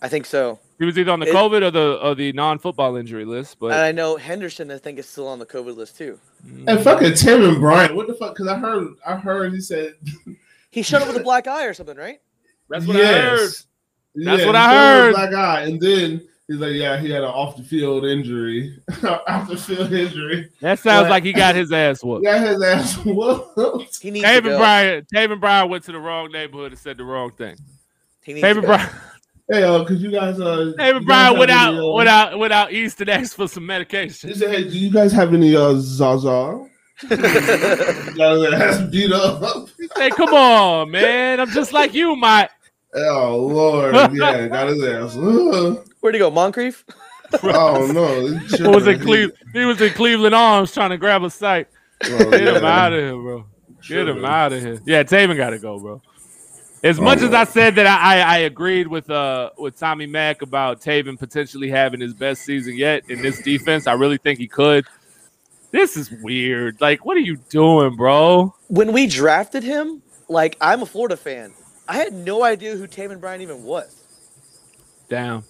I 0.01 0.09
think 0.09 0.27
so. 0.27 0.61
He 0.79 0.85
was 0.85 0.97
either 0.99 1.11
on 1.11 1.19
the 1.21 1.27
It- 1.27 1.35
COVID 1.35 1.63
or 1.63 1.71
the 1.71 1.99
or 2.03 2.15
the 2.15 2.33
non-football 2.33 2.97
injury 2.97 3.25
list, 3.25 3.59
but 3.59 3.73
And 3.73 3.81
I 3.81 3.91
know 3.93 4.17
Henderson. 4.17 4.71
I 4.71 4.79
think 4.79 4.99
is 4.99 5.09
still 5.09 5.27
on 5.27 5.39
the 5.41 5.47
COVID 5.47 5.77
list 5.77 5.97
too. 5.99 6.19
And 6.67 6.81
fucking 6.81 7.13
Taven 7.13 7.59
Bryan. 7.59 7.97
What 7.97 8.07
the 8.07 8.15
fuck? 8.15 8.35
Because 8.35 8.47
I 8.49 8.57
heard, 8.59 8.89
I 9.07 9.17
heard 9.17 9.53
he 9.53 9.61
said. 9.61 9.95
He 10.71 10.83
showed 10.83 11.01
up 11.01 11.09
with 11.09 11.17
a 11.17 11.23
black 11.25 11.47
eye 11.47 11.65
or 11.65 11.73
something, 11.73 11.97
right? 11.97 12.21
that's 12.69 12.87
what 12.87 12.97
I 12.97 12.99
heard. 13.01 13.39
yes. 13.41 13.67
That's 14.15 14.41
Yeah, 14.43 14.47
what 14.47 14.55
I 14.57 14.67
said 14.71 15.03
heard. 15.03 15.15
Black 15.15 15.35
eye, 15.35 15.63
and 15.63 15.81
then 15.81 16.29
he's 16.47 16.57
like, 16.59 16.75
"Yeah, 16.75 16.99
he 17.01 17.11
had 17.11 17.23
an 17.23 17.31
off 17.31 17.57
the 17.57 17.63
field 17.63 18.05
injury, 18.05 18.79
off 19.27 19.49
the 19.49 19.57
field 19.57 19.93
injury. 19.95 20.51
That 20.61 20.79
sounds 20.79 21.05
What? 21.05 21.11
like 21.11 21.25
he 21.25 21.33
got 21.33 21.55
his 21.55 21.73
ass 21.73 22.05
whooped. 22.05 22.23
Got 22.25 22.47
his 22.47 22.63
ass 22.63 22.97
whooped." 23.05 23.99
He 24.03 24.11
needs 24.11 24.27
to 24.27 24.31
Taven 24.31 24.43
go. 24.45 24.59
Bryan, 24.59 25.07
Taven 25.13 25.41
Bryan 25.41 25.71
went 25.71 25.85
to 25.85 25.93
the 25.93 25.99
wrong 25.99 26.31
neighborhood 26.31 26.73
and 26.73 26.79
said 26.79 26.99
the 26.99 27.05
wrong 27.05 27.33
thing. 27.33 27.57
He 28.23 28.35
needs 28.35 28.45
Taven 28.47 28.55
to 28.57 28.61
go. 28.61 28.67
Bryan, 28.67 28.91
Hey, 29.51 29.63
uh, 29.63 29.83
could 29.85 29.99
you 30.01 30.11
guys, 30.11 30.39
uh, 30.41 30.73
Taven 30.79 30.95
you 30.95 31.01
without 31.01 31.31
guys 31.33 31.39
went 31.39 31.51
have 31.51 31.69
out, 31.69 31.75
any, 31.75 31.89
uh, 31.89 31.93
went 31.93 32.09
out, 32.09 32.39
went 32.39 32.53
out 32.53 32.73
east 32.73 33.01
and 33.01 33.09
asked 33.11 33.35
for 33.35 33.49
some 33.49 33.65
medication. 33.65 34.29
He 34.29 34.35
said, 34.35 34.51
"Hey, 34.51 34.65
do 34.69 34.79
you 34.79 34.91
guys 34.93 35.11
have 35.13 35.33
any 35.33 35.57
uh 35.57 35.75
Zaza?" 35.77 36.67
Got 37.09 38.35
his 38.35 38.53
ass 38.53 38.91
beat 38.91 39.13
up. 39.13 39.69
Hey, 39.97 40.11
come 40.11 40.35
on, 40.35 40.91
man! 40.91 41.41
I'm 41.41 41.49
just 41.51 41.73
like 41.73 41.95
you, 41.95 42.15
Mike. 42.17 42.51
Oh 42.95 43.47
Lord, 43.47 43.95
yeah, 44.15 44.49
got 44.49 44.69
his 44.69 44.85
ass. 44.85 45.17
Where'd 45.17 46.15
he 46.15 46.19
go? 46.19 46.31
Moncrief? 46.31 46.85
Oh 47.43 47.91
no, 47.93 48.27
he's 48.39 48.59
He 48.59 48.63
was 48.67 48.87
in. 48.87 49.01
Cleveland. 49.01 49.33
He 49.53 49.65
was 49.65 49.81
in 49.81 49.93
Cleveland 49.95 50.35
Arms 50.35 50.73
trying 50.75 50.91
to 50.91 50.99
grab 50.99 51.23
a 51.23 51.31
site. 51.31 51.69
Oh, 52.05 52.31
Get 52.31 52.57
him 52.57 52.65
out 52.65 52.93
of 52.93 52.99
here, 52.99 53.13
bro. 53.13 53.45
Get 53.87 53.99
him 54.01 54.07
Tripping. 54.07 54.25
out 54.25 54.53
of 54.53 54.61
here. 54.63 54.81
Yeah, 54.85 55.03
Taven 55.05 55.37
got 55.37 55.51
to 55.51 55.59
go, 55.59 55.79
bro. 55.79 56.03
As 56.83 57.01
much 57.01 57.21
as 57.23 57.35
I 57.35 57.45
said 57.45 57.75
that 57.75 57.87
I, 57.87 58.21
I, 58.21 58.35
I 58.35 58.39
agreed 58.39 58.87
with 58.87 59.11
uh 59.11 59.51
with 59.59 59.79
Tommy 59.79 60.07
Mack 60.07 60.43
about 60.43 60.81
Taven 60.81 61.19
potentially 61.19 61.69
having 61.69 62.01
his 62.01 62.15
best 62.15 62.43
season 62.43 62.77
yet 62.77 63.09
in 63.09 63.21
this 63.21 63.43
defense, 63.43 63.87
I 63.87 63.95
really 63.95 64.19
think 64.19 64.39
he 64.39 64.47
could. 64.47 64.87
This 65.71 65.97
is 65.97 66.11
weird. 66.23 66.81
Like, 66.81 67.05
what 67.05 67.17
are 67.17 67.21
you 67.21 67.37
doing, 67.51 67.97
bro? 67.97 68.55
When 68.69 68.93
we 68.93 69.07
drafted 69.07 69.63
him, 69.63 70.03
like 70.29 70.57
I'm 70.61 70.83
a 70.83 70.87
Florida 70.87 71.17
fan. 71.17 71.53
I 71.89 71.95
had 71.97 72.13
no 72.13 72.45
idea 72.45 72.77
who 72.77 72.87
Taven 72.87 73.21
Bryan 73.21 73.41
even 73.41 73.65
was. 73.65 74.03
Damn. 75.09 75.45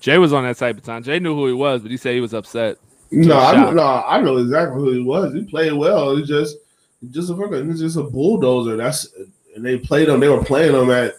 Jay 0.00 0.16
was 0.18 0.32
on 0.32 0.44
that 0.44 0.56
type 0.56 0.78
of 0.78 0.82
time. 0.82 1.02
Jay 1.02 1.18
knew 1.18 1.34
who 1.34 1.46
he 1.46 1.52
was, 1.52 1.82
but 1.82 1.90
he 1.90 1.96
said 1.98 2.14
he 2.14 2.20
was 2.22 2.32
upset. 2.32 2.78
No, 3.10 3.36
I 3.36 3.52
Shot. 3.52 3.74
no, 3.74 3.82
I 3.82 4.20
know 4.20 4.38
exactly 4.38 4.80
who 4.80 4.92
he 4.92 5.00
was. 5.02 5.34
He 5.34 5.42
played 5.44 5.72
well. 5.74 6.16
He's 6.16 6.28
just 6.28 6.56
just 7.10 7.30
a 7.30 7.36
fucking 7.36 7.68
he's 7.70 7.80
just 7.80 7.96
a 7.96 8.02
bulldozer. 8.02 8.76
That's 8.76 9.06
and 9.60 9.66
they 9.66 9.76
played 9.76 10.08
him. 10.08 10.20
They 10.20 10.28
were 10.28 10.42
playing 10.42 10.74
him 10.74 10.90
at 10.90 11.16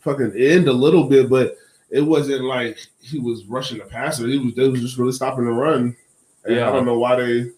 fucking 0.00 0.34
end 0.36 0.68
a 0.68 0.72
little 0.72 1.04
bit, 1.04 1.30
but 1.30 1.56
it 1.88 2.02
wasn't 2.02 2.44
like 2.44 2.76
he 3.00 3.18
was 3.18 3.46
rushing 3.46 3.78
the 3.78 3.84
passer. 3.84 4.26
He 4.26 4.36
was 4.36 4.54
they 4.54 4.68
was 4.68 4.82
just 4.82 4.98
really 4.98 5.12
stopping 5.12 5.46
the 5.46 5.50
run. 5.50 5.96
And 6.44 6.56
Yeah. 6.56 6.68
I 6.68 6.72
don't 6.72 6.84
know 6.84 6.98
why 6.98 7.16
they. 7.16 7.50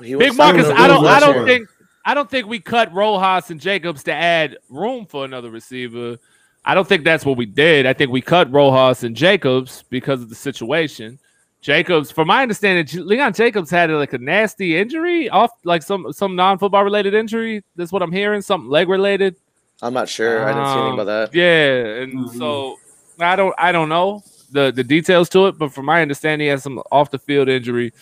Big 0.00 0.36
Marcus, 0.36 0.68
I 0.68 0.86
don't, 0.86 1.04
I 1.04 1.18
don't 1.18 1.44
think, 1.44 1.68
I 2.04 2.14
don't 2.14 2.30
think 2.30 2.46
we 2.46 2.60
cut 2.60 2.92
Rojas 2.92 3.50
and 3.50 3.60
Jacobs 3.60 4.04
to 4.04 4.12
add 4.12 4.58
room 4.68 5.06
for 5.06 5.24
another 5.24 5.50
receiver. 5.50 6.18
I 6.64 6.74
don't 6.74 6.88
think 6.88 7.02
that's 7.02 7.26
what 7.26 7.36
we 7.36 7.46
did. 7.46 7.84
I 7.84 7.92
think 7.92 8.12
we 8.12 8.20
cut 8.20 8.50
Rojas 8.52 9.02
and 9.02 9.16
Jacobs 9.16 9.84
because 9.90 10.22
of 10.22 10.28
the 10.28 10.34
situation. 10.36 11.18
Jacobs, 11.62 12.10
from 12.10 12.26
my 12.26 12.42
understanding, 12.42 13.06
Leon 13.06 13.32
Jacobs 13.34 13.70
had 13.70 13.88
like 13.90 14.12
a 14.12 14.18
nasty 14.18 14.76
injury 14.76 15.28
off, 15.30 15.50
like 15.64 15.82
some 15.82 16.12
some 16.12 16.34
non 16.36 16.58
football 16.58 16.82
related 16.84 17.14
injury. 17.14 17.62
That's 17.76 17.92
what 17.92 18.02
I'm 18.02 18.12
hearing. 18.12 18.42
Something 18.42 18.68
leg 18.68 18.88
related. 18.88 19.36
I'm 19.80 19.94
not 19.94 20.08
sure. 20.08 20.44
I 20.44 20.52
didn't 20.52 20.66
see 20.66 20.72
anything 20.72 20.86
Um, 20.92 20.98
about 20.98 21.30
that. 21.30 21.34
Yeah, 21.34 22.02
and 22.02 22.14
Mhm. 22.14 22.36
so 22.38 22.76
I 23.20 23.36
don't 23.36 23.54
I 23.58 23.70
don't 23.72 23.88
know 23.88 24.22
the 24.50 24.72
the 24.72 24.82
details 24.84 25.28
to 25.30 25.46
it, 25.46 25.56
but 25.58 25.72
from 25.72 25.86
my 25.86 26.02
understanding, 26.02 26.46
he 26.46 26.50
has 26.50 26.62
some 26.64 26.82
off 26.90 27.10
the 27.12 27.18
field 27.18 27.48
injury, 27.48 27.92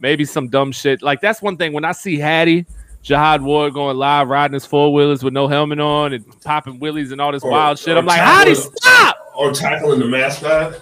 maybe 0.00 0.24
some 0.24 0.48
dumb 0.48 0.72
shit. 0.72 1.02
Like 1.02 1.20
that's 1.20 1.42
one 1.42 1.58
thing 1.58 1.74
when 1.74 1.84
I 1.84 1.92
see 1.92 2.18
Hattie, 2.18 2.64
Jihad 3.02 3.42
Ward 3.42 3.74
going 3.74 3.98
live 3.98 4.28
riding 4.28 4.54
his 4.54 4.64
four 4.64 4.90
wheelers 4.92 5.22
with 5.22 5.34
no 5.34 5.48
helmet 5.48 5.80
on 5.80 6.14
and 6.14 6.24
popping 6.42 6.78
willies 6.80 7.12
and 7.12 7.20
all 7.20 7.32
this 7.32 7.42
Or- 7.44 7.50
wild 7.50 7.78
shit. 7.78 7.94
I'm 7.96 8.06
like, 8.06 8.20
tackling- 8.20 8.54
Hattie, 8.56 8.70
stop! 8.78 9.16
Or 9.36 9.52
tackling 9.52 9.98
the 10.00 10.06
mascot. 10.06 10.80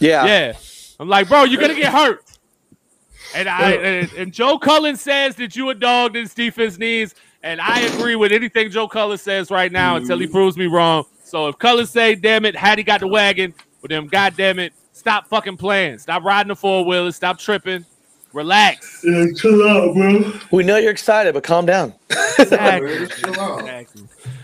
Yeah. 0.00 0.24
Yeah, 0.26 0.52
I'm 0.98 1.08
like, 1.08 1.28
bro, 1.28 1.44
you're 1.44 1.60
gonna 1.60 1.74
get 1.74 1.92
hurt. 1.92 2.24
And 3.34 3.48
I 3.48 3.72
and, 3.72 4.12
and 4.14 4.32
Joe 4.32 4.58
Cullen 4.58 4.96
says 4.96 5.36
that 5.36 5.54
you 5.54 5.68
a 5.70 5.74
dog 5.74 6.14
this 6.14 6.34
defense 6.34 6.78
needs, 6.78 7.14
and 7.42 7.60
I 7.60 7.80
agree 7.80 8.16
with 8.16 8.32
anything 8.32 8.70
Joe 8.70 8.88
Cullen 8.88 9.18
says 9.18 9.50
right 9.50 9.70
now 9.70 9.96
until 9.96 10.18
he 10.18 10.26
mm. 10.26 10.32
proves 10.32 10.56
me 10.56 10.66
wrong. 10.66 11.04
So 11.24 11.48
if 11.48 11.58
Cullen 11.58 11.86
say, 11.86 12.14
"Damn 12.14 12.44
it, 12.44 12.56
Hattie 12.56 12.82
got 12.82 13.00
the 13.00 13.06
wagon," 13.06 13.54
well 13.82 13.88
then, 13.88 14.06
goddamn 14.06 14.58
it, 14.58 14.72
stop 14.92 15.28
fucking 15.28 15.56
playing, 15.58 15.98
stop 15.98 16.24
riding 16.24 16.48
the 16.48 16.56
four 16.56 16.84
wheelers, 16.84 17.16
stop 17.16 17.38
tripping, 17.38 17.84
relax. 18.32 19.04
Yeah, 19.04 19.26
chill 19.36 19.68
out, 19.68 19.94
bro. 19.94 20.32
We 20.50 20.64
know 20.64 20.76
you're 20.76 20.90
excited, 20.90 21.34
but 21.34 21.44
calm 21.44 21.66
down. 21.66 21.94
Exactly. 22.38 23.06
Chill 23.08 23.40
out. 23.40 23.60
Exactly. 23.60 24.02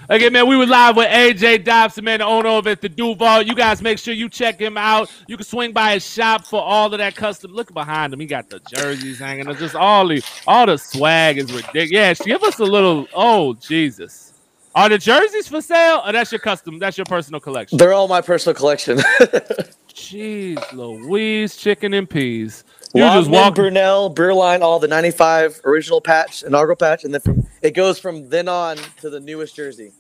Again, 0.09 0.33
man, 0.35 0.47
we 0.47 0.57
were 0.57 0.67
live 0.67 0.97
with 0.97 1.09
AJ 1.09 1.65
Dobson, 1.65 2.05
man, 2.05 2.19
the 2.19 2.27
owner 2.27 2.51
of 2.51 2.67
it, 2.67 2.81
the 2.83 2.91
Duvault. 2.91 3.47
You 3.47 3.55
guys 3.55 3.81
make 3.81 3.99
sure 3.99 4.13
you 4.13 4.29
check 4.29 4.61
him 4.61 4.77
out. 4.77 5.11
You 5.27 5.37
can 5.37 5.47
swing 5.47 5.73
by 5.73 5.95
his 5.95 6.07
shop 6.07 6.45
for 6.45 6.63
all 6.63 6.93
of 6.93 6.99
that 6.99 7.17
custom. 7.17 7.53
Look 7.53 7.73
behind 7.73 8.13
him. 8.13 8.21
He 8.21 8.27
got 8.27 8.51
the 8.51 8.61
jerseys 8.61 9.19
hanging. 9.19 9.49
It's 9.49 9.61
just 9.61 9.75
all 9.75 10.07
the 10.07 10.23
all 10.47 10.67
the 10.67 10.77
swag 10.77 11.39
is 11.39 11.51
ridiculous. 11.53 11.91
Yeah, 11.91 12.13
give 12.25 12.43
us 12.43 12.59
a 12.59 12.65
little. 12.65 13.09
Oh, 13.15 13.55
Jesus. 13.55 14.35
Are 14.75 14.89
the 14.89 14.99
jerseys 14.99 15.49
for 15.49 15.63
sale? 15.63 16.03
Or 16.05 16.13
that's 16.13 16.33
your 16.33 16.41
custom? 16.41 16.79
That's 16.79 16.99
your 16.99 17.05
personal 17.07 17.41
collection? 17.41 17.79
They're 17.79 17.93
all 17.93 18.09
my 18.09 18.21
personal 18.21 18.55
collection. 18.55 18.99
Jeez, 19.89 20.73
Louise, 20.73 21.57
chicken 21.57 21.95
and 21.95 22.11
peas. 22.11 22.65
You 22.95 23.03
just 23.03 23.29
walk. 23.29 23.57
Brunell, 23.57 24.15
Beerline, 24.15 24.61
all 24.61 24.79
the 24.79 24.87
95 24.87 25.63
original 25.65 26.01
patch, 26.01 26.45
inaugural 26.45 26.77
patch, 26.77 27.05
and 27.05 27.13
then 27.13 27.21
from, 27.21 27.47
it 27.61 27.73
goes 27.73 27.99
from 27.99 28.29
then 28.29 28.47
on 28.47 28.77
to 29.01 29.11
the 29.11 29.19
newest 29.19 29.57
jersey, 29.57 29.91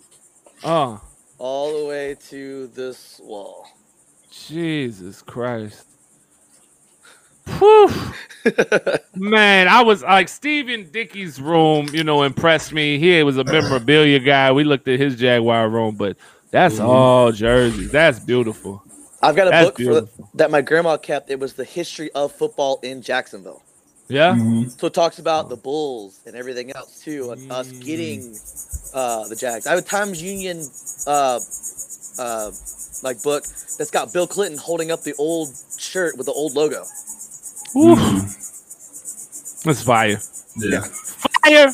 Oh, 0.62 1.00
all 1.38 1.76
the 1.76 1.86
way 1.86 2.16
to 2.28 2.68
this 2.68 3.20
wall. 3.24 3.66
Jesus 4.30 5.22
Christ. 5.22 5.86
Whew. 7.58 7.90
Man, 9.14 9.68
I 9.68 9.82
was 9.82 10.02
like 10.02 10.28
Stephen 10.28 10.88
Dickey's 10.90 11.40
room, 11.40 11.88
you 11.92 12.04
know, 12.04 12.22
impressed 12.22 12.72
me. 12.72 12.98
He 12.98 13.22
was 13.22 13.36
a 13.38 13.44
memorabilia 13.44 14.20
guy. 14.20 14.52
We 14.52 14.64
looked 14.64 14.88
at 14.88 15.00
his 15.00 15.16
Jaguar 15.16 15.68
room, 15.68 15.96
but 15.96 16.16
that's 16.50 16.76
mm-hmm. 16.76 16.86
all 16.86 17.32
jerseys. 17.32 17.90
That's 17.90 18.20
beautiful. 18.20 18.82
I've 19.24 19.36
got 19.36 19.48
a 19.48 19.50
That's 19.50 19.66
book 19.66 19.74
for, 19.74 19.78
beautiful. 19.78 20.30
that 20.34 20.50
my 20.50 20.60
grandma 20.60 20.96
kept. 20.96 21.30
It 21.30 21.40
was 21.40 21.54
the 21.54 21.64
history 21.64 22.10
of 22.12 22.32
football 22.32 22.78
in 22.82 23.02
Jacksonville. 23.02 23.62
Yeah. 24.08 24.36
So 24.76 24.88
it 24.88 24.94
talks 24.94 25.18
about 25.18 25.48
the 25.48 25.56
Bulls 25.56 26.20
and 26.26 26.36
everything 26.36 26.70
else 26.72 27.02
too, 27.02 27.30
and 27.30 27.50
us 27.50 27.72
getting 27.72 28.36
uh, 28.92 29.26
the 29.28 29.36
Jags. 29.36 29.66
I 29.66 29.70
have 29.70 29.78
a 29.78 29.82
Times 29.82 30.22
Union 30.22 30.62
uh, 31.06 31.40
uh, 32.18 32.50
like 33.02 33.22
book 33.22 33.44
that's 33.78 33.90
got 33.90 34.12
Bill 34.12 34.26
Clinton 34.26 34.58
holding 34.58 34.90
up 34.90 35.02
the 35.02 35.14
old 35.18 35.54
shirt 35.78 36.16
with 36.18 36.26
the 36.26 36.32
old 36.32 36.54
logo. 36.54 36.84
Whew. 37.72 37.96
That's 39.64 39.82
fire. 39.82 40.18
Yeah. 40.58 40.82
Fire. 40.82 41.72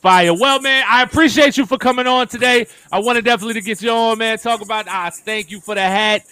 Fire. 0.00 0.32
Well, 0.32 0.60
man, 0.60 0.84
I 0.88 1.02
appreciate 1.02 1.58
you 1.58 1.66
for 1.66 1.76
coming 1.76 2.06
on 2.06 2.28
today. 2.28 2.66
I 2.90 3.00
wanted 3.00 3.24
definitely 3.24 3.54
to 3.54 3.60
get 3.60 3.82
you 3.82 3.90
on, 3.90 4.18
man. 4.18 4.38
Talk 4.38 4.62
about 4.62 4.86
ah, 4.88 5.10
thank 5.12 5.50
you 5.50 5.60
for 5.60 5.74
the 5.74 5.82
hat. 5.82 6.22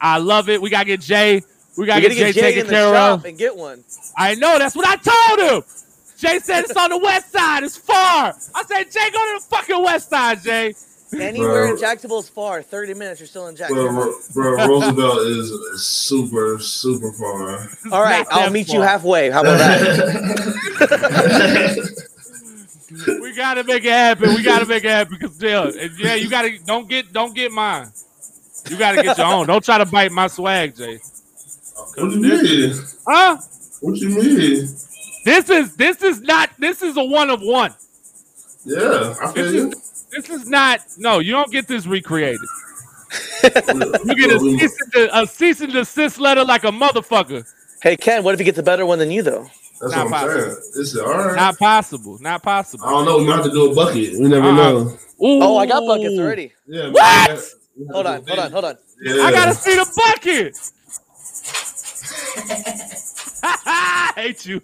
I 0.00 0.18
love 0.18 0.48
it. 0.48 0.60
We 0.60 0.70
gotta 0.70 0.86
get 0.86 1.00
Jay. 1.00 1.42
We 1.76 1.86
gotta 1.86 2.00
We 2.00 2.08
get 2.08 2.08
gotta 2.08 2.14
Jay 2.14 2.32
get 2.32 2.34
Jay 2.34 2.40
taken 2.40 2.60
in 2.60 2.66
the 2.66 2.72
care 2.72 2.94
shop 2.94 3.18
of. 3.20 3.24
and 3.24 3.38
get 3.38 3.56
one. 3.56 3.84
I 4.16 4.34
know. 4.34 4.58
That's 4.58 4.76
what 4.76 4.86
I 4.86 4.96
told 4.96 5.40
him. 5.64 5.70
Jay 6.18 6.38
said 6.40 6.64
it's 6.64 6.76
on 6.76 6.90
the 6.90 6.98
west 6.98 7.32
side. 7.32 7.62
It's 7.62 7.78
far. 7.78 8.34
I 8.54 8.64
said, 8.64 8.90
Jay, 8.90 9.10
go 9.10 9.18
to 9.18 9.38
the 9.40 9.46
fucking 9.48 9.82
west 9.82 10.10
side, 10.10 10.42
Jay. 10.42 10.74
Anywhere 11.18 11.66
in 11.68 11.78
Jacksonville 11.78 12.20
is 12.20 12.28
far. 12.28 12.62
Thirty 12.62 12.94
minutes, 12.94 13.18
you're 13.18 13.26
still 13.26 13.48
in 13.48 13.56
Jacksonville. 13.56 13.88
Ro- 13.90 14.14
bro, 14.32 14.66
Roosevelt 14.68 15.26
is 15.26 15.82
super, 15.84 16.58
super 16.60 17.12
far. 17.12 17.68
All 17.90 18.00
right, 18.02 18.24
not 18.30 18.32
I'll 18.32 18.42
that 18.44 18.52
meet 18.52 18.72
you 18.72 18.80
halfway. 18.80 19.28
How 19.30 19.40
about 19.40 19.58
that? 19.58 21.96
We 23.22 23.32
gotta 23.34 23.62
make 23.64 23.84
it 23.84 23.90
happen. 23.92 24.34
We 24.34 24.42
gotta 24.42 24.66
make 24.66 24.84
it 24.84 24.90
happen 24.90 25.16
because 25.18 25.40
yeah, 25.40 25.70
yeah, 25.98 26.14
you 26.16 26.28
gotta 26.28 26.58
don't 26.66 26.88
get 26.88 27.12
don't 27.12 27.34
get 27.34 27.52
mine. 27.52 27.86
You 28.68 28.76
gotta 28.76 29.02
get 29.02 29.16
your 29.18 29.26
own. 29.26 29.46
Don't 29.46 29.64
try 29.64 29.78
to 29.78 29.86
bite 29.86 30.12
my 30.12 30.26
swag, 30.26 30.76
Jay. 30.76 30.98
what 31.96 32.10
you 32.12 32.20
mean? 32.20 32.74
Huh? 33.06 33.38
What 33.80 33.96
you 33.96 34.08
mean? 34.10 34.68
This 35.24 35.50
is 35.50 35.76
this 35.76 36.02
is 36.02 36.20
not 36.22 36.50
this 36.58 36.82
is 36.82 36.96
a 36.96 37.04
one 37.04 37.30
of 37.30 37.40
one. 37.42 37.74
Yeah, 38.64 39.14
I 39.22 39.32
feel 39.32 39.44
This 39.44 39.52
you. 39.54 39.68
is 39.70 40.06
this 40.12 40.28
is 40.30 40.48
not 40.48 40.80
no. 40.98 41.18
You 41.18 41.32
don't 41.32 41.50
get 41.50 41.66
this 41.68 41.86
recreated. 41.86 42.40
You 43.42 44.14
get 44.14 44.30
a 44.30 44.38
cease 44.38 44.76
and, 44.82 44.92
de- 44.92 45.18
a 45.22 45.26
cease 45.26 45.60
and 45.62 45.72
desist 45.72 46.20
letter 46.20 46.44
like 46.44 46.62
a 46.64 46.68
motherfucker. 46.70 47.44
hey 47.82 47.96
Ken, 47.96 48.22
what 48.22 48.34
if 48.34 48.38
he 48.40 48.44
gets 48.44 48.58
a 48.58 48.62
better 48.62 48.84
one 48.86 48.98
than 48.98 49.10
you 49.10 49.22
though? 49.22 49.48
That's 49.80 49.94
Not 49.96 50.04
what 50.04 50.04
I'm 50.04 50.10
possible. 50.10 50.40
saying. 50.42 50.54
This 50.76 50.94
is 50.94 50.98
all 50.98 51.08
right. 51.14 51.36
Not 51.36 51.58
possible. 51.58 52.18
Not 52.20 52.42
possible. 52.42 52.84
I 52.84 52.90
don't 52.90 53.04
know. 53.06 53.18
We 53.18 53.26
might 53.26 53.36
have 53.36 53.44
to 53.46 53.50
do 53.50 53.70
a 53.72 53.74
bucket. 53.74 54.12
We 54.12 54.28
never 54.28 54.46
Uh-uh. 54.48 54.54
know. 54.54 54.78
Ooh. 55.22 55.42
Oh, 55.42 55.56
I 55.56 55.64
got 55.66 55.86
buckets 55.86 56.18
already. 56.18 56.52
Yeah. 56.66 56.90
What? 56.90 57.02
have- 57.02 57.28
we 57.30 57.34
have 57.36 57.44
Hold 57.88 58.06
on, 58.06 58.26
hold 58.26 58.38
on, 58.38 58.52
hold 58.52 58.64
on. 58.64 58.76
Yeah. 59.00 59.22
I 59.22 59.32
gotta 59.32 59.54
see 59.54 59.74
the 59.74 59.86
bucket. 59.96 60.54
I 63.42 64.12
hate 64.16 64.46
you. 64.46 64.62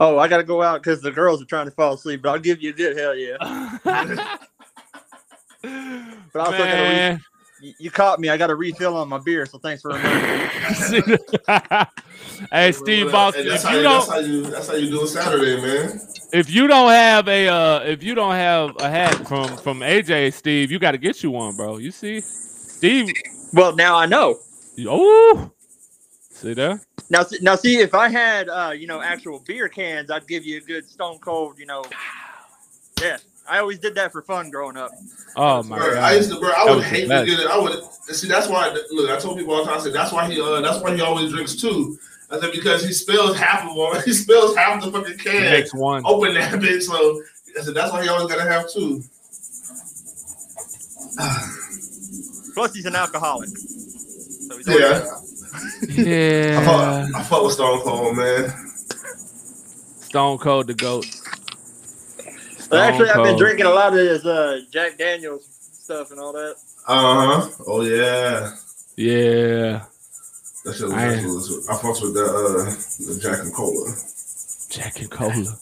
Oh, 0.00 0.18
I 0.18 0.26
gotta 0.26 0.42
go 0.42 0.60
out 0.60 0.82
because 0.82 1.00
the 1.00 1.12
girls 1.12 1.40
are 1.40 1.44
trying 1.46 1.66
to 1.66 1.70
fall 1.70 1.94
asleep. 1.94 2.20
But 2.22 2.30
I'll 2.30 2.38
give 2.40 2.60
you 2.60 2.70
a 2.70 2.72
good 2.72 2.98
hell 2.98 3.14
yeah. 3.14 3.36
But 5.62 5.70
I 5.70 6.44
also 6.44 6.58
gotta 6.58 6.72
re- 6.72 6.88
Man. 6.88 7.20
you, 7.60 7.74
you 7.78 7.90
caught 7.90 8.18
me. 8.20 8.28
I 8.28 8.36
got 8.36 8.50
a 8.50 8.54
refill 8.54 8.96
on 8.96 9.08
my 9.08 9.18
beer, 9.18 9.46
so 9.46 9.58
thanks 9.58 9.82
for 9.82 9.90
remembering. 9.92 11.18
hey, 12.50 12.72
Steve 12.72 13.06
Hey, 13.06 13.12
Boston, 13.12 13.46
that's, 13.46 13.62
if 13.62 13.68
how 13.68 13.74
you 13.74 13.78
you, 13.78 13.82
that's 13.84 14.06
don't, 14.06 14.14
how 14.14 14.20
you 14.20 14.42
that's 14.42 14.68
how 14.68 14.74
you 14.74 14.90
do 14.90 15.02
it 15.04 15.08
Saturday, 15.08 15.60
man. 15.60 16.00
if 16.32 16.50
you 16.50 16.66
don't 16.66 16.90
have 16.90 17.28
a, 17.28 17.48
uh, 17.48 17.80
if 17.80 18.02
you 18.02 18.14
don't 18.14 18.34
have 18.34 18.76
a 18.80 18.90
hat 18.90 19.14
from 19.28 19.56
from 19.58 19.80
AJ, 19.80 20.32
Steve, 20.32 20.70
you 20.70 20.78
got 20.78 20.92
to 20.92 20.98
get 20.98 21.22
you 21.22 21.30
one, 21.30 21.54
bro. 21.56 21.76
You 21.78 21.90
see, 21.90 22.20
Steve, 22.20 23.12
well, 23.52 23.74
now 23.76 23.96
I 23.96 24.06
know. 24.06 24.40
oh, 24.86 25.50
see 26.30 26.54
there. 26.54 26.80
Now, 27.10 27.22
see- 27.24 27.38
now, 27.42 27.56
see 27.56 27.76
if 27.78 27.94
I 27.94 28.08
had, 28.08 28.48
uh, 28.48 28.72
you 28.74 28.86
know, 28.86 29.02
actual 29.02 29.40
beer 29.46 29.68
cans, 29.68 30.10
I'd 30.10 30.26
give 30.26 30.44
you 30.44 30.56
a 30.56 30.60
good 30.60 30.88
Stone 30.88 31.18
Cold. 31.18 31.58
You 31.58 31.66
know, 31.66 31.84
yeah. 33.00 33.18
I 33.48 33.58
always 33.58 33.78
did 33.78 33.94
that 33.96 34.12
for 34.12 34.22
fun 34.22 34.50
growing 34.50 34.76
up. 34.76 34.92
Oh 35.36 35.62
my 35.64 35.78
Bro, 35.78 35.94
god. 35.94 35.98
I 36.02 36.14
used 36.14 36.30
to, 36.30 36.38
bro. 36.38 36.50
I 36.50 36.64
That 36.64 36.66
would 36.70 36.76
was 36.76 36.84
hate 36.86 37.02
to 37.02 37.24
get 37.26 37.40
it. 37.40 37.46
I 37.46 37.58
would 37.58 37.82
see. 38.14 38.28
That's 38.28 38.48
why. 38.48 38.68
Look, 38.90 39.10
I 39.10 39.18
told 39.18 39.38
people 39.38 39.54
all 39.54 39.64
the 39.64 39.70
time. 39.70 39.80
I 39.80 39.82
said 39.82 39.92
that's 39.92 40.12
why 40.12 40.30
he. 40.30 40.40
Uh, 40.40 40.60
that's 40.60 40.80
why 40.80 40.94
he 40.94 41.00
always 41.00 41.30
drinks 41.32 41.56
two. 41.56 41.98
I 42.30 42.38
said 42.40 42.52
because 42.52 42.84
he 42.84 42.92
spills 42.92 43.36
half 43.36 43.68
of 43.68 43.74
one. 43.76 44.00
He 44.04 44.12
spills 44.12 44.56
half 44.56 44.82
the 44.82 44.90
fucking 44.92 45.12
He 45.18 45.24
can. 45.24 45.42
makes 45.50 45.74
one. 45.74 46.02
Open 46.06 46.34
that 46.34 46.52
bitch. 46.60 46.82
So 46.82 47.22
I 47.58 47.62
said 47.62 47.74
that's 47.74 47.92
why 47.92 48.02
he 48.02 48.08
always 48.08 48.28
gotta 48.34 48.48
have 48.50 48.70
two. 48.70 49.02
Plus, 52.54 52.74
he's 52.74 52.86
an 52.86 52.94
alcoholic. 52.96 53.48
So 53.48 54.56
he's 54.56 54.68
always 54.68 54.82
Yeah. 54.82 55.08
I 55.88 56.02
Yeah. 56.02 57.08
I 57.16 57.22
fuck 57.24 57.42
with 57.44 57.52
Stone 57.54 57.80
Cold, 57.80 58.16
man. 58.16 58.50
Stone 60.00 60.38
Cold 60.38 60.66
the 60.68 60.74
goat. 60.74 61.06
But 62.72 62.80
actually, 62.80 63.10
I've 63.10 63.22
been 63.24 63.36
drinking 63.36 63.66
a 63.66 63.70
lot 63.70 63.88
of 63.92 63.98
this 63.98 64.24
uh, 64.24 64.60
Jack 64.72 64.96
Daniels 64.98 65.46
stuff 65.72 66.10
and 66.10 66.18
all 66.18 66.32
that. 66.32 66.56
Uh 66.88 67.40
huh. 67.42 67.50
Oh 67.68 67.82
yeah. 67.82 68.54
Yeah. 68.96 69.84
That 70.64 70.74
shit 70.74 70.86
was, 70.88 70.92
I- 70.94 71.14
that 71.14 71.24
was 71.24 71.68
I 71.68 71.74
fucks 71.74 72.02
with 72.02 72.14
that 72.14 72.24
uh 72.24 73.12
the 73.14 73.20
Jack 73.20 73.40
and 73.40 73.52
Cola. 73.54 73.94
Jack 74.70 75.00
and 75.00 75.10
Cola. 75.10 75.56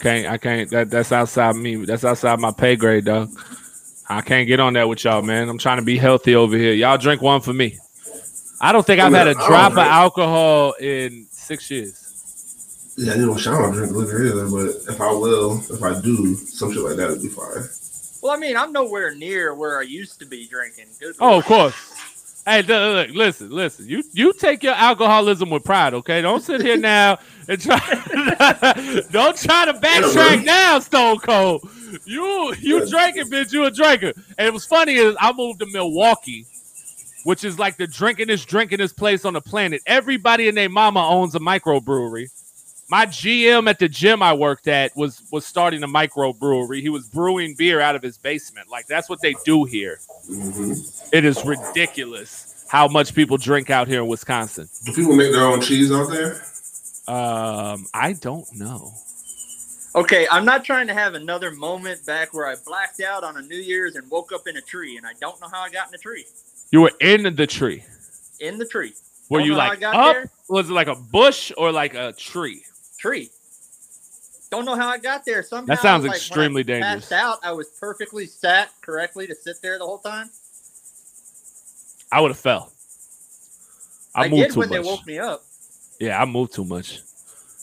Can't 0.00 0.26
I 0.28 0.38
can't 0.38 0.70
that 0.70 0.88
that's 0.90 1.12
outside 1.12 1.56
me. 1.56 1.76
That's 1.84 2.04
outside 2.04 2.40
my 2.40 2.52
pay 2.52 2.74
grade, 2.74 3.04
dog. 3.04 3.30
I 4.08 4.22
can't 4.22 4.48
get 4.48 4.60
on 4.60 4.72
that 4.72 4.88
with 4.88 5.04
y'all, 5.04 5.20
man. 5.22 5.48
I'm 5.48 5.58
trying 5.58 5.76
to 5.78 5.84
be 5.84 5.98
healthy 5.98 6.34
over 6.34 6.56
here. 6.56 6.72
Y'all 6.72 6.96
drink 6.98 7.20
one 7.22 7.42
for 7.42 7.52
me. 7.52 7.76
I 8.62 8.72
don't 8.72 8.84
think 8.86 9.00
I've 9.00 9.12
had 9.12 9.28
a 9.28 9.34
drop 9.34 9.72
of 9.72 9.78
alcohol 9.78 10.72
in 10.80 11.26
six 11.30 11.70
years. 11.70 11.99
Yeah, 13.02 13.14
you 13.14 13.24
know, 13.26 13.36
Sean 13.38 13.62
don't 13.62 13.72
drink 13.72 13.92
liquor 13.92 14.22
either, 14.26 14.46
but 14.48 14.92
if 14.92 15.00
I 15.00 15.10
will, 15.10 15.58
if 15.70 15.82
I 15.82 15.98
do, 16.02 16.34
some 16.36 16.70
shit 16.70 16.82
like 16.82 16.96
that 16.96 17.08
would 17.08 17.22
be 17.22 17.28
fine. 17.28 17.64
Well, 18.22 18.32
I 18.32 18.36
mean, 18.36 18.58
I'm 18.58 18.72
nowhere 18.72 19.14
near 19.14 19.54
where 19.54 19.78
I 19.78 19.82
used 19.82 20.18
to 20.18 20.26
be 20.26 20.46
drinking. 20.46 20.84
Good 21.00 21.16
Oh, 21.18 21.30
Lord. 21.30 21.38
of 21.38 21.44
course. 21.46 21.74
Hey, 22.44 22.60
look, 22.60 23.08
look, 23.08 23.16
listen, 23.16 23.50
listen. 23.50 23.88
You 23.88 24.02
you 24.12 24.34
take 24.34 24.62
your 24.62 24.74
alcoholism 24.74 25.48
with 25.48 25.64
pride, 25.64 25.94
okay? 25.94 26.20
Don't 26.20 26.42
sit 26.42 26.60
here 26.60 26.76
now 26.76 27.18
and 27.48 27.58
try. 27.60 27.78
don't 29.10 29.36
try 29.38 29.64
to 29.66 29.74
backtrack 29.74 30.44
now, 30.44 30.78
Stone 30.80 31.20
Cold. 31.20 31.66
You 32.04 32.54
you 32.60 32.86
drinking, 32.88 33.30
bitch. 33.30 33.52
You 33.52 33.64
a 33.64 33.70
drinker. 33.70 34.12
And 34.36 34.46
it 34.46 34.52
was 34.52 34.66
funny 34.66 34.94
is 34.96 35.16
I 35.18 35.32
moved 35.32 35.60
to 35.60 35.66
Milwaukee, 35.66 36.46
which 37.24 37.44
is 37.44 37.58
like 37.58 37.76
the 37.78 37.86
drinkingest, 37.86 38.46
drinkingest 38.46 38.96
place 38.96 39.24
on 39.24 39.32
the 39.34 39.40
planet. 39.40 39.80
Everybody 39.86 40.48
and 40.48 40.56
their 40.56 40.68
mama 40.68 41.06
owns 41.08 41.34
a 41.34 41.40
microbrewery. 41.40 42.28
My 42.90 43.06
GM 43.06 43.68
at 43.70 43.78
the 43.78 43.88
gym 43.88 44.20
I 44.20 44.32
worked 44.34 44.66
at 44.66 44.96
was 44.96 45.22
was 45.30 45.46
starting 45.46 45.84
a 45.84 45.88
microbrewery. 45.88 46.80
He 46.82 46.88
was 46.88 47.06
brewing 47.06 47.54
beer 47.56 47.80
out 47.80 47.94
of 47.94 48.02
his 48.02 48.18
basement. 48.18 48.68
Like 48.68 48.88
that's 48.88 49.08
what 49.08 49.20
they 49.20 49.36
do 49.44 49.64
here. 49.64 50.00
hmm 50.26 50.72
It 51.12 51.24
is 51.24 51.44
ridiculous 51.44 52.66
how 52.68 52.88
much 52.88 53.14
people 53.14 53.36
drink 53.36 53.70
out 53.70 53.86
here 53.86 54.02
in 54.02 54.08
Wisconsin. 54.08 54.68
Do 54.84 54.92
people 54.92 55.14
make 55.14 55.30
their 55.30 55.44
own 55.44 55.60
cheese 55.60 55.92
out 55.92 56.10
there? 56.10 56.42
Um, 57.06 57.86
I 57.94 58.12
don't 58.20 58.46
know. 58.54 58.92
Okay, 59.94 60.26
I'm 60.28 60.44
not 60.44 60.64
trying 60.64 60.86
to 60.88 60.94
have 60.94 61.14
another 61.14 61.52
moment 61.52 62.04
back 62.06 62.34
where 62.34 62.46
I 62.46 62.56
blacked 62.64 63.00
out 63.00 63.22
on 63.24 63.36
a 63.36 63.42
New 63.42 63.56
Year's 63.56 63.96
and 63.96 64.08
woke 64.10 64.32
up 64.32 64.46
in 64.46 64.56
a 64.56 64.60
tree, 64.60 64.96
and 64.96 65.06
I 65.06 65.12
don't 65.20 65.40
know 65.40 65.48
how 65.48 65.60
I 65.60 65.70
got 65.70 65.88
in 65.88 65.94
a 65.94 65.98
tree. 65.98 66.24
You 66.70 66.82
were 66.82 66.92
in 67.00 67.34
the 67.34 67.46
tree. 67.46 67.84
In 68.40 68.58
the 68.58 68.66
tree. 68.66 68.94
Were 69.28 69.38
Don't 69.40 69.46
you 69.46 69.54
like 69.54 69.82
up? 69.82 70.14
there. 70.14 70.30
Was 70.48 70.70
it 70.70 70.72
like 70.72 70.88
a 70.88 70.94
bush 70.94 71.52
or 71.56 71.72
like 71.72 71.94
a 71.94 72.12
tree? 72.12 72.64
Tree. 73.00 73.30
Don't 74.50 74.66
know 74.66 74.76
how 74.76 74.88
I 74.88 74.98
got 74.98 75.24
there. 75.24 75.42
Somehow, 75.42 75.74
sounds 75.76 76.04
like, 76.04 76.16
extremely 76.16 76.62
dangerous. 76.62 77.08
Passed 77.08 77.12
out. 77.12 77.38
I 77.42 77.52
was 77.52 77.68
perfectly 77.80 78.26
sat 78.26 78.70
correctly 78.82 79.26
to 79.26 79.34
sit 79.34 79.56
there 79.62 79.78
the 79.78 79.86
whole 79.86 80.00
time. 80.00 80.28
I 82.12 82.20
would 82.20 82.30
have 82.30 82.38
fell. 82.38 82.72
I, 84.14 84.24
I, 84.24 84.28
moved 84.28 84.42
did 84.42 84.52
too 84.52 84.58
when 84.60 84.68
much. 84.68 84.82
they 84.82 84.86
woke 84.86 85.06
me 85.06 85.18
up. 85.18 85.44
Yeah, 85.98 86.20
I 86.20 86.26
moved 86.26 86.52
too 86.52 86.64
much. 86.64 87.00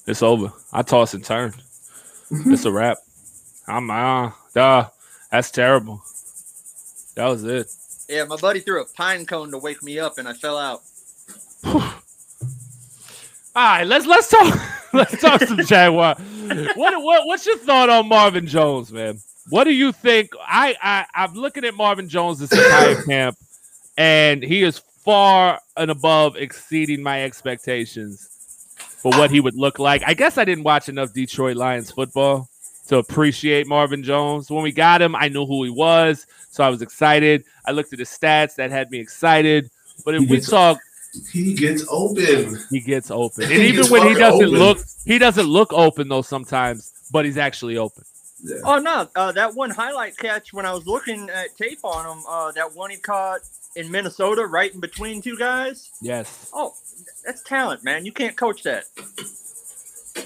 It's 0.07 0.23
over. 0.23 0.51
I 0.73 0.81
toss 0.81 1.13
and 1.13 1.23
turn. 1.23 1.53
it's 2.31 2.65
a 2.65 2.71
wrap. 2.71 2.97
I'm 3.67 3.91
uh, 3.91 4.31
duh. 4.55 4.89
That's 5.29 5.51
terrible. 5.51 6.01
That 7.15 7.27
was 7.27 7.43
it. 7.43 7.67
Yeah, 8.09 8.23
my 8.23 8.37
buddy 8.37 8.61
threw 8.61 8.81
a 8.81 8.85
pine 8.85 9.27
cone 9.27 9.51
to 9.51 9.59
wake 9.59 9.83
me 9.83 9.99
up, 9.99 10.17
and 10.17 10.27
I 10.27 10.33
fell 10.33 10.57
out. 10.57 10.81
All 13.57 13.63
right, 13.63 13.87
let's 13.87 14.05
let's 14.05 14.29
talk 14.29 14.59
let's 14.93 15.19
talk 15.19 15.41
some 15.41 15.57
Jaguar. 15.57 16.13
What 16.75 17.01
what 17.01 17.25
what's 17.25 17.43
your 17.43 17.57
thought 17.57 17.89
on 17.89 18.07
Marvin 18.07 18.45
Jones, 18.45 18.91
man? 18.91 19.17
What 19.49 19.63
do 19.63 19.71
you 19.73 19.91
think? 19.91 20.29
I 20.39 20.75
I 20.79 21.05
I'm 21.15 21.33
looking 21.33 21.65
at 21.65 21.73
Marvin 21.73 22.07
Jones 22.07 22.37
this 22.37 22.51
entire 22.51 23.01
camp, 23.07 23.35
and 23.97 24.43
he 24.43 24.61
is 24.61 24.77
far 24.77 25.59
and 25.75 25.89
above 25.89 26.37
exceeding 26.37 27.01
my 27.01 27.23
expectations 27.23 28.29
for 28.77 29.11
what 29.13 29.31
he 29.31 29.39
would 29.39 29.55
look 29.55 29.79
like. 29.79 30.03
I 30.05 30.13
guess 30.13 30.37
I 30.37 30.45
didn't 30.45 30.63
watch 30.63 30.87
enough 30.87 31.11
Detroit 31.11 31.57
Lions 31.57 31.89
football 31.89 32.47
to 32.89 32.97
appreciate 32.97 33.65
Marvin 33.65 34.03
Jones. 34.03 34.51
When 34.51 34.61
we 34.61 34.71
got 34.71 35.01
him, 35.01 35.15
I 35.15 35.29
knew 35.29 35.47
who 35.47 35.63
he 35.63 35.71
was, 35.71 36.27
so 36.51 36.63
I 36.63 36.69
was 36.69 36.83
excited. 36.83 37.43
I 37.65 37.71
looked 37.71 37.91
at 37.91 37.97
his 37.97 38.09
stats, 38.09 38.53
that 38.57 38.69
had 38.69 38.91
me 38.91 38.99
excited. 38.99 39.71
But 40.05 40.13
if 40.13 40.29
we 40.29 40.41
talk 40.41 40.77
He 41.31 41.53
gets 41.53 41.85
open. 41.89 42.57
he 42.69 42.79
gets 42.79 43.09
open. 43.11 43.43
And 43.43 43.51
He 43.53 43.67
even 43.69 43.87
when 43.87 44.07
he 44.07 44.13
doesn't 44.13 44.45
open. 44.45 44.59
look, 44.59 44.79
he 45.05 45.17
doesn't 45.17 45.45
look 45.47 45.71
open 45.73 46.07
though 46.07 46.21
sometimes, 46.21 46.91
but 47.11 47.25
he's 47.25 47.37
actually 47.37 47.77
open. 47.77 48.03
Yeah. 48.43 48.57
Oh 48.63 48.77
no, 48.79 49.07
uh, 49.15 49.31
that 49.31 49.55
one 49.55 49.69
highlight 49.71 50.17
catch 50.17 50.53
when 50.53 50.65
I 50.65 50.71
was 50.73 50.85
looking 50.85 51.29
at 51.29 51.55
tape 51.57 51.79
on 51.83 52.17
him, 52.17 52.23
uh, 52.29 52.51
that 52.53 52.75
one 52.75 52.91
he 52.91 52.97
caught 52.97 53.41
in 53.75 53.89
Minnesota, 53.91 54.45
right 54.45 54.71
in 54.73 54.79
between 54.79 55.21
two 55.21 55.37
guys. 55.37 55.89
Yes. 56.01 56.49
Oh, 56.53 56.73
that's 57.25 57.41
talent, 57.43 57.83
man. 57.83 58.05
You 58.05 58.11
can't 58.11 58.35
coach 58.35 58.63
that. 58.63 58.85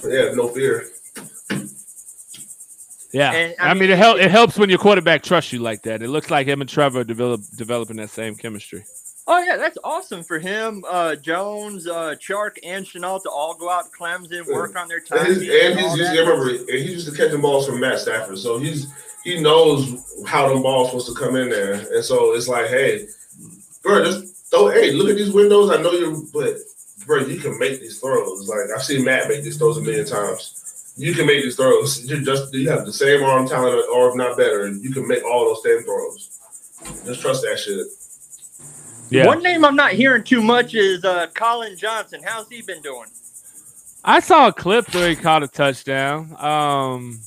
Yeah, 0.04 0.34
no 0.34 0.50
fear. 0.50 0.88
Yeah. 3.14 3.32
And, 3.34 3.56
I, 3.60 3.70
I 3.70 3.74
mean, 3.74 3.82
mean, 3.84 3.90
it, 3.92 3.98
hel- 3.98 4.16
it 4.18 4.32
helps 4.32 4.58
when 4.58 4.70
your 4.70 4.80
quarterback 4.80 5.22
trusts 5.22 5.52
you 5.52 5.60
like 5.60 5.82
that. 5.84 6.02
It 6.02 6.08
looks 6.08 6.30
like 6.32 6.48
him 6.48 6.62
and 6.62 6.70
Trevor 6.70 7.04
develop 7.04 7.42
developing 7.58 7.98
that 7.98 8.10
same 8.10 8.36
chemistry. 8.36 8.84
Oh 9.28 9.40
yeah, 9.40 9.56
that's 9.58 9.78
awesome 9.84 10.24
for 10.24 10.40
him. 10.40 10.84
Uh, 10.90 11.16
Jones, 11.16 11.88
uh, 11.88 12.16
Chark, 12.20 12.58
and 12.64 12.86
Shenault 12.86 13.24
to 13.24 13.30
all 13.30 13.54
go 13.54 13.70
out 13.70 13.86
to 13.86 13.92
Clemson, 13.98 14.46
work 14.48 14.76
on 14.76 14.88
their 14.88 14.98
And 14.98 15.06
time. 15.08 15.26
he's, 15.28 15.38
and 15.38 15.80
he's 15.80 16.00
yeah, 16.00 16.20
remember, 16.22 16.50
and 16.50 16.70
he's 16.70 16.92
used 16.92 17.10
to 17.10 17.16
catching 17.16 17.40
balls 17.42 17.68
from 17.68 17.80
Matt 17.80 18.00
Stafford, 18.00 18.40
so 18.40 18.58
he's 18.58 18.88
he 19.24 19.40
knows 19.40 20.04
how 20.26 20.50
them 20.50 20.64
balls 20.64 20.88
supposed 20.90 21.08
to 21.08 21.14
come 21.14 21.36
in 21.36 21.50
there, 21.50 21.74
and 21.74 22.04
so 22.04 22.34
it's 22.34 22.48
like, 22.48 22.68
hey, 22.68 23.08
bro, 23.84 24.04
just 24.04 24.50
throw. 24.50 24.70
Hey, 24.70 24.92
look 24.92 25.10
at 25.10 25.16
these 25.18 25.32
windows. 25.32 25.70
I 25.70 25.82
know 25.82 25.92
you're, 25.92 26.18
but 26.34 26.56
bro, 27.06 27.20
you 27.20 27.40
can 27.40 27.58
make 27.60 27.80
these 27.80 28.00
throws. 28.00 28.48
Like 28.50 28.76
I've 28.76 28.84
seen 28.84 29.06
Matt 29.06 29.28
make 29.30 29.44
these 29.44 29.58
throws 29.58 29.78
a 29.78 29.82
million 29.82 30.06
times. 30.06 30.94
You 30.98 31.14
can 31.14 31.28
make 31.28 31.44
these 31.44 31.56
throws. 31.56 32.10
You 32.10 32.22
just 32.26 32.54
you 32.54 32.70
have 32.70 32.86
the 32.86 32.92
same 32.94 33.24
arm 33.24 33.48
talent, 33.48 33.86
or 33.94 34.10
if 34.10 34.16
not 34.16 34.36
better, 34.36 34.68
you 34.68 34.92
can 34.92 35.08
make 35.08 35.24
all 35.24 35.46
those 35.46 35.64
same 35.64 35.84
throws. 35.84 36.40
Just 37.06 37.22
trust 37.22 37.44
that 37.44 37.60
shit. 37.60 37.86
Yeah. 39.12 39.28
One 39.28 39.44
name 39.44 39.66
I'm 39.66 39.76
not 39.76 39.92
hearing 39.92 40.24
too 40.24 40.42
much 40.42 40.74
is 40.74 41.04
uh, 41.04 41.28
Collin 41.34 41.76
Johnson. 41.76 42.22
How's 42.24 42.48
he 42.48 42.62
been 42.62 42.82
doing? 42.82 43.08
I 44.06 44.22
saw 44.22 44.48
a 44.48 44.54
clip 44.54 44.92
where 44.94 45.10
he 45.10 45.18
caught 45.18 45.44
a 45.44 45.50
touchdown. 45.50 46.34
Um, 46.40 47.20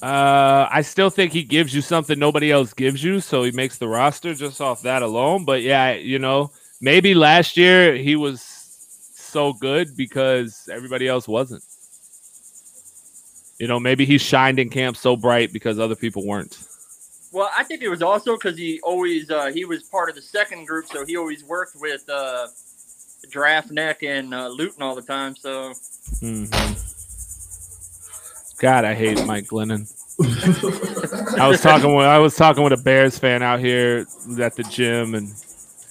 uh, 0.00 0.68
I 0.70 0.82
still 0.82 1.10
think 1.10 1.32
he 1.32 1.42
gives 1.42 1.74
you 1.74 1.82
something 1.82 2.16
nobody 2.16 2.52
else 2.52 2.72
gives 2.72 3.02
you, 3.02 3.20
so 3.20 3.42
he 3.42 3.50
makes 3.50 3.76
the 3.76 3.88
roster 3.88 4.34
just 4.34 4.60
off 4.60 4.82
that 4.82 5.02
alone. 5.02 5.44
But 5.44 5.62
yeah, 5.62 5.94
you 5.94 6.20
know, 6.20 6.52
maybe 6.80 7.14
last 7.14 7.56
year 7.56 7.96
he 7.96 8.14
was 8.14 8.40
so 8.40 9.52
good 9.52 9.96
because 9.96 10.68
everybody 10.72 11.08
else 11.08 11.26
wasn't. 11.26 11.64
You 13.58 13.66
know, 13.66 13.80
maybe 13.80 14.04
he 14.04 14.16
shined 14.16 14.60
in 14.60 14.70
camp 14.70 14.96
so 14.96 15.16
bright 15.16 15.52
because 15.52 15.80
other 15.80 15.96
people 15.96 16.24
weren't. 16.24 16.56
Well, 17.36 17.50
I 17.54 17.64
think 17.64 17.82
it 17.82 17.90
was 17.90 18.00
also 18.00 18.34
because 18.36 18.56
he 18.56 18.80
always 18.82 19.30
uh, 19.30 19.48
he 19.52 19.66
was 19.66 19.82
part 19.82 20.08
of 20.08 20.14
the 20.14 20.22
second 20.22 20.66
group, 20.66 20.86
so 20.86 21.04
he 21.04 21.18
always 21.18 21.44
worked 21.44 21.76
with 21.76 22.02
uh, 22.08 22.46
Draft 23.28 23.70
Neck 23.70 24.02
and 24.02 24.32
uh, 24.32 24.48
Luton 24.48 24.82
all 24.82 24.94
the 24.94 25.02
time. 25.02 25.36
So 25.36 25.74
Mhm. 26.22 26.48
God, 28.58 28.86
I 28.86 28.94
hate 28.94 29.22
Mike 29.26 29.48
Glennon. 29.48 29.86
I 31.38 31.46
was 31.46 31.60
talking 31.60 31.94
with 31.94 32.06
I 32.06 32.16
was 32.16 32.34
talking 32.36 32.64
with 32.64 32.72
a 32.72 32.82
Bears 32.82 33.18
fan 33.18 33.42
out 33.42 33.60
here 33.60 34.06
at 34.40 34.56
the 34.56 34.62
gym, 34.62 35.14
and 35.14 35.34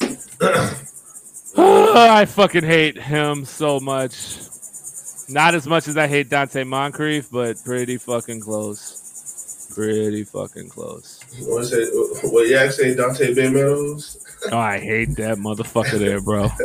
I 1.56 2.26
fucking 2.26 2.64
hate 2.64 2.98
him 3.00 3.46
so 3.46 3.80
much. 3.80 4.40
Not 5.30 5.54
as 5.54 5.68
much 5.68 5.88
as 5.88 5.96
I 5.96 6.08
hate 6.08 6.28
Donte 6.28 6.66
Moncrief, 6.66 7.30
but 7.30 7.64
pretty 7.64 7.98
fucking 7.98 8.40
close. 8.40 9.05
Pretty 9.76 10.24
fucking 10.24 10.70
close. 10.70 11.20
What 11.42 11.66
say? 11.66 11.86
What 12.30 12.48
Yak 12.48 12.72
say? 12.72 12.96
Dante 12.96 13.34
Ben 13.36 13.54
Meadows. 13.54 14.18
Oh, 14.52 14.58
I 14.60 14.78
hate 14.78 15.16
that 15.16 15.38
motherfucker 15.38 15.98
there, 16.00 16.22
bro. 16.22 16.50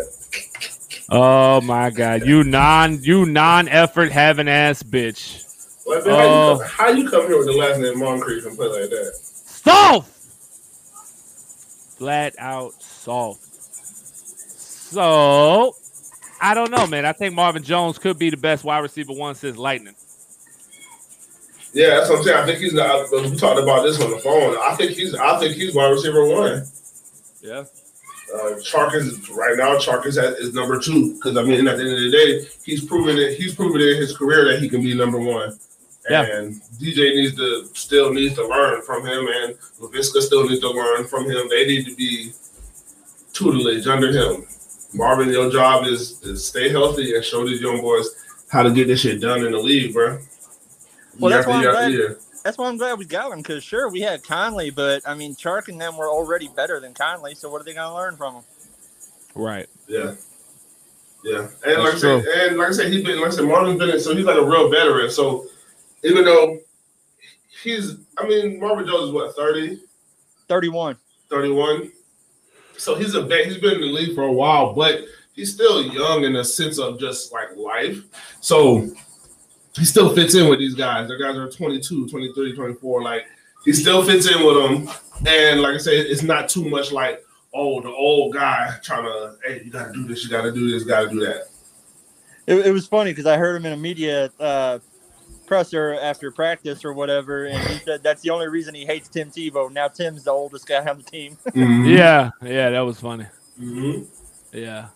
Oh 1.13 1.61
my 1.63 1.91
god, 1.91 2.25
you 2.25 2.45
non 2.45 3.03
you 3.03 3.27
non 3.27 3.67
effort 3.69 4.13
having 4.13 4.47
ass 4.49 4.83
bitch. 4.85 5.45
Like, 5.87 6.05
man, 6.07 6.15
how, 6.15 6.25
Oh. 6.25 6.53
you 6.53 6.59
come, 6.61 6.69
how 6.71 6.89
you 6.91 7.11
come 7.11 7.27
here 7.27 7.37
with 7.39 7.47
the 7.47 7.53
last 7.53 7.81
name 7.81 7.99
Moncrief 7.99 8.47
and 8.47 8.57
play 8.57 8.69
like 8.69 8.91
that? 8.91 9.13
Soft. 9.17 10.09
Flat 11.99 12.35
out 12.39 12.81
soft. 12.81 13.43
So 13.43 15.75
I 16.41 16.55
don't 16.55 16.71
know, 16.71 16.87
man. 16.87 17.05
I 17.05 17.13
think 17.13 17.35
Marvin 17.35 17.65
Jones 17.65 17.99
could 17.99 18.17
be 18.19 18.31
the 18.31 18.37
best 18.37 18.63
wide 18.63 18.79
receiver 18.79 19.13
one 19.13 19.35
since 19.35 19.57
Lightning. 19.57 19.97
Yeah, 21.73 21.91
that's 21.91 22.11
what 22.11 22.19
I'm 22.19 22.25
saying. 22.25 22.39
I 22.39 22.47
think 22.47 22.59
he's 22.59 22.73
not. 22.73 23.11
We 23.13 23.37
talked 23.37 23.61
about 23.61 23.83
this 23.83 24.01
on 24.01 24.11
the 24.11 24.19
phone. 24.19 24.57
I 24.61 24.75
think 24.75 24.93
he's. 24.93 25.15
I 25.15 25.39
think 25.39 25.55
he's 25.55 25.75
wide 25.75 25.91
receiver 25.91 26.27
one. 26.27 26.67
Yeah. 27.43 27.65
Uh, 28.33 28.55
Chark 28.61 28.95
is 28.95 29.29
right 29.31 29.57
now. 29.57 29.77
Chark 29.77 30.07
is 30.07 30.19
at 30.19 30.35
is 30.35 30.55
number 30.55 30.79
two 30.79 31.15
because 31.15 31.37
I 31.37 31.43
mean, 31.43 31.67
at 31.67 31.77
the 31.77 31.83
end 31.83 31.93
of 31.93 32.01
the 32.01 32.11
day, 32.11 32.49
he's 32.65 32.85
proven 32.85 33.17
it. 33.17 33.37
He's 33.37 33.55
proven 33.55 33.81
in 33.81 33.97
his 33.97 34.17
career 34.17 34.45
that 34.47 34.61
he 34.61 34.69
can 34.69 34.83
be 34.83 34.95
number 34.95 35.19
one. 35.19 35.59
Yeah. 36.09 36.23
And 36.23 36.61
DJ 36.79 37.15
needs 37.15 37.37
to 37.37 37.67
still 37.75 38.13
needs 38.13 38.35
to 38.35 38.47
learn 38.47 38.83
from 38.83 39.05
him, 39.07 39.27
and 39.29 39.55
Laviska 39.81 40.21
still 40.21 40.49
needs 40.49 40.61
to 40.61 40.71
learn 40.71 41.07
from 41.07 41.25
him. 41.31 41.49
They 41.49 41.67
need 41.67 41.87
to 41.87 41.95
be 41.95 42.33
tutelage 43.33 43.87
under 43.87 44.13
him. 44.13 44.47
Marvin, 44.93 45.29
your 45.29 45.51
job 45.51 45.87
is 45.87 46.19
to 46.21 46.37
stay 46.37 46.69
healthy 46.69 47.15
and 47.15 47.25
show 47.25 47.47
these 47.47 47.61
young 47.61 47.81
boys 47.81 48.09
how 48.51 48.63
to 48.63 48.73
get 48.73 48.89
this 48.89 49.01
shit 49.01 49.21
done 49.21 49.45
in 49.45 49.53
the 49.53 49.59
league, 49.59 49.93
bro. 49.93 50.19
Well, 51.19 51.31
that's 51.31 51.47
why 51.47 51.57
I'm 51.57 51.63
glad- 51.63 52.17
that's 52.43 52.57
why 52.57 52.69
I'm 52.69 52.79
glad 52.79 52.99
we 52.99 53.05
got 53.05 53.33
him. 53.33 53.39
Because 53.39 53.63
sure, 53.63 53.89
we 53.91 54.01
had 54.01 54.23
Conley, 54.23 54.71
but 54.71 55.03
I 55.07 55.15
mean, 55.15 55.35
Chark 55.35 55.69
and 55.69 55.81
them 55.81 55.97
were 55.97 56.09
already 56.09 56.49
better 56.49 56.81
than 56.81 56.95
Conley. 56.95 57.35
So 57.35 57.51
what 57.51 57.61
are 57.61 57.65
they 57.65 57.75
going 57.75 57.89
to 57.89 57.95
learn 57.95 58.17
from 58.17 58.37
him? 58.37 58.43
Right. 59.35 59.67
Yeah. 59.89 60.15
Yeah. 61.23 61.49
And 61.67 61.83
like 61.83 61.89
I 61.89 61.91
That's 61.91 62.01
said, 62.01 62.25
and 62.25 62.57
like 62.57 62.69
I 62.69 62.73
said, 62.73 62.93
he's 62.93 63.05
been 63.05 63.21
like 63.21 63.33
I 63.33 63.35
said, 63.35 63.45
Marvin's 63.45 63.79
been 63.79 63.91
in, 63.91 64.01
so 64.01 64.15
he's 64.17 64.25
like 64.25 64.39
a 64.39 64.45
real 64.45 64.71
veteran. 64.71 65.11
So 65.11 65.47
even 66.03 66.25
though 66.25 66.59
he's 67.63 67.97
I 68.17 68.27
mean, 68.27 68.59
Marvin 68.59 68.87
Jones 68.87 69.09
is 69.09 69.13
what, 69.13 69.37
30, 69.37 69.83
Thirty-one. 70.49 70.97
31? 71.29 71.93
So 72.77 72.95
he's 72.95 73.15
a 73.15 73.23
vet, 73.23 73.45
he's 73.47 73.59
been 73.59 73.75
in 73.75 73.81
the 73.83 73.87
league 73.87 74.15
for 74.15 74.23
a 74.25 74.33
while, 74.33 74.73
but 74.73 75.03
he's 75.35 75.53
still 75.55 75.83
young 75.85 76.25
in 76.25 76.33
the 76.33 76.45
sense 76.45 76.79
of 76.79 76.99
just 76.99 77.33
like 77.33 77.55
life. 77.57 78.03
So 78.41 78.89
he 79.77 79.85
still 79.85 80.15
fits 80.15 80.35
in 80.35 80.49
with 80.49 80.59
these 80.59 80.75
guys. 80.75 81.09
The 81.09 81.17
guys 81.17 81.37
are 81.37 81.51
22, 81.51 82.09
23, 82.09 82.55
24. 82.55 83.03
Like 83.03 83.25
he 83.65 83.73
still 83.73 84.05
fits 84.05 84.31
in 84.31 84.45
with 84.47 84.57
them. 84.57 84.89
And 85.27 85.61
like 85.61 85.75
I 85.75 85.79
said, 85.79 85.95
it's 85.95 86.23
not 86.23 86.49
too 86.49 86.69
much 86.69 86.93
like, 86.93 87.25
oh, 87.55 87.81
the 87.81 87.89
old 87.91 88.33
guy 88.35 88.75
trying 88.83 89.05
to, 89.05 89.37
hey, 89.45 89.63
you 89.65 89.71
gotta 89.71 89.93
do 89.93 90.07
this, 90.07 90.25
you 90.25 90.31
gotta 90.31 90.51
do 90.53 90.71
this, 90.71 90.85
gotta 90.85 91.09
do 91.09 91.21
that. 91.21 91.47
It, 92.47 92.67
it 92.67 92.73
was 92.73 92.87
funny 92.87 93.11
because 93.13 93.27
I 93.27 93.37
heard 93.37 93.57
him 93.57 93.67
in 93.67 93.73
a 93.73 93.77
media 93.77 94.31
uh, 94.41 94.79
presser 95.47 95.95
after 96.01 96.31
practice 96.31 96.85
or 96.85 96.93
whatever, 96.93 97.45
and 97.47 97.59
he 97.69 97.79
said 97.81 98.03
that's 98.03 98.23
the 98.23 98.31
only 98.31 98.49
reason 98.49 98.75
he 98.75 98.87
hates 98.87 99.09
Tim 99.09 99.31
Tebow. 99.31 99.71
Now 99.71 99.89
Tim's 99.89 100.25
the 100.25 100.31
oldest 100.31 100.67
guy 100.67 100.85
on 100.89 100.99
the 100.99 101.03
team. 101.05 101.37
Yeah. 101.55 102.31
Yeah. 102.43 102.71
That 102.71 102.81
was 102.81 102.99
funny. 103.01 103.27
Mhm. 103.61 104.07
Yeah. 104.53 104.89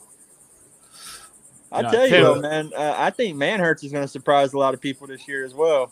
I 1.74 1.82
Yeah, 1.82 1.90
tell 1.90 2.04
you, 2.04 2.10
Tim- 2.10 2.22
though, 2.22 2.40
man, 2.40 2.72
uh, 2.76 2.94
I 2.96 3.10
think 3.10 3.36
Manhertz 3.36 3.82
is 3.82 3.90
going 3.90 4.04
to 4.04 4.08
surprise 4.08 4.52
a 4.52 4.58
lot 4.58 4.74
of 4.74 4.80
people 4.80 5.08
this 5.08 5.26
year 5.26 5.44
as 5.44 5.54
well. 5.54 5.90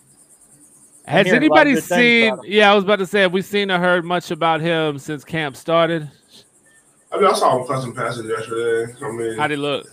Has 1.04 1.26
hearing 1.26 1.42
a 1.42 1.44
anybody 1.44 1.74
seen? 1.76 2.38
Yeah, 2.44 2.70
I 2.70 2.74
was 2.74 2.84
about 2.84 3.00
to 3.00 3.06
say, 3.06 3.22
have 3.22 3.32
we 3.32 3.42
seen 3.42 3.68
or 3.68 3.78
heard 3.80 4.04
much 4.04 4.30
about 4.30 4.60
him 4.60 5.00
since 5.00 5.24
camp 5.24 5.56
started? 5.56 6.08
I 7.10 7.16
mean, 7.16 7.26
I 7.26 7.32
saw 7.32 7.58
him 7.58 7.66
clutching 7.66 7.92
passes 7.94 8.26
yesterday. 8.26 8.94
I 9.02 9.10
mean, 9.10 9.36
How'd 9.36 9.50
he 9.50 9.56
look? 9.56 9.90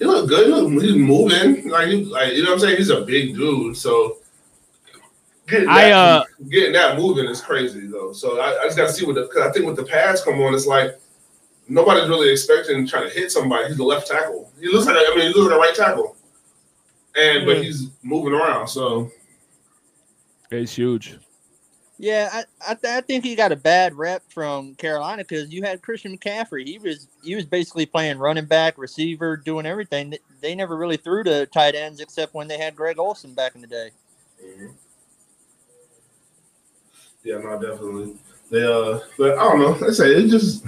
he 0.00 0.04
looked 0.04 0.28
good. 0.28 0.46
He 0.46 0.52
looked, 0.52 0.82
he's 0.82 0.96
moving. 0.96 1.68
Like, 1.70 1.86
he, 1.86 2.04
like, 2.04 2.32
you 2.32 2.42
know 2.42 2.50
what 2.50 2.54
I'm 2.54 2.58
saying? 2.58 2.76
He's 2.78 2.90
a 2.90 3.02
big 3.02 3.36
dude. 3.36 3.76
So 3.76 4.18
getting 5.46 5.68
I, 5.68 5.90
that, 5.90 5.92
uh, 5.92 6.24
getting 6.48 6.72
that 6.72 6.98
moving 6.98 7.26
is 7.26 7.40
crazy, 7.40 7.86
though. 7.86 8.12
So 8.12 8.40
I, 8.40 8.62
I 8.62 8.64
just 8.64 8.76
got 8.76 8.88
to 8.88 8.92
see 8.92 9.06
what 9.06 9.14
the, 9.14 9.22
because 9.22 9.48
I 9.48 9.52
think 9.52 9.66
with 9.66 9.76
the 9.76 9.84
pads 9.84 10.24
come 10.24 10.40
on, 10.42 10.52
it's 10.52 10.66
like 10.66 11.00
nobody's 11.68 12.08
really 12.08 12.30
expecting 12.30 12.84
to 12.84 12.90
try 12.90 13.02
to 13.02 13.10
hit 13.10 13.30
somebody. 13.32 13.68
He's 13.68 13.78
a 13.78 13.84
left 13.84 14.06
tackle. 14.08 14.50
He 14.60 14.68
looks 14.68 14.86
like, 14.86 14.96
I 14.96 15.14
mean, 15.16 15.28
he 15.28 15.34
looks 15.34 15.50
like 15.50 15.56
a 15.56 15.58
right 15.58 15.74
tackle. 15.74 16.16
And, 17.16 17.44
but 17.46 17.58
Hmm. 17.58 17.62
he's 17.62 17.88
moving 18.02 18.32
around. 18.32 18.68
So, 18.68 19.10
It's 20.50 20.74
huge. 20.74 21.18
Yeah, 21.98 22.28
I 22.32 22.44
I, 22.72 22.74
th- 22.74 22.92
I 22.94 23.00
think 23.00 23.22
he 23.22 23.36
got 23.36 23.52
a 23.52 23.56
bad 23.56 23.94
rep 23.94 24.22
from 24.28 24.74
Carolina 24.74 25.22
because 25.22 25.52
you 25.52 25.62
had 25.62 25.82
Christian 25.82 26.18
McCaffrey. 26.18 26.66
He 26.66 26.78
was 26.78 27.06
he 27.22 27.36
was 27.36 27.44
basically 27.46 27.86
playing 27.86 28.18
running 28.18 28.46
back, 28.46 28.76
receiver, 28.76 29.36
doing 29.36 29.66
everything. 29.66 30.10
They- 30.10 30.18
They 30.40 30.54
never 30.56 30.76
really 30.76 30.96
threw 30.96 31.22
to 31.24 31.46
tight 31.46 31.74
ends 31.76 32.00
except 32.00 32.34
when 32.34 32.48
they 32.48 32.58
had 32.58 32.74
Greg 32.74 32.98
Olsen 32.98 33.34
back 33.34 33.54
in 33.54 33.60
the 33.60 33.66
day. 33.68 33.90
yeah, 37.24 37.38
no, 37.38 37.60
definitely. 37.60 38.14
They, 38.50 38.62
uh, 38.64 38.98
but 39.16 39.38
I 39.38 39.44
don't 39.44 39.60
know. 39.60 39.76
Let's 39.80 39.98
say 39.98 40.10
it 40.14 40.28
just, 40.28 40.64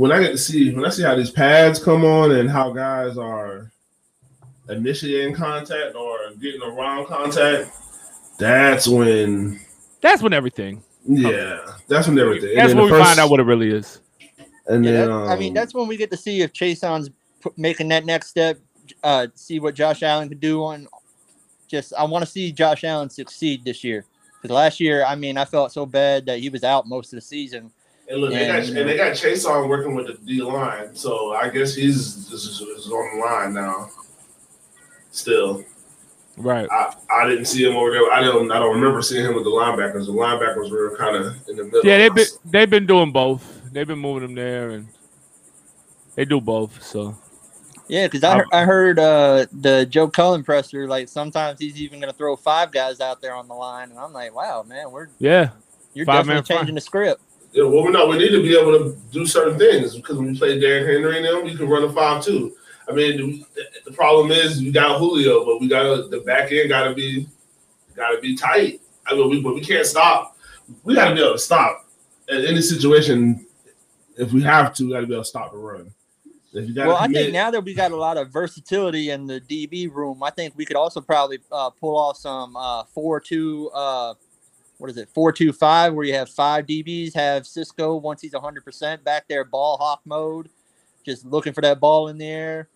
when 0.00 0.12
I 0.12 0.20
get 0.22 0.30
to 0.32 0.38
see, 0.38 0.72
when 0.74 0.86
I 0.86 0.88
see 0.88 1.02
how 1.02 1.14
these 1.14 1.30
pads 1.30 1.78
come 1.82 2.06
on 2.06 2.30
and 2.32 2.48
how 2.48 2.72
guys 2.72 3.18
are 3.18 3.70
initiating 4.70 5.34
contact 5.34 5.94
or 5.94 6.16
getting 6.40 6.62
around 6.62 7.04
contact, 7.06 7.70
that's 8.38 8.88
when, 8.88 9.60
That's 10.00 10.22
when 10.22 10.32
everything. 10.32 10.82
yeah, 11.06 11.58
that's 11.86 12.08
when 12.08 12.18
everything. 12.18 12.54
That's 12.54 12.72
when 12.72 12.84
we 12.84 12.90
first- 12.90 13.04
find 13.08 13.20
out 13.20 13.28
what 13.28 13.40
it 13.40 13.42
really 13.42 13.68
is. 13.70 14.00
And 14.68 14.82
Yeah, 14.86 14.92
then, 14.92 15.08
that- 15.08 15.28
I 15.32 15.36
mean, 15.36 15.48
um, 15.50 15.54
that's 15.54 15.74
when 15.74 15.86
we 15.86 15.98
get 15.98 16.10
to 16.12 16.16
see 16.16 16.40
if 16.40 16.54
Chaisson's 16.54 17.10
p- 17.44 17.50
making 17.58 17.88
that 17.88 18.06
next 18.06 18.28
step. 18.28 18.58
Uh, 19.04 19.26
see 19.34 19.60
what 19.60 19.74
Josh 19.74 20.02
Allen 20.02 20.30
could 20.30 20.40
do 20.40 20.64
on. 20.64 20.88
Just, 21.68 21.92
I 21.92 22.04
want 22.04 22.24
to 22.24 22.30
see 22.30 22.52
Josh 22.52 22.84
Allen 22.84 23.10
succeed 23.10 23.66
this 23.66 23.84
year. 23.84 24.06
Because 24.40 24.54
last 24.54 24.80
year, 24.80 25.04
I 25.04 25.14
mean, 25.14 25.36
I 25.36 25.44
felt 25.44 25.72
so 25.72 25.84
bad 25.84 26.24
that 26.24 26.38
he 26.38 26.48
was 26.48 26.64
out 26.64 26.88
most 26.88 27.12
of 27.12 27.18
the 27.18 27.20
season. 27.20 27.70
And 28.10 28.20
look, 28.20 28.32
they 28.32 28.46
got 28.46 28.58
And- 28.58 28.76
and 28.78 28.88
they 28.88 28.96
got 28.96 29.12
Chaisson 29.12 29.68
working 29.68 29.94
with 29.94 30.08
the 30.08 30.14
D 30.26 30.42
line, 30.42 30.94
so 30.96 31.32
I 31.32 31.48
guess 31.48 31.74
he's 31.74 32.28
this 32.28 32.44
is, 32.44 32.60
is 32.60 32.90
on 32.90 33.16
the 33.18 33.24
line 33.24 33.54
now. 33.54 33.88
Still, 35.12 35.64
Right. 36.36 36.68
I, 36.70 36.94
I 37.10 37.28
didn't 37.28 37.44
see 37.46 37.64
him 37.68 37.76
over 37.76 37.90
there. 37.90 38.10
I 38.12 38.20
don't 38.22 38.50
I 38.50 38.58
don't 38.58 38.74
remember 38.74 39.02
seeing 39.02 39.24
him 39.26 39.34
with 39.34 39.44
the 39.44 39.50
linebackers. 39.50 40.06
The 40.06 40.12
linebackers 40.12 40.70
were 40.70 40.96
kind 40.96 41.16
of 41.16 41.36
in 41.48 41.56
the 41.56 41.64
middle. 41.64 41.80
Yeah, 41.84 41.98
they've 41.98 42.14
been 42.14 42.26
they've 42.46 42.70
been 42.70 42.86
doing 42.86 43.12
both. 43.12 43.60
They've 43.72 43.86
been 43.86 43.98
moving 43.98 44.22
them 44.22 44.34
there, 44.34 44.70
and 44.70 44.88
they 46.16 46.24
do 46.24 46.40
both. 46.40 46.82
So 46.82 47.16
Yeah, 47.88 48.06
because 48.06 48.24
I, 48.24 48.36
heard, 48.38 48.46
I 48.52 48.64
heard 48.64 48.98
uh, 48.98 49.46
the 49.52 49.86
Joe 49.88 50.08
Cullen 50.08 50.42
presser, 50.44 50.86
like 50.88 51.08
sometimes 51.08 51.58
he's 51.60 51.80
even 51.80 52.00
going 52.00 52.10
to 52.12 52.16
throw 52.16 52.36
five 52.36 52.72
guys 52.72 53.00
out 53.00 53.20
there 53.20 53.34
on 53.34 53.46
the 53.48 53.54
line. 53.54 53.90
And 53.90 53.98
I'm 53.98 54.12
like, 54.12 54.34
wow, 54.34 54.64
man, 54.66 54.90
we're 54.92 55.08
yeah, 55.18 55.50
you're 55.94 56.06
Five-man 56.06 56.36
definitely 56.36 56.46
front. 56.46 56.60
changing 56.60 56.74
the 56.76 56.80
script. 56.80 57.20
Yeah, 57.52 57.64
well, 57.64 57.84
we 57.84 57.90
not 57.90 58.08
we 58.08 58.18
need 58.18 58.30
to 58.30 58.42
be 58.42 58.56
able 58.56 58.78
to 58.78 58.96
do 59.10 59.26
certain 59.26 59.58
things 59.58 59.96
because 59.96 60.16
when 60.16 60.32
we 60.32 60.38
play 60.38 60.60
Derrick 60.60 60.86
Henry 60.86 61.16
and 61.16 61.26
them, 61.26 61.46
you 61.46 61.56
can 61.56 61.68
run 61.68 61.82
a 61.82 61.92
five 61.92 62.24
too. 62.24 62.54
I 62.88 62.92
mean, 62.92 63.44
the, 63.54 63.64
the 63.86 63.92
problem 63.92 64.30
is 64.30 64.60
we 64.60 64.70
got 64.70 64.98
Julio, 64.98 65.44
but 65.44 65.60
we 65.60 65.68
got 65.68 66.10
the 66.10 66.20
back 66.20 66.52
end 66.52 66.68
got 66.68 66.84
to 66.84 66.94
be 66.94 67.26
got 67.96 68.10
to 68.10 68.20
be 68.20 68.36
tight. 68.36 68.80
I 69.06 69.14
mean, 69.14 69.30
we, 69.30 69.42
but 69.42 69.54
we 69.54 69.62
can't 69.62 69.86
stop. 69.86 70.36
We 70.84 70.94
got 70.94 71.08
to 71.08 71.14
be 71.14 71.20
able 71.20 71.32
to 71.32 71.38
stop 71.38 71.86
in 72.28 72.44
any 72.44 72.62
situation. 72.62 73.46
If 74.16 74.32
we 74.32 74.42
have 74.42 74.74
to, 74.74 74.84
we 74.84 74.92
got 74.92 75.00
to 75.00 75.06
be 75.06 75.14
able 75.14 75.24
to 75.24 75.28
stop 75.28 75.52
the 75.52 75.58
run. 75.58 75.92
If 76.52 76.68
you 76.68 76.74
got 76.74 76.88
Well, 76.88 76.96
I 76.96 77.08
think 77.08 77.32
now 77.32 77.50
that 77.50 77.62
we 77.62 77.74
got 77.74 77.92
a 77.92 77.96
lot 77.96 78.16
of 78.16 78.30
versatility 78.30 79.10
in 79.10 79.26
the 79.26 79.40
DB 79.40 79.90
room, 79.92 80.22
I 80.22 80.30
think 80.30 80.54
we 80.56 80.64
could 80.64 80.76
also 80.76 81.00
probably 81.00 81.38
uh, 81.50 81.70
pull 81.70 81.96
off 81.96 82.16
some 82.16 82.56
uh, 82.56 82.84
four 82.84 83.20
two. 83.20 83.70
Uh, 83.74 84.14
what 84.80 84.88
is 84.88 84.96
it? 84.96 85.10
Four 85.10 85.30
two 85.30 85.52
five, 85.52 85.92
where 85.94 86.06
you 86.06 86.14
have 86.14 86.28
five 86.30 86.66
DBs, 86.66 87.14
have 87.14 87.46
Cisco 87.46 87.96
once 87.96 88.22
he's 88.22 88.34
hundred 88.34 88.64
percent 88.64 89.04
back 89.04 89.26
there, 89.28 89.44
ball 89.44 89.76
hawk 89.76 90.00
mode, 90.06 90.48
just 91.04 91.24
looking 91.26 91.52
for 91.52 91.60
that 91.60 91.78
ball 91.80 92.08
in 92.08 92.16
the 92.16 92.26
air, 92.26 92.68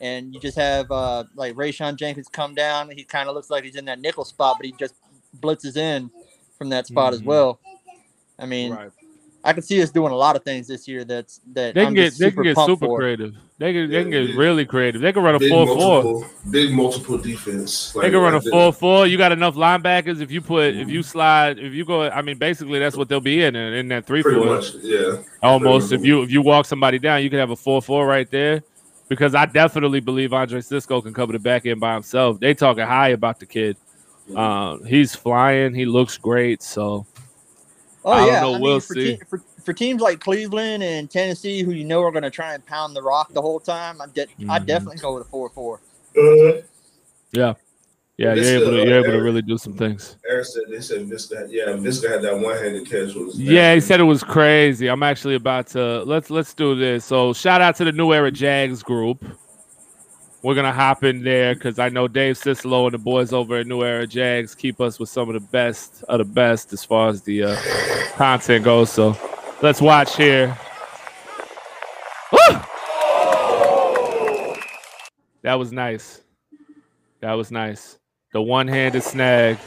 and 0.00 0.32
you 0.32 0.40
just 0.40 0.56
have 0.56 0.90
uh, 0.92 1.24
like 1.34 1.54
Rayshawn 1.56 1.96
Jenkins 1.96 2.28
come 2.28 2.54
down. 2.54 2.90
He 2.90 3.02
kind 3.02 3.28
of 3.28 3.34
looks 3.34 3.50
like 3.50 3.64
he's 3.64 3.74
in 3.76 3.86
that 3.86 4.00
nickel 4.00 4.24
spot, 4.24 4.56
but 4.58 4.66
he 4.66 4.72
just 4.78 4.94
blitzes 5.40 5.76
in 5.76 6.10
from 6.56 6.68
that 6.68 6.86
spot 6.86 7.12
as 7.12 7.20
Mhm. 7.22 7.26
well. 7.26 7.60
I 8.38 8.46
mean, 8.46 8.72
Right. 8.72 8.90
I 9.44 9.52
can 9.52 9.62
see 9.62 9.80
us 9.82 9.90
doing 9.90 10.12
a 10.12 10.16
lot 10.16 10.34
of 10.36 10.42
things 10.42 10.66
this 10.66 10.88
year. 10.88 11.04
That's 11.04 11.40
that 11.52 11.74
They 11.74 11.82
I'm 11.82 11.86
can 11.88 11.94
get 11.94 12.18
they 12.18 12.30
can 12.32 12.42
get 12.42 12.56
super 12.56 12.86
for. 12.86 12.98
creative. 12.98 13.34
They 13.58 13.72
can 13.72 13.88
they 13.90 14.02
can 14.02 14.10
get 14.10 14.26
big- 14.28 14.36
really 14.36 14.66
creative. 14.66 15.00
They 15.00 15.12
can 15.12 15.22
run 15.22 15.36
a 15.36 15.38
big 15.38 15.50
four 15.50 15.66
four. 15.66 16.02
multiple, 16.02 16.26
big 16.50 16.72
multiple 16.72 17.18
defense. 17.18 17.92
They 17.92 18.10
can 18.10 18.18
run 18.20 18.34
a 18.34 18.38
like 18.38 18.48
four 18.50 18.72
four. 18.72 19.06
You 19.06 19.16
got 19.16 19.30
enough 19.32 19.54
linebackers. 19.54 20.20
If 20.20 20.30
you 20.32 20.40
put 20.40 20.74
if 20.76 20.88
you 20.88 21.02
slide 21.02 21.58
if 21.58 21.72
you 21.72 21.84
go. 21.84 22.08
I 22.10 22.20
mean, 22.22 22.36
basically 22.38 22.78
that's 22.78 22.96
what 22.96 23.08
they'll 23.08 23.20
be 23.20 23.42
in 23.44 23.54
in, 23.56 23.72
in 23.74 23.88
that 23.88 24.06
three 24.06 24.22
Pretty 24.22 24.38
four. 24.40 24.56
much, 24.56 24.74
yeah. 24.82 25.22
Almost. 25.42 25.92
If 25.92 26.04
you 26.04 26.22
if 26.22 26.30
you 26.30 26.42
walk 26.42 26.66
somebody 26.66 26.98
down, 26.98 27.22
you 27.22 27.30
can 27.30 27.38
have 27.38 27.50
a 27.50 27.56
four 27.56 27.80
four 27.80 28.06
right 28.06 28.30
there. 28.30 28.62
Because 29.08 29.34
I 29.34 29.46
definitely 29.46 30.00
believe 30.00 30.34
Andre 30.34 30.60
Cisco 30.60 31.00
can 31.00 31.14
cover 31.14 31.32
the 31.32 31.38
back 31.38 31.64
end 31.64 31.80
by 31.80 31.94
himself. 31.94 32.38
They 32.40 32.52
talking 32.54 32.84
high 32.84 33.08
about 33.10 33.40
the 33.40 33.46
kid. 33.46 33.76
Um, 34.36 34.84
he's 34.84 35.14
flying. 35.14 35.72
He 35.74 35.86
looks 35.86 36.18
great. 36.18 36.62
So 36.62 37.06
Oh 38.08 38.12
I 38.12 38.20
don't 38.26 38.32
yeah, 38.32 38.40
know, 38.40 38.52
I 38.54 38.58
we'll 38.58 38.80
for, 38.80 38.94
see. 38.94 39.16
te- 39.16 39.24
for 39.28 39.42
for 39.64 39.72
teams 39.74 40.00
like 40.00 40.18
Cleveland 40.20 40.82
and 40.82 41.10
Tennessee, 41.10 41.62
who 41.62 41.72
you 41.72 41.84
know 41.84 42.02
are 42.02 42.10
going 42.10 42.22
to 42.22 42.30
try 42.30 42.54
and 42.54 42.64
pound 42.64 42.96
the 42.96 43.02
rock 43.02 43.34
the 43.34 43.42
whole 43.42 43.60
time, 43.60 44.00
I 44.00 44.06
de- 44.06 44.26
I 44.48 44.58
Mhm. 44.60 44.66
definitely 44.66 44.96
go 44.98 45.14
with 45.14 45.26
a 45.26 45.30
four 45.30 45.50
four. 45.50 45.80
Uh, 46.16 46.62
yeah, 47.32 47.52
yeah, 48.16 48.32
you're 48.34 48.62
able 48.62 48.70
to 48.72 48.80
uh, 48.80 48.84
you're 48.84 48.98
able 49.00 49.12
to 49.12 49.22
really 49.22 49.42
do 49.42 49.58
some 49.58 49.74
things. 49.74 50.16
Eric 50.26 50.46
said 50.46 50.62
they 50.70 50.80
said 50.80 51.06
Viska. 51.06 51.42
Had, 51.42 51.50
yeah, 51.50 51.66
Viska 51.66 52.08
had 52.10 52.22
that 52.22 52.38
one 52.38 52.56
handed 52.56 52.86
catch. 52.88 53.14
Was 53.14 53.38
Yeah, 53.38 53.74
he 53.74 53.80
said 53.80 54.00
it 54.00 54.04
was 54.04 54.24
crazy. 54.24 54.88
I'm 54.88 55.02
actually 55.02 55.34
about 55.34 55.66
to 55.68 56.02
let's 56.04 56.30
let's 56.30 56.54
do 56.54 56.74
this. 56.74 57.04
So 57.04 57.34
shout 57.34 57.60
out 57.60 57.76
to 57.76 57.84
the 57.84 57.92
New 57.92 58.14
Era 58.14 58.30
Jags 58.30 58.82
group. 58.82 59.22
We're 60.48 60.54
gonna 60.54 60.72
hop 60.72 61.04
in 61.04 61.22
there 61.22 61.52
because 61.52 61.78
I 61.78 61.90
know 61.90 62.08
Dave 62.08 62.36
Cicelo 62.36 62.86
and 62.86 62.94
the 62.94 62.98
boys 62.98 63.34
over 63.34 63.58
at 63.58 63.66
New 63.66 63.82
Era 63.84 64.06
Jags 64.06 64.54
keep 64.54 64.80
us 64.80 64.98
with 64.98 65.10
some 65.10 65.28
of 65.28 65.34
the 65.34 65.46
best 65.46 66.02
of 66.08 66.16
the 66.16 66.24
best 66.24 66.72
as 66.72 66.82
far 66.82 67.10
as 67.10 67.20
the 67.20 67.44
uh, 67.44 67.56
content 68.14 68.64
goes. 68.64 68.90
So 68.90 69.14
let's 69.60 69.82
watch 69.82 70.16
here. 70.16 70.56
Woo! 72.32 72.60
That 75.42 75.58
was 75.58 75.70
nice. 75.70 76.22
That 77.20 77.34
was 77.34 77.50
nice. 77.50 77.98
The 78.32 78.40
one-handed 78.40 79.02
snag. 79.02 79.58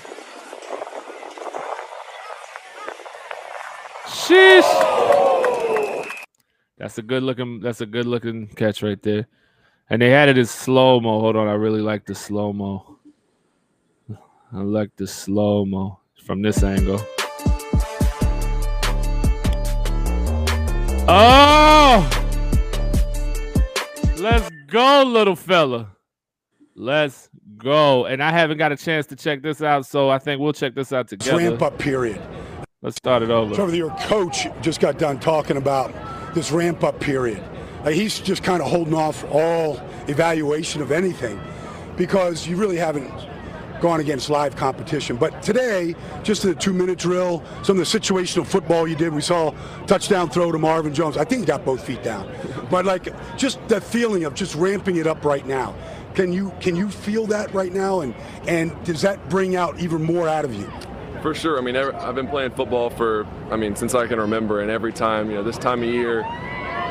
Sheesh. 4.07 4.65
That's 6.79 6.97
a 6.97 7.03
good 7.03 7.21
looking. 7.21 7.59
That's 7.59 7.81
a 7.81 7.85
good 7.85 8.07
looking 8.07 8.47
catch 8.47 8.81
right 8.81 8.99
there. 9.03 9.27
And 9.91 10.01
they 10.01 10.09
had 10.09 10.29
it 10.29 10.37
in 10.37 10.45
slow 10.45 11.01
mo. 11.01 11.19
Hold 11.19 11.35
on, 11.35 11.49
I 11.49 11.53
really 11.53 11.81
like 11.81 12.05
the 12.05 12.15
slow 12.15 12.53
mo. 12.53 12.97
I 14.53 14.61
like 14.61 14.95
the 14.95 15.05
slow 15.05 15.65
mo 15.65 15.99
from 16.23 16.41
this 16.41 16.63
angle. 16.63 17.01
Oh, 21.09 22.09
let's 24.15 24.49
go, 24.67 25.03
little 25.03 25.35
fella. 25.35 25.89
Let's 26.73 27.29
go. 27.57 28.05
And 28.05 28.23
I 28.23 28.31
haven't 28.31 28.59
got 28.59 28.71
a 28.71 28.77
chance 28.77 29.07
to 29.07 29.17
check 29.17 29.41
this 29.41 29.61
out, 29.61 29.85
so 29.85 30.09
I 30.09 30.19
think 30.19 30.39
we'll 30.39 30.53
check 30.53 30.73
this 30.73 30.93
out 30.93 31.09
together. 31.09 31.37
ramp 31.37 31.61
up 31.61 31.77
period. 31.77 32.21
Let's 32.81 32.95
start 32.95 33.23
it 33.23 33.29
over. 33.29 33.53
Trevor, 33.53 33.75
your 33.75 33.91
coach 33.97 34.47
just 34.61 34.79
got 34.79 34.97
done 34.97 35.19
talking 35.19 35.57
about 35.57 35.93
this 36.33 36.49
ramp 36.49 36.81
up 36.81 36.97
period. 37.01 37.43
Like 37.83 37.95
he's 37.95 38.19
just 38.19 38.43
kind 38.43 38.61
of 38.61 38.69
holding 38.69 38.93
off 38.93 39.23
all 39.31 39.81
evaluation 40.07 40.81
of 40.81 40.91
anything 40.91 41.39
because 41.97 42.47
you 42.47 42.55
really 42.55 42.77
haven't 42.77 43.11
gone 43.81 43.99
against 43.99 44.29
live 44.29 44.55
competition. 44.55 45.15
But 45.15 45.41
today, 45.41 45.95
just 46.23 46.43
in 46.43 46.51
the 46.51 46.55
two 46.55 46.73
minute 46.73 46.99
drill, 46.99 47.43
some 47.63 47.79
of 47.79 47.91
the 47.91 47.99
situational 47.99 48.45
football 48.45 48.87
you 48.87 48.95
did, 48.95 49.13
we 49.13 49.21
saw 49.21 49.51
touchdown 49.87 50.29
throw 50.29 50.51
to 50.51 50.59
Marvin 50.59 50.93
Jones. 50.93 51.17
I 51.17 51.25
think 51.25 51.41
he 51.41 51.45
got 51.47 51.65
both 51.65 51.83
feet 51.83 52.03
down. 52.03 52.31
But 52.69 52.85
like 52.85 53.09
just 53.37 53.65
that 53.69 53.83
feeling 53.83 54.23
of 54.23 54.35
just 54.35 54.55
ramping 54.55 54.97
it 54.97 55.07
up 55.07 55.25
right 55.25 55.45
now. 55.45 55.75
Can 56.13 56.31
you 56.31 56.53
can 56.59 56.75
you 56.75 56.89
feel 56.89 57.25
that 57.27 57.53
right 57.53 57.73
now 57.73 58.01
and 58.01 58.13
and 58.45 58.71
does 58.83 59.01
that 59.01 59.29
bring 59.29 59.55
out 59.55 59.79
even 59.79 60.03
more 60.03 60.27
out 60.27 60.45
of 60.45 60.53
you? 60.53 60.71
For 61.21 61.35
sure. 61.35 61.59
I 61.59 61.61
mean, 61.61 61.75
I've 61.75 62.15
been 62.15 62.27
playing 62.27 62.51
football 62.51 62.89
for, 62.89 63.27
I 63.51 63.55
mean, 63.55 63.75
since 63.75 63.93
I 63.93 64.07
can 64.07 64.19
remember, 64.19 64.61
and 64.61 64.71
every 64.71 64.91
time, 64.91 65.29
you 65.29 65.35
know, 65.35 65.43
this 65.43 65.57
time 65.57 65.83
of 65.83 65.89
year, 65.89 66.25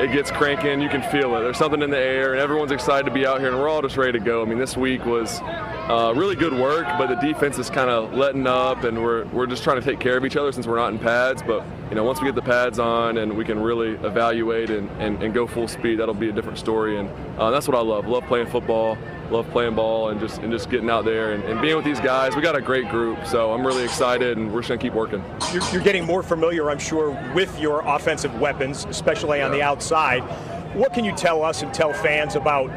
it 0.01 0.11
gets 0.11 0.31
cranking. 0.31 0.81
You 0.81 0.89
can 0.89 1.03
feel 1.03 1.35
it. 1.35 1.41
There's 1.41 1.57
something 1.57 1.81
in 1.81 1.89
the 1.89 1.97
air, 1.97 2.33
and 2.33 2.41
everyone's 2.41 2.71
excited 2.71 3.05
to 3.05 3.11
be 3.11 3.25
out 3.25 3.39
here, 3.39 3.49
and 3.49 3.57
we're 3.57 3.69
all 3.69 3.81
just 3.81 3.97
ready 3.97 4.17
to 4.17 4.23
go. 4.23 4.41
I 4.41 4.45
mean, 4.45 4.57
this 4.57 4.75
week 4.75 5.05
was 5.05 5.39
uh, 5.41 6.13
really 6.15 6.35
good 6.35 6.53
work, 6.53 6.85
but 6.97 7.07
the 7.07 7.15
defense 7.15 7.59
is 7.59 7.69
kind 7.69 7.89
of 7.89 8.13
letting 8.13 8.47
up, 8.47 8.83
and 8.83 9.01
we're 9.03 9.25
we're 9.25 9.45
just 9.45 9.63
trying 9.63 9.79
to 9.79 9.85
take 9.85 9.99
care 9.99 10.17
of 10.17 10.25
each 10.25 10.35
other 10.35 10.51
since 10.51 10.65
we're 10.65 10.77
not 10.77 10.93
in 10.93 10.99
pads. 10.99 11.43
But 11.43 11.65
you 11.89 11.95
know, 11.95 12.03
once 12.03 12.19
we 12.19 12.27
get 12.27 12.35
the 12.35 12.41
pads 12.41 12.79
on 12.79 13.17
and 13.17 13.35
we 13.35 13.43
can 13.43 13.59
really 13.59 13.91
evaluate 14.05 14.69
and, 14.69 14.89
and, 15.01 15.21
and 15.21 15.33
go 15.33 15.45
full 15.45 15.67
speed, 15.67 15.99
that'll 15.99 16.13
be 16.13 16.29
a 16.29 16.31
different 16.31 16.57
story. 16.57 16.97
And 16.97 17.09
uh, 17.37 17.51
that's 17.51 17.67
what 17.67 17.77
I 17.77 17.81
love. 17.81 18.07
Love 18.07 18.23
playing 18.25 18.47
football. 18.47 18.97
Love 19.31 19.49
playing 19.51 19.75
ball 19.75 20.09
and 20.09 20.19
just 20.19 20.39
and 20.39 20.51
just 20.51 20.69
getting 20.69 20.89
out 20.89 21.05
there 21.05 21.31
and, 21.31 21.43
and 21.45 21.61
being 21.61 21.77
with 21.77 21.85
these 21.85 22.01
guys. 22.01 22.35
We 22.35 22.41
got 22.41 22.57
a 22.57 22.61
great 22.61 22.89
group, 22.89 23.25
so 23.25 23.53
I'm 23.53 23.65
really 23.65 23.85
excited, 23.85 24.37
and 24.37 24.51
we're 24.51 24.59
just 24.59 24.67
gonna 24.67 24.81
keep 24.81 24.93
working. 24.93 25.23
You're, 25.53 25.63
you're 25.71 25.81
getting 25.81 26.05
more 26.05 26.21
familiar, 26.21 26.69
I'm 26.69 26.79
sure, 26.79 27.11
with 27.33 27.57
your 27.57 27.79
offensive 27.87 28.37
weapons, 28.41 28.85
especially 28.89 29.41
on 29.41 29.51
the 29.51 29.61
outside. 29.61 30.19
What 30.75 30.93
can 30.93 31.05
you 31.05 31.15
tell 31.15 31.43
us 31.43 31.61
and 31.61 31.73
tell 31.73 31.93
fans 31.93 32.35
about 32.35 32.67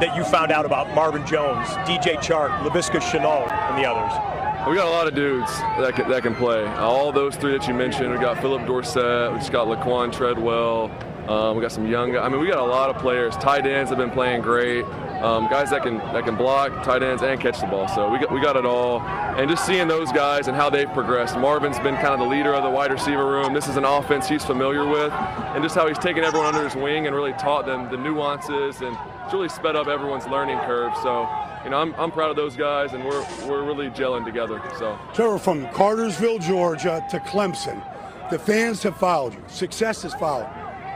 that 0.00 0.14
you 0.14 0.24
found 0.24 0.52
out 0.52 0.64
about 0.64 0.94
Marvin 0.94 1.26
Jones, 1.26 1.66
DJ 1.88 2.16
Chark, 2.18 2.56
Laviska 2.60 3.00
Shenault, 3.00 3.50
and 3.50 3.78
the 3.78 3.88
others? 3.88 4.36
We 4.68 4.74
got 4.74 4.86
a 4.86 4.90
lot 4.90 5.06
of 5.06 5.14
dudes 5.14 5.50
that 5.58 5.94
can, 5.94 6.08
that 6.08 6.22
can 6.22 6.34
play. 6.34 6.66
All 6.74 7.12
those 7.12 7.36
three 7.36 7.52
that 7.56 7.66
you 7.68 7.74
mentioned. 7.74 8.12
We 8.12 8.18
got 8.18 8.40
Phillip 8.40 8.66
Dorsett. 8.66 9.32
We 9.32 9.38
just 9.38 9.52
got 9.52 9.68
Laquan 9.68 10.12
Treadwell. 10.12 10.90
Um, 11.28 11.56
we 11.56 11.62
got 11.62 11.72
some 11.72 11.86
young. 11.88 12.16
I 12.16 12.28
mean, 12.28 12.40
we 12.40 12.46
got 12.46 12.58
a 12.58 12.64
lot 12.64 12.88
of 12.88 12.98
players. 12.98 13.36
Tight 13.36 13.66
ends 13.66 13.90
have 13.90 13.98
been 13.98 14.10
playing 14.10 14.42
great. 14.42 14.84
Um, 15.22 15.48
guys 15.48 15.70
that 15.70 15.82
can 15.82 15.98
that 15.98 16.24
can 16.24 16.36
block, 16.36 16.84
tight 16.84 17.02
ends, 17.02 17.22
and 17.22 17.40
catch 17.40 17.60
the 17.60 17.66
ball. 17.66 17.88
So 17.88 18.08
we 18.10 18.18
got 18.18 18.30
we 18.30 18.40
got 18.40 18.56
it 18.56 18.64
all. 18.64 19.00
And 19.00 19.50
just 19.50 19.66
seeing 19.66 19.88
those 19.88 20.12
guys 20.12 20.46
and 20.46 20.56
how 20.56 20.70
they've 20.70 20.90
progressed. 20.92 21.36
Marvin's 21.36 21.78
been 21.80 21.94
kind 21.96 22.08
of 22.08 22.20
the 22.20 22.26
leader 22.26 22.54
of 22.54 22.62
the 22.62 22.70
wide 22.70 22.92
receiver 22.92 23.26
room. 23.26 23.54
This 23.54 23.66
is 23.66 23.76
an 23.76 23.84
offense 23.84 24.28
he's 24.28 24.44
familiar 24.44 24.86
with, 24.86 25.12
and 25.12 25.62
just 25.62 25.74
how 25.74 25.88
he's 25.88 25.98
taken 25.98 26.22
everyone 26.22 26.54
under 26.54 26.62
his 26.62 26.76
wing 26.76 27.06
and 27.06 27.16
really 27.16 27.32
taught 27.32 27.66
them 27.66 27.90
the 27.90 27.96
nuances 27.96 28.80
and 28.82 28.96
it's 29.24 29.34
really 29.34 29.48
sped 29.48 29.74
up 29.74 29.88
everyone's 29.88 30.26
learning 30.26 30.58
curve. 30.60 30.92
So. 31.02 31.28
You 31.64 31.70
know, 31.70 31.78
I'm, 31.78 31.92
I'm 31.96 32.12
proud 32.12 32.30
of 32.30 32.36
those 32.36 32.54
guys, 32.54 32.92
and 32.92 33.04
we're, 33.04 33.26
we're 33.44 33.64
really 33.64 33.90
gelling 33.90 34.24
together. 34.24 34.62
So 34.78 34.96
Trevor, 35.12 35.36
from 35.36 35.66
Cartersville, 35.70 36.38
Georgia 36.38 37.04
to 37.10 37.18
Clemson, 37.18 37.82
the 38.30 38.38
fans 38.38 38.84
have 38.84 38.96
followed 38.96 39.34
you. 39.34 39.42
Success 39.48 40.02
has 40.02 40.14
followed. 40.14 40.48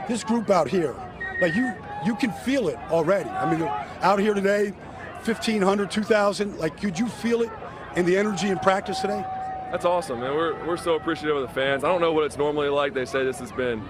This 0.07 0.23
group 0.23 0.49
out 0.49 0.67
here, 0.67 0.95
like 1.41 1.55
you, 1.55 1.73
you 2.05 2.15
can 2.15 2.31
feel 2.31 2.67
it 2.67 2.77
already. 2.89 3.29
I 3.29 3.49
mean, 3.49 3.61
out 4.01 4.19
here 4.19 4.33
today, 4.33 4.71
1,500, 5.23 5.91
2,000, 5.91 6.57
like, 6.57 6.79
could 6.81 6.97
you 6.97 7.07
feel 7.07 7.43
it 7.43 7.51
in 7.95 8.05
the 8.05 8.17
energy 8.17 8.49
in 8.49 8.57
practice 8.59 8.99
today? 8.99 9.23
That's 9.71 9.85
awesome, 9.85 10.19
man. 10.19 10.33
We're, 10.33 10.65
we're 10.65 10.77
so 10.77 10.95
appreciative 10.95 11.37
of 11.37 11.43
the 11.43 11.53
fans. 11.53 11.83
I 11.83 11.87
don't 11.87 12.01
know 12.01 12.11
what 12.11 12.25
it's 12.25 12.37
normally 12.37 12.69
like. 12.69 12.93
They 12.93 13.05
say 13.05 13.23
this 13.23 13.39
has 13.39 13.51
been 13.51 13.83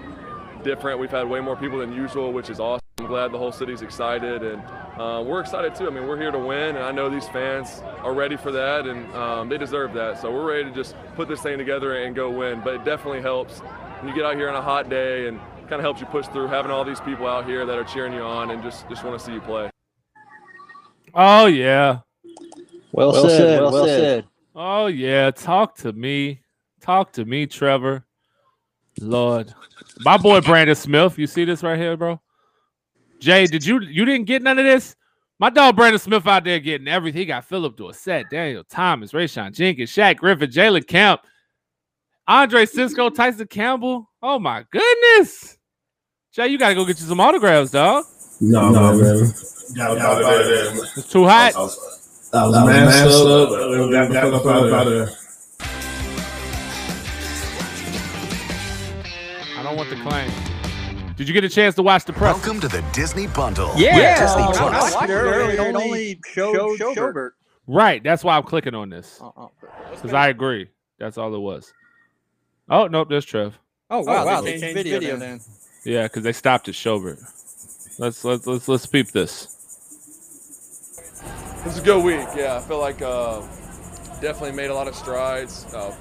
different. 0.62 1.00
We've 1.00 1.10
had 1.10 1.28
way 1.28 1.40
more 1.40 1.56
people 1.56 1.78
than 1.78 1.92
usual, 1.92 2.32
which 2.32 2.50
is 2.50 2.60
awesome. 2.60 2.82
I'm 2.98 3.06
glad 3.06 3.32
the 3.32 3.38
whole 3.38 3.50
city's 3.50 3.82
excited, 3.82 4.44
and 4.44 4.62
uh, 5.00 5.24
we're 5.26 5.40
excited 5.40 5.74
too. 5.74 5.88
I 5.88 5.90
mean, 5.90 6.06
we're 6.06 6.18
here 6.18 6.30
to 6.30 6.38
win, 6.38 6.76
and 6.76 6.84
I 6.84 6.92
know 6.92 7.08
these 7.08 7.26
fans 7.28 7.82
are 7.98 8.12
ready 8.12 8.36
for 8.36 8.52
that, 8.52 8.86
and 8.86 9.12
um, 9.14 9.48
they 9.48 9.58
deserve 9.58 9.92
that. 9.94 10.20
So 10.20 10.30
we're 10.30 10.46
ready 10.46 10.64
to 10.64 10.74
just 10.74 10.94
put 11.16 11.26
this 11.26 11.40
thing 11.40 11.58
together 11.58 11.96
and 11.96 12.14
go 12.14 12.30
win. 12.30 12.60
But 12.62 12.74
it 12.74 12.84
definitely 12.84 13.22
helps 13.22 13.58
when 13.58 14.08
you 14.08 14.14
get 14.14 14.24
out 14.24 14.36
here 14.36 14.48
on 14.48 14.54
a 14.54 14.62
hot 14.62 14.88
day 14.88 15.26
and 15.26 15.40
kind 15.62 15.74
of 15.74 15.80
helps 15.82 16.00
you 16.00 16.06
push 16.06 16.26
through 16.28 16.48
having 16.48 16.70
all 16.70 16.84
these 16.84 17.00
people 17.00 17.26
out 17.26 17.46
here 17.46 17.64
that 17.66 17.78
are 17.78 17.84
cheering 17.84 18.12
you 18.12 18.20
on 18.22 18.50
and 18.50 18.62
just, 18.62 18.88
just 18.88 19.04
want 19.04 19.18
to 19.18 19.24
see 19.24 19.32
you 19.32 19.40
play. 19.40 19.70
Oh 21.14 21.46
yeah. 21.46 22.00
Well, 22.92 23.12
Well 23.12 23.28
said. 23.28 23.36
said, 23.38 23.60
Well, 23.60 23.72
well 23.72 23.86
said. 23.86 24.26
Oh 24.54 24.86
yeah. 24.86 25.30
Talk 25.30 25.76
to 25.78 25.92
me. 25.92 26.40
Talk 26.80 27.12
to 27.12 27.24
me, 27.24 27.46
Trevor. 27.46 28.04
Lord, 29.00 29.52
my 30.00 30.16
boy 30.16 30.40
Brandon 30.40 30.76
Smith. 30.76 31.18
You 31.18 31.26
see 31.26 31.44
this 31.44 31.62
right 31.62 31.78
here, 31.78 31.96
bro? 31.96 32.20
Jay, 33.20 33.46
did 33.46 33.64
you 33.64 33.80
you 33.80 34.04
didn't 34.04 34.26
get 34.26 34.42
none 34.42 34.58
of 34.58 34.64
this? 34.64 34.96
My 35.38 35.50
dog 35.50 35.76
Brandon 35.76 35.98
Smith 35.98 36.26
out 36.26 36.44
there 36.44 36.60
getting 36.60 36.88
everything. 36.88 37.20
He 37.20 37.24
got 37.24 37.44
Phillip 37.44 37.76
Dorsett, 37.76 38.30
Daniel 38.30 38.64
Thomas, 38.64 39.12
Rayshawn 39.12 39.54
Jenkins, 39.54 39.90
Shaq 39.90 40.16
Griffin, 40.18 40.50
Jalen 40.50 40.86
Camp, 40.86 41.22
Andre 42.28 42.66
Cisco, 42.66 43.10
Tyson 43.10 43.48
Campbell. 43.48 44.08
Oh 44.22 44.38
my 44.38 44.64
goodness. 44.70 45.58
Jay, 46.32 46.46
you 46.48 46.58
gotta 46.58 46.74
go 46.74 46.84
get 46.84 47.00
you 47.00 47.06
some 47.06 47.18
autographs, 47.18 47.72
dog. 47.72 48.04
No, 48.40 48.70
no, 48.70 48.96
man. 48.96 49.32
Got 49.74 49.98
out 49.98 50.22
of 50.22 50.46
there. 50.46 50.84
It's 50.96 51.10
too 51.10 51.24
hot. 51.24 51.54
I 51.56 51.58
was, 51.58 52.30
I 52.32 52.46
was 52.46 52.66
masked 52.66 53.12
up. 53.26 53.48
Got, 53.90 54.12
got, 54.12 54.30
got, 54.30 54.44
got 54.44 54.72
out 54.72 54.86
of 54.86 54.92
there. 54.92 55.08
I 59.58 59.62
don't 59.64 59.76
want 59.76 59.90
the 59.90 59.96
claim. 59.96 60.30
Did 61.16 61.26
you 61.26 61.34
get 61.34 61.42
a 61.44 61.48
chance 61.48 61.74
to 61.74 61.82
watch 61.82 62.04
the 62.04 62.12
press? 62.12 62.36
Welcome 62.36 62.60
to 62.60 62.68
the 62.68 62.82
Disney 62.92 63.26
Bundle. 63.26 63.72
Yeah, 63.76 63.96
with 63.96 64.20
Disney 64.20 64.42
I 64.42 64.52
Plus. 64.52 64.94
watched 64.94 65.10
it 65.10 65.12
earlier. 65.12 65.50
It 65.50 65.58
only 65.58 66.20
showed 66.32 66.78
Schobert. 66.78 67.30
Right. 67.66 68.02
That's 68.02 68.22
why 68.22 68.36
I'm 68.36 68.44
clicking 68.44 68.74
on 68.76 68.90
this. 68.90 69.20
Uh-uh. 69.20 69.48
Because 69.90 70.14
I 70.14 70.28
agree. 70.28 70.68
That's 70.98 71.18
all 71.18 71.34
it 71.34 71.40
was. 71.40 71.72
Oh, 72.72 72.86
nope, 72.86 73.10
there's 73.10 73.26
Trev. 73.26 73.58
Oh 73.90 74.00
wow, 74.00 74.24
wow, 74.24 74.40
they 74.40 74.52
they 74.52 74.52
changed 74.52 74.62
changed 74.62 74.76
video 74.76 74.98
video 74.98 75.16
then. 75.18 75.38
then. 75.38 75.40
Yeah, 75.84 76.02
because 76.04 76.22
they 76.22 76.32
stopped 76.32 76.68
at 76.70 76.74
Schobert. 76.74 77.20
Let's 77.98 78.24
let's 78.24 78.46
let's 78.46 78.66
let's 78.66 78.86
peep 78.86 79.08
this. 79.08 79.44
It 81.60 81.66
was 81.66 81.78
a 81.78 81.82
good 81.82 82.02
week. 82.02 82.26
Yeah, 82.34 82.56
I 82.56 82.60
feel 82.66 82.80
like 82.80 83.02
uh, 83.02 83.42
definitely 84.22 84.52
made 84.52 84.70
a 84.70 84.74
lot 84.74 84.88
of 84.88 84.94
strides, 84.94 85.66
uh, 85.74 85.94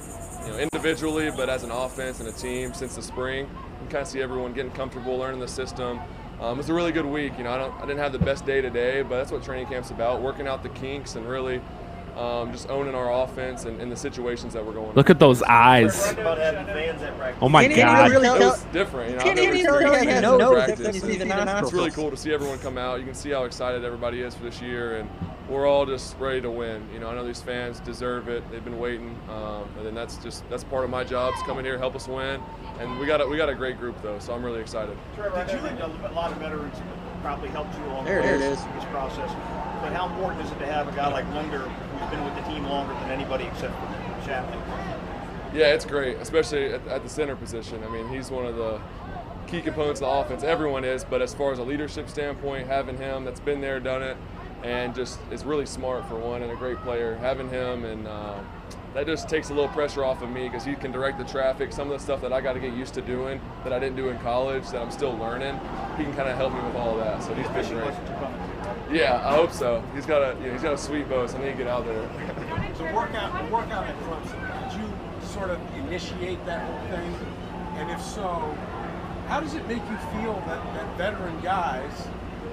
you 0.46 0.54
know, 0.54 0.60
individually, 0.60 1.30
but 1.30 1.50
as 1.50 1.66
an 1.66 1.72
offense 1.72 2.22
and 2.22 2.30
a 2.30 2.32
team 2.32 2.74
since 2.74 2.96
the 2.96 3.02
spring. 3.02 3.48
You 3.48 3.78
can 3.80 3.88
kind 3.88 4.02
of 4.04 4.08
see 4.08 4.22
everyone 4.22 4.54
getting 4.54 4.72
comfortable, 4.72 5.18
learning 5.18 5.42
the 5.42 5.50
system. 5.50 6.00
Um, 6.40 6.54
it 6.54 6.58
was 6.58 6.70
a 6.70 6.74
really 6.74 6.94
good 6.94 7.06
week. 7.06 7.34
You 7.38 7.44
know, 7.44 7.52
I 7.52 7.58
don't, 7.58 7.74
I 7.80 7.82
didn't 7.82 8.00
have 8.00 8.14
the 8.14 8.20
best 8.20 8.46
day 8.46 8.62
today, 8.62 9.02
but 9.02 9.18
that's 9.18 9.32
what 9.34 9.44
training 9.44 9.68
camp's 9.68 9.92
about: 9.92 10.22
working 10.22 10.48
out 10.48 10.64
the 10.64 10.70
kinks 10.70 11.16
and 11.16 11.28
really 11.28 11.62
um, 12.18 12.52
just 12.52 12.70
owning 12.70 12.96
our 12.96 13.24
offense 13.24 13.66
and, 13.66 13.82
and 13.82 13.92
the 13.92 13.96
situations 13.96 14.54
that 14.54 14.66
we're 14.66 14.74
going. 14.74 14.94
Look 14.94 15.10
at 15.10 15.20
those 15.20 15.42
eyes. 15.44 16.14
Oh 17.42 17.50
my 17.50 17.68
Can't 17.68 17.76
god. 17.78 18.12
really 18.12 18.28
It 18.28 18.40
was 18.40 18.64
different. 18.74 19.12
You 19.12 19.18
know, 19.18 19.24
Can't 19.24 19.40
I've 19.40 19.46
never 19.46 19.56
even 19.58 19.66
tell 19.66 19.76
experienced 19.76 20.04
he 20.06 20.12
has 20.12 20.22
no 20.22 20.54
practice, 20.54 20.80
except 20.80 20.96
you 20.96 21.02
see 21.02 21.18
the 21.18 21.22
and 21.22 21.30
nostrils. 21.30 21.64
It's 21.64 21.74
really 21.74 21.92
cool 21.92 22.10
to 22.12 22.18
see 22.18 22.34
everyone 22.34 22.60
come 22.60 22.78
out. 22.78 23.00
You 23.00 23.06
can 23.06 23.16
see 23.16 23.30
how 23.32 23.44
excited 23.44 23.84
everybody 23.84 24.22
is 24.22 24.36
for 24.36 24.44
this 24.44 24.62
year, 24.62 24.98
and 24.98 25.10
we're 25.50 25.68
all 25.68 25.86
just 25.86 26.18
ready 26.18 26.42
to 26.42 26.50
win. 26.50 26.88
You 26.94 27.00
know, 27.00 27.10
I 27.10 27.16
know 27.16 27.26
these 27.26 27.42
fans 27.42 27.80
deserve 27.80 28.30
it. 28.30 28.50
They've 28.52 28.64
been 28.64 28.80
waiting, 28.80 29.18
um, 29.30 29.68
and 29.78 29.86
then 29.86 29.94
that's 29.96 30.18
just 30.18 30.48
that's 30.50 30.64
part 30.64 30.84
of 30.84 30.90
my 30.90 31.04
job 31.04 31.34
is 31.34 31.42
come 31.44 31.60
in 31.60 31.66
here, 31.66 31.78
help 31.78 31.96
us 31.96 32.08
win, 32.08 32.42
and 32.80 33.00
we 33.00 33.06
got 33.06 33.22
a, 33.22 33.28
we 33.28 33.38
got 33.38 33.50
a 33.50 33.56
great 33.56 33.78
group 33.78 34.02
though, 34.02 34.20
so 34.20 34.34
I'm 34.34 34.44
really 34.44 34.62
excited. 34.62 34.98
Trevor, 35.16 35.46
Did 35.46 35.54
you 35.54 35.60
think 35.68 35.80
a 35.80 36.14
lot 36.14 36.32
of 36.32 36.38
veterans 36.38 36.76
probably 37.22 37.50
helped 37.50 37.78
you 37.78 37.86
along 37.86 38.06
There 38.06 38.22
the 38.22 38.28
it 38.28 38.32
way 38.32 38.56
through 38.56 38.74
this 38.74 38.86
process? 38.86 39.32
But 39.82 39.94
how 39.94 40.08
important 40.10 40.46
is 40.46 40.52
it 40.52 40.60
to 40.60 40.66
have 40.66 40.88
a 40.88 40.92
guy 40.92 41.08
like 41.08 41.26
Linder 41.34 41.60
who's 41.60 42.10
been 42.10 42.24
with 42.24 42.36
the 42.36 42.42
team 42.52 42.66
longer 42.66 42.94
than 42.94 43.12
anybody 43.12 43.46
except 43.46 43.74
for 43.76 44.30
Shatley? 44.30 44.60
Yeah, 45.54 45.74
it's 45.74 45.86
great, 45.86 46.18
especially 46.18 46.74
at, 46.74 46.86
at 46.88 47.04
the 47.04 47.10
center 47.10 47.36
position. 47.36 47.84
I 47.84 47.90
mean, 47.90 48.08
he's 48.08 48.32
one 48.32 48.46
of 48.46 48.56
the 48.56 48.80
key 49.48 49.62
components 49.62 50.02
of 50.02 50.08
the 50.08 50.12
offense. 50.12 50.44
Everyone 50.44 50.86
is, 50.86 51.04
but 51.04 51.22
as 51.22 51.34
far 51.34 51.52
as 51.52 51.60
a 51.60 51.64
leadership 51.64 52.10
standpoint, 52.10 52.68
having 52.68 52.98
him 52.98 53.26
that's 53.26 53.40
been 53.40 53.60
there, 53.60 53.80
done 53.80 54.02
it, 54.02 54.18
and 54.64 54.96
just 54.96 55.20
is 55.32 55.44
really 55.44 55.66
smart 55.66 56.08
for 56.08 56.16
one 56.16 56.42
and 56.42 56.52
a 56.52 56.56
great 56.56 56.78
player. 56.84 57.16
Having 57.16 57.50
him 57.50 57.84
and 57.84 58.08
uh, 58.08 58.40
that 58.94 59.06
just 59.06 59.30
takes 59.30 59.50
a 59.50 59.54
little 59.54 59.70
pressure 59.70 60.04
off 60.04 60.22
of 60.22 60.30
me 60.30 60.44
because 60.50 60.66
he 60.66 60.76
can 60.76 60.92
direct 60.92 61.18
the 61.18 61.24
traffic. 61.24 61.72
Some 61.72 61.90
of 61.90 61.98
the 61.98 62.04
stuff 62.04 62.22
that 62.22 62.34
I 62.34 62.42
got 62.42 62.54
to 62.54 62.60
get 62.60 62.74
used 62.74 62.94
to 62.96 63.02
doing 63.02 63.40
that 63.64 63.72
I 63.72 63.80
didn't 63.80 63.96
do 63.96 64.10
in 64.10 64.18
college 64.20 64.70
that 64.72 64.82
I'm 64.82 64.92
still 64.92 65.18
learning, 65.18 65.60
he 65.98 66.04
can 66.04 66.14
kind 66.14 66.28
of 66.30 66.36
help 66.38 66.54
me 66.54 66.60
with 66.62 66.76
all 66.76 67.00
of 67.00 67.06
that. 67.06 67.24
So 67.24 67.34
he's 67.34 67.48
been 67.48 67.56
Fishing 67.56 67.76
great. 67.76 67.88
lessons 67.88 68.10
are 68.10 68.20
coming. 68.20 68.96
Yeah, 68.96 69.22
I 69.26 69.36
hope 69.36 69.52
so. 69.52 69.82
He's 69.96 70.06
got 70.06 70.22
a 70.22 70.38
you 70.42 70.48
know, 70.48 70.54
he's 70.54 70.62
got 70.62 70.74
a 70.74 70.78
sweet 70.78 71.08
boat, 71.08 71.30
so 71.30 71.38
I 71.38 71.46
need 71.46 71.52
to 71.52 71.58
get 71.58 71.68
out 71.68 71.86
there. 71.86 72.10
So 72.78 72.84
workout, 72.94 73.46
the 73.46 73.54
workout 73.54 73.86
at 73.86 73.98
Clemson, 74.02 74.70
did 74.70 74.82
you 74.82 75.28
sort 75.28 75.50
of 75.50 75.60
initiate 75.76 76.46
that 76.46 76.66
whole 76.70 76.98
thing? 76.98 77.16
And 77.78 77.90
if 77.92 78.02
so, 78.02 78.56
how 79.28 79.40
does 79.40 79.54
it 79.54 79.66
make 79.68 79.82
you 79.90 79.98
feel 80.20 80.34
that, 80.48 80.62
that 80.74 80.98
veteran 80.98 81.40
guys 81.42 82.08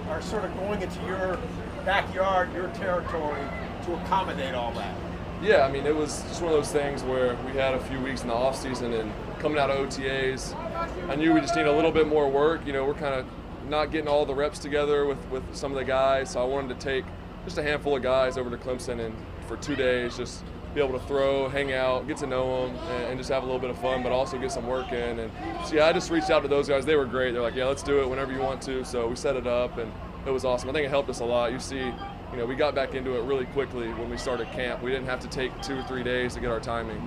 are 0.09 0.23
sort 0.23 0.45
of 0.45 0.55
going 0.55 0.81
into 0.83 1.01
your 1.07 1.39
backyard, 1.85 2.53
your 2.55 2.69
territory, 2.69 3.43
to 3.85 3.95
accommodate 3.97 4.55
all 4.55 4.73
that? 4.73 4.95
Yeah, 5.41 5.65
I 5.65 5.71
mean, 5.71 5.87
it 5.87 5.95
was 5.95 6.23
just 6.23 6.43
one 6.43 6.53
of 6.53 6.59
those 6.59 6.73
things 6.73 7.05
where 7.05 7.37
we 7.47 7.53
had 7.53 7.75
a 7.75 7.81
few 7.85 8.01
weeks 8.01 8.23
in 8.23 8.29
the 8.29 8.35
off 8.35 8.61
season 8.61 8.93
and 8.93 9.13
coming 9.39 9.59
out 9.59 9.71
of 9.71 9.89
OTAs, 9.89 10.55
I 11.09 11.15
knew 11.15 11.33
we 11.33 11.41
just 11.41 11.55
need 11.55 11.67
a 11.67 11.73
little 11.73 11.93
bit 11.93 12.09
more 12.09 12.29
work. 12.29 12.67
You 12.67 12.73
know, 12.73 12.85
we're 12.85 12.95
kind 12.95 13.15
of 13.15 13.27
not 13.69 13.93
getting 13.93 14.09
all 14.09 14.27
the 14.27 14.35
reps 14.35 14.59
together 14.59 15.07
with, 15.07 15.25
with 15.29 15.45
some 15.55 15.71
of 15.71 15.79
the 15.79 15.85
guys, 15.85 16.31
so 16.31 16.43
I 16.43 16.45
wanted 16.45 16.79
to 16.79 16.85
take 16.85 17.05
just 17.45 17.57
a 17.57 17.63
handful 17.63 17.97
of 17.97 18.03
guys 18.03 18.37
over 18.37 18.51
to 18.51 18.57
Clemson 18.57 18.99
and 18.99 19.15
for 19.47 19.57
two 19.57 19.77
days 19.77 20.17
just 20.17 20.45
be 20.75 20.81
able 20.83 20.99
to 20.99 21.07
throw, 21.07 21.49
hang 21.49 21.73
out, 21.73 22.07
get 22.07 22.17
to 22.19 22.27
know 22.27 22.67
them, 22.67 22.77
and, 22.77 23.05
and 23.11 23.19
just 23.19 23.31
have 23.31 23.43
a 23.43 23.47
little 23.47 23.61
bit 23.61 23.71
of 23.71 23.79
fun, 23.79 24.03
but 24.03 24.13
also 24.13 24.39
get 24.39 24.53
some 24.53 24.67
work 24.67 24.93
in. 24.93 25.21
And 25.21 25.31
so, 25.65 25.77
yeah, 25.77 25.87
I 25.87 25.93
just 25.93 26.11
reached 26.11 26.31
out 26.31 26.43
to 26.43 26.49
those 26.49 26.69
guys. 26.69 26.85
They 26.85 26.97
were 26.97 27.07
great. 27.07 27.33
They're 27.33 27.43
like, 27.43 27.55
yeah, 27.55 27.67
let's 27.67 27.83
do 27.83 28.03
it 28.03 28.09
whenever 28.09 28.33
you 28.33 28.41
want 28.41 28.61
to. 28.63 28.85
So 28.85 29.07
we 29.07 29.17
set 29.17 29.37
it 29.37 29.47
up, 29.47 29.79
and 29.79 29.91
it 30.27 30.31
was 30.31 30.45
awesome. 30.45 30.69
I 30.69 30.73
think 30.73 30.87
it 30.87 30.91
helped 30.91 31.09
us 31.09 31.21
a 31.21 31.25
lot. 31.25 31.53
You 31.53 31.59
see, 31.59 31.93
you 32.33 32.39
know, 32.39 32.47
we 32.47 32.55
got 32.55 32.75
back 32.75 32.95
into 32.95 33.17
it 33.19 33.23
really 33.25 33.47
quickly 33.47 33.89
when 33.95 34.11
we 34.11 34.17
started 34.17 34.51
camp. 34.53 34.83
We 34.83 34.91
didn't 34.91 35.07
have 35.07 35.21
to 35.21 35.29
take 35.29 35.59
two 35.63 35.79
or 35.79 35.83
three 35.85 36.03
days 36.03 36.35
to 36.35 36.41
get 36.41 36.51
our 36.51 36.61
timing. 36.61 37.01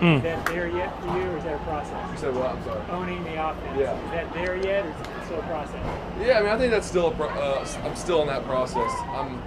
Mm. 0.00 0.18
Is 0.18 0.22
that 0.22 0.46
there 0.46 0.68
yet 0.68 1.00
for 1.00 1.06
you, 1.06 1.24
or 1.24 1.38
is 1.38 1.44
that 1.44 1.54
a 1.54 1.64
process? 1.64 2.10
You 2.12 2.18
said 2.18 2.34
what? 2.34 2.50
I'm 2.50 2.62
sorry. 2.62 2.80
Owning 2.90 3.24
the 3.24 3.48
offense. 3.48 3.78
Yeah. 3.78 4.04
Is 4.04 4.10
that 4.12 4.32
there 4.32 4.56
yet, 4.56 4.86
or 4.86 4.90
is 4.90 4.96
it 5.00 5.24
still 5.24 5.40
a 5.40 5.42
process? 5.42 6.00
Yeah, 6.20 6.38
I 6.38 6.42
mean, 6.42 6.50
I 6.50 6.58
think 6.58 6.70
that's 6.70 6.86
still 6.86 7.08
a 7.08 7.10
pro- 7.10 7.28
uh, 7.28 7.66
I'm 7.82 7.96
still 7.96 8.20
in 8.20 8.28
that 8.28 8.44
process. 8.44 8.92
I'm 9.08 9.42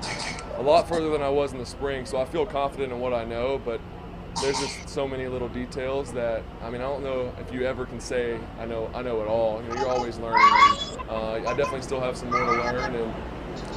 a 0.58 0.62
lot 0.62 0.90
further 0.90 1.10
than 1.10 1.22
I 1.22 1.30
was 1.30 1.54
in 1.54 1.60
the 1.60 1.66
spring, 1.66 2.06
so 2.06 2.18
I 2.18 2.26
feel 2.26 2.46
confident 2.46 2.92
in 2.92 3.00
what 3.00 3.14
I 3.14 3.24
know. 3.24 3.62
But 3.64 3.80
there's 4.42 4.60
just 4.60 4.90
so 4.90 5.08
many 5.08 5.28
little 5.28 5.50
details 5.50 6.12
that 6.14 6.44
I 6.62 6.70
mean, 6.70 6.82
I 6.82 6.86
don't 6.86 7.04
know 7.04 7.34
if 7.40 7.54
you 7.54 7.66
ever 7.66 7.86
can 7.86 8.00
say 8.00 8.40
I 8.60 8.66
know 8.66 8.90
I 8.94 9.02
know 9.02 9.22
it 9.22 9.28
all. 9.28 9.62
You 9.62 9.70
know, 9.70 9.76
you're 9.76 9.90
always 9.90 10.18
learning. 10.20 10.42
And, 10.42 11.10
uh, 11.10 11.50
I 11.50 11.54
definitely 11.56 11.82
still 11.82 12.00
have 12.00 12.18
some 12.18 12.32
more 12.32 12.40
to 12.40 12.52
learn 12.52 12.96
and 12.96 13.14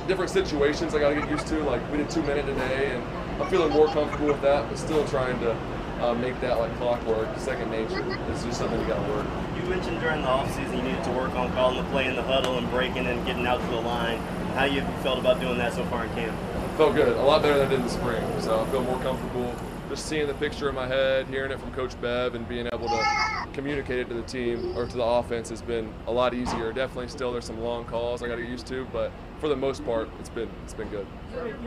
different 0.07 0.31
situations 0.31 0.95
I 0.95 1.01
got 1.01 1.11
to 1.11 1.17
get 1.17 1.31
used 1.31 1.47
to. 1.49 1.59
Like 1.65 1.81
we 1.91 1.99
did 1.99 2.11
two 2.11 2.23
minute 2.23 2.47
today, 2.47 2.93
and 2.93 3.03
I'm 3.43 3.49
feeling 3.51 3.73
more 3.73 3.89
comfortable 3.89 4.29
with 4.29 4.43
that, 4.43 4.69
but 4.69 4.79
still 4.79 5.07
trying 5.09 5.39
to 5.41 5.57
uh, 6.01 6.15
make 6.15 6.41
that 6.41 6.59
like 6.59 6.75
clockwork, 6.77 7.29
second 7.39 7.71
nature. 7.71 8.05
It's 8.31 8.45
just 8.45 8.59
something 8.59 8.81
you 8.81 8.87
got 8.87 9.05
to 9.05 9.13
work. 9.13 9.27
You 9.57 9.69
mentioned 9.69 10.01
during 10.01 10.23
the 10.23 10.29
offseason 10.29 10.77
you 10.77 10.83
needed 10.83 11.05
to 11.05 11.11
work 11.11 11.35
on 11.35 11.53
calling 11.53 11.83
the 11.83 11.91
play 11.91 12.07
in 12.07 12.17
the 12.17 12.23
huddle 12.23 12.59
and 12.59 12.71
breaking 12.71 13.07
and 13.07 13.25
getting 13.27 13.47
out 13.47 13.61
to 13.61 13.67
the 13.67 13.81
line. 13.81 14.19
How 14.55 14.65
you 14.65 14.83
felt 15.03 15.19
about 15.19 15.41
doing 15.41 15.59
that 15.59 15.73
so 15.73 15.85
far 15.87 16.05
in 16.05 16.13
camp? 16.13 16.39
felt 16.77 16.95
good, 16.97 17.17
a 17.17 17.23
lot 17.23 17.41
better 17.41 17.57
than 17.59 17.69
I 17.69 17.71
did 17.71 17.79
in 17.81 17.87
the 17.87 17.93
spring. 17.93 18.23
So 18.41 18.61
I 18.61 18.67
feel 18.71 18.83
more 18.83 19.01
comfortable 19.01 19.55
just 19.95 20.09
seeing 20.09 20.27
the 20.27 20.35
picture 20.35 20.69
in 20.69 20.75
my 20.75 20.89
head, 20.89 21.25
hearing 21.29 21.53
it 21.53 21.61
from 21.61 21.73
Coach 21.73 22.01
Bev, 22.01 22.35
and 22.35 22.49
being 22.49 22.67
able 22.73 22.89
to 22.89 23.49
communicate 23.53 24.01
it 24.01 24.09
to 24.09 24.15
the 24.15 24.23
team 24.23 24.77
or 24.77 24.87
to 24.87 24.97
the 24.97 25.05
offense 25.05 25.49
has 25.51 25.63
been 25.63 25.93
a 26.09 26.13
lot 26.13 26.35
easier. 26.35 26.73
Definitely, 26.73 27.07
still 27.07 27.31
there's 27.31 27.45
some 27.45 27.61
long 27.61 27.85
calls 27.85 28.21
I 28.21 28.27
got 28.27 28.35
to 28.35 28.43
get 28.43 28.51
used 28.51 28.67
to, 28.67 28.89
but 28.93 29.13
for 29.39 29.49
the 29.49 29.55
most 29.55 29.85
part, 29.85 30.09
it's 30.19 30.29
been 30.29 30.51
it's 30.65 30.75
been 30.75 30.89
good. 30.89 31.07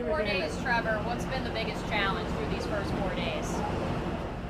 Four 0.04 0.22
days, 0.22 0.54
Trevor. 0.60 1.00
What's 1.04 1.24
been 1.24 1.42
the 1.42 1.50
biggest 1.50 1.88
challenge 1.88 2.28
through 2.28 2.50
these 2.50 2.66
first 2.66 2.92
four 2.96 3.14
days? 3.14 3.54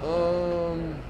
Um, 0.03 1.01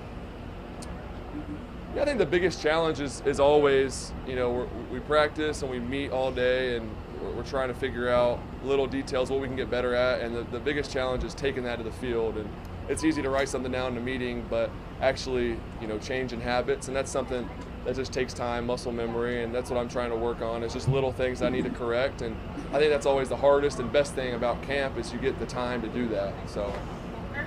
yeah, 1.96 2.02
I 2.02 2.04
think 2.04 2.18
the 2.18 2.26
biggest 2.26 2.60
challenge 2.60 3.00
is, 3.00 3.22
is 3.24 3.40
always, 3.40 4.12
you 4.26 4.36
know, 4.36 4.50
we're, 4.50 4.68
we 4.92 5.00
practice 5.00 5.62
and 5.62 5.70
we 5.70 5.78
meet 5.78 6.10
all 6.10 6.30
day 6.30 6.76
and 6.76 6.90
we're, 7.20 7.30
we're 7.32 7.44
trying 7.44 7.68
to 7.68 7.74
figure 7.74 8.08
out 8.08 8.38
little 8.64 8.86
details, 8.86 9.30
what 9.30 9.40
we 9.40 9.46
can 9.46 9.56
get 9.56 9.70
better 9.70 9.94
at. 9.94 10.20
And 10.20 10.34
the, 10.34 10.42
the 10.44 10.60
biggest 10.60 10.92
challenge 10.92 11.24
is 11.24 11.34
taking 11.34 11.64
that 11.64 11.76
to 11.76 11.84
the 11.84 11.92
field. 11.92 12.36
And 12.36 12.48
it's 12.88 13.04
easy 13.04 13.22
to 13.22 13.30
write 13.30 13.48
something 13.48 13.72
down 13.72 13.92
in 13.92 13.98
a 13.98 14.00
meeting, 14.00 14.46
but 14.48 14.70
actually, 15.00 15.58
you 15.80 15.86
know, 15.86 15.98
changing 15.98 16.40
habits. 16.40 16.88
And 16.88 16.96
that's 16.96 17.10
something 17.10 17.48
that 17.84 17.96
just 17.96 18.12
takes 18.12 18.34
time, 18.34 18.66
muscle 18.66 18.92
memory. 18.92 19.42
And 19.42 19.54
that's 19.54 19.70
what 19.70 19.78
I'm 19.78 19.88
trying 19.88 20.10
to 20.10 20.16
work 20.16 20.40
on. 20.40 20.62
It's 20.62 20.74
just 20.74 20.88
little 20.88 21.12
things 21.12 21.42
I 21.42 21.48
need 21.48 21.64
to 21.64 21.70
correct. 21.70 22.22
And 22.22 22.36
I 22.72 22.78
think 22.78 22.90
that's 22.90 23.06
always 23.06 23.28
the 23.28 23.36
hardest 23.36 23.78
and 23.78 23.92
best 23.92 24.14
thing 24.14 24.34
about 24.34 24.62
camp 24.62 24.98
is 24.98 25.12
you 25.12 25.18
get 25.18 25.38
the 25.38 25.46
time 25.46 25.82
to 25.82 25.88
do 25.88 26.08
that. 26.08 26.34
So. 26.48 26.72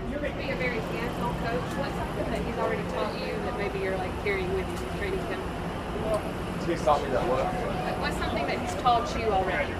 You're 0.10 0.20
going 0.20 0.32
to 0.32 0.38
be 0.38 0.50
a 0.50 0.56
very 0.56 0.80
hands-on 0.80 1.34
coach. 1.46 1.78
What's 1.78 1.96
something 1.96 2.32
that 2.32 2.46
he's 2.46 2.58
already 2.58 2.84
taught 2.92 3.14
you 3.20 3.34
that 3.44 3.58
maybe 3.58 3.80
you're 3.80 3.98
like 3.98 4.24
carrying 4.24 4.52
with 4.54 4.68
you 4.70 4.78
from 4.78 5.00
training 5.00 5.20
camp? 5.28 5.44
He's 6.68 6.82
taught 6.82 7.04
me 7.04 7.10
that 7.10 7.28
what? 7.28 7.81
What's 8.02 8.18
something 8.18 8.48
that 8.48 8.58
he's 8.58 8.74
taught 8.82 9.16
you 9.16 9.28
already? 9.28 9.72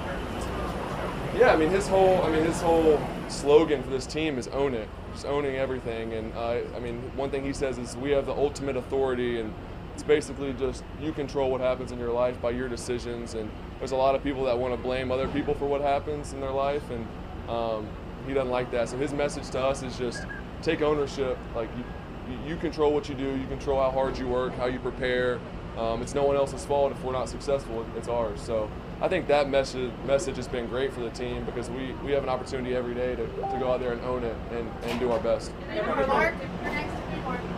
Yeah, 1.36 1.54
I 1.54 1.58
mean 1.58 1.72
his 1.72 1.88
whole 1.88 2.22
I 2.22 2.30
mean 2.30 2.44
his 2.44 2.62
whole 2.62 3.02
slogan 3.30 3.82
for 3.82 3.90
this 3.90 4.06
team 4.06 4.38
is 4.38 4.48
own 4.50 4.76
it, 4.76 4.88
just 5.12 5.26
owning 5.26 5.56
everything. 5.56 6.14
And 6.14 6.32
uh, 6.36 6.60
I 6.76 6.80
mean 6.80 7.00
one 7.16 7.32
thing 7.32 7.44
he 7.44 7.52
says 7.52 7.80
is 7.80 7.98
we 7.98 8.12
have 8.12 8.28
the 8.28 8.34
ultimate 8.34 8.78
authority, 8.78 9.40
and 9.40 9.52
it's 9.96 10.04
basically 10.04 10.54
just 10.54 10.84
you 11.02 11.14
control 11.14 11.50
what 11.50 11.62
happens 11.62 11.92
in 11.92 11.98
your 11.98 12.12
life 12.12 12.40
by 12.40 12.52
your 12.52 12.70
decisions. 12.70 13.34
And 13.34 13.50
there's 13.80 13.92
a 13.92 13.96
lot 13.96 14.14
of 14.14 14.22
people 14.22 14.44
that 14.46 14.60
want 14.60 14.72
to 14.76 14.78
blame 14.80 15.12
other 15.12 15.28
people 15.28 15.56
for 15.56 15.66
what 15.66 15.82
happens 15.82 16.34
in 16.34 16.42
their 16.42 16.52
life, 16.52 16.84
and 16.92 17.08
um, 17.50 17.88
he 18.28 18.36
doesn't 18.36 18.52
like 18.52 18.70
that. 18.70 18.90
So 18.90 18.98
his 18.98 19.14
message 19.14 19.50
to 19.50 19.60
us 19.60 19.82
is 19.82 19.98
just 19.98 20.28
take 20.62 20.84
ownership. 20.84 21.40
Like 21.56 21.70
you, 21.76 21.84
you, 22.32 22.50
you 22.50 22.56
control 22.58 22.94
what 22.94 23.10
you 23.10 23.16
do. 23.16 23.36
You 23.36 23.48
control 23.48 23.82
how 23.82 23.90
hard 23.90 24.16
you 24.20 24.28
work, 24.28 24.54
how 24.58 24.68
you 24.68 24.78
prepare. 24.78 25.40
Um, 25.78 26.02
it's 26.02 26.14
no 26.14 26.24
one 26.24 26.36
else's 26.36 26.66
fault 26.66 26.92
if 26.92 27.02
we're 27.04 27.14
not 27.14 27.30
successful. 27.30 27.86
It's 27.96 28.08
ours. 28.08 28.42
So 28.42 28.70
I 29.02 29.08
think 29.08 29.28
that 29.28 29.50
message 29.50 29.92
message 30.06 30.36
has 30.36 30.48
been 30.48 30.68
great 30.68 30.94
for 30.94 31.00
the 31.02 31.10
team 31.12 31.46
because 31.46 31.70
we, 31.70 31.94
we 32.04 32.12
have 32.12 32.24
an 32.24 32.30
opportunity 32.30 32.76
every 32.76 32.94
day 32.94 33.16
to, 33.16 33.26
to 33.26 33.58
go 33.60 33.72
out 33.72 33.80
there 33.80 33.94
and 33.94 34.02
own 34.02 34.24
it 34.24 34.36
and, 34.52 34.70
and 34.84 35.00
do 35.00 35.12
our 35.12 35.20
best. 35.20 35.52
I 35.70 35.76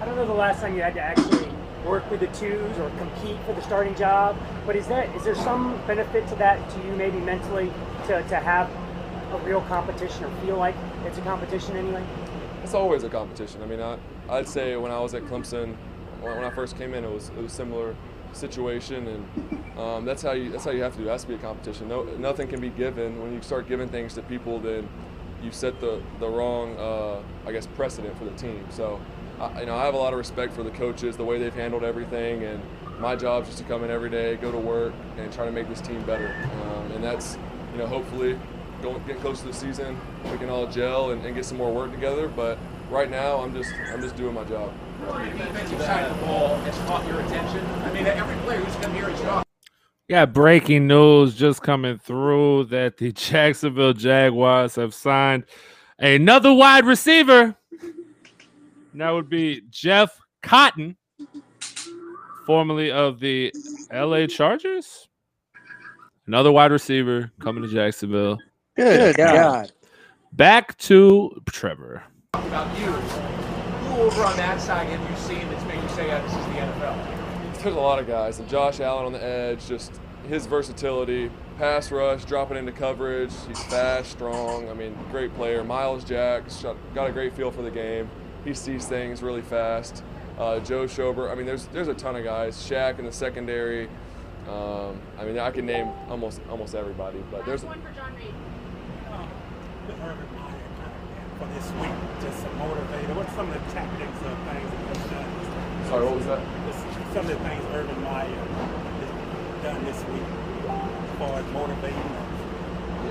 don't 0.06 0.16
know 0.16 0.28
the 0.28 0.34
last 0.34 0.62
time 0.62 0.76
you 0.76 0.82
had 0.82 0.94
to 0.94 1.02
actually 1.02 1.50
work 1.86 2.10
with 2.10 2.20
the 2.22 2.28
twos 2.28 2.78
or 2.78 2.90
compete 2.92 3.38
for 3.46 3.54
the 3.54 3.62
starting 3.62 3.96
job, 3.96 4.38
but 4.66 4.76
is 4.76 4.88
that 4.88 5.14
is 5.16 5.24
there 5.24 5.36
some 5.36 5.76
benefit 5.86 6.28
to 6.30 6.36
that 6.36 6.70
to 6.70 6.80
you 6.86 6.94
maybe 6.94 7.20
mentally 7.20 7.72
to, 8.08 8.24
to 8.30 8.36
have 8.36 8.70
a 9.34 9.38
real 9.40 9.62
competition 9.62 10.24
or 10.24 10.30
feel 10.46 10.58
like 10.58 10.76
it's 11.06 11.18
a 11.18 11.22
competition 11.22 11.76
anyway? 11.76 12.04
It's 12.64 12.74
always 12.74 13.04
a 13.04 13.10
competition. 13.10 13.62
I 13.62 13.66
mean, 13.66 13.82
I, 13.82 13.98
I'd 14.30 14.48
say 14.48 14.78
when 14.78 14.92
I 14.92 15.00
was 15.00 15.14
at 15.14 15.24
Clemson, 15.24 15.76
when 16.24 16.44
I 16.44 16.50
first 16.50 16.78
came 16.78 16.94
in, 16.94 17.04
it 17.04 17.12
was 17.12 17.30
it 17.30 17.38
was 17.38 17.52
a 17.52 17.56
similar 17.56 17.96
situation, 18.32 19.08
and 19.08 19.78
um, 19.78 20.06
that's 20.06 20.22
how 20.22 20.32
you 20.32 20.52
that's 20.52 20.66
how 20.66 20.72
you 20.72 20.82
have 20.82 20.94
to 20.94 21.00
do. 21.00 21.08
It 21.08 21.12
has 21.12 21.24
to 21.24 21.28
be 21.28 21.36
a 21.36 21.38
competition. 21.38 21.88
No, 21.88 22.04
nothing 22.04 22.48
can 22.48 22.60
be 22.62 22.70
given. 22.70 23.22
When 23.22 23.34
you 23.34 23.42
start 23.42 23.68
giving 23.68 23.90
things 23.90 24.14
to 24.16 24.22
people, 24.24 24.60
then 24.60 24.88
you 25.44 25.52
set 25.52 25.80
the 25.80 26.02
the 26.20 26.28
wrong, 26.28 26.78
uh, 26.78 27.22
I 27.48 27.52
guess, 27.52 27.68
precedent 27.68 28.18
for 28.18 28.26
the 28.26 28.32
team. 28.32 28.66
So, 28.70 29.00
I, 29.40 29.62
you 29.62 29.66
know, 29.66 29.76
I 29.76 29.86
have 29.86 29.94
a 29.94 29.98
lot 29.98 30.14
of 30.14 30.20
respect 30.20 30.54
for 30.54 30.64
the 30.64 30.72
coaches, 30.72 31.18
the 31.18 31.26
way 31.26 31.40
they've 31.40 31.54
handled 31.54 31.84
everything, 31.84 32.44
and 32.44 32.62
my 33.00 33.16
job 33.16 33.44
is 33.44 33.50
just 33.50 33.60
to 33.60 33.66
come 33.66 33.84
in 33.84 33.92
every 33.92 34.10
day, 34.10 34.36
go 34.36 34.52
to 34.52 34.58
work, 34.58 34.94
and 35.18 35.32
try 35.34 35.46
to 35.46 35.52
make 35.52 35.68
this 35.68 35.82
team 35.82 36.02
better. 36.04 36.34
Um, 36.64 36.92
and 36.94 37.04
that's, 37.04 37.38
you 37.74 37.80
know, 37.80 37.88
hopefully, 37.88 38.40
going 38.82 39.04
get 39.06 39.20
close 39.20 39.42
to 39.42 39.48
the 39.48 39.54
season, 39.54 40.00
we 40.32 40.38
can 40.38 40.50
all 40.50 40.68
gel 40.68 41.12
and, 41.12 41.26
and 41.26 41.36
get 41.36 41.46
some 41.46 41.58
more 41.58 41.74
work 41.74 41.92
together. 41.92 42.28
But 42.28 42.58
right 42.90 43.10
now, 43.10 43.38
I'm 43.38 43.54
just 43.54 43.74
I'm 43.92 44.02
just 44.02 44.16
doing 44.16 44.34
my 44.34 44.44
job. 44.46 44.72
Defensive 45.04 45.82
side 45.82 46.06
of 46.10 46.20
the 46.20 46.26
ball 46.26 46.58
has 46.58 46.78
caught 46.88 47.06
your 47.08 47.20
attention? 47.22 47.66
I 47.84 47.94
mean, 47.94 48.06
every 48.06 48.36
player 48.44 48.60
who's 48.60 48.84
come 48.84 48.94
here 48.94 49.10
has 49.10 49.22
got 49.22 49.48
Got 50.10 50.34
breaking 50.34 50.88
news 50.88 51.34
just 51.34 51.62
coming 51.62 51.98
through 51.98 52.66
that 52.66 52.98
the 52.98 53.12
Jacksonville 53.14 53.94
Jaguars 53.94 54.76
have 54.76 54.94
signed 54.94 55.46
another 55.98 56.54
wide 56.54 56.86
receiver. 56.86 57.56
That 58.96 59.10
would 59.10 59.30
be 59.30 59.62
Jeff 59.70 60.20
Cotton, 60.44 60.98
formerly 62.46 62.92
of 62.92 63.20
the 63.20 63.54
LA 63.92 64.28
Chargers. 64.28 65.08
Another 66.28 66.52
wide 66.52 66.72
receiver 66.72 67.32
coming 67.40 67.64
to 67.64 67.70
Jacksonville. 67.70 68.38
Good 68.76 69.16
God. 69.16 69.72
Back 70.32 70.78
to 70.80 71.42
Trevor. 71.50 72.04
about 72.34 72.80
you. 72.80 73.33
Who 74.04 74.10
over 74.10 74.26
on 74.26 74.36
that 74.36 74.60
side 74.60 74.90
have 74.90 75.10
you 75.10 75.16
seen 75.16 75.48
that's 75.50 75.64
made 75.64 75.82
you 75.82 75.88
say, 75.88 76.08
yeah, 76.08 76.20
this 76.20 76.32
is 76.32 76.46
the 76.48 76.52
NFL? 76.52 77.64
There's 77.64 77.74
a 77.74 77.80
lot 77.80 78.00
of 78.00 78.06
guys. 78.06 78.38
And 78.38 78.50
Josh 78.50 78.82
Allen 78.82 79.06
on 79.06 79.14
the 79.14 79.24
edge, 79.24 79.66
just 79.66 79.98
his 80.28 80.46
versatility, 80.46 81.32
pass 81.58 81.90
rush, 81.90 82.26
dropping 82.26 82.58
into 82.58 82.74
coverage. 82.74 83.32
He's 83.48 83.64
fast, 83.64 84.12
strong. 84.12 84.70
I 84.70 84.74
mean, 84.74 84.94
great 85.10 85.34
player. 85.36 85.64
Myles 85.64 86.04
Jack 86.04 86.44
got 86.94 87.10
a 87.10 87.14
great 87.14 87.32
feel 87.34 87.50
for 87.50 87.62
the 87.62 87.72
game. 87.72 88.10
He 88.44 88.54
sees 88.54 88.88
things 88.88 89.24
really 89.24 89.42
fast. 89.42 90.04
Uh, 90.38 90.60
Joe 90.60 90.84
Schobert. 90.84 91.32
I 91.32 91.36
mean, 91.36 91.46
there's 91.46 91.68
there's 91.68 91.88
a 91.88 91.94
ton 91.94 92.18
of 92.18 92.26
guys. 92.26 92.58
Shaq 92.58 93.00
in 93.00 93.06
the 93.06 93.12
secondary. 93.14 93.88
Um, 94.50 95.00
I 95.18 95.24
mean, 95.24 95.40
I 95.40 95.50
can 95.50 95.66
name 95.66 95.88
almost 96.10 96.42
almost 96.50 96.76
everybody, 96.76 97.24
but 97.32 97.46
there's. 97.46 97.64
one 97.64 97.82
for 97.82 97.94
John 97.94 98.14
Reed. 98.16 98.34
For 101.44 101.54
this 101.54 101.68
week, 101.82 101.92
just 102.22 102.46
a 102.46 102.50
motivator. 102.56 103.16
What's 103.16 103.34
some 103.34 103.48
of 103.48 103.54
the 103.54 103.72
tactics 103.72 104.18
of 104.24 104.36
things 104.48 104.70
that 104.72 104.96
you've 104.96 105.12
done? 105.12 105.86
Sorry, 105.88 106.06
what 106.06 106.16
was 106.16 106.26
that? 106.26 106.42
Some 107.14 107.26
of 107.26 107.32
the 107.32 107.40
things 107.48 107.64
Urban 107.74 108.02
Meyer 108.04 108.26
has 108.26 109.64
done 109.64 109.84
this 109.86 110.00
week 110.08 110.24
as 110.24 111.20
far 111.20 111.40
as 111.40 111.46
motivating, 111.52 112.10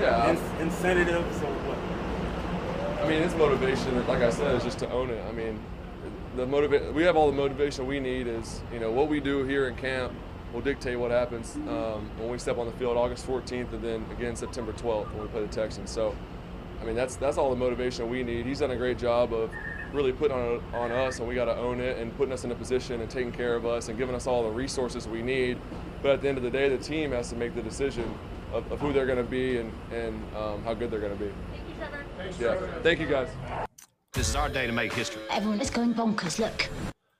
Yeah. 0.01 0.31
in- 0.31 0.61
incentives 0.61 1.41
or 1.43 1.53
what? 1.69 3.03
I 3.05 3.09
mean, 3.09 3.21
his 3.21 3.35
motivation, 3.35 4.05
like 4.07 4.21
I 4.21 4.29
said, 4.29 4.55
is 4.55 4.63
just 4.63 4.79
to 4.79 4.89
own 4.91 5.09
it. 5.09 5.23
I 5.27 5.31
mean, 5.31 5.59
the 6.35 6.45
motivate. 6.45 6.93
We 6.93 7.03
have 7.03 7.15
all 7.15 7.27
the 7.29 7.37
motivation 7.37 7.85
we 7.85 7.99
need. 7.99 8.27
Is 8.27 8.61
you 8.73 8.79
know 8.79 8.91
what 8.91 9.07
we 9.09 9.19
do 9.19 9.43
here 9.43 9.67
in 9.67 9.75
camp 9.75 10.13
will 10.53 10.61
dictate 10.61 10.97
what 10.97 11.11
happens 11.11 11.55
um, 11.67 12.09
when 12.17 12.29
we 12.29 12.37
step 12.37 12.57
on 12.57 12.65
the 12.65 12.71
field 12.73 12.95
August 12.97 13.27
14th, 13.27 13.73
and 13.73 13.81
then 13.81 14.05
again 14.17 14.35
September 14.35 14.71
12th 14.73 15.11
when 15.13 15.21
we 15.23 15.27
play 15.29 15.41
the 15.41 15.47
Texans. 15.47 15.89
So, 15.91 16.15
I 16.83 16.85
mean, 16.85 16.95
that's 16.97 17.15
that's 17.15 17.37
all 17.37 17.49
the 17.49 17.55
motivation 17.55 18.09
we 18.09 18.23
need. 18.23 18.45
He's 18.45 18.59
done 18.59 18.71
a 18.71 18.75
great 18.75 18.97
job 18.97 19.33
of 19.33 19.49
really 19.93 20.11
putting 20.11 20.35
on 20.35 20.61
on 20.73 20.91
us, 20.91 21.19
and 21.19 21.27
we 21.27 21.33
got 21.33 21.45
to 21.45 21.55
own 21.55 21.79
it 21.79 21.97
and 21.97 22.15
putting 22.17 22.33
us 22.33 22.43
in 22.43 22.51
a 22.51 22.55
position 22.55 22.99
and 22.99 23.09
taking 23.09 23.31
care 23.31 23.55
of 23.55 23.65
us 23.65 23.87
and 23.87 23.97
giving 23.97 24.13
us 24.13 24.27
all 24.27 24.43
the 24.43 24.49
resources 24.49 25.07
we 25.07 25.21
need. 25.21 25.57
But 26.01 26.11
at 26.11 26.21
the 26.21 26.27
end 26.27 26.37
of 26.37 26.43
the 26.43 26.49
day, 26.49 26.67
the 26.67 26.77
team 26.77 27.11
has 27.13 27.29
to 27.29 27.37
make 27.37 27.55
the 27.55 27.61
decision 27.61 28.13
of, 28.51 28.69
of 28.69 28.81
who 28.81 28.91
they're 28.91 29.05
going 29.05 29.17
to 29.17 29.23
be 29.23 29.59
and 29.59 29.71
and 29.93 30.35
um, 30.35 30.61
how 30.65 30.73
good 30.73 30.91
they're 30.91 30.99
going 30.99 31.17
to 31.17 31.23
be. 31.23 31.31
Thank 31.53 31.69
you, 31.69 31.75
Trevor. 31.77 32.05
Thanks, 32.17 32.39
yeah. 32.39 32.47
Trevor. 32.47 32.79
Thank 32.83 32.99
you 32.99 33.07
guys. 33.07 33.29
This 34.11 34.27
is 34.27 34.35
our 34.35 34.49
day 34.49 34.67
to 34.67 34.73
make 34.73 34.91
history. 34.91 35.21
Everyone 35.31 35.61
is 35.61 35.69
going 35.69 35.93
bonkers. 35.93 36.37
Look. 36.37 36.69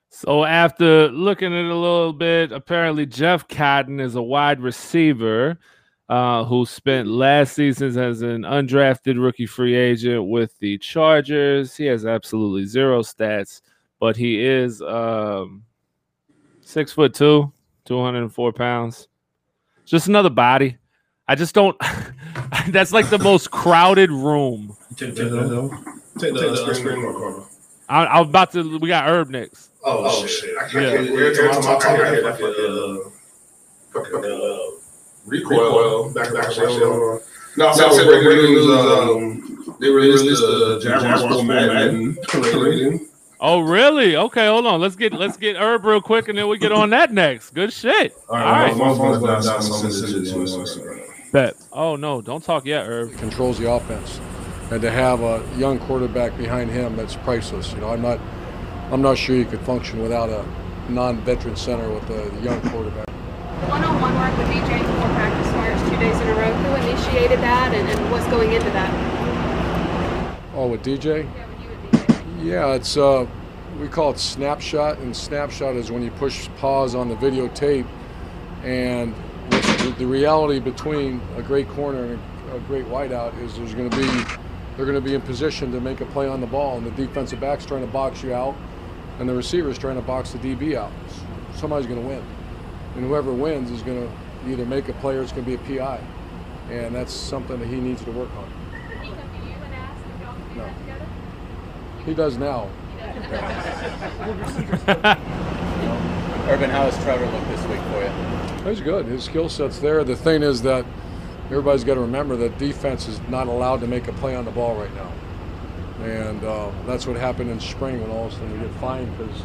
So 0.09 0.43
after 0.43 1.07
looking 1.07 1.53
at 1.53 1.65
it 1.65 1.71
a 1.71 1.75
little 1.75 2.11
bit, 2.11 2.51
apparently 2.51 3.05
Jeff 3.05 3.47
Cotton 3.47 4.01
is 4.01 4.15
a 4.15 4.21
wide 4.21 4.59
receiver 4.59 5.57
uh, 6.09 6.43
who 6.43 6.65
spent 6.65 7.07
last 7.07 7.55
season 7.55 7.97
as 7.97 8.21
an 8.21 8.41
undrafted 8.41 9.21
rookie 9.21 9.45
free 9.45 9.75
agent 9.75 10.27
with 10.27 10.57
the 10.59 10.77
Chargers. 10.77 11.75
He 11.75 11.85
has 11.85 12.05
absolutely 12.05 12.65
zero 12.65 13.01
stats, 13.01 13.61
but 13.99 14.17
he 14.17 14.45
is 14.45 14.81
um, 14.81 15.63
six 16.61 16.91
foot 16.91 17.13
two, 17.13 17.51
two 17.85 18.01
hundred 18.01 18.23
and 18.23 18.33
four 18.33 18.51
pounds. 18.51 19.07
Just 19.85 20.07
another 20.07 20.29
body. 20.29 20.77
I 21.27 21.35
just 21.35 21.55
don't. 21.55 21.77
that's 22.69 22.91
like 22.91 23.09
the 23.09 23.19
most 23.19 23.51
crowded 23.51 24.11
room. 24.11 24.75
Take 24.95 25.15
the, 25.15 25.69
take 26.19 26.33
the 26.33 26.73
screen 26.75 26.99
recorder. 26.99 27.43
I, 27.89 28.05
I'm 28.05 28.29
about 28.29 28.51
to. 28.53 28.77
We 28.79 28.87
got 28.87 29.05
Herb 29.05 29.29
next. 29.29 29.71
Oh, 29.83 30.05
oh 30.05 30.27
shit! 30.27 30.55
I 30.57 30.67
can't. 30.67 31.05
Yeah. 31.05 31.11
Every 31.11 31.35
time 31.35 31.49
I 31.49 31.61
talk, 31.61 31.85
I 31.85 31.95
hear 31.95 32.21
that 32.23 32.39
fucking 32.39 33.11
uh, 33.93 33.99
fucking 33.99 34.31
uh, 34.31 34.82
recoil 35.25 36.11
back 36.13 36.33
back 36.33 36.51
shell. 36.51 37.21
No, 37.55 37.71
so 37.73 37.87
I 37.87 37.91
said 37.95 38.05
breaking 38.07 38.29
news. 38.29 38.65
Um, 38.67 39.75
they 39.79 39.89
released 39.89 40.23
the 40.41 40.79
Jaguars 40.81 41.43
Madden 41.43 42.17
rating. 42.61 43.07
Oh, 43.39 43.59
really? 43.59 44.15
Okay, 44.15 44.47
hold 44.47 44.65
on. 44.65 44.79
Let's 44.79 44.95
get 44.95 45.13
let's 45.13 45.37
get 45.37 45.57
Herb 45.57 45.85
real 45.85 46.01
quick, 46.01 46.29
and 46.29 46.37
then 46.37 46.47
we 46.47 46.57
get 46.57 46.71
on 46.71 46.89
that 46.91 47.11
next. 47.11 47.49
Good 47.53 47.73
shit. 47.73 48.15
All 48.29 48.37
right. 48.37 48.75
my 48.75 48.95
phone's 48.95 49.21
down, 49.23 49.43
so 49.43 49.53
I'm 49.55 49.59
gonna 49.81 49.91
send 49.91 50.15
it 50.27 50.31
to 50.31 50.39
you. 50.39 50.47
so- 50.47 50.65
so- 50.65 50.99
Bet. 51.31 51.55
Oh 51.71 51.95
no, 51.95 52.21
don't 52.21 52.43
talk 52.43 52.63
yet, 52.65 52.85
Herb. 52.85 53.17
controls 53.17 53.57
the 53.57 53.69
offense, 53.69 54.19
and 54.71 54.79
to 54.81 54.91
have 54.91 55.21
a 55.21 55.43
young 55.57 55.79
quarterback 55.79 56.37
behind 56.37 56.69
him 56.69 56.95
that's 56.95 57.15
priceless. 57.15 57.73
You 57.73 57.79
know, 57.81 57.89
I'm 57.89 58.03
not, 58.03 58.19
I'm 58.91 59.01
not 59.01 59.17
sure 59.17 59.35
you 59.35 59.45
could 59.45 59.61
function 59.61 60.01
without 60.01 60.29
a 60.29 60.45
non-veteran 60.89 61.55
center 61.55 61.89
with 61.89 62.07
a 62.11 62.41
young 62.43 62.61
quarterback. 62.69 63.07
One-on-one 63.69 64.15
work 64.15 64.37
with 64.37 64.47
DJ 64.47 64.79
before 64.79 65.09
practice 65.15 65.49
starts 65.49 65.81
two 65.89 65.97
days 65.97 66.19
in 66.19 66.27
a 66.27 66.33
row. 66.33 66.53
Who 66.53 66.87
initiated 66.87 67.39
that, 67.39 67.73
and, 67.73 67.89
and 67.89 68.11
what's 68.11 68.27
going 68.27 68.51
into 68.51 68.69
that? 68.71 68.91
Oh, 70.55 70.67
with 70.67 70.83
DJ? 70.83 71.29
Yeah, 72.41 72.73
it's 72.73 72.97
uh, 72.97 73.25
we 73.79 73.87
call 73.87 74.11
it 74.11 74.19
snapshot, 74.19 74.99
and 74.99 75.15
snapshot 75.15 75.75
is 75.75 75.91
when 75.91 76.03
you 76.03 76.11
push 76.11 76.47
pause 76.57 76.93
on 76.93 77.09
the 77.09 77.15
videotape, 77.15 77.87
and 78.63 79.15
the, 79.49 79.95
the 79.97 80.05
reality 80.05 80.59
between 80.59 81.21
a 81.37 81.41
great 81.41 81.67
corner 81.69 82.03
and 82.03 82.19
a, 82.51 82.55
a 82.55 82.59
great 82.61 82.85
wideout 82.85 83.39
is 83.41 83.55
there's 83.57 83.73
going 83.73 83.89
to 83.89 83.97
be 83.97 84.07
they're 84.75 84.85
going 84.85 84.95
to 84.95 85.01
be 85.01 85.13
in 85.13 85.21
position 85.21 85.71
to 85.71 85.79
make 85.79 86.01
a 86.01 86.05
play 86.07 86.27
on 86.27 86.41
the 86.41 86.47
ball, 86.47 86.77
and 86.77 86.85
the 86.85 86.91
defensive 86.91 87.39
back's 87.39 87.65
trying 87.65 87.85
to 87.85 87.91
box 87.91 88.23
you 88.23 88.33
out, 88.33 88.55
and 89.19 89.29
the 89.29 89.33
receiver's 89.33 89.77
trying 89.77 89.95
to 89.95 90.01
box 90.01 90.31
the 90.31 90.39
DB 90.39 90.75
out. 90.75 90.91
Somebody's 91.55 91.87
going 91.87 92.01
to 92.01 92.07
win, 92.07 92.23
and 92.95 93.05
whoever 93.05 93.31
wins 93.31 93.71
is 93.71 93.81
going 93.81 94.01
to 94.01 94.51
either 94.51 94.65
make 94.65 94.89
a 94.89 94.93
play 94.93 95.15
or 95.15 95.21
it's 95.21 95.31
going 95.31 95.45
to 95.45 95.57
be 95.57 95.75
a 95.75 95.79
PI, 95.79 95.99
and 96.69 96.93
that's 96.95 97.13
something 97.13 97.59
that 97.59 97.67
he 97.67 97.77
needs 97.77 98.03
to 98.03 98.11
work 98.11 98.29
on. 98.35 98.49
No. 100.55 100.69
He 102.05 102.13
does 102.13 102.37
now. 102.37 102.69
Urban, 106.49 106.69
how 106.69 106.89
has 106.89 107.01
Trevor 107.03 107.25
looked 107.25 107.47
this 107.47 107.65
week 107.67 107.81
for 107.91 108.03
you? 108.03 108.69
He's 108.69 108.81
good. 108.81 109.05
His 109.05 109.23
skill 109.23 109.49
set's 109.49 109.79
there. 109.79 110.03
The 110.03 110.15
thing 110.15 110.43
is 110.43 110.61
that 110.63 110.85
everybody's 111.45 111.83
got 111.83 111.95
to 111.95 112.01
remember 112.01 112.35
that 112.37 112.57
defense 112.57 113.07
is 113.07 113.19
not 113.29 113.47
allowed 113.47 113.79
to 113.81 113.87
make 113.87 114.07
a 114.07 114.13
play 114.13 114.35
on 114.35 114.45
the 114.45 114.51
ball 114.51 114.75
right 114.75 114.93
now. 114.93 115.11
And 116.05 116.43
uh, 116.43 116.71
that's 116.85 117.07
what 117.07 117.15
happened 117.15 117.49
in 117.49 117.59
spring 117.59 118.01
when 118.01 118.11
all 118.11 118.27
of 118.27 118.33
a 118.33 118.35
sudden 118.35 118.51
we 118.51 118.67
get 118.67 118.75
fined 118.79 119.17
because 119.17 119.41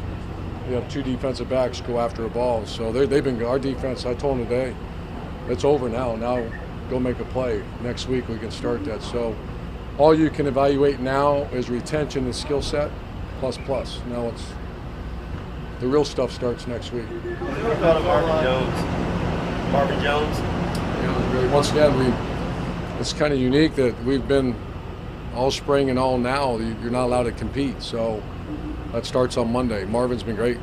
you 0.69 0.75
have 0.75 0.89
two 0.91 1.03
defensive 1.03 1.49
backs 1.49 1.81
go 1.81 1.99
after 1.99 2.25
a 2.25 2.29
ball. 2.29 2.67
So 2.67 2.93
they, 2.93 3.07
they've 3.07 3.25
been, 3.25 3.43
our 3.43 3.59
defense, 3.59 4.05
I 4.05 4.15
told 4.15 4.39
them 4.39 4.47
today, 4.47 4.75
it's 5.49 5.65
over 5.65 5.89
now. 5.89 6.15
Now 6.17 6.45
go 6.91 7.01
make 7.01 7.19
a 7.21 7.25
play. 7.27 7.63
Next 7.83 8.07
week 8.07 8.29
we 8.29 8.39
can 8.39 8.51
start 8.51 8.85
that. 8.85 9.03
So 9.03 9.35
all 9.97 10.15
you 10.15 10.31
can 10.31 10.47
evaluate 10.47 11.01
now 11.01 11.43
is 11.53 11.71
retention 11.71 12.25
and 12.25 12.35
skill 12.35 12.63
set 12.63 12.91
plus 13.41 13.59
plus. 13.59 14.01
Now 14.09 14.29
it's 14.29 14.45
the 15.81 15.87
real 15.87 16.05
stuff 16.05 16.33
starts 16.33 16.67
next 16.67 16.93
week. 16.93 17.07
What 17.07 17.77
about 17.79 18.03
Marvin 18.03 18.43
Jones? 18.45 19.73
Marvin 19.73 20.03
Jones? 20.03 20.39
Really, 21.33 21.49
once 21.49 21.71
again, 21.71 21.97
we 21.99 22.13
it's 23.01 23.13
kind 23.13 23.33
of 23.33 23.39
unique 23.39 23.77
that 23.77 23.95
we've 24.05 24.27
been 24.27 24.57
all 25.35 25.51
spring 25.51 25.89
and 25.89 25.99
all 25.99 26.19
now. 26.19 26.57
You're 26.59 26.91
not 26.91 27.05
allowed 27.05 27.25
to 27.25 27.33
compete, 27.33 27.81
so 27.81 28.23
that 28.93 29.05
starts 29.05 29.37
on 29.37 29.53
Monday. 29.53 29.85
Marvin's 29.85 30.23
been 30.23 30.37
great. 30.37 30.59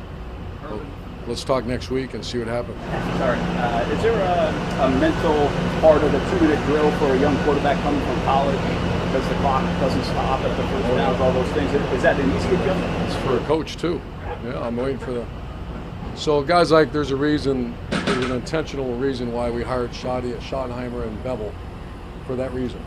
But 0.62 0.80
let's 1.26 1.44
talk 1.44 1.64
next 1.64 1.90
week 1.90 2.14
and 2.14 2.24
see 2.24 2.38
what 2.38 2.48
happens. 2.48 2.78
Sorry. 3.18 3.38
Uh, 3.38 3.92
is 3.92 4.02
there 4.02 4.18
a, 4.18 4.84
a 4.84 4.90
mental 4.98 5.48
part 5.80 6.02
of 6.02 6.12
the 6.12 6.18
two-minute 6.30 6.64
drill 6.66 6.90
for 6.98 7.06
a 7.06 7.18
young 7.18 7.36
quarterback 7.44 7.80
coming 7.82 8.00
from 8.00 8.20
college 8.22 8.58
because 8.58 9.28
the 9.28 9.34
clock 9.36 9.62
doesn't 9.80 10.04
stop 10.04 10.40
at 10.40 10.56
the 10.56 10.62
first 10.68 10.88
downs, 10.88 11.20
all 11.20 11.32
those 11.32 11.48
things? 11.52 11.72
Is 11.92 12.02
that 12.02 12.18
an 12.18 12.36
easy 12.36 12.48
adjustment? 12.48 13.02
It's 13.08 13.16
for 13.24 13.36
a 13.38 13.44
coach 13.46 13.76
too. 13.76 14.00
Yeah, 14.44 14.60
I'm 14.60 14.76
waiting 14.76 14.98
for 14.98 15.12
the. 15.12 15.26
So 16.16 16.42
guys 16.42 16.70
like, 16.72 16.92
there's 16.92 17.10
a 17.10 17.16
reason, 17.16 17.76
there's 17.90 18.24
an 18.24 18.32
intentional 18.32 18.94
reason 18.96 19.32
why 19.32 19.50
we 19.50 19.62
hired 19.62 19.94
Shoddy, 19.94 20.32
Schottenheimer 20.34 21.06
and 21.06 21.22
Bevell, 21.22 21.52
for 22.26 22.36
that 22.36 22.52
reason. 22.54 22.82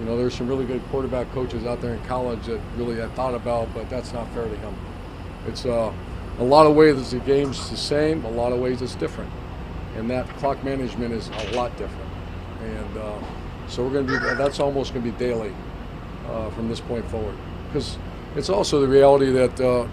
You 0.00 0.06
know, 0.06 0.16
there's 0.16 0.34
some 0.34 0.48
really 0.48 0.64
good 0.64 0.82
quarterback 0.90 1.30
coaches 1.32 1.66
out 1.66 1.82
there 1.82 1.92
in 1.92 2.02
college 2.04 2.46
that 2.46 2.58
really 2.76 3.02
I 3.02 3.08
thought 3.08 3.34
about, 3.34 3.72
but 3.74 3.90
that's 3.90 4.14
not 4.14 4.32
fair 4.32 4.44
to 4.44 4.56
him. 4.56 4.74
It's 5.46 5.66
uh, 5.66 5.92
a 6.38 6.44
lot 6.44 6.66
of 6.66 6.74
ways 6.74 7.10
the 7.10 7.18
game's 7.18 7.68
the 7.68 7.76
same, 7.76 8.24
a 8.24 8.30
lot 8.30 8.52
of 8.52 8.60
ways 8.60 8.80
it's 8.80 8.94
different, 8.94 9.30
and 9.96 10.08
that 10.10 10.26
clock 10.38 10.64
management 10.64 11.12
is 11.12 11.28
a 11.28 11.52
lot 11.54 11.76
different. 11.76 12.10
And 12.62 12.96
uh, 12.96 13.18
so 13.68 13.84
we're 13.84 13.92
going 13.92 14.06
to 14.06 14.18
do 14.18 14.34
that's 14.36 14.58
almost 14.58 14.94
going 14.94 15.04
to 15.04 15.12
be 15.12 15.18
daily 15.18 15.54
uh, 16.28 16.48
from 16.50 16.70
this 16.70 16.80
point 16.80 17.04
forward, 17.10 17.36
because 17.68 17.98
it's 18.36 18.48
also 18.48 18.80
the 18.80 18.88
reality 18.88 19.30
that. 19.30 19.60
Uh, 19.60 19.86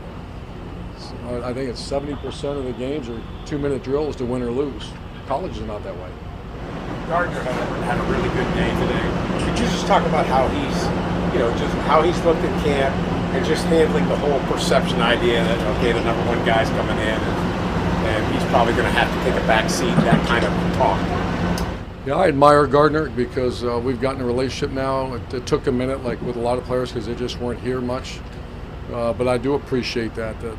I 1.43 1.53
think 1.53 1.69
it's 1.69 1.81
70% 1.81 2.57
of 2.57 2.65
the 2.65 2.71
games 2.73 3.07
are 3.07 3.21
two-minute 3.45 3.83
drills 3.83 4.15
to 4.15 4.25
win 4.25 4.41
or 4.41 4.49
lose. 4.49 4.89
College 5.27 5.51
is 5.57 5.61
not 5.61 5.83
that 5.83 5.95
way. 5.95 6.09
Gardner 7.07 7.39
had 7.39 7.55
a, 7.55 7.65
had 7.85 7.97
a 7.97 8.03
really 8.11 8.27
good 8.35 8.53
day 8.53 8.67
today. 8.83 9.45
Could 9.45 9.57
you 9.57 9.65
just 9.71 9.87
talk 9.87 10.05
about 10.07 10.25
how 10.25 10.45
he's, 10.49 10.75
you 11.33 11.39
know, 11.39 11.49
just 11.57 11.73
how 11.87 12.01
he's 12.01 12.19
looked 12.25 12.41
at 12.41 12.63
camp 12.65 12.93
and 13.33 13.45
just 13.45 13.63
handling 13.67 14.05
the 14.09 14.17
whole 14.17 14.41
perception 14.51 14.99
idea 14.99 15.41
that 15.41 15.77
okay, 15.77 15.93
the 15.93 16.03
number 16.03 16.21
one 16.25 16.43
guy's 16.45 16.67
coming 16.71 16.97
in 16.97 17.15
and, 17.15 18.07
and 18.11 18.35
he's 18.35 18.43
probably 18.51 18.73
going 18.73 18.83
to 18.83 18.91
have 18.91 19.07
to 19.07 19.23
take 19.23 19.41
a 19.41 19.47
back 19.47 19.69
seat, 19.69 19.95
that 20.03 20.19
kind 20.27 20.43
of 20.43 20.51
talk. 20.75 20.99
Yeah, 22.05 22.15
I 22.15 22.27
admire 22.27 22.67
Gardner 22.67 23.09
because 23.09 23.63
uh, 23.63 23.79
we've 23.79 24.01
gotten 24.01 24.21
a 24.21 24.25
relationship 24.25 24.71
now. 24.71 25.13
It, 25.13 25.33
it 25.33 25.47
took 25.47 25.67
a 25.67 25.71
minute, 25.71 26.03
like 26.03 26.21
with 26.21 26.35
a 26.35 26.41
lot 26.41 26.57
of 26.57 26.65
players, 26.65 26.89
because 26.91 27.05
they 27.05 27.15
just 27.15 27.39
weren't 27.39 27.61
here 27.61 27.79
much. 27.79 28.19
Uh, 28.91 29.13
but 29.13 29.29
I 29.29 29.37
do 29.37 29.53
appreciate 29.53 30.13
that, 30.15 30.37
that 30.41 30.55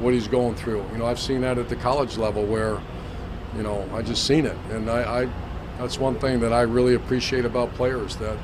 what 0.00 0.12
he's 0.12 0.26
going 0.26 0.56
through. 0.56 0.84
You 0.90 0.98
know, 0.98 1.06
I've 1.06 1.20
seen 1.20 1.40
that 1.42 1.56
at 1.56 1.68
the 1.68 1.76
college 1.76 2.16
level 2.16 2.44
where, 2.44 2.80
you 3.56 3.62
know, 3.62 3.88
I 3.94 4.02
just 4.02 4.26
seen 4.26 4.44
it, 4.44 4.56
and 4.70 4.90
I, 4.90 5.22
I 5.22 5.28
that's 5.78 5.98
one 5.98 6.18
thing 6.18 6.40
that 6.40 6.52
I 6.52 6.62
really 6.62 6.94
appreciate 6.94 7.44
about 7.44 7.72
players 7.74 8.16
that, 8.16 8.36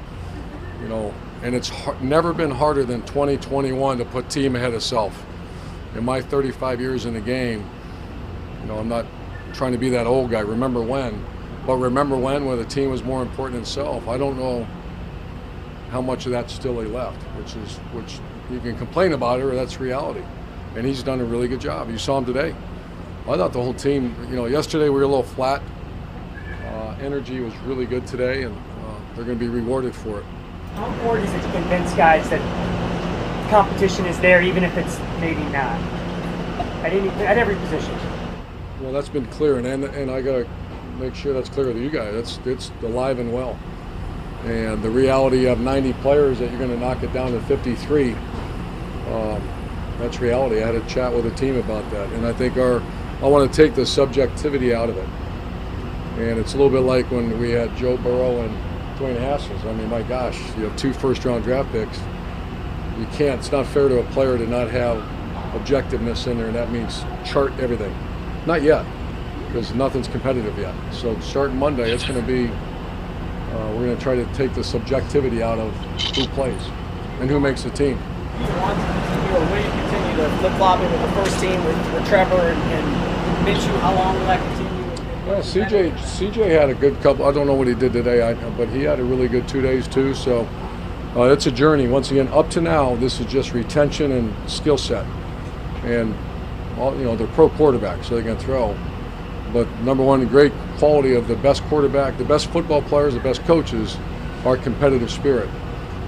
you 0.81 0.89
know, 0.89 1.13
and 1.43 1.55
it's 1.55 1.71
never 2.01 2.33
been 2.33 2.51
harder 2.51 2.85
than 2.85 3.03
2021 3.03 3.99
to 3.99 4.05
put 4.05 4.31
team 4.31 4.57
ahead 4.57 4.73
of 4.73 4.83
self. 4.83 5.27
In 5.95 6.05
my 6.05 6.23
35 6.23 6.81
years 6.81 7.05
in 7.05 7.15
the 7.15 7.21
game, 7.21 7.69
you 8.63 8.69
know, 8.69 8.79
I'm 8.79 8.89
not 8.89 9.05
trying 9.53 9.73
to 9.73 9.79
be 9.79 9.91
that 9.91 10.07
old 10.07 10.31
guy. 10.31 10.41
Remember 10.41 10.83
when? 10.83 11.25
But 11.67 11.77
remember 11.77 12.17
when, 12.17 12.45
when 12.47 12.59
the 12.59 12.65
team 12.65 12.91
was 12.91 13.03
more 13.03 13.23
important 13.23 13.57
than 13.57 13.65
self. 13.65 14.09
I 14.09 14.17
don't 14.17 14.39
know 14.39 14.67
how 15.91 16.01
much 16.01 16.27
of 16.27 16.33
that 16.33 16.51
still 16.51 16.81
he 16.81 16.87
left, 16.87 17.23
which 17.37 17.57
is 17.57 17.77
which 17.93 18.19
you 18.51 18.61
can 18.61 18.77
complain 18.77 19.13
about 19.13 19.41
it, 19.41 19.45
or 19.45 19.55
that's 19.55 19.81
reality. 19.81 20.23
And 20.77 20.87
he's 20.87 21.03
done 21.03 21.21
a 21.21 21.25
really 21.25 21.49
good 21.49 21.61
job. 21.61 21.91
You 21.91 21.99
saw 21.99 22.19
him 22.19 22.25
today. 22.25 22.55
I 23.29 23.37
thought 23.37 23.53
the 23.53 23.63
whole 23.63 23.75
team. 23.75 24.15
You 24.29 24.37
know, 24.37 24.47
yesterday 24.47 24.89
we 24.89 24.97
were 24.97 25.03
a 25.03 25.09
little 25.09 25.23
flat. 25.23 25.63
Uh, 26.95 27.05
energy 27.05 27.41
was 27.41 27.55
really 27.59 27.87
good 27.87 28.07
today, 28.07 28.43
and 28.43 28.57
uh, 28.57 28.95
they're 29.15 29.25
going 29.25 29.39
to 29.39 29.45
be 29.45 29.49
rewarded 29.49 29.95
for 29.95 30.21
it. 30.21 30.25
How 30.75 30.87
important 30.87 31.29
is 31.29 31.35
it 31.35 31.43
to 31.43 31.53
convince 31.53 31.93
guys 31.95 32.29
that 32.31 33.51
competition 33.51 34.07
is 34.07 34.19
there, 34.21 34.43
even 34.43 34.65
if 34.65 34.77
it's 34.77 34.99
maybe 35.21 35.43
not 35.45 35.81
at 36.83 36.93
any 36.93 37.09
at 37.25 37.39
every 37.39 37.57
position? 37.57 37.97
Well, 38.81 38.93
that's 38.93 39.09
been 39.09 39.27
clear, 39.27 39.59
and 39.59 39.67
and, 39.67 39.85
and 39.85 40.11
I 40.11 40.21
got 40.21 40.45
to 40.45 40.49
make 40.99 41.15
sure 41.15 41.33
that's 41.33 41.49
clear 41.49 41.73
to 41.73 41.79
you 41.79 41.91
guys. 41.91 42.15
That's 42.15 42.47
it's 42.47 42.73
alive 42.83 43.19
and 43.19 43.33
well. 43.33 43.59
And 44.45 44.83
the 44.83 44.91
reality 44.91 45.47
of 45.47 45.59
90 45.59 45.95
players 45.95 46.39
that 46.39 46.51
you're 46.51 46.59
going 46.59 46.71
to 46.71 46.77
knock 46.77 47.03
it 47.03 47.11
down 47.15 47.33
to 47.33 47.41
53, 47.41 48.13
um, 48.13 48.19
that's 49.99 50.21
reality. 50.21 50.63
I 50.63 50.67
had 50.67 50.75
a 50.75 50.87
chat 50.87 51.15
with 51.15 51.25
a 51.25 51.31
team 51.31 51.57
about 51.57 51.91
that, 51.93 52.13
and 52.13 52.27
I 52.27 52.33
think 52.35 52.59
our 52.59 52.83
I 53.23 53.27
want 53.27 53.51
to 53.51 53.57
take 53.57 53.75
the 53.75 53.87
subjectivity 53.87 54.75
out 54.75 54.91
of 54.91 54.99
it. 54.99 55.09
And 56.17 56.39
it's 56.39 56.55
a 56.55 56.57
little 56.57 56.71
bit 56.71 56.87
like 56.87 57.11
when 57.11 57.39
we 57.41 57.51
had 57.51 57.75
Joe 57.77 57.97
Burrow 57.97 58.41
and 58.41 58.57
Dwayne 58.99 59.19
Haskins. 59.19 59.65
I 59.65 59.73
mean, 59.73 59.89
my 59.89 60.03
gosh, 60.03 60.39
you 60.57 60.65
have 60.65 60.77
two 60.77 60.93
first-round 60.93 61.43
draft 61.43 61.73
picks. 61.73 61.99
You 62.99 63.07
can't. 63.13 63.41
It's 63.41 63.51
not 63.51 63.67
fair 63.67 63.89
to 63.89 63.99
a 63.99 64.05
player 64.13 64.39
to 64.39 64.47
not 64.47 64.71
have 64.71 64.99
objectiveness 65.55 66.27
in 66.29 66.39
there, 66.39 66.47
and 66.47 66.55
that 66.55 66.71
means 66.71 67.05
chart 67.25 67.53
everything. 67.59 67.93
Not 68.47 68.63
yet, 68.63 68.87
because 69.47 69.75
nothing's 69.75 70.07
competitive 70.07 70.57
yet. 70.59 70.75
So 70.93 71.19
starting 71.21 71.57
Monday, 71.57 71.91
it's 71.93 72.05
going 72.05 72.21
to 72.21 72.27
be. 72.27 72.49
Uh, 72.49 73.73
we're 73.73 73.87
going 73.87 73.97
to 73.97 74.03
try 74.03 74.15
to 74.15 74.27
take 74.35 74.55
the 74.55 74.65
subjectivity 74.65 75.43
out 75.43 75.59
of 75.59 75.73
who 76.17 76.27
plays 76.29 76.61
and 77.21 77.31
who 77.31 77.39
makes 77.39 77.63
the 77.63 77.71
team. 77.71 77.99
you 78.39 78.47
want 78.59 78.79
you 78.79 79.31
know, 79.31 79.41
will 79.51 79.59
you 79.59 79.71
continue 79.71 80.17
to 80.17 80.29
flip 80.39 80.53
flopping 80.59 80.91
with 80.91 81.01
the 81.01 81.13
first 81.13 81.41
team 81.41 81.65
with, 81.65 81.95
with 81.95 82.07
Trevor 82.09 82.35
and, 82.35 82.63
and 82.73 83.47
Minshew? 83.47 83.79
How 83.81 83.95
long 83.95 84.19
will 84.19 84.27
that 84.27 84.39
continue? 84.39 84.44
Well, 85.27 85.41
CJ 85.41 85.93
CJ 85.93 86.51
had 86.51 86.69
a 86.69 86.75
good 86.75 87.01
couple. 87.01 87.25
I 87.25 87.33
don't 87.33 87.47
know 87.47 87.55
what 87.55 87.67
he 87.67 87.75
did 87.75 87.95
today, 87.95 88.21
I, 88.21 88.35
but 88.51 88.69
he 88.69 88.83
had 88.83 89.01
a 89.01 89.05
really 89.05 89.27
good 89.27 89.49
two 89.49 89.63
days 89.63 89.89
too. 89.89 90.13
So 90.13 90.47
uh, 91.17 91.33
it's 91.33 91.47
a 91.47 91.51
journey. 91.51 91.89
Once 91.89 92.11
again, 92.11 92.29
up 92.29 92.51
to 92.51 92.61
now, 92.61 92.95
this 92.97 93.21
is 93.21 93.27
just 93.27 93.55
retention 93.55 94.13
and 94.13 94.51
skill 94.51 94.77
set, 94.77 95.07
and 95.83 96.15
all 96.79 96.95
you 96.99 97.05
know 97.05 97.17
they're 97.17 97.27
pro 97.29 97.49
quarterbacks, 97.49 98.05
so 98.05 98.17
they 98.17 98.23
can 98.23 98.37
throw. 98.37 98.77
But 99.51 99.67
number 99.81 100.05
one, 100.05 100.21
the 100.21 100.27
great 100.27 100.53
quality 100.77 101.15
of 101.15 101.27
the 101.27 101.37
best 101.37 101.63
quarterback, 101.65 102.19
the 102.19 102.25
best 102.25 102.51
football 102.51 102.83
players, 102.83 103.15
the 103.15 103.21
best 103.21 103.43
coaches, 103.45 103.97
are 104.45 104.59
competitive 104.59 105.11
spirit. 105.11 105.49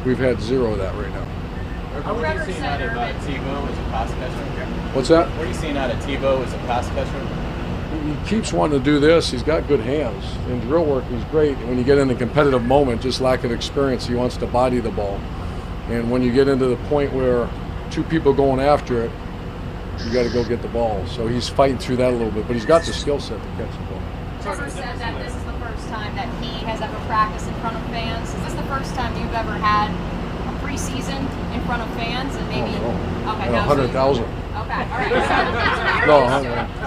We've 0.05 0.19
had 0.19 0.43
zero 0.43 0.73
of 0.73 0.79
that 0.79 0.95
right 0.95 1.11
now. 1.11 1.25
What 2.13 2.23
are 2.23 2.35
you 2.35 2.53
seeing 2.53 2.65
out 2.65 2.83
of 2.83 2.91
uh, 2.91 3.13
Tebow 3.21 3.67
as 3.67 3.79
a 3.79 3.83
pass 3.91 4.11
catcher? 4.11 4.67
What's 4.93 5.09
that? 5.09 5.29
What 5.39 5.47
are 5.47 5.49
you 5.49 5.55
seeing 5.55 5.79
out 5.79 5.91
of 5.91 5.97
Tebow 6.01 6.45
as 6.45 6.53
a 6.53 6.59
pass 6.59 6.87
catcher? 6.91 7.36
he 8.07 8.29
keeps 8.29 8.53
wanting 8.53 8.79
to 8.79 8.85
do 8.85 9.01
this. 9.01 9.31
He's 9.31 9.43
got 9.43 9.67
good 9.67 9.81
hands. 9.81 10.25
In 10.49 10.61
drill 10.61 10.85
work, 10.85 11.05
he's 11.05 11.25
great. 11.25 11.57
And 11.59 11.69
when 11.69 11.79
you 11.79 11.85
get 11.85 11.99
in 11.99 12.11
a 12.11 12.15
competitive 12.15 12.63
moment, 12.63 13.03
just 13.03 13.21
lack 13.21 13.45
of 13.45 13.53
experience, 13.53 14.07
he 14.07 14.15
wants 14.15 14.37
to 14.39 14.47
body 14.47 14.81
the 14.81 14.91
ball. 14.91 15.21
And 15.89 16.11
when 16.11 16.23
you 16.23 16.33
get 16.33 16.49
into 16.49 16.67
the 16.67 16.77
point 16.89 17.13
where 17.13 17.49
two 17.91 18.03
people 18.05 18.33
going 18.33 18.61
after 18.61 19.05
it, 19.05 19.11
you 20.05 20.13
got 20.13 20.25
to 20.25 20.31
go 20.33 20.45
get 20.45 20.63
the 20.63 20.69
ball. 20.69 21.05
So 21.07 21.27
he's 21.27 21.49
fighting 21.49 21.79
through 21.79 21.97
that 21.97 22.11
a 22.11 22.17
little 22.17 22.31
bit, 22.31 22.47
but 22.47 22.55
he's 22.55 22.67
got 22.67 22.85
the 22.85 22.93
skill 22.93 23.21
set 23.21 23.41
to 23.41 23.49
catch 23.57 23.73
the 23.73 23.85
ball. 23.85 24.03
Tucker 24.43 24.71
said 24.71 24.99
that 24.99 25.25
this 25.25 25.35
is 25.35 25.45
the 25.45 25.53
first 25.55 25.89
time 25.89 26.15
that 26.17 26.29
he 26.43 26.53
has 26.65 26.81
ever 26.81 26.97
practiced 27.07 27.49
in 27.49 27.55
front 27.55 27.77
of 27.77 27.83
fans. 27.87 28.29
Is 28.29 28.43
this 28.45 28.55
the 28.55 28.63
first 28.65 28.95
time 28.95 29.17
you've 29.21 29.35
ever 29.35 29.53
had 29.53 29.91
a 29.91 30.59
preseason 30.61 31.19
in 31.55 31.61
front 31.67 31.83
of 31.83 31.89
fans 31.97 32.35
and 32.37 32.49
maybe? 32.49 32.77
Oh, 32.79 32.93
no. 33.25 33.33
Okay, 33.35 33.51
100,000 33.51 34.46
back. 34.67 34.91
All 34.91 34.99
right. 34.99 35.11
So, 35.11 35.37
so, 35.77 35.97
you're, 35.99 36.07
no, 36.07 36.19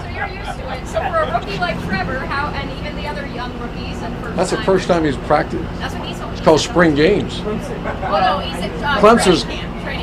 so 0.00 0.08
you're 0.08 0.28
used 0.28 0.58
to 0.58 0.64
it. 0.72 0.86
So 0.86 1.00
for 1.10 1.18
a 1.18 1.32
rookie 1.32 1.58
like 1.58 1.78
Trevor, 1.84 2.18
how 2.18 2.48
and 2.48 2.70
even 2.78 2.96
the 2.96 3.06
other 3.06 3.26
young 3.26 3.58
rookies 3.58 4.00
and 4.02 4.14
first 4.22 4.36
That's 4.36 4.50
the 4.50 4.62
first 4.64 4.88
time 4.88 5.04
he's 5.04 5.16
practiced. 5.16 5.64
That's 5.78 5.94
what 5.94 6.06
he's 6.06 6.20
It's 6.20 6.40
called 6.40 6.60
spring 6.60 6.94
games. 6.94 7.40
Oh, 7.40 7.52
no, 7.52 8.38
he's 8.40 8.56
at 8.62 8.70
uh, 8.82 9.00
Clemson's. 9.00 9.44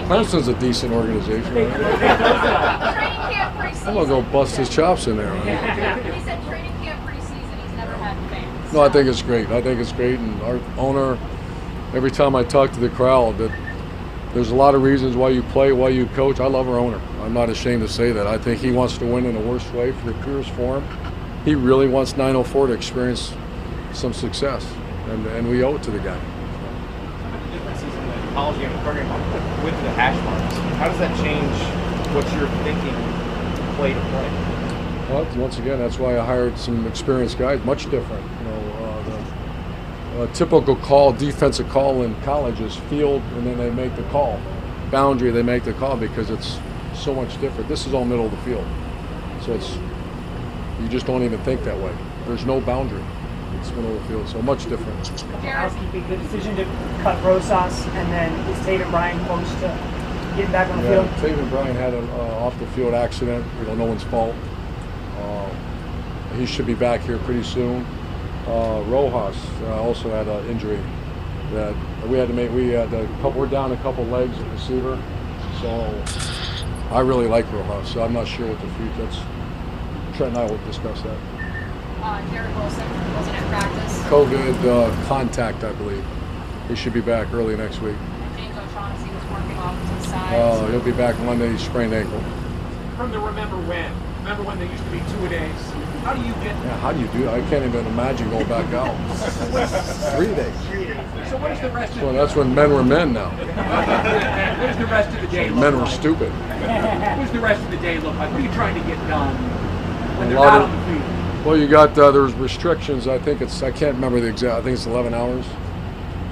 Clemson's 0.07 0.47
a 0.47 0.53
decent 0.55 0.93
organization. 0.93 1.53
Right? 1.53 1.73
I'm 3.87 3.93
gonna 3.93 4.07
go 4.07 4.21
bust 4.21 4.57
his 4.57 4.69
chops 4.69 5.07
in 5.07 5.17
there. 5.17 5.31
Right? 5.31 6.17
No, 8.73 8.81
I 8.81 8.89
think 8.89 9.07
it's 9.07 9.21
great. 9.21 9.47
I 9.47 9.61
think 9.61 9.79
it's 9.79 9.93
great, 9.93 10.19
and 10.19 10.41
our 10.41 10.59
owner. 10.77 11.17
Every 11.93 12.11
time 12.11 12.35
I 12.35 12.43
talk 12.43 12.73
to 12.73 12.81
the 12.81 12.89
crowd, 12.89 13.37
that 13.37 13.49
there's 14.33 14.51
a 14.51 14.55
lot 14.55 14.75
of 14.75 14.83
reasons 14.83 15.15
why 15.15 15.29
you 15.29 15.41
play, 15.41 15.71
why 15.71 15.87
you 15.89 16.05
coach. 16.07 16.41
I 16.41 16.47
love 16.47 16.67
our 16.67 16.77
owner. 16.77 17.01
I'm 17.27 17.33
not 17.33 17.49
ashamed 17.49 17.81
to 17.81 17.89
say 17.89 18.13
that. 18.13 18.25
I 18.25 18.37
think 18.37 18.61
he 18.61 18.71
wants 18.71 18.97
to 18.99 19.05
win 19.05 19.25
in 19.25 19.33
the 19.33 19.41
worst 19.41 19.69
way 19.73 19.91
for 19.91 20.13
the 20.13 20.13
purest 20.23 20.49
form. 20.51 20.81
He 21.43 21.55
really 21.55 21.85
wants 21.85 22.15
904 22.15 22.67
to 22.67 22.71
experience 22.71 23.33
some 23.91 24.13
success, 24.13 24.65
and 25.09 25.27
and 25.27 25.49
we 25.49 25.61
owe 25.61 25.75
it 25.75 25.83
to 25.83 25.91
the 25.91 25.99
guy. 25.99 26.17
The 26.17 27.57
differences 27.57 27.93
in 27.93 28.07
the 28.07 28.31
college 28.31 28.57
game 28.61 28.71
and 28.71 28.81
program 28.81 29.11
with 29.61 29.73
the 29.83 29.91
hash 29.91 30.15
marks. 30.23 30.55
How 30.77 30.87
does 30.87 30.99
that 30.99 31.13
change 31.17 31.51
what 32.15 32.23
you're 32.31 32.47
thinking 32.63 32.95
play 33.75 33.93
to 33.93 33.99
play? 33.99 34.29
Well, 35.09 35.27
once 35.35 35.59
again, 35.59 35.79
that's 35.79 35.99
why 35.99 36.17
I 36.17 36.23
hired 36.23 36.57
some 36.57 36.87
experienced 36.87 37.37
guys, 37.37 37.61
much 37.65 37.91
different. 37.91 38.23
You 38.23 38.45
know, 38.45 38.59
uh, 38.85 40.15
the 40.15 40.23
a 40.23 40.27
typical 40.27 40.77
call, 40.77 41.11
defensive 41.11 41.67
call 41.67 42.03
in 42.03 42.15
college 42.21 42.61
is 42.61 42.77
field, 42.89 43.21
and 43.33 43.45
then 43.45 43.57
they 43.57 43.69
make 43.69 43.97
the 43.97 44.03
call. 44.03 44.39
Boundary, 44.91 45.31
they 45.31 45.43
make 45.43 45.65
the 45.65 45.73
call 45.73 45.97
because 45.97 46.29
it's 46.29 46.57
so 46.97 47.13
much 47.13 47.39
different. 47.39 47.69
This 47.69 47.85
is 47.87 47.93
all 47.93 48.05
middle 48.05 48.25
of 48.25 48.31
the 48.31 48.37
field. 48.37 48.65
So 49.43 49.53
it's 49.53 49.77
you 50.81 50.87
just 50.89 51.05
don't 51.05 51.23
even 51.23 51.39
think 51.43 51.63
that 51.63 51.77
way. 51.77 51.95
There's 52.25 52.45
no 52.45 52.59
boundary. 52.61 53.03
It's 53.59 53.71
middle 53.71 53.95
of 53.95 54.01
the 54.03 54.07
field, 54.09 54.27
so 54.27 54.41
much 54.41 54.67
different. 54.69 55.07
Housekeeping, 55.07 56.07
the 56.09 56.17
decision 56.17 56.55
to 56.57 56.65
cut 57.01 57.23
Rosas 57.23 57.85
and 57.87 58.11
then 58.11 58.31
is 58.49 58.57
Taven 58.59 58.89
Bryan 58.91 59.23
close 59.25 59.49
to 59.61 59.67
getting 60.35 60.51
back 60.51 60.69
on 60.69 60.83
the 60.83 60.89
Yeah, 60.89 61.07
field? 61.19 61.37
Taven 61.37 61.49
Bryan 61.49 61.75
had 61.75 61.93
an 61.93 62.07
uh, 62.09 62.43
off 62.45 62.57
the 62.59 62.67
field 62.67 62.93
accident. 62.93 63.45
You 63.59 63.67
know, 63.67 63.75
no 63.75 63.85
one's 63.85 64.03
fault. 64.03 64.35
Uh, 65.17 65.49
he 66.35 66.45
should 66.45 66.67
be 66.67 66.75
back 66.75 67.01
here 67.01 67.17
pretty 67.19 67.43
soon. 67.43 67.85
Uh, 68.45 68.83
Rosas 68.87 69.37
uh, 69.63 69.81
also 69.81 70.09
had 70.09 70.27
an 70.27 70.45
injury 70.47 70.79
that 71.53 71.73
we 72.07 72.17
had 72.17 72.27
to 72.27 72.33
make. 72.33 72.51
We 72.51 72.67
had 72.69 72.93
a 72.93 73.07
couple. 73.21 73.31
We're 73.31 73.47
down 73.47 73.71
a 73.71 73.77
couple 73.77 74.03
legs 74.05 74.37
at 74.37 74.51
receiver, 74.51 75.01
so 75.61 76.03
I 76.91 77.01
really 77.01 77.27
like 77.27 77.51
Rosas. 77.51 77.91
So 77.91 78.01
I'm 78.01 78.13
not 78.13 78.27
sure 78.27 78.47
what 78.47 78.59
the 78.61 78.67
future. 78.75 79.03
That's 79.03 79.17
Trent 80.17 80.35
and 80.35 80.37
I 80.37 80.49
will 80.49 80.57
discuss 80.65 81.01
that. 81.01 81.17
Uh, 82.01 82.21
Derek 82.31 82.55
Wilson 82.55 82.87
wasn't 83.13 83.35
at 83.35 83.47
practice. 83.49 83.99
COVID 84.03 84.65
uh, 84.65 85.07
contact, 85.07 85.63
I 85.63 85.73
believe. 85.73 86.05
He 86.69 86.75
should 86.75 86.93
be 86.93 87.01
back 87.01 87.33
early 87.33 87.55
next 87.55 87.81
week. 87.81 87.95
James 88.35 88.57
O'Shaughnessy 88.57 89.09
was 89.09 89.23
working 89.31 89.57
off 89.57 89.79
to 89.79 89.95
the 89.95 90.01
side. 90.03 90.35
Uh, 90.39 90.67
he'll 90.67 90.81
be 90.81 90.91
back 90.91 91.19
Monday. 91.19 91.51
He 91.51 91.57
sprained 91.57 91.93
ankle. 91.93 92.21
From 92.95 93.11
the 93.11 93.19
remember 93.19 93.57
when? 93.57 93.91
Remember 94.19 94.43
when 94.43 94.59
there 94.59 94.69
used 94.71 94.83
to 94.83 94.89
be 94.89 94.99
two 94.99 95.25
a 95.25 95.29
days? 95.29 95.71
How 96.03 96.13
do 96.13 96.21
you 96.21 96.33
get 96.35 96.55
Yeah, 96.63 96.77
how 96.79 96.91
do 96.93 96.99
you 96.99 97.07
do 97.07 97.23
that? 97.25 97.33
I 97.33 97.41
can't 97.49 97.65
even 97.65 97.85
imagine 97.87 98.29
going 98.29 98.47
back 98.47 98.71
out. 98.73 98.95
Three 100.15 100.33
days. 100.33 100.53
So 101.29 101.37
what 101.37 101.51
is 101.51 101.59
the 101.59 101.69
rest 101.71 101.95
of 101.97 102.01
Well, 102.03 102.13
that's 102.13 102.35
when 102.35 102.55
men 102.55 102.71
were 102.73 102.83
men 102.83 103.13
now. 103.13 103.29
what 103.29 104.67
does 104.67 104.77
the 104.77 104.85
rest 104.85 105.09
of 105.15 105.21
the 105.21 105.27
day 105.27 105.49
look 105.49 105.59
Men 105.59 105.73
were 105.75 105.81
like? 105.83 105.91
stupid. 105.91 106.31
What 106.31 107.17
does 107.19 107.31
the 107.31 107.39
rest 107.39 107.61
of 107.63 107.71
the 107.71 107.77
day 107.77 107.99
look 107.99 108.15
like? 108.15 108.31
What 108.31 108.39
are 108.39 108.43
you 108.43 108.51
trying 108.53 108.81
to 108.81 108.87
get 108.87 108.97
done 109.07 109.35
when 110.17 110.27
A 110.27 110.29
they're 110.29 110.39
lot 110.39 110.53
not 110.53 110.61
of- 110.63 110.69
on 110.69 110.79
the 110.79 110.99
field? 111.01 111.45
Well, 111.45 111.57
you 111.57 111.67
got 111.67 111.97
uh, 111.97 112.11
there's 112.11 112.33
restrictions. 112.33 113.07
I 113.07 113.17
think 113.19 113.41
it's 113.41 113.61
I 113.63 113.71
can't 113.71 113.95
remember 113.95 114.19
the 114.19 114.27
exact. 114.27 114.59
I 114.59 114.61
think 114.63 114.73
it's 114.75 114.85
11 114.85 115.13
hours. 115.13 115.45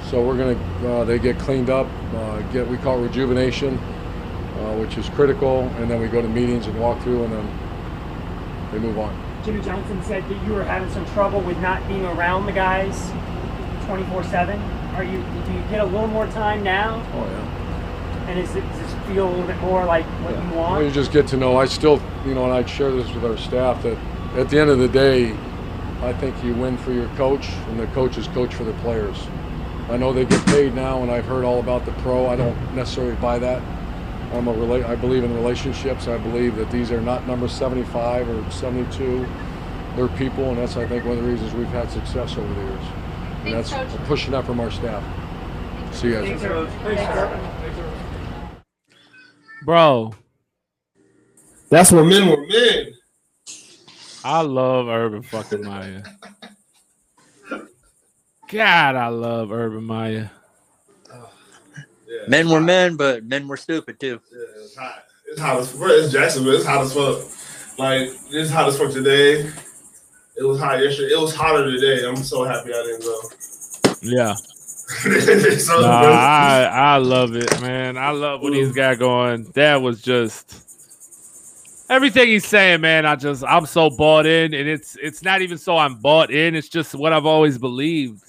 So 0.09 0.21
we're 0.21 0.37
gonna 0.37 0.57
uh, 0.99 1.03
they 1.05 1.19
get 1.19 1.37
cleaned 1.39 1.69
up. 1.69 1.87
Uh, 2.15 2.39
get 2.53 2.67
we 2.67 2.77
call 2.77 2.99
it 2.99 3.07
rejuvenation, 3.07 3.77
uh, 3.77 4.75
which 4.77 4.97
is 4.97 5.07
critical, 5.09 5.61
and 5.77 5.89
then 5.89 5.99
we 6.01 6.07
go 6.07 6.21
to 6.21 6.27
meetings 6.27 6.67
and 6.67 6.77
walk 6.79 7.01
through, 7.01 7.23
and 7.23 7.33
then 7.33 7.49
they 8.71 8.79
move 8.79 8.97
on. 8.99 9.15
Jimmy 9.45 9.61
Johnson 9.61 10.01
said 10.01 10.27
that 10.27 10.47
you 10.47 10.53
were 10.53 10.63
having 10.63 10.89
some 10.91 11.05
trouble 11.13 11.39
with 11.39 11.59
not 11.59 11.88
being 11.88 12.03
around 12.03 12.47
the 12.47 12.51
guys 12.51 13.11
24/7. 13.85 14.59
Are 14.95 15.03
you? 15.03 15.22
Do 15.45 15.53
you 15.53 15.61
get 15.69 15.81
a 15.81 15.85
little 15.85 16.07
more 16.07 16.26
time 16.27 16.63
now? 16.63 17.05
Oh 17.13 17.26
yeah. 17.26 18.27
And 18.27 18.39
is 18.39 18.55
it, 18.55 18.61
does 18.61 18.80
this 18.80 18.93
feel 19.07 19.27
a 19.27 19.30
little 19.30 19.45
bit 19.45 19.59
more 19.59 19.85
like 19.85 20.05
what 20.23 20.31
you 20.31 20.57
want? 20.57 20.77
Well, 20.77 20.84
you 20.84 20.89
just 20.89 21.11
get 21.11 21.27
to 21.27 21.38
know. 21.38 21.57
I 21.57 21.65
still, 21.65 22.01
you 22.26 22.34
know, 22.34 22.45
and 22.45 22.53
I 22.53 22.65
share 22.65 22.91
this 22.91 23.07
with 23.13 23.23
our 23.23 23.38
staff 23.38 23.84
that 23.84 23.99
at 24.35 24.49
the 24.49 24.59
end 24.59 24.72
of 24.72 24.80
the 24.80 24.88
day, 24.88 25.38
I 26.01 26.11
think 26.13 26.43
you 26.43 26.55
win 26.55 26.76
for 26.77 26.91
your 26.91 27.07
coach, 27.09 27.47
and 27.69 27.80
the 27.80 27.85
coaches 27.88 28.27
coach 28.30 28.55
for 28.55 28.63
the 28.63 28.73
players. 28.73 29.27
I 29.91 29.97
know 29.97 30.11
they 30.11 30.26
get 30.26 30.43
paid 30.47 30.73
now, 30.73 31.03
and 31.03 31.11
I've 31.11 31.26
heard 31.26 31.45
all 31.45 31.59
about 31.59 31.85
the 31.85 31.91
pro. 31.91 32.26
I 32.26 32.35
don't 32.35 32.57
necessarily 32.73 33.15
buy 33.17 33.38
that. 33.38 33.61
I'm 34.36 34.48
a 34.48 34.53
rela- 34.53 34.86
I 34.86 34.95
believe 34.95 35.24
in 35.24 35.34
relationships. 35.36 36.07
I 36.07 36.18
believe 36.18 36.56
that 36.57 36.72
these 36.72 36.91
are 36.91 37.02
not 37.02 37.28
number 37.28 37.48
75 37.48 38.30
or 38.30 38.52
72. 38.52 39.26
They're 39.95 40.07
people, 40.10 40.49
and 40.49 40.57
that's 40.57 40.78
I 40.78 40.88
think 40.88 41.06
one 41.06 41.18
of 41.18 41.24
the 41.24 41.30
reasons 41.30 41.53
we've 41.53 41.68
had 41.68 41.90
success 41.91 42.38
over 42.38 42.53
the 42.53 42.62
years. 42.62 42.86
And 43.45 43.53
that's 43.53 43.74
pushing 44.07 44.32
that 44.32 44.45
from 44.45 44.60
our 44.60 44.72
staff. 44.72 45.03
See 45.94 46.10
you 46.10 46.22
guys. 46.26 46.41
Bro, 49.66 50.14
That's 51.70 51.91
when 51.91 52.07
men 52.10 52.28
were 52.30 52.45
men. 52.48 52.94
I 54.24 54.41
love 54.41 54.88
Urban 54.88 55.24
fucking 55.24 55.64
Meyer. 55.64 56.03
God, 58.49 58.95
I 58.95 59.07
love 59.07 59.52
Urban 59.52 59.84
Meyer. 59.84 60.32
Men 62.27 62.49
were 62.49 62.61
men, 62.61 62.95
but 62.95 63.23
men 63.26 63.47
were 63.47 63.57
stupid 63.57 63.99
too. 63.99 64.19
It's 64.57 64.76
hot. 64.76 65.03
It's 65.27 65.39
hot 65.39 65.60
as 65.60 65.72
fuck. 65.72 65.81
It's 65.91 66.11
Jacksonville. 66.14 66.56
It's 66.56 66.65
hot 66.65 66.81
as 66.81 66.93
fuck. 66.93 67.77
Like 67.80 68.10
it's 68.31 68.49
hot 68.52 68.68
as 68.69 68.77
fuck 68.77 68.91
today. 68.91 69.49
It 70.38 70.43
was 70.43 70.60
hot 70.60 70.81
yesterday. 70.84 71.14
It 71.14 71.19
was 71.19 71.34
hotter 71.35 71.69
today. 71.72 72.06
I'm 72.06 72.15
so 72.18 72.43
happy 72.43 72.69
I 72.73 72.84
didn't 72.84 73.02
go. 73.02 73.19
Yeah. 74.02 74.35
So- 75.57 75.81
Nah, 75.81 75.88
I 75.88 76.64
I 76.65 76.97
love 76.97 77.35
it, 77.35 77.60
man. 77.60 77.97
I 77.97 78.11
love 78.11 78.41
what 78.41 78.53
he's 78.53 78.72
got 78.72 78.99
going. 78.99 79.43
That 79.56 79.81
was 79.81 79.99
just 80.02 80.61
everything 81.89 82.27
he's 82.27 82.45
saying, 82.45 82.81
man. 82.81 83.06
I 83.06 83.15
just 83.15 83.43
I'm 83.43 83.65
so 83.65 83.89
bought 83.89 84.26
in, 84.27 84.53
and 84.53 84.69
it's 84.69 84.95
it's 85.02 85.23
not 85.23 85.41
even 85.41 85.57
so 85.57 85.76
I'm 85.77 85.95
bought 85.95 86.30
in. 86.30 86.53
It's 86.56 86.69
just 86.69 86.93
what 86.93 87.14
I've 87.14 87.26
always 87.26 87.57
believed. 87.57 88.22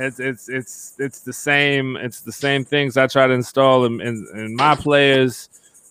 It's 0.00 0.20
it's 0.20 0.48
it's 0.48 0.94
it's 0.98 1.20
the 1.20 1.32
same. 1.32 1.96
It's 1.96 2.20
the 2.20 2.32
same 2.32 2.64
things 2.64 2.96
I 2.96 3.06
try 3.06 3.26
to 3.26 3.32
install 3.32 3.84
in 3.86 4.00
in, 4.00 4.26
in 4.34 4.56
my 4.56 4.74
players. 4.74 5.48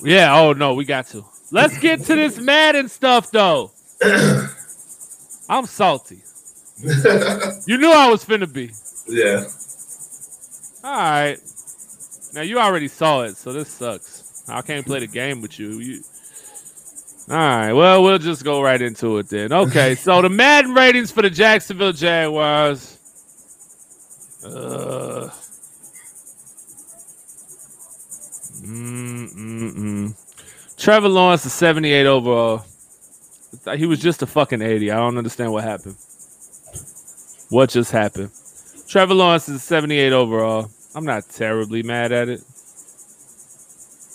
yeah, 0.03 0.37
oh 0.37 0.53
no, 0.55 0.75
we 0.75 0.85
got 0.85 1.07
to. 1.09 1.25
Let's 1.53 1.79
get 1.79 2.01
to 2.07 2.17
this 2.17 2.39
Madden 2.41 2.89
stuff 2.89 3.31
though. 3.31 3.71
I'm 5.49 5.67
salty. 5.67 6.23
you 7.67 7.77
knew 7.77 7.91
I 7.91 8.09
was 8.09 8.25
finna 8.25 8.51
be. 8.51 8.71
Yeah. 9.07 9.45
All 10.83 10.97
right. 10.97 11.39
Now 12.33 12.43
you 12.43 12.59
already 12.59 12.89
saw 12.89 13.23
it, 13.23 13.37
so 13.37 13.53
this 13.53 13.69
sucks. 13.69 14.45
I 14.49 14.63
can't 14.63 14.87
play 14.87 15.01
the 15.01 15.07
game 15.07 15.43
with 15.43 15.59
you. 15.59 15.79
you... 15.79 16.03
All 17.29 17.37
right. 17.37 17.73
Well, 17.73 18.03
we'll 18.03 18.19
just 18.19 18.45
go 18.45 18.63
right 18.63 18.81
into 18.81 19.19
it 19.19 19.29
then. 19.29 19.53
Okay. 19.53 19.95
so 19.97 20.23
the 20.23 20.31
Madden 20.31 20.73
ratings 20.75 21.11
for 21.11 21.23
the 21.23 21.31
Jacksonville 21.31 21.93
Jaguars. 21.93 22.99
Uh. 24.45 25.31
Mm-mm-mm. 28.63 30.15
Trevor 30.77 31.09
Lawrence 31.09 31.45
is 31.45 31.53
78 31.53 32.07
overall. 32.07 32.65
He 33.77 33.87
was 33.87 34.01
just 34.01 34.23
a 34.23 34.27
fucking 34.27 34.63
80. 34.63 34.91
I 34.91 34.97
don't 34.97 35.19
understand 35.19 35.53
what 35.53 35.65
happened. 35.65 35.97
What 37.51 37.71
just 37.71 37.93
happened? 37.93 38.31
Trevor 38.89 39.15
Lawrence 39.15 39.49
is 39.49 39.63
78 39.63 40.13
overall. 40.13 40.71
I'm 40.95 41.05
not 41.05 41.29
terribly 41.29 41.83
mad 41.83 42.13
at 42.13 42.29
it. 42.29 42.41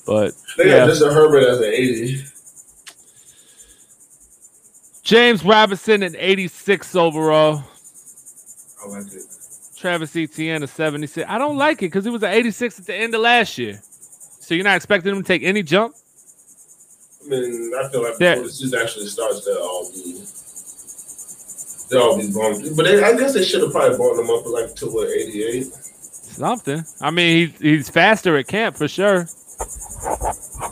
But 0.05 0.33
They 0.57 0.69
yeah. 0.69 0.79
got 0.79 0.87
Justin 0.89 1.13
Herbert 1.13 1.43
as 1.43 1.57
an 1.59 1.65
80. 1.65 2.23
James 5.03 5.43
Robinson 5.43 6.03
at 6.03 6.15
86 6.17 6.95
overall. 6.95 7.63
I 8.83 8.87
like 8.89 9.07
it. 9.13 9.21
Travis 9.77 10.15
Etienne 10.15 10.63
a 10.63 10.67
76. 10.67 11.29
I 11.29 11.37
don't 11.37 11.57
like 11.57 11.77
it 11.79 11.87
because 11.87 12.05
it 12.05 12.11
was 12.11 12.23
an 12.23 12.31
86 12.31 12.79
at 12.79 12.85
the 12.85 12.95
end 12.95 13.13
of 13.13 13.21
last 13.21 13.57
year. 13.57 13.79
So 13.83 14.55
you're 14.55 14.63
not 14.63 14.75
expecting 14.77 15.15
him 15.15 15.21
to 15.21 15.27
take 15.27 15.43
any 15.43 15.63
jump? 15.63 15.95
I 17.25 17.27
mean, 17.29 17.71
I 17.77 17.89
feel 17.89 18.03
like 18.03 18.17
There- 18.17 18.35
before 18.35 18.47
the 18.47 18.53
season 18.53 18.79
actually 18.81 19.07
starts, 19.07 19.45
they'll 19.45 19.57
all 19.57 19.91
be. 19.91 20.21
They 21.89 21.97
always 21.97 22.33
bought, 22.33 22.61
but 22.75 22.83
they, 22.83 23.03
I 23.03 23.15
guess 23.15 23.33
they 23.33 23.43
should 23.43 23.61
have 23.61 23.71
probably 23.71 23.97
bought 23.97 24.15
them 24.15 24.29
up 24.29 24.43
to 24.43 24.49
like 24.49 24.75
to 24.75 24.87
what 24.87 25.09
eighty 25.09 25.43
eight. 25.43 25.65
Something. 25.65 26.83
I 26.99 27.11
mean, 27.11 27.49
he's 27.49 27.59
he's 27.59 27.89
faster 27.89 28.35
at 28.37 28.47
camp 28.47 28.75
for 28.75 28.87
sure. 28.87 29.21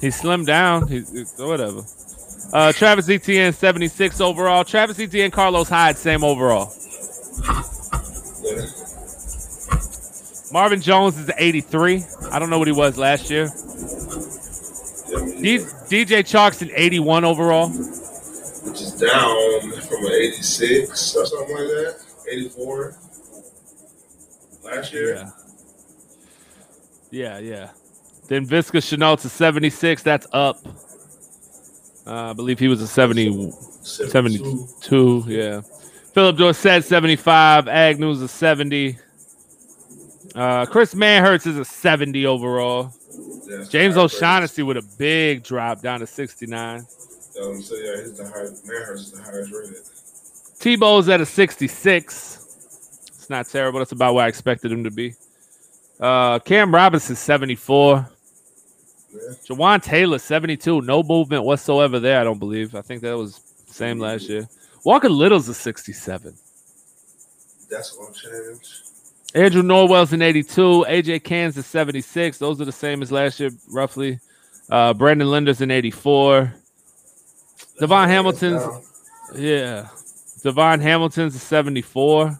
He 0.01 0.07
slimmed 0.09 0.47
down. 0.47 0.87
He's, 0.87 1.33
whatever. 1.37 1.81
Uh, 2.51 2.71
Travis 2.71 3.09
Etienne 3.09 3.53
76 3.53 4.21
overall. 4.21 4.63
Travis 4.63 4.99
Etienne, 4.99 5.31
Carlos 5.31 5.69
Hyde, 5.69 5.97
same 5.97 6.23
overall. 6.23 6.71
Marvin 10.51 10.81
Jones 10.81 11.17
is 11.17 11.31
83. 11.35 12.03
I 12.31 12.37
don't 12.37 12.51
know 12.51 12.59
what 12.59 12.67
he 12.67 12.73
was 12.73 12.95
last 12.97 13.31
year. 13.31 13.47
D- 15.41 15.65
DJ 15.89 16.23
Chalk's 16.23 16.61
an 16.61 16.69
81 16.75 17.25
overall. 17.25 17.69
Down 19.07 19.71
from 19.81 20.05
an 20.05 20.11
86 20.11 21.15
or 21.15 21.25
something 21.25 21.55
like 21.55 21.67
that. 21.67 21.95
84 22.29 22.97
last 24.63 24.93
year. 24.93 25.15
Yeah. 25.15 25.29
Yeah, 27.11 27.37
yeah. 27.37 27.69
Then 28.27 28.47
Viska 28.47 28.79
Shenault's 28.79 29.25
a 29.25 29.29
76. 29.29 30.01
That's 30.03 30.27
up. 30.33 30.57
Uh, 32.05 32.31
I 32.31 32.33
believe 32.33 32.59
he 32.59 32.67
was 32.67 32.81
a 32.81 32.87
70, 32.87 33.51
72. 33.83 35.23
Yeah. 35.27 35.61
Phillip 36.13 36.37
Dorsett, 36.37 36.83
75. 36.83 37.67
Agnew's 37.67 38.21
a 38.21 38.27
70. 38.27 38.97
Uh, 40.35 40.65
Chris 40.65 40.93
Manhertz 40.95 41.45
is 41.45 41.57
a 41.57 41.65
70 41.65 42.25
overall. 42.25 42.93
That's 43.47 43.69
James 43.69 43.95
O'Shaughnessy 43.95 44.63
with 44.63 44.77
a 44.77 44.95
big 44.97 45.43
drop 45.43 45.81
down 45.81 45.99
to 45.99 46.07
69. 46.07 46.85
Um, 47.41 47.61
so 47.61 47.75
yeah, 47.75 48.01
he's 48.01 48.17
the 48.17 48.27
highest. 48.27 48.65
Manhertz 48.65 48.99
is 48.99 49.11
the 49.11 49.23
highest 49.23 49.51
rated. 49.51 49.83
Tebow's 50.59 51.09
at 51.09 51.19
a 51.19 51.25
66. 51.25 53.05
It's 53.07 53.29
not 53.29 53.47
terrible. 53.47 53.79
That's 53.79 53.91
about 53.91 54.13
where 54.13 54.25
I 54.25 54.27
expected 54.27 54.71
him 54.71 54.83
to 54.83 54.91
be. 54.91 55.15
Uh, 55.99 56.39
Cam 56.39 56.73
Robinson, 56.73 57.15
74. 57.15 58.07
Jawaan 59.47 59.81
Taylor, 59.81 60.19
72. 60.19 60.81
No 60.81 61.03
movement 61.03 61.43
whatsoever 61.43 61.99
there, 61.99 62.19
I 62.19 62.23
don't 62.23 62.39
believe. 62.39 62.75
I 62.75 62.81
think 62.81 63.01
that 63.01 63.17
was 63.17 63.41
same 63.67 63.99
last 63.99 64.29
year. 64.29 64.47
Walker 64.83 65.09
Little's 65.09 65.47
a 65.49 65.53
67. 65.53 66.33
That's 67.69 67.91
gonna 67.95 68.13
change. 68.13 68.81
Andrew 69.35 69.63
Norwell's 69.63 70.13
an 70.13 70.21
82. 70.21 70.85
AJ 70.87 71.23
Cann 71.23 71.49
is 71.49 71.65
76. 71.65 72.37
Those 72.37 72.61
are 72.61 72.65
the 72.65 72.71
same 72.71 73.01
as 73.01 73.11
last 73.11 73.39
year, 73.39 73.49
roughly. 73.69 74.19
Uh, 74.69 74.93
Brandon 74.93 75.29
Linder's 75.29 75.61
an 75.61 75.71
84. 75.71 76.53
DaVon 77.79 78.07
Hamilton's, 78.07 78.61
yeah. 79.35 79.87
DaVon 80.43 80.81
Hamilton's 80.81 81.35
a 81.35 81.39
74. 81.39 82.39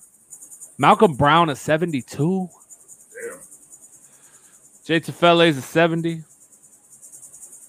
Malcom 0.80 1.18
Brown 1.18 1.50
a 1.50 1.56
72. 1.56 2.18
Damn. 2.18 3.40
Jay 4.86 5.00
Tufele's 5.00 5.58
a 5.58 5.62
70. 5.62 6.24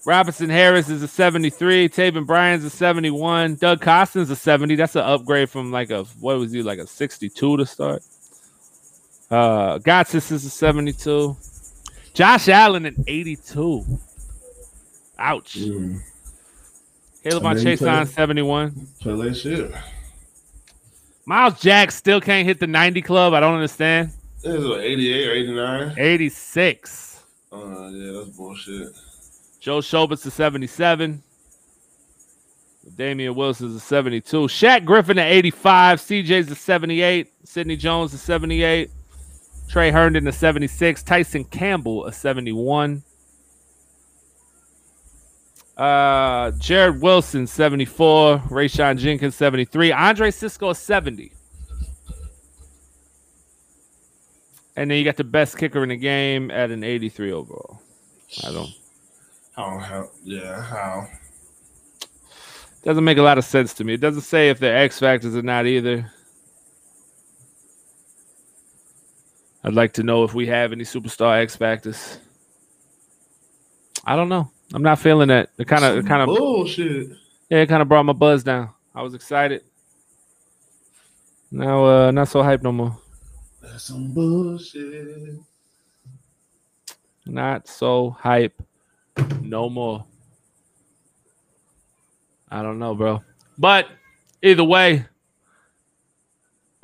Robertson-Harris 0.07 0.91
is 0.91 1.03
a 1.03 1.09
73. 1.09 1.89
Taven 1.89 2.27
Bryan's 2.27 2.65
a 2.65 2.71
71. 2.71 3.55
Doug 3.57 3.81
Costin's 3.81 4.31
a 4.31 4.37
70. 4.37 4.77
That's 4.77 4.97
an 4.97 5.03
upgrade 5.03 5.49
from 5.49 5.71
like 5.73 5.91
a 5.91 6.05
what 6.21 6.39
was 6.39 6.53
he 6.53 6.63
like 6.63 6.79
a 6.79 6.87
62 6.87 7.57
to 7.57 7.65
start. 7.65 8.03
Uh 9.31 9.79
Gotsis 9.79 10.31
is 10.31 10.45
a 10.45 10.51
72. 10.51 11.37
Josh 12.13 12.49
Allen 12.49 12.85
an 12.87 13.03
82. 13.07 13.85
Ouch. 15.19 15.57
Caleb 17.25 17.47
on 17.47 17.59
Chase 17.59 17.83
on 17.83 18.07
71. 18.07 18.87
Play 19.01 19.29
that 19.29 19.35
shit. 19.35 19.73
Myles 21.25 21.59
Jack 21.59 21.91
still 21.91 22.21
can't 22.21 22.47
hit 22.47 22.61
the 22.61 22.67
90 22.67 23.01
club. 23.01 23.33
I 23.33 23.41
don't 23.41 23.55
understand. 23.55 24.11
This 24.43 24.55
is 24.55 24.69
what, 24.69 24.81
88 24.81 25.29
or 25.29 25.33
89. 25.33 25.95
86. 25.97 27.23
Uh, 27.51 27.89
yeah, 27.89 28.13
that's 28.13 28.37
bullshit. 28.37 28.89
Joe 29.59 29.79
Schobert 29.79 30.27
is 30.27 30.35
77. 30.35 31.23
Damien 32.95 33.35
Wilson's 33.35 33.75
a 33.75 33.81
72. 33.81 34.37
Shaq 34.49 34.85
Griffin 34.85 35.19
at 35.19 35.33
85. 35.33 36.01
CJ's 36.01 36.51
a 36.51 36.55
78. 36.55 37.33
Sidney 37.45 37.77
Jones 37.79 38.13
a 38.13 38.19
78. 38.19 38.91
Tre 39.67 39.91
Herndon 39.91 40.29
a 40.29 40.33
76. 40.33 41.03
Tyson 41.03 41.45
Campbell 41.45 42.05
a 42.05 42.13
71. 42.13 43.03
Uh, 45.77 46.53
Jarrod 46.53 47.01
Wilson 47.01 47.47
74. 47.47 48.39
Rayshawn 48.49 48.99
Jenkins 48.99 49.35
73. 49.35 49.93
Andre 49.93 50.31
Cisco 50.31 50.73
70. 50.73 51.33
And 54.77 54.91
then 54.91 54.99
you 54.99 55.05
got 55.05 55.17
the 55.17 55.25
best 55.25 55.57
kicker 55.57 55.83
in 55.83 55.89
the 55.89 55.97
game 55.97 56.51
at 56.51 56.71
an 56.71 56.83
83 56.83 57.33
overall. 57.33 57.81
I 58.45 58.53
don't. 58.53 58.71
How? 59.55 59.79
How? 59.79 60.11
Yeah. 60.25 60.63
How? 60.63 61.07
Doesn't 62.83 63.05
make 63.05 63.19
a 63.19 63.23
lot 63.23 63.39
of 63.39 63.45
sense 63.45 63.73
to 63.75 63.85
me. 63.85 63.95
It 63.95 64.01
doesn't 64.01 64.23
say 64.23 64.51
if 64.51 64.59
they're 64.59 64.77
X 64.77 64.99
factors 64.99 65.37
or 65.37 65.43
not 65.43 65.67
either. 65.67 66.11
I'd 69.63 69.73
like 69.73 69.95
to 69.95 70.03
know 70.03 70.25
if 70.25 70.35
we 70.35 70.47
have 70.49 70.73
any 70.73 70.85
superstar 70.85 71.41
X 71.41 71.57
factors. 71.57 72.19
I 74.05 74.17
don't 74.17 74.29
know. 74.29 74.51
I'm 74.75 74.83
not 74.83 74.99
feeling 74.99 75.29
that. 75.29 75.51
It 75.57 75.69
kind 75.69 75.85
of, 75.85 76.05
kind 76.05 76.21
of, 76.21 76.27
bullshit. 76.27 77.11
yeah, 77.49 77.59
it 77.59 77.69
kind 77.69 77.81
of 77.81 77.89
brought 77.89 78.03
my 78.03 78.13
buzz 78.13 78.43
down. 78.43 78.71
I 78.93 79.03
was 79.03 79.15
excited. 79.15 79.63
Now, 81.53 81.85
uh, 81.85 82.11
not 82.11 82.27
so 82.27 82.43
hyped 82.43 82.65
no 82.65 82.73
more. 82.73 82.99
That's 83.63 83.85
some 83.85 84.13
bullshit. 84.13 85.39
Not 87.25 87.69
so 87.69 88.11
hype 88.19 88.61
no 89.41 89.71
more. 89.71 90.05
I 92.51 92.61
don't 92.63 92.81
know, 92.81 92.97
bro. 92.97 93.23
But 93.57 93.87
either 94.43 94.65
way, 94.65 95.07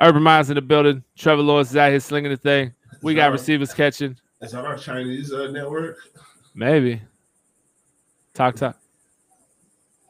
Urban 0.00 0.22
Minds 0.22 0.48
in 0.48 0.54
the 0.54 0.62
building. 0.62 1.02
Trevor 1.18 1.42
Lawrence 1.42 1.70
is 1.70 1.76
out 1.76 1.90
here 1.90 1.98
slinging 1.98 2.30
the 2.30 2.36
thing. 2.36 2.72
We 3.02 3.14
got 3.14 3.32
receivers 3.32 3.74
catching. 3.74 4.16
Is 4.40 4.52
that 4.52 4.64
our 4.64 4.78
Chinese 4.78 5.32
uh, 5.32 5.50
network? 5.50 5.98
Maybe. 6.54 7.02
Talk 8.34 8.56
talk. 8.56 8.76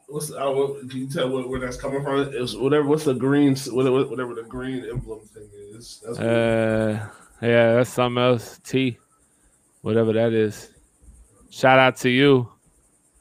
What's 0.07 0.31
uh, 0.31 0.51
what, 0.51 0.89
can 0.89 0.99
you 0.99 1.07
tell 1.07 1.29
what, 1.29 1.49
where 1.49 1.59
that's 1.59 1.77
coming 1.77 2.03
from? 2.03 2.33
It's 2.33 2.53
whatever. 2.53 2.85
What's 2.85 3.05
the 3.05 3.13
green? 3.13 3.55
Whatever, 3.55 4.05
whatever 4.05 4.35
the 4.35 4.43
green 4.43 4.83
emblem 4.83 5.21
thing 5.21 5.47
is. 5.73 6.01
That's 6.05 6.19
Uh, 6.19 7.07
yeah, 7.41 7.75
that's 7.75 7.91
something 7.91 8.21
else. 8.21 8.59
T, 8.63 8.97
whatever 9.81 10.11
that 10.13 10.33
is. 10.33 10.69
Shout 11.49 11.79
out 11.79 11.95
to 11.97 12.09
you, 12.09 12.51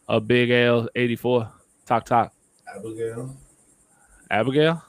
a 0.08 0.20
big 0.20 0.50
L 0.50 0.88
eighty 0.96 1.16
four. 1.16 1.50
Talk 1.86 2.04
talk. 2.04 2.32
Abigail. 2.76 3.36
Abigail. 4.30 4.82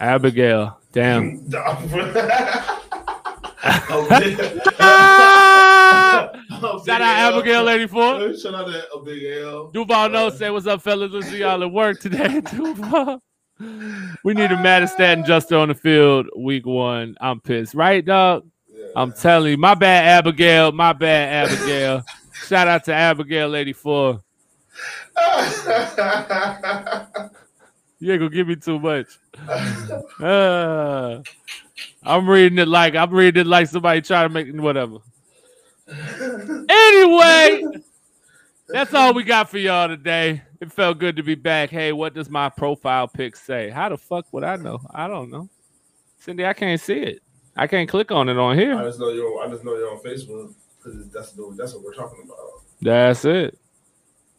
Abigail. 0.00 0.78
Damn. 0.92 1.50
Shout 6.60 7.02
out 7.02 7.34
Abigail 7.34 7.68
eighty 7.68 7.86
four. 7.86 8.34
Shout 8.34 8.54
out 8.54 8.66
to 8.66 8.92
a 8.92 9.02
big 9.02 9.24
L. 9.42 9.68
Duval 9.68 10.10
no 10.10 10.30
say 10.30 10.50
what's 10.50 10.66
up, 10.66 10.82
fellas. 10.82 11.12
We'll 11.12 11.22
see 11.22 11.38
y'all 11.38 11.62
at 11.62 11.70
work 11.70 12.00
today. 12.00 12.40
Duval. 12.52 13.22
We 13.58 14.34
need 14.34 14.52
a 14.52 14.56
Madistat 14.56 15.14
and 15.14 15.24
Juster 15.24 15.56
on 15.56 15.68
the 15.68 15.74
field 15.74 16.26
week 16.36 16.66
one. 16.66 17.16
I'm 17.20 17.40
pissed, 17.40 17.74
right, 17.74 18.04
dog? 18.04 18.46
I'm 18.94 19.12
telling 19.12 19.52
you, 19.52 19.56
my 19.56 19.74
bad, 19.74 20.18
Abigail. 20.18 20.72
My 20.72 20.92
bad, 20.92 21.50
Abigail. 21.50 22.02
Shout 22.46 22.68
out 22.68 22.84
to 22.84 22.94
Abigail 22.94 23.56
84. 23.56 24.20
You 27.98 28.12
ain't 28.12 28.20
gonna 28.20 28.30
give 28.30 28.46
me 28.46 28.56
too 28.56 28.78
much. 28.78 29.06
Uh, 30.20 31.22
I'm 32.02 32.28
reading 32.28 32.58
it 32.58 32.68
like 32.68 32.94
I'm 32.94 33.10
reading 33.10 33.40
it 33.40 33.46
like 33.46 33.68
somebody 33.68 34.02
trying 34.02 34.28
to 34.28 34.34
make 34.34 34.54
whatever. 34.54 34.98
Anyway, 35.88 37.62
that's 38.68 38.92
all 38.92 39.14
we 39.14 39.22
got 39.22 39.48
for 39.48 39.58
y'all 39.58 39.88
today. 39.88 40.42
It 40.60 40.72
felt 40.72 40.98
good 40.98 41.16
to 41.16 41.22
be 41.22 41.34
back. 41.34 41.70
Hey, 41.70 41.92
what 41.92 42.14
does 42.14 42.28
my 42.28 42.48
profile 42.48 43.06
pic 43.06 43.36
say? 43.36 43.70
How 43.70 43.88
the 43.88 43.96
fuck 43.96 44.26
would 44.32 44.42
I 44.42 44.56
know? 44.56 44.80
I 44.92 45.06
don't 45.06 45.30
know. 45.30 45.48
Cindy, 46.18 46.44
I 46.44 46.54
can't 46.54 46.80
see 46.80 46.98
it. 46.98 47.22
I 47.56 47.66
can't 47.66 47.88
click 47.88 48.10
on 48.10 48.28
it 48.28 48.36
on 48.36 48.58
I 48.58 48.60
here. 48.60 48.74
just 48.82 48.98
know 48.98 49.10
you're. 49.10 49.40
I 49.40 49.48
just 49.48 49.64
know 49.64 49.76
you're 49.76 49.90
on 49.90 49.98
Facebook 49.98 50.52
because 50.78 51.08
that's 51.08 51.32
the, 51.32 51.54
that's 51.56 51.74
what 51.74 51.84
we're 51.84 51.94
talking 51.94 52.24
about. 52.24 52.36
That's 52.82 53.24
it. 53.24 53.58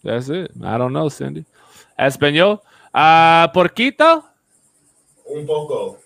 That's 0.03 0.29
it. 0.29 0.51
I 0.63 0.77
don't 0.77 0.93
know, 0.93 1.09
Cindy. 1.09 1.45
Espanol. 1.97 2.63
Uh, 2.93 3.47
porquito. 3.49 4.23
Un 5.29 5.45
poco. 5.45 5.97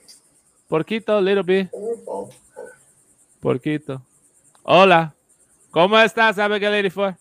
Porquito, 0.69 1.17
a 1.17 1.21
little 1.21 1.43
bit. 1.43 1.69
Un 1.73 1.97
poco. 2.05 2.33
Porquito. 3.41 4.01
Hola. 4.65 5.13
¿Cómo 5.71 5.97
estás, 5.97 6.37
Abigail 6.37 6.73
84? 6.73 7.17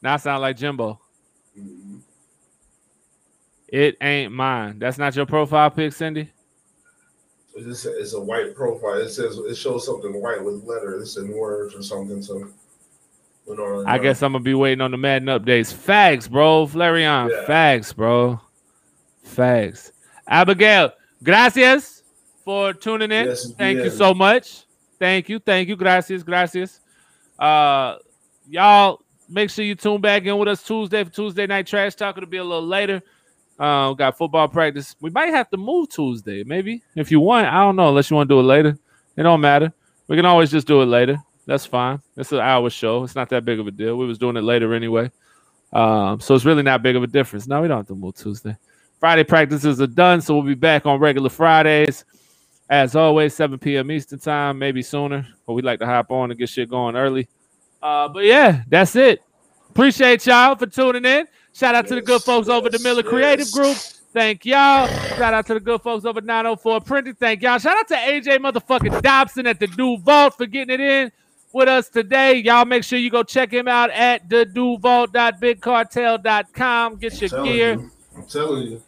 Now 0.00 0.14
I 0.14 0.16
sound 0.16 0.42
like 0.42 0.56
Jimbo. 0.56 1.00
Mm-hmm. 1.58 1.98
It 3.68 3.96
ain't 4.00 4.32
mine. 4.32 4.78
That's 4.78 4.98
not 4.98 5.16
your 5.16 5.26
profile 5.26 5.70
pic, 5.70 5.92
Cindy. 5.92 6.28
It's, 7.54 7.66
just, 7.66 7.86
it's 7.86 8.14
a 8.14 8.20
white 8.20 8.54
profile. 8.54 8.98
It 9.00 9.10
says 9.10 9.38
it 9.38 9.54
shows 9.56 9.86
something 9.86 10.20
white 10.20 10.42
with 10.42 10.64
letters 10.64 11.16
and 11.16 11.32
words 11.32 11.74
or 11.74 11.82
something. 11.82 12.22
So 12.22 12.48
I 13.86 13.98
guess 13.98 14.22
I'm 14.22 14.32
gonna 14.32 14.44
be 14.44 14.54
waiting 14.54 14.80
on 14.80 14.90
the 14.90 14.96
Madden 14.96 15.28
updates. 15.28 15.72
Facts, 15.72 16.28
bro. 16.28 16.66
Flarion. 16.66 17.30
Yeah. 17.30 17.46
Facts, 17.46 17.92
bro. 17.92 18.40
Facts. 19.22 19.92
Abigail, 20.26 20.92
gracias 21.22 22.02
for 22.44 22.72
tuning 22.72 23.10
in. 23.10 23.26
Yes, 23.26 23.52
Thank 23.52 23.78
you 23.78 23.90
so 23.90 24.14
much. 24.14 24.64
Thank 24.98 25.28
you. 25.28 25.38
Thank 25.38 25.68
you. 25.68 25.76
Gracias. 25.76 26.22
Gracias. 26.22 26.81
Uh 27.42 27.98
y'all 28.48 29.00
make 29.28 29.50
sure 29.50 29.64
you 29.64 29.74
tune 29.74 30.00
back 30.00 30.24
in 30.24 30.36
with 30.38 30.48
us 30.48 30.62
Tuesday 30.62 31.02
for 31.04 31.10
Tuesday 31.10 31.46
night 31.46 31.66
trash 31.66 31.94
talk. 31.94 32.16
It'll 32.16 32.28
be 32.28 32.36
a 32.36 32.44
little 32.44 32.66
later. 32.66 33.02
Uh, 33.58 33.92
got 33.92 34.16
football 34.16 34.48
practice. 34.48 34.96
We 35.00 35.10
might 35.10 35.30
have 35.30 35.48
to 35.50 35.56
move 35.56 35.88
Tuesday, 35.88 36.42
maybe 36.44 36.82
if 36.96 37.10
you 37.10 37.20
want. 37.20 37.46
I 37.46 37.60
don't 37.60 37.76
know, 37.76 37.88
unless 37.88 38.10
you 38.10 38.16
want 38.16 38.28
to 38.28 38.34
do 38.34 38.40
it 38.40 38.44
later. 38.44 38.78
It 39.16 39.22
don't 39.22 39.40
matter. 39.40 39.72
We 40.08 40.16
can 40.16 40.26
always 40.26 40.50
just 40.50 40.66
do 40.66 40.82
it 40.82 40.86
later. 40.86 41.18
That's 41.46 41.66
fine. 41.66 42.00
It's 42.16 42.32
an 42.32 42.40
hour 42.40 42.70
show. 42.70 43.04
It's 43.04 43.14
not 43.14 43.28
that 43.30 43.44
big 43.44 43.60
of 43.60 43.66
a 43.66 43.70
deal. 43.70 43.96
We 43.96 44.06
was 44.06 44.18
doing 44.18 44.36
it 44.36 44.42
later 44.42 44.74
anyway. 44.74 45.10
Um, 45.72 46.20
so 46.20 46.34
it's 46.34 46.44
really 46.44 46.62
not 46.62 46.82
big 46.82 46.96
of 46.96 47.02
a 47.02 47.06
difference. 47.06 47.46
No, 47.46 47.62
we 47.62 47.68
don't 47.68 47.78
have 47.78 47.86
to 47.88 47.94
move 47.94 48.14
Tuesday. 48.14 48.56
Friday 49.00 49.24
practices 49.24 49.80
are 49.80 49.86
done, 49.86 50.20
so 50.20 50.34
we'll 50.34 50.44
be 50.44 50.54
back 50.54 50.86
on 50.86 51.00
regular 51.00 51.30
Fridays. 51.30 52.04
As 52.72 52.96
always, 52.96 53.34
7 53.34 53.58
p.m. 53.58 53.90
Eastern 53.90 54.18
time, 54.18 54.58
maybe 54.58 54.80
sooner. 54.80 55.26
But 55.46 55.52
we 55.52 55.60
like 55.60 55.78
to 55.80 55.84
hop 55.84 56.10
on 56.10 56.30
and 56.30 56.40
get 56.40 56.48
shit 56.48 56.70
going 56.70 56.96
early. 56.96 57.28
Uh, 57.82 58.08
but 58.08 58.24
yeah, 58.24 58.62
that's 58.66 58.96
it. 58.96 59.20
Appreciate 59.68 60.24
y'all 60.24 60.56
for 60.56 60.64
tuning 60.64 61.04
in. 61.04 61.26
Shout 61.52 61.74
out 61.74 61.86
to 61.88 61.94
the 61.96 62.00
good 62.00 62.22
folks 62.22 62.48
over 62.48 62.68
at 62.68 62.72
the 62.72 62.78
Miller 62.78 63.02
Creative 63.02 63.52
Group. 63.52 63.76
Thank 63.76 64.46
y'all. 64.46 64.86
Shout 64.86 65.34
out 65.34 65.46
to 65.48 65.54
the 65.54 65.60
good 65.60 65.82
folks 65.82 66.06
over 66.06 66.16
at 66.16 66.24
904 66.24 66.80
Printing. 66.80 67.14
Thank 67.14 67.42
y'all. 67.42 67.58
Shout 67.58 67.76
out 67.76 67.88
to 67.88 67.94
AJ 67.94 68.38
motherfucking 68.38 69.02
Dobson 69.02 69.46
at 69.46 69.60
the 69.60 69.66
Duvault 69.66 70.32
for 70.38 70.46
getting 70.46 70.72
it 70.72 70.80
in 70.80 71.12
with 71.52 71.68
us 71.68 71.90
today. 71.90 72.36
Y'all 72.36 72.64
make 72.64 72.84
sure 72.84 72.98
you 72.98 73.10
go 73.10 73.22
check 73.22 73.52
him 73.52 73.68
out 73.68 73.90
at 73.90 74.30
the 74.30 74.46
Get 76.96 77.20
your 77.20 77.28
telling 77.28 77.52
gear. 77.52 77.72
you. 77.74 77.90
I'm 78.16 78.26
telling 78.26 78.62
you. 78.62 78.82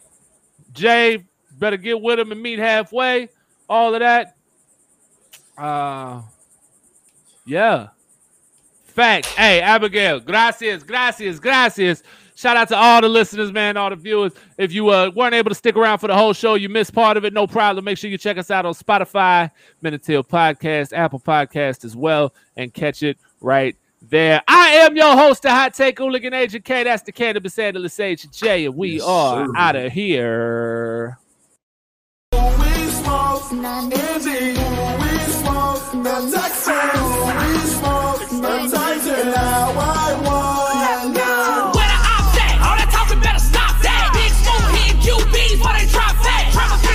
Jay, 0.72 1.22
better 1.58 1.76
get 1.76 2.00
with 2.00 2.18
him 2.18 2.32
and 2.32 2.40
meet 2.40 2.58
halfway. 2.58 3.28
All 3.68 3.94
of 3.94 4.00
that. 4.00 4.36
Uh 5.56 6.22
yeah. 7.46 7.88
Facts. 8.84 9.28
Hey, 9.34 9.60
Abigail, 9.60 10.20
gracias, 10.20 10.84
gracias, 10.84 11.40
gracias. 11.40 12.02
Shout 12.36 12.56
out 12.56 12.68
to 12.68 12.76
all 12.76 13.00
the 13.00 13.08
listeners, 13.08 13.52
man, 13.52 13.76
all 13.76 13.90
the 13.90 13.96
viewers. 13.96 14.32
If 14.58 14.72
you 14.72 14.88
uh, 14.88 15.10
weren't 15.14 15.34
able 15.34 15.50
to 15.50 15.54
stick 15.54 15.76
around 15.76 15.98
for 15.98 16.08
the 16.08 16.14
whole 16.14 16.32
show, 16.32 16.54
you 16.54 16.68
missed 16.68 16.92
part 16.92 17.16
of 17.16 17.24
it, 17.24 17.32
no 17.32 17.46
problem. 17.46 17.84
Make 17.84 17.98
sure 17.98 18.10
you 18.10 18.18
check 18.18 18.38
us 18.38 18.50
out 18.50 18.66
on 18.66 18.74
Spotify, 18.74 19.50
Men 19.82 19.94
In 19.94 20.00
Teal 20.00 20.24
Podcast, 20.24 20.92
Apple 20.92 21.20
Podcast 21.20 21.84
as 21.84 21.94
well, 21.96 22.32
and 22.56 22.72
catch 22.74 23.02
it 23.04 23.18
right 23.40 23.76
there. 24.00 24.42
I 24.48 24.70
am 24.70 24.96
your 24.96 25.16
host, 25.16 25.42
the 25.42 25.50
Hot 25.50 25.74
Take 25.74 25.98
Hooligan 25.98 26.34
Agent 26.34 26.64
K. 26.64 26.82
That's 26.82 27.02
the 27.02 27.12
Cannabis 27.12 27.58
Analyst 27.58 28.00
Agent 28.00 28.32
J, 28.32 28.66
and 28.66 28.76
we 28.76 29.00
are 29.00 29.46
sir. 29.46 29.52
out 29.56 29.76
of 29.76 29.92
here. 29.92 31.18
Is 33.44 34.24
it 34.26 34.56
we 34.56 35.12
smoke 35.36 35.84
the 36.00 36.16
taxi? 36.32 36.72
We 36.72 37.58
smoke 37.76 38.24
the. 38.40 39.30
Now 39.36 39.68
I 39.68 40.16
want 40.24 41.12
now. 41.12 41.68
All 41.68 42.76
that 42.80 42.88
better 43.20 43.38
stop 43.38 43.76
that. 43.84 44.16
Big 44.16 44.32
QBs 44.96 45.60
they 45.76 45.86
drop 45.92 46.16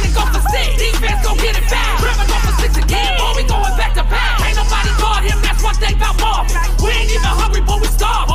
go 0.10 0.26
for 0.26 0.42
six. 0.50 0.74
Defense 0.82 1.22
get 1.38 1.54
it 1.54 1.70
back. 1.70 2.02
Six 2.58 2.78
again. 2.82 3.22
We 3.38 3.44
going 3.46 3.78
back 3.78 3.94
to 3.94 4.04
back. 4.10 4.42
Ain't 4.42 4.58
nobody 4.58 4.90
guard 4.98 5.30
him. 5.30 5.38
That's. 5.46 5.62
We 6.82 6.90
ain't 6.90 7.14
even 7.14 7.30
hungry, 7.30 7.62
but 7.62 7.80
we 7.80 7.88
starving. 7.94 8.29